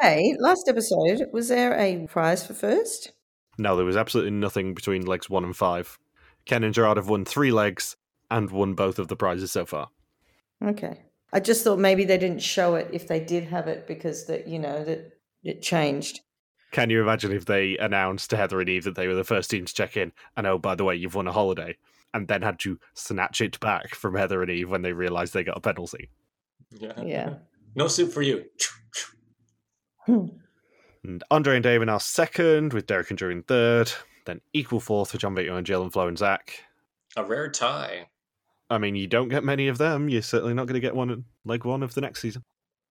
Hey, 0.00 0.34
last 0.40 0.68
episode, 0.68 1.26
was 1.32 1.48
there 1.48 1.78
a 1.78 2.06
prize 2.08 2.44
for 2.46 2.54
first? 2.54 3.12
No, 3.58 3.76
there 3.76 3.84
was 3.84 3.96
absolutely 3.96 4.32
nothing 4.32 4.74
between 4.74 5.06
legs 5.06 5.28
one 5.30 5.44
and 5.44 5.56
five. 5.56 5.98
Ken 6.44 6.64
and 6.64 6.74
Gerard 6.74 6.96
have 6.96 7.08
won 7.08 7.24
three 7.24 7.52
legs 7.52 7.96
and 8.30 8.50
won 8.50 8.74
both 8.74 8.98
of 8.98 9.08
the 9.08 9.16
prizes 9.16 9.52
so 9.52 9.64
far. 9.64 9.88
Okay. 10.64 11.02
I 11.32 11.40
just 11.40 11.62
thought 11.64 11.78
maybe 11.78 12.04
they 12.04 12.18
didn't 12.18 12.42
show 12.42 12.74
it 12.74 12.88
if 12.92 13.06
they 13.08 13.20
did 13.20 13.44
have 13.44 13.68
it 13.68 13.86
because 13.86 14.26
that 14.26 14.48
you 14.48 14.58
know 14.58 14.84
that 14.84 15.12
it 15.44 15.62
changed. 15.62 16.20
Can 16.72 16.90
you 16.90 17.02
imagine 17.02 17.32
if 17.32 17.44
they 17.44 17.76
announced 17.78 18.30
to 18.30 18.36
Heather 18.36 18.60
and 18.60 18.68
Eve 18.68 18.84
that 18.84 18.96
they 18.96 19.06
were 19.06 19.14
the 19.14 19.24
first 19.24 19.50
team 19.50 19.64
to 19.64 19.74
check 19.74 19.96
in, 19.96 20.12
and 20.36 20.46
oh, 20.46 20.58
by 20.58 20.74
the 20.74 20.84
way, 20.84 20.96
you've 20.96 21.14
won 21.14 21.28
a 21.28 21.32
holiday, 21.32 21.76
and 22.14 22.26
then 22.26 22.42
had 22.42 22.58
to 22.60 22.78
snatch 22.94 23.40
it 23.40 23.60
back 23.60 23.94
from 23.94 24.14
Heather 24.14 24.42
and 24.42 24.50
Eve 24.50 24.70
when 24.70 24.82
they 24.82 24.92
realised 24.92 25.34
they 25.34 25.44
got 25.44 25.56
a 25.56 25.60
penalty? 25.60 26.08
Yeah. 26.70 27.00
Yeah. 27.02 27.34
No 27.74 27.88
soup 27.88 28.12
for 28.12 28.20
you. 28.20 28.44
And 31.04 31.24
Andre 31.30 31.56
and 31.56 31.62
Dave 31.64 31.82
are 31.82 31.86
now 31.86 31.98
second, 31.98 32.72
with 32.72 32.86
Derek 32.86 33.10
and 33.10 33.18
Drew 33.18 33.30
in 33.30 33.42
third, 33.42 33.90
then 34.24 34.40
equal 34.52 34.78
fourth 34.78 35.10
for 35.10 35.18
John 35.18 35.34
Vito 35.34 35.56
and 35.56 35.66
Jill 35.66 35.82
and 35.82 35.92
Flo 35.92 36.06
and 36.06 36.16
Zach. 36.16 36.64
A 37.16 37.24
rare 37.24 37.50
tie. 37.50 38.08
I 38.70 38.78
mean, 38.78 38.94
you 38.94 39.06
don't 39.06 39.28
get 39.28 39.42
many 39.42 39.68
of 39.68 39.78
them. 39.78 40.08
You're 40.08 40.22
certainly 40.22 40.54
not 40.54 40.66
going 40.66 40.74
to 40.74 40.80
get 40.80 40.94
one 40.94 41.10
at 41.10 41.18
leg 41.44 41.64
one 41.64 41.82
of 41.82 41.94
the 41.94 42.00
next 42.00 42.20
season. 42.20 42.44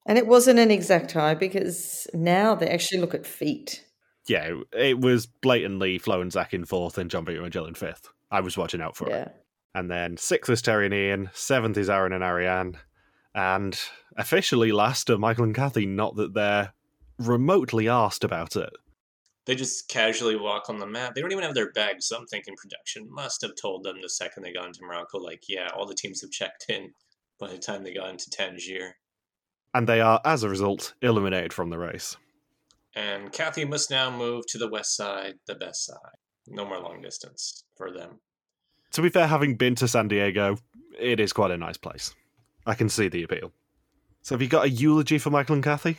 And 0.06 0.18
it 0.18 0.28
wasn't 0.28 0.60
an 0.60 0.72
exact 0.72 1.11
tie 1.11 1.36
because 1.36 2.07
now 2.14 2.56
they 2.56 2.68
actually 2.68 2.99
look 2.99 3.14
at 3.14 3.26
feet. 3.26 3.86
Yeah, 4.28 4.45
it- 4.72 4.78
it 4.80 4.99
was 4.99 5.26
blatantly 5.26 5.98
Flo 5.98 6.22
and 6.22 6.32
Zach 6.32 6.53
in 6.53 6.65
fourth 6.65 6.98
and 6.98 7.10
John 7.10 7.26
Vito 7.26 7.44
and 7.44 7.53
Jill 7.53 7.65
in 7.65 7.76
fifth. 7.76 8.10
I 8.32 8.41
was 8.41 8.57
watching 8.57 8.82
out 8.82 8.95
for 8.95 9.07
it. 9.10 9.11
Yeah. 9.11 9.30
And 9.73 9.90
then 9.90 10.18
sixth 10.18 10.49
is 10.49 10.61
Terry 10.61 10.86
and 10.86 10.94
Ian, 10.94 11.30
seventh 11.34 11.78
is 11.78 11.90
Aaron 11.90 12.14
and 12.14 12.23
Ariane, 12.23 12.78
and 13.34 13.80
officially 14.18 14.72
last 14.72 15.10
are 15.10 15.18
Michael 15.18 15.45
and 15.45 15.56
Kathy, 15.56 15.86
not 15.86 16.15
that 16.18 16.34
they're 16.34 16.73
remotely 17.18 17.88
asked 17.88 18.23
about 18.23 18.56
it. 18.56 18.72
They 19.45 19.56
just 19.56 19.88
casually 19.88 20.36
walk 20.36 20.69
on 20.69 20.78
the 20.80 20.86
mat. 20.86 21.14
They 21.15 21.22
don't 21.22 21.32
even 21.32 21.44
have 21.44 21.56
their 21.56 21.72
bags. 21.72 22.06
So 22.07 22.18
I'm 22.18 22.28
thinking 22.28 22.56
production 22.56 23.10
must 23.10 23.41
have 23.41 23.56
told 23.56 23.84
them 23.84 24.02
the 24.02 24.10
second 24.10 24.44
they 24.44 24.53
got 24.53 24.68
into 24.68 24.84
Morocco, 24.84 25.18
like, 25.19 25.48
yeah, 25.48 25.69
all 25.76 25.86
the 25.88 25.95
teams 25.95 26.22
have 26.22 26.32
checked 26.32 26.65
in 26.69 26.94
by 27.40 27.48
the 27.49 27.57
time 27.57 27.84
they 27.84 27.94
got 27.94 28.10
into 28.10 28.30
Tangier. 28.30 28.98
And 29.73 29.88
they 29.88 30.02
are, 30.02 30.19
as 30.26 30.43
a 30.43 30.49
result, 30.49 30.93
eliminated 31.02 31.53
from 31.53 31.69
the 31.69 31.77
race. 31.77 32.18
And 32.93 33.31
Kathy 33.31 33.64
must 33.64 33.89
now 33.89 34.15
move 34.15 34.45
to 34.48 34.57
the 34.57 34.69
west 34.69 34.95
side, 34.95 35.35
the 35.48 35.56
best 35.56 35.85
side. 35.85 36.18
No 36.48 36.65
more 36.65 36.80
long 36.80 37.02
distance 37.02 37.64
for 37.77 37.91
them. 37.91 38.19
To 38.91 39.02
be 39.02 39.10
fair, 39.10 39.27
having 39.27 39.56
been 39.56 39.76
to 39.76 39.88
San 39.88 40.10
Diego, 40.10 40.57
it 40.99 41.22
is 41.22 41.31
quite 41.31 41.52
a 41.52 41.57
nice 41.57 41.77
place. 41.77 42.14
I 42.65 42.73
can 42.73 42.89
see 42.89 43.07
the 43.07 43.23
appeal. 43.23 43.53
So 44.22 44.35
have 44.35 44.41
you 44.41 44.49
got 44.49 44.65
a 44.65 44.69
eulogy 44.69 45.18
for 45.18 45.30
Michael 45.30 45.56
and 45.56 45.64
Kathy? 45.64 45.98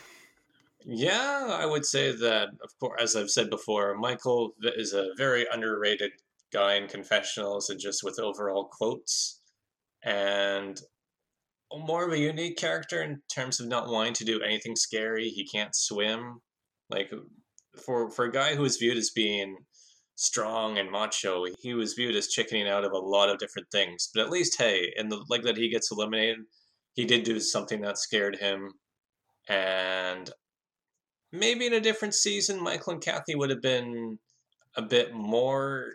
Yeah, 0.85 1.47
I 1.51 1.65
would 1.65 1.87
say 1.87 2.13
that, 2.13 2.49
of 2.63 2.79
course, 2.79 3.01
as 3.01 3.17
I've 3.17 3.31
said 3.31 3.49
before, 3.49 3.97
Michael 3.97 4.55
is 4.63 4.93
a 4.93 5.11
very 5.17 5.47
underrated 5.51 6.13
guy 6.53 6.75
in 6.75 6.89
confessionals 6.89 7.71
and 7.71 7.81
just 7.81 8.05
with 8.05 8.19
overall 8.19 8.69
quotes, 8.71 9.41
and 10.05 10.79
more 11.79 12.07
of 12.07 12.13
a 12.13 12.19
unique 12.19 12.57
character 12.57 13.03
in 13.03 13.21
terms 13.33 13.61
of 13.61 13.69
not 13.69 13.89
wanting 13.89 14.15
to 14.15 14.25
do 14.25 14.41
anything 14.41 14.77
scary. 14.77 15.29
He 15.29 15.47
can't 15.47 15.75
swim. 15.75 16.41
Like, 16.91 17.11
for, 17.85 18.11
for 18.11 18.27
a 18.27 18.33
guy 18.33 18.55
who 18.55 18.63
was 18.63 18.77
viewed 18.77 18.99
as 18.99 19.11
being 19.11 19.57
strong 20.17 20.79
and 20.79 20.91
macho, 20.91 21.45
he 21.61 21.75
was 21.75 21.95
viewed 21.95 22.15
as 22.17 22.29
chickening 22.29 22.69
out 22.69 22.85
of 22.85 22.93
a 22.93 22.99
lot 22.99 23.31
of 23.31 23.39
different 23.39 23.69
things. 23.73 24.11
But 24.15 24.23
at 24.23 24.31
least, 24.31 24.59
hey, 24.59 24.93
in 24.97 25.09
the 25.09 25.25
leg 25.29 25.43
that 25.45 25.57
he 25.57 25.71
gets 25.71 25.91
eliminated, 25.91 26.39
he 26.95 27.05
did 27.05 27.25
do 27.25 27.41
something 27.41 27.81
that 27.81 27.99
scared 27.99 28.37
him. 28.37 28.73
And 29.49 30.31
maybe 31.33 31.67
in 31.67 31.73
a 31.73 31.81
different 31.81 32.15
season, 32.15 32.63
Michael 32.63 32.93
and 32.93 33.03
Kathy 33.03 33.35
would 33.35 33.51
have 33.51 33.63
been 33.63 34.19
a 34.77 34.83
bit 34.83 35.15
more 35.15 35.87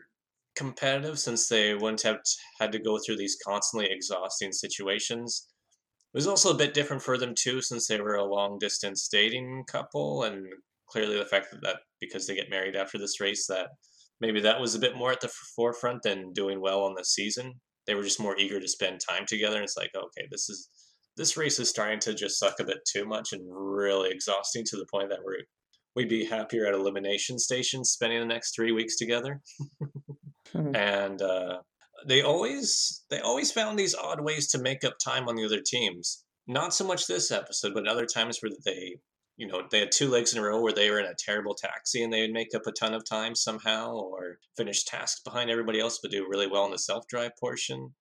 competitive 0.55 1.19
since 1.19 1.47
they 1.47 1.75
wouldn't 1.75 2.01
have 2.01 2.17
had 2.59 2.71
to 2.71 2.79
go 2.79 2.97
through 2.97 3.17
these 3.17 3.37
constantly 3.45 3.89
exhausting 3.91 4.51
situations. 4.51 5.47
It 6.13 6.17
was 6.17 6.27
also 6.27 6.51
a 6.51 6.57
bit 6.57 6.73
different 6.73 7.03
for 7.03 7.17
them 7.17 7.35
too, 7.35 7.61
since 7.61 7.87
they 7.87 7.99
were 7.99 8.15
a 8.15 8.23
long 8.23 8.57
distance 8.59 9.07
dating 9.07 9.65
couple, 9.67 10.23
and 10.23 10.45
clearly 10.89 11.17
the 11.17 11.25
fact 11.25 11.47
that, 11.51 11.61
that 11.61 11.77
because 11.99 12.25
they 12.25 12.35
get 12.35 12.49
married 12.49 12.75
after 12.75 12.97
this 12.97 13.19
race, 13.19 13.45
that 13.47 13.69
maybe 14.19 14.39
that 14.41 14.59
was 14.59 14.73
a 14.73 14.79
bit 14.79 14.95
more 14.95 15.11
at 15.11 15.21
the 15.21 15.31
forefront 15.55 16.03
than 16.03 16.33
doing 16.33 16.61
well 16.61 16.83
on 16.83 16.95
the 16.95 17.03
season. 17.03 17.53
They 17.85 17.95
were 17.95 18.03
just 18.03 18.19
more 18.19 18.37
eager 18.37 18.59
to 18.59 18.67
spend 18.67 18.99
time 19.07 19.25
together. 19.25 19.55
And 19.55 19.63
it's 19.63 19.77
like, 19.77 19.91
okay, 19.95 20.27
this 20.31 20.49
is 20.49 20.69
this 21.15 21.35
race 21.35 21.59
is 21.59 21.69
starting 21.69 21.99
to 21.99 22.13
just 22.13 22.39
suck 22.39 22.59
a 22.59 22.63
bit 22.63 22.77
too 22.91 23.05
much 23.05 23.33
and 23.33 23.41
really 23.49 24.11
exhausting 24.11 24.63
to 24.65 24.77
the 24.77 24.85
point 24.91 25.09
that 25.09 25.19
we're 25.23 25.43
we'd 25.95 26.09
be 26.09 26.25
happier 26.25 26.67
at 26.67 26.75
elimination 26.75 27.39
stations 27.39 27.89
spending 27.89 28.19
the 28.19 28.25
next 28.25 28.55
three 28.55 28.71
weeks 28.71 28.97
together. 28.97 29.41
And 30.53 31.21
uh, 31.21 31.57
they 32.05 32.21
always 32.21 33.03
they 33.09 33.19
always 33.19 33.51
found 33.51 33.77
these 33.77 33.95
odd 33.95 34.21
ways 34.21 34.47
to 34.51 34.61
make 34.61 34.83
up 34.83 34.97
time 34.99 35.27
on 35.27 35.35
the 35.35 35.45
other 35.45 35.61
teams. 35.61 36.23
Not 36.47 36.73
so 36.73 36.85
much 36.85 37.07
this 37.07 37.31
episode, 37.31 37.73
but 37.73 37.87
other 37.87 38.05
times 38.05 38.39
where 38.41 38.51
they 38.65 38.97
you 39.37 39.47
know 39.47 39.63
they 39.71 39.79
had 39.79 39.91
two 39.91 40.09
legs 40.09 40.33
in 40.33 40.39
a 40.39 40.43
row 40.43 40.61
where 40.61 40.73
they 40.73 40.89
were 40.89 40.99
in 40.99 41.05
a 41.05 41.15
terrible 41.17 41.53
taxi 41.53 42.03
and 42.03 42.11
they 42.11 42.21
would 42.21 42.31
make 42.31 42.55
up 42.55 42.67
a 42.67 42.71
ton 42.71 42.93
of 42.93 43.05
time 43.05 43.35
somehow 43.35 43.93
or 43.93 44.39
finish 44.55 44.83
tasks 44.83 45.21
behind 45.21 45.49
everybody 45.49 45.79
else 45.79 45.99
but 46.01 46.11
do 46.11 46.27
really 46.29 46.47
well 46.47 46.65
in 46.65 46.71
the 46.71 46.79
self-drive 46.79 47.31
portion. 47.39 47.93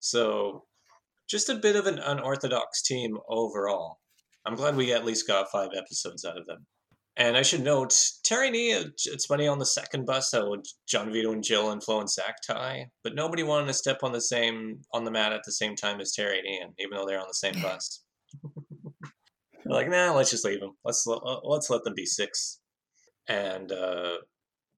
So 0.00 0.64
just 1.28 1.48
a 1.48 1.54
bit 1.54 1.76
of 1.76 1.86
an 1.86 1.98
unorthodox 1.98 2.82
team 2.82 3.18
overall. 3.28 4.00
I'm 4.44 4.56
glad 4.56 4.76
we 4.76 4.92
at 4.92 5.04
least 5.04 5.26
got 5.26 5.50
five 5.50 5.70
episodes 5.76 6.24
out 6.24 6.36
of 6.36 6.46
them 6.46 6.66
and 7.16 7.36
i 7.36 7.42
should 7.42 7.62
note 7.62 7.94
terry 8.24 8.46
and 8.46 8.56
E, 8.56 8.70
it's 8.72 9.26
funny 9.26 9.46
on 9.46 9.58
the 9.58 9.66
second 9.66 10.06
bus 10.06 10.30
how 10.32 10.54
john 10.88 11.12
vito 11.12 11.32
and 11.32 11.44
jill 11.44 11.70
and 11.70 11.82
flo 11.82 12.00
and 12.00 12.10
zach 12.10 12.36
tie 12.46 12.86
but 13.04 13.14
nobody 13.14 13.42
wanted 13.42 13.66
to 13.66 13.74
step 13.74 13.98
on 14.02 14.12
the 14.12 14.20
same 14.20 14.80
on 14.92 15.04
the 15.04 15.10
mat 15.10 15.32
at 15.32 15.42
the 15.44 15.52
same 15.52 15.76
time 15.76 16.00
as 16.00 16.12
terry 16.12 16.38
and 16.38 16.48
ian 16.48 16.74
even 16.78 16.96
though 16.96 17.06
they're 17.06 17.20
on 17.20 17.28
the 17.28 17.34
same 17.34 17.60
bus 17.62 18.04
they're 19.64 19.74
like, 19.74 19.88
nah, 19.88 20.12
let's 20.12 20.30
just 20.30 20.44
leave 20.44 20.60
them. 20.60 20.76
Let's 20.84 21.06
let's 21.44 21.70
let 21.70 21.84
them 21.84 21.94
be 21.94 22.06
six. 22.06 22.60
And 23.28 23.70
uh, 23.70 24.18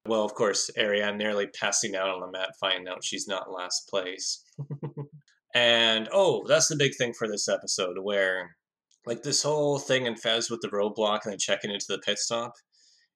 well, 0.07 0.25
of 0.25 0.35
course, 0.35 0.71
Ariane 0.79 1.19
nearly 1.19 1.47
passing 1.47 1.97
out 1.97 2.09
on 2.09 2.21
the 2.21 2.31
mat, 2.31 2.51
finding 2.61 2.89
out 2.89 3.05
she's 3.05 3.27
not 3.27 3.51
last 3.51 3.89
place. 3.89 4.43
and 5.55 6.09
oh, 6.13 6.45
that's 6.47 6.69
the 6.69 6.77
big 6.77 6.95
thing 6.97 7.15
for 7.15 7.29
this 7.29 7.49
episode, 7.49 7.97
where 8.03 8.57
like 9.07 9.23
this 9.23 9.43
whole 9.43 9.79
thing 9.79 10.07
in 10.07 10.17
Fez 10.17 10.51
with 10.51 10.61
the 10.61 10.69
roadblock 10.69 11.21
and 11.25 11.33
then 11.33 11.39
checking 11.39 11.71
into 11.71 11.87
the 11.89 11.99
pit 11.99 12.19
stop. 12.19 12.55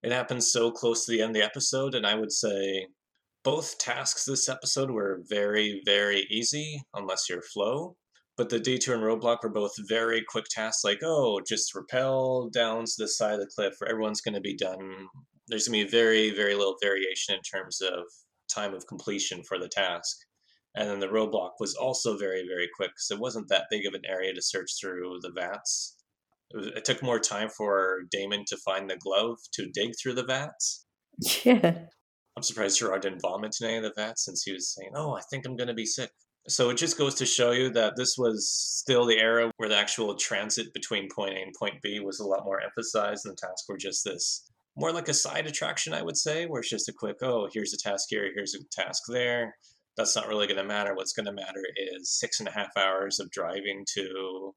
It 0.03 0.13
happens 0.13 0.53
so 0.53 0.71
close 0.71 1.05
to 1.05 1.13
the 1.13 1.23
end 1.23 1.31
of 1.31 1.35
the 1.35 1.45
episode, 1.45 1.95
and 1.95 2.07
I 2.07 2.15
would 2.15 2.33
say 2.33 2.87
both 3.43 3.79
tasks 3.79 4.25
this 4.25 4.49
episode 4.49 4.91
were 4.91 5.23
very, 5.29 5.83
very 5.85 6.27
easy, 6.31 6.83
unless 6.95 7.29
you're 7.29 7.43
Flo. 7.43 7.97
But 8.37 8.51
the 8.51 8.61
detour 8.61 8.95
and 8.95 9.03
roadblock 9.03 9.43
were 9.43 9.49
both 9.49 9.73
very 9.89 10.23
quick 10.29 10.45
tasks, 10.51 10.85
like, 10.85 11.01
oh, 11.03 11.41
just 11.47 11.75
rappel 11.75 12.49
down 12.51 12.85
to 12.85 12.93
the 12.97 13.09
side 13.09 13.35
of 13.35 13.41
the 13.41 13.51
cliff, 13.53 13.75
where 13.79 13.91
everyone's 13.91 14.21
going 14.21 14.35
to 14.35 14.41
be 14.41 14.57
done. 14.57 15.09
There's 15.49 15.67
going 15.67 15.81
to 15.81 15.87
be 15.87 15.91
very, 15.91 16.31
very 16.31 16.55
little 16.55 16.77
variation 16.81 17.35
in 17.35 17.41
terms 17.41 17.81
of 17.81 18.05
time 18.49 18.75
of 18.75 18.87
completion 18.87 19.43
for 19.43 19.59
the 19.59 19.69
task. 19.69 20.17
And 20.75 20.89
then 20.89 21.01
the 21.01 21.09
roadblock 21.09 21.53
was 21.59 21.75
also 21.75 22.17
very, 22.17 22.47
very 22.47 22.69
quick 22.77 22.91
because 22.91 23.11
it 23.11 23.19
wasn't 23.19 23.49
that 23.49 23.67
big 23.71 23.87
of 23.87 23.95
an 23.95 24.03
area 24.07 24.33
to 24.35 24.43
search 24.43 24.73
through 24.81 25.19
the 25.23 25.33
vats. 25.33 25.97
It, 26.51 26.57
was, 26.57 26.67
it 26.69 26.85
took 26.85 27.03
more 27.03 27.19
time 27.19 27.49
for 27.49 28.03
Damon 28.11 28.45
to 28.49 28.57
find 28.59 28.89
the 28.89 28.97
glove 28.97 29.39
to 29.55 29.71
dig 29.73 29.93
through 30.01 30.15
the 30.15 30.25
vats. 30.25 30.85
Yeah. 31.45 31.79
I'm 32.37 32.43
surprised 32.45 32.79
Gerard 32.79 33.03
didn't 33.03 33.21
vomit 33.21 33.57
in 33.61 33.67
any 33.67 33.79
of 33.79 33.83
the 33.83 33.93
vats 33.97 34.25
since 34.25 34.45
he 34.45 34.53
was 34.53 34.73
saying, 34.73 34.93
"Oh, 34.95 35.17
I 35.17 35.23
think 35.23 35.45
I'm 35.45 35.57
going 35.57 35.67
to 35.67 35.75
be 35.75 35.85
sick." 35.85 36.13
So 36.47 36.71
it 36.71 36.77
just 36.77 36.97
goes 36.97 37.17
to 37.17 37.27
show 37.27 37.51
you 37.51 37.71
that 37.71 37.97
this 37.97 38.15
was 38.17 38.49
still 38.49 39.05
the 39.05 39.19
era 39.19 39.51
where 39.57 39.69
the 39.69 39.77
actual 39.77 40.15
transit 40.15 40.73
between 40.73 41.09
point 41.13 41.37
A 41.37 41.43
and 41.43 41.53
point 41.59 41.83
B 41.83 41.99
was 41.99 42.21
a 42.21 42.25
lot 42.25 42.45
more 42.45 42.61
emphasized, 42.61 43.27
and 43.27 43.33
the 43.33 43.41
tasks 43.41 43.65
were 43.69 43.77
just 43.77 44.05
this 44.05 44.49
more 44.77 44.93
like 44.93 45.09
a 45.09 45.15
side 45.15 45.47
attraction, 45.47 45.93
I 45.93 46.03
would 46.03 46.17
say, 46.17 46.47
where 46.47 46.61
it's 46.61 46.71
just 46.71 46.89
a 46.89 46.93
quick, 46.93 47.17
oh, 47.23 47.49
here's 47.53 47.75
a 47.75 47.77
task 47.77 48.07
here, 48.11 48.31
here's 48.33 48.55
a 48.55 48.61
task 48.71 49.03
there. 49.09 49.57
That's 49.99 50.15
not 50.15 50.29
really 50.29 50.47
going 50.47 50.59
to 50.59 50.65
matter. 50.65 50.95
What's 50.95 51.13
going 51.13 51.27
to 51.27 51.33
matter 51.33 51.61
is 51.77 52.09
six 52.19 52.39
and 52.39 52.49
a 52.49 52.53
half 52.53 52.75
hours 52.77 53.19
of 53.19 53.31
driving 53.31 53.85
to 53.95 54.55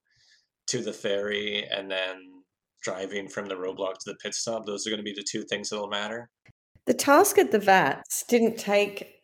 to 0.67 0.81
the 0.81 0.93
ferry 0.93 1.65
and 1.69 1.89
then 1.89 2.43
driving 2.83 3.27
from 3.27 3.47
the 3.47 3.55
roadblock 3.55 3.95
to 3.95 4.11
the 4.11 4.15
pit 4.23 4.35
stop. 4.35 4.65
Those 4.65 4.85
are 4.85 4.91
going 4.91 4.99
to 4.99 5.03
be 5.03 5.13
the 5.13 5.25
two 5.29 5.43
things 5.43 5.69
that'll 5.69 5.87
matter. 5.87 6.29
The 6.85 6.93
task 6.93 7.39
at 7.39 7.51
the 7.51 7.59
VATS 7.59 8.23
didn't 8.27 8.57
take 8.57 9.21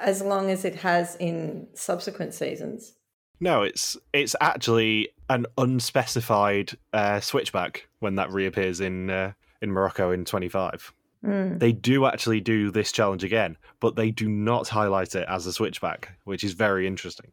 as 0.00 0.22
long 0.22 0.50
as 0.50 0.64
it 0.64 0.76
has 0.76 1.16
in 1.16 1.66
subsequent 1.74 2.32
seasons. 2.32 2.94
No, 3.40 3.62
it's 3.62 3.96
it's 4.12 4.36
actually 4.40 5.08
an 5.28 5.46
unspecified 5.58 6.78
uh, 6.92 7.18
switchback 7.18 7.88
when 7.98 8.14
that 8.14 8.30
reappears 8.30 8.80
in 8.80 9.10
uh, 9.10 9.32
in 9.60 9.72
Morocco 9.72 10.12
in 10.12 10.24
25. 10.24 10.92
Mm. 11.26 11.58
They 11.58 11.72
do 11.72 12.06
actually 12.06 12.40
do 12.40 12.70
this 12.70 12.92
challenge 12.92 13.24
again, 13.24 13.56
but 13.80 13.96
they 13.96 14.10
do 14.10 14.28
not 14.28 14.68
highlight 14.68 15.14
it 15.14 15.26
as 15.28 15.46
a 15.46 15.52
switchback, 15.52 16.16
which 16.24 16.44
is 16.44 16.52
very 16.52 16.86
interesting. 16.86 17.32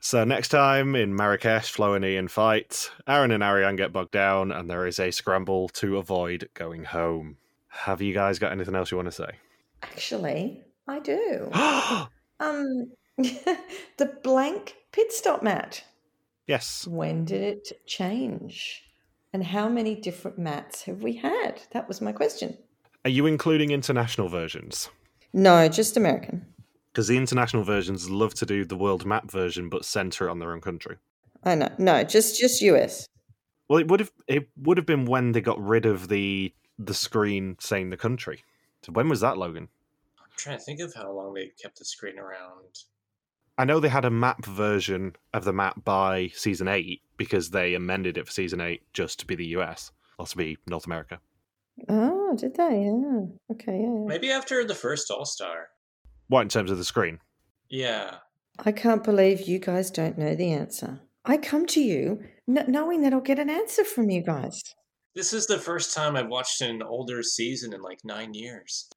So 0.00 0.24
next 0.24 0.48
time 0.48 0.96
in 0.96 1.14
Marrakesh, 1.14 1.70
Flo 1.70 1.94
and 1.94 2.04
Ian 2.04 2.28
fight, 2.28 2.90
Aaron 3.06 3.30
and 3.30 3.42
Ariane 3.42 3.76
get 3.76 3.92
bogged 3.92 4.12
down, 4.12 4.52
and 4.52 4.70
there 4.70 4.86
is 4.86 4.98
a 4.98 5.10
scramble 5.10 5.68
to 5.70 5.98
avoid 5.98 6.48
going 6.54 6.84
home. 6.84 7.36
Have 7.68 8.02
you 8.02 8.14
guys 8.14 8.38
got 8.38 8.52
anything 8.52 8.74
else 8.74 8.90
you 8.90 8.96
want 8.96 9.08
to 9.08 9.12
say? 9.12 9.30
Actually, 9.82 10.62
I 10.86 11.00
do. 11.00 11.50
um, 12.40 12.92
the 13.16 14.18
blank 14.22 14.76
pit 14.92 15.12
stop 15.12 15.42
mat. 15.42 15.84
yes. 16.46 16.86
When 16.86 17.24
did 17.24 17.42
it 17.42 17.72
change? 17.86 18.82
And 19.32 19.44
how 19.44 19.68
many 19.68 19.94
different 19.94 20.38
mats 20.38 20.82
have 20.82 21.02
we 21.02 21.14
had? 21.14 21.62
That 21.72 21.88
was 21.88 22.00
my 22.00 22.12
question. 22.12 22.58
Are 23.04 23.10
you 23.10 23.26
including 23.26 23.70
international 23.70 24.28
versions? 24.28 24.88
No, 25.32 25.68
just 25.68 25.96
American. 25.96 26.46
Because 26.92 27.08
the 27.08 27.16
international 27.16 27.64
versions 27.64 28.10
love 28.10 28.34
to 28.34 28.46
do 28.46 28.64
the 28.64 28.76
world 28.76 29.04
map 29.04 29.30
version, 29.30 29.68
but 29.68 29.84
center 29.84 30.28
it 30.28 30.30
on 30.30 30.38
their 30.38 30.52
own 30.52 30.60
country. 30.60 30.98
I 31.42 31.54
know. 31.54 31.68
No, 31.78 32.04
just 32.04 32.38
just 32.38 32.60
US. 32.62 33.08
Well, 33.68 33.80
it 33.80 33.88
would 33.88 34.00
have 34.00 34.12
it 34.28 34.48
would 34.56 34.76
have 34.76 34.86
been 34.86 35.06
when 35.06 35.32
they 35.32 35.40
got 35.40 35.60
rid 35.60 35.86
of 35.86 36.08
the 36.08 36.54
the 36.78 36.94
screen 36.94 37.56
saying 37.58 37.90
the 37.90 37.96
country. 37.96 38.44
So 38.84 38.92
when 38.92 39.08
was 39.08 39.20
that, 39.20 39.38
Logan? 39.38 39.68
I'm 40.20 40.30
trying 40.36 40.58
to 40.58 40.64
think 40.64 40.80
of 40.80 40.94
how 40.94 41.10
long 41.10 41.34
they 41.34 41.50
kept 41.60 41.78
the 41.78 41.84
screen 41.84 42.18
around. 42.18 42.84
I 43.58 43.64
know 43.64 43.80
they 43.80 43.88
had 43.88 44.04
a 44.04 44.10
map 44.10 44.44
version 44.44 45.16
of 45.34 45.44
the 45.44 45.52
map 45.52 45.84
by 45.84 46.28
season 46.34 46.68
eight 46.68 47.02
because 47.16 47.50
they 47.50 47.74
amended 47.74 48.16
it 48.16 48.26
for 48.26 48.32
season 48.32 48.60
eight 48.60 48.82
just 48.92 49.18
to 49.20 49.26
be 49.26 49.34
the 49.34 49.46
US 49.46 49.92
or 50.18 50.26
to 50.26 50.36
be 50.36 50.58
North 50.66 50.86
America. 50.86 51.20
Oh, 51.88 52.34
did 52.36 52.54
they? 52.56 52.84
Yeah. 52.84 53.26
Okay. 53.52 53.78
Yeah. 53.80 53.94
yeah. 53.94 54.06
Maybe 54.06 54.30
after 54.30 54.64
the 54.64 54.74
first 54.74 55.10
All 55.10 55.24
Star. 55.24 55.68
What 56.28 56.42
in 56.42 56.48
terms 56.48 56.70
of 56.70 56.78
the 56.78 56.84
screen? 56.84 57.18
Yeah. 57.68 58.16
I 58.64 58.72
can't 58.72 59.02
believe 59.04 59.42
you 59.48 59.58
guys 59.58 59.90
don't 59.90 60.18
know 60.18 60.34
the 60.34 60.52
answer. 60.52 61.00
I 61.24 61.36
come 61.36 61.66
to 61.66 61.80
you 61.80 62.22
n- 62.48 62.64
knowing 62.68 63.02
that 63.02 63.12
I'll 63.12 63.20
get 63.20 63.38
an 63.38 63.50
answer 63.50 63.84
from 63.84 64.10
you 64.10 64.22
guys. 64.22 64.62
This 65.14 65.32
is 65.32 65.46
the 65.46 65.58
first 65.58 65.94
time 65.94 66.16
I've 66.16 66.28
watched 66.28 66.60
an 66.62 66.82
older 66.82 67.22
season 67.22 67.72
in 67.72 67.82
like 67.82 68.00
nine 68.04 68.34
years. 68.34 68.88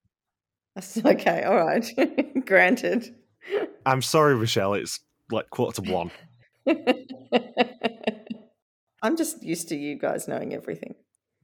That's 0.75 0.97
Okay. 1.05 1.43
All 1.43 1.55
right. 1.57 1.85
Granted. 2.45 3.15
I'm 3.85 4.01
sorry, 4.01 4.35
Rochelle. 4.35 4.73
It's 4.73 4.99
like 5.31 5.49
quarter 5.49 5.81
to 5.81 5.91
one. 5.91 6.11
I'm 9.03 9.17
just 9.17 9.43
used 9.43 9.69
to 9.69 9.75
you 9.75 9.97
guys 9.99 10.27
knowing 10.27 10.53
everything. 10.53 10.95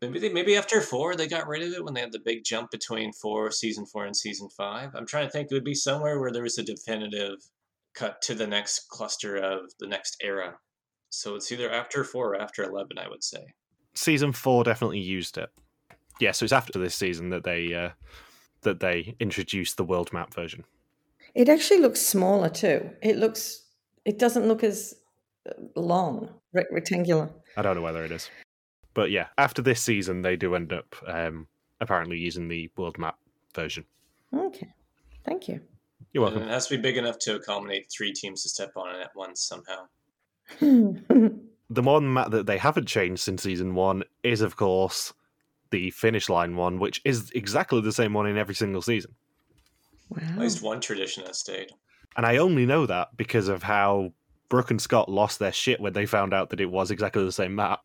Maybe 0.02 0.20
they 0.20 0.30
maybe 0.30 0.56
after 0.56 0.82
four 0.82 1.16
they 1.16 1.28
got 1.28 1.48
rid 1.48 1.62
of 1.62 1.74
it 1.74 1.84
when 1.84 1.94
they 1.94 2.02
had 2.02 2.12
the 2.12 2.20
big 2.20 2.44
jump 2.44 2.72
between 2.72 3.14
four 3.14 3.52
season 3.52 3.86
four 3.86 4.06
and 4.06 4.18
season 4.18 4.50
five. 4.50 4.96
I'm 4.96 5.06
trying 5.06 5.28
to 5.28 5.32
think 5.32 5.50
it 5.50 5.54
would 5.54 5.64
be 5.64 5.76
somewhere 5.76 6.20
where 6.20 6.32
there 6.32 6.44
was 6.44 6.58
a 6.58 6.64
definitive 6.64 7.38
cut 7.94 8.22
to 8.24 8.34
the 8.34 8.48
next 8.48 8.90
cluster 8.90 9.38
of 9.38 9.72
the 9.80 9.88
next 9.88 10.18
era. 10.24 10.56
So 11.10 11.36
it's 11.36 11.52
either 11.52 11.70
after 11.72 12.04
four 12.04 12.34
or 12.34 12.42
after 12.42 12.64
eleven, 12.64 12.98
I 12.98 13.08
would 13.10 13.24
say. 13.24 13.54
Season 13.94 14.32
four 14.32 14.64
definitely 14.64 15.02
used 15.02 15.38
it. 15.38 15.50
Yeah, 16.20 16.32
so 16.32 16.46
it's 16.46 16.54
after 16.54 16.80
this 16.80 16.96
season 16.96 17.30
that 17.30 17.44
they 17.44 17.74
uh, 17.74 17.90
that 18.62 18.80
they 18.80 19.16
introduced 19.20 19.78
the 19.78 19.84
world 19.84 20.12
map 20.14 20.34
version. 20.34 20.64
It 21.36 21.48
actually 21.48 21.80
looks 21.80 22.02
smaller 22.02 22.50
too. 22.50 22.90
It 23.02 23.18
looks. 23.18 23.66
It 24.06 24.18
doesn't 24.18 24.48
look 24.48 24.64
as 24.64 24.96
uh, 25.48 25.54
long, 25.76 26.30
re- 26.54 26.66
rectangular. 26.72 27.30
I 27.56 27.62
don't 27.62 27.76
know 27.76 27.82
whether 27.82 28.04
it 28.04 28.12
is, 28.12 28.30
but 28.94 29.12
yeah, 29.12 29.28
after 29.38 29.62
this 29.62 29.82
season 29.82 30.22
they 30.22 30.36
do 30.36 30.56
end 30.56 30.74
up 30.74 30.96
um, 31.08 31.48
apparently 31.80 32.18
using 32.18 32.48
the 32.48 32.70
world 32.78 32.98
map 32.98 33.18
version. 33.56 33.86
Okay. 34.34 34.74
Thank 35.26 35.48
you. 35.48 35.62
You're 36.14 36.26
And 36.28 36.36
welcome. 36.36 36.50
it 36.50 36.54
has 36.54 36.68
to 36.68 36.78
be 36.78 36.82
big 36.82 36.98
enough 36.98 37.18
to 37.20 37.36
accommodate 37.36 37.88
three 37.96 38.12
teams 38.14 38.44
to 38.44 38.50
step 38.50 38.72
on 38.76 38.96
it 38.96 39.02
at 39.02 39.16
once 39.16 39.42
somehow. 39.42 39.88
The 41.74 41.82
one 41.82 42.14
map 42.14 42.32
that 42.32 42.48
they 42.48 42.58
haven't 42.58 42.88
changed 42.90 43.22
since 43.22 43.44
season 43.44 43.76
one 43.76 44.04
is, 44.24 44.42
of 44.42 44.58
course, 44.58 45.14
the 45.70 45.90
finish 45.92 46.28
line 46.28 46.58
one, 46.58 46.80
which 46.80 47.00
is 47.06 47.32
exactly 47.34 47.80
the 47.80 47.94
same 47.94 48.14
one 48.14 48.28
in 48.28 48.38
every 48.38 48.56
single 48.56 48.82
season. 48.82 49.16
At 50.22 50.38
least 50.38 50.62
one 50.62 50.82
tradition 50.82 51.26
has 51.26 51.40
stayed. 51.40 51.72
And 52.18 52.26
I 52.26 52.36
only 52.38 52.66
know 52.66 52.86
that 52.88 53.16
because 53.16 53.48
of 53.48 53.64
how 53.64 54.12
Brooke 54.50 54.70
and 54.72 54.82
Scott 54.82 55.08
lost 55.08 55.40
their 55.40 55.54
shit 55.54 55.80
when 55.80 55.94
they 55.94 56.06
found 56.06 56.34
out 56.34 56.50
that 56.50 56.60
it 56.60 56.66
was 56.70 56.92
exactly 56.92 57.24
the 57.24 57.32
same 57.32 57.56
map. 57.56 57.80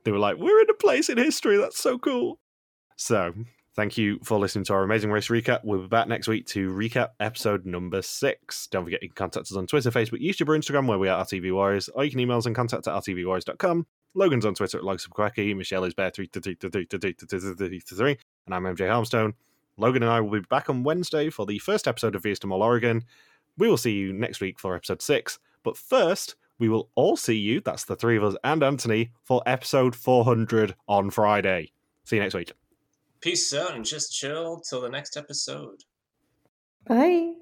Hmm. 0.00 0.04
they 0.04 0.12
were 0.12 0.18
like, 0.18 0.36
"We're 0.36 0.60
in 0.60 0.70
a 0.70 0.74
place 0.74 1.08
in 1.08 1.18
history. 1.18 1.56
That's 1.56 1.78
so 1.78 1.98
cool." 1.98 2.38
So, 2.96 3.32
thank 3.74 3.96
you 3.96 4.18
for 4.24 4.38
listening 4.38 4.64
to 4.66 4.74
our 4.74 4.82
Amazing 4.82 5.10
Race 5.10 5.28
recap. 5.28 5.60
We'll 5.64 5.80
be 5.80 5.86
back 5.88 6.06
next 6.08 6.28
week 6.28 6.46
to 6.48 6.70
recap 6.70 7.10
episode 7.18 7.64
number 7.64 8.02
six. 8.02 8.66
Don't 8.66 8.84
forget 8.84 9.02
you 9.02 9.08
can 9.08 9.16
contact 9.16 9.50
us 9.50 9.56
on 9.56 9.66
Twitter, 9.66 9.90
Facebook, 9.90 10.22
YouTube, 10.22 10.48
or 10.48 10.58
Instagram, 10.58 10.86
where 10.86 10.98
we 10.98 11.08
are 11.08 11.24
RTV 11.24 11.52
Warriors, 11.54 11.88
or 11.88 12.04
you 12.04 12.10
can 12.10 12.20
email 12.20 12.36
us 12.36 12.46
on 12.46 12.54
contact 12.54 12.86
at 12.86 12.94
rtvwarriors.com. 12.94 13.86
Logan's 14.14 14.44
on 14.44 14.54
Twitter 14.54 14.76
at 14.78 14.84
Logs 14.84 15.04
of 15.04 15.12
Quacky, 15.12 15.54
Michelle 15.54 15.84
is 15.84 15.94
Bear 15.94 16.10
three 16.10 16.26
three 16.26 16.56
three, 16.56 18.18
and 18.46 18.54
I'm 18.54 18.64
MJ 18.64 18.88
Harmstone. 18.88 19.34
Logan 19.76 20.02
and 20.02 20.12
I 20.12 20.20
will 20.20 20.40
be 20.40 20.46
back 20.50 20.68
on 20.68 20.82
Wednesday 20.82 21.30
for 21.30 21.46
the 21.46 21.58
first 21.58 21.88
episode 21.88 22.14
of 22.14 22.22
Vieston 22.22 22.46
Mall, 22.46 22.62
Oregon. 22.62 23.02
We 23.56 23.68
will 23.68 23.76
see 23.76 23.92
you 23.92 24.12
next 24.12 24.40
week 24.40 24.58
for 24.58 24.74
episode 24.74 25.00
six. 25.00 25.38
But 25.62 25.76
first, 25.76 26.34
we 26.60 26.68
will 26.68 26.90
all 26.94 27.16
see 27.16 27.36
you, 27.36 27.60
that's 27.60 27.84
the 27.84 27.96
three 27.96 28.16
of 28.16 28.22
us 28.22 28.36
and 28.44 28.62
Anthony, 28.62 29.10
for 29.24 29.42
episode 29.46 29.96
400 29.96 30.76
on 30.86 31.10
Friday. 31.10 31.72
See 32.04 32.16
you 32.16 32.22
next 32.22 32.34
week. 32.34 32.52
Peace 33.20 33.52
out 33.52 33.74
and 33.74 33.84
just 33.84 34.12
chill 34.12 34.60
till 34.60 34.80
the 34.80 34.88
next 34.88 35.16
episode. 35.16 35.82
Bye. 36.86 37.34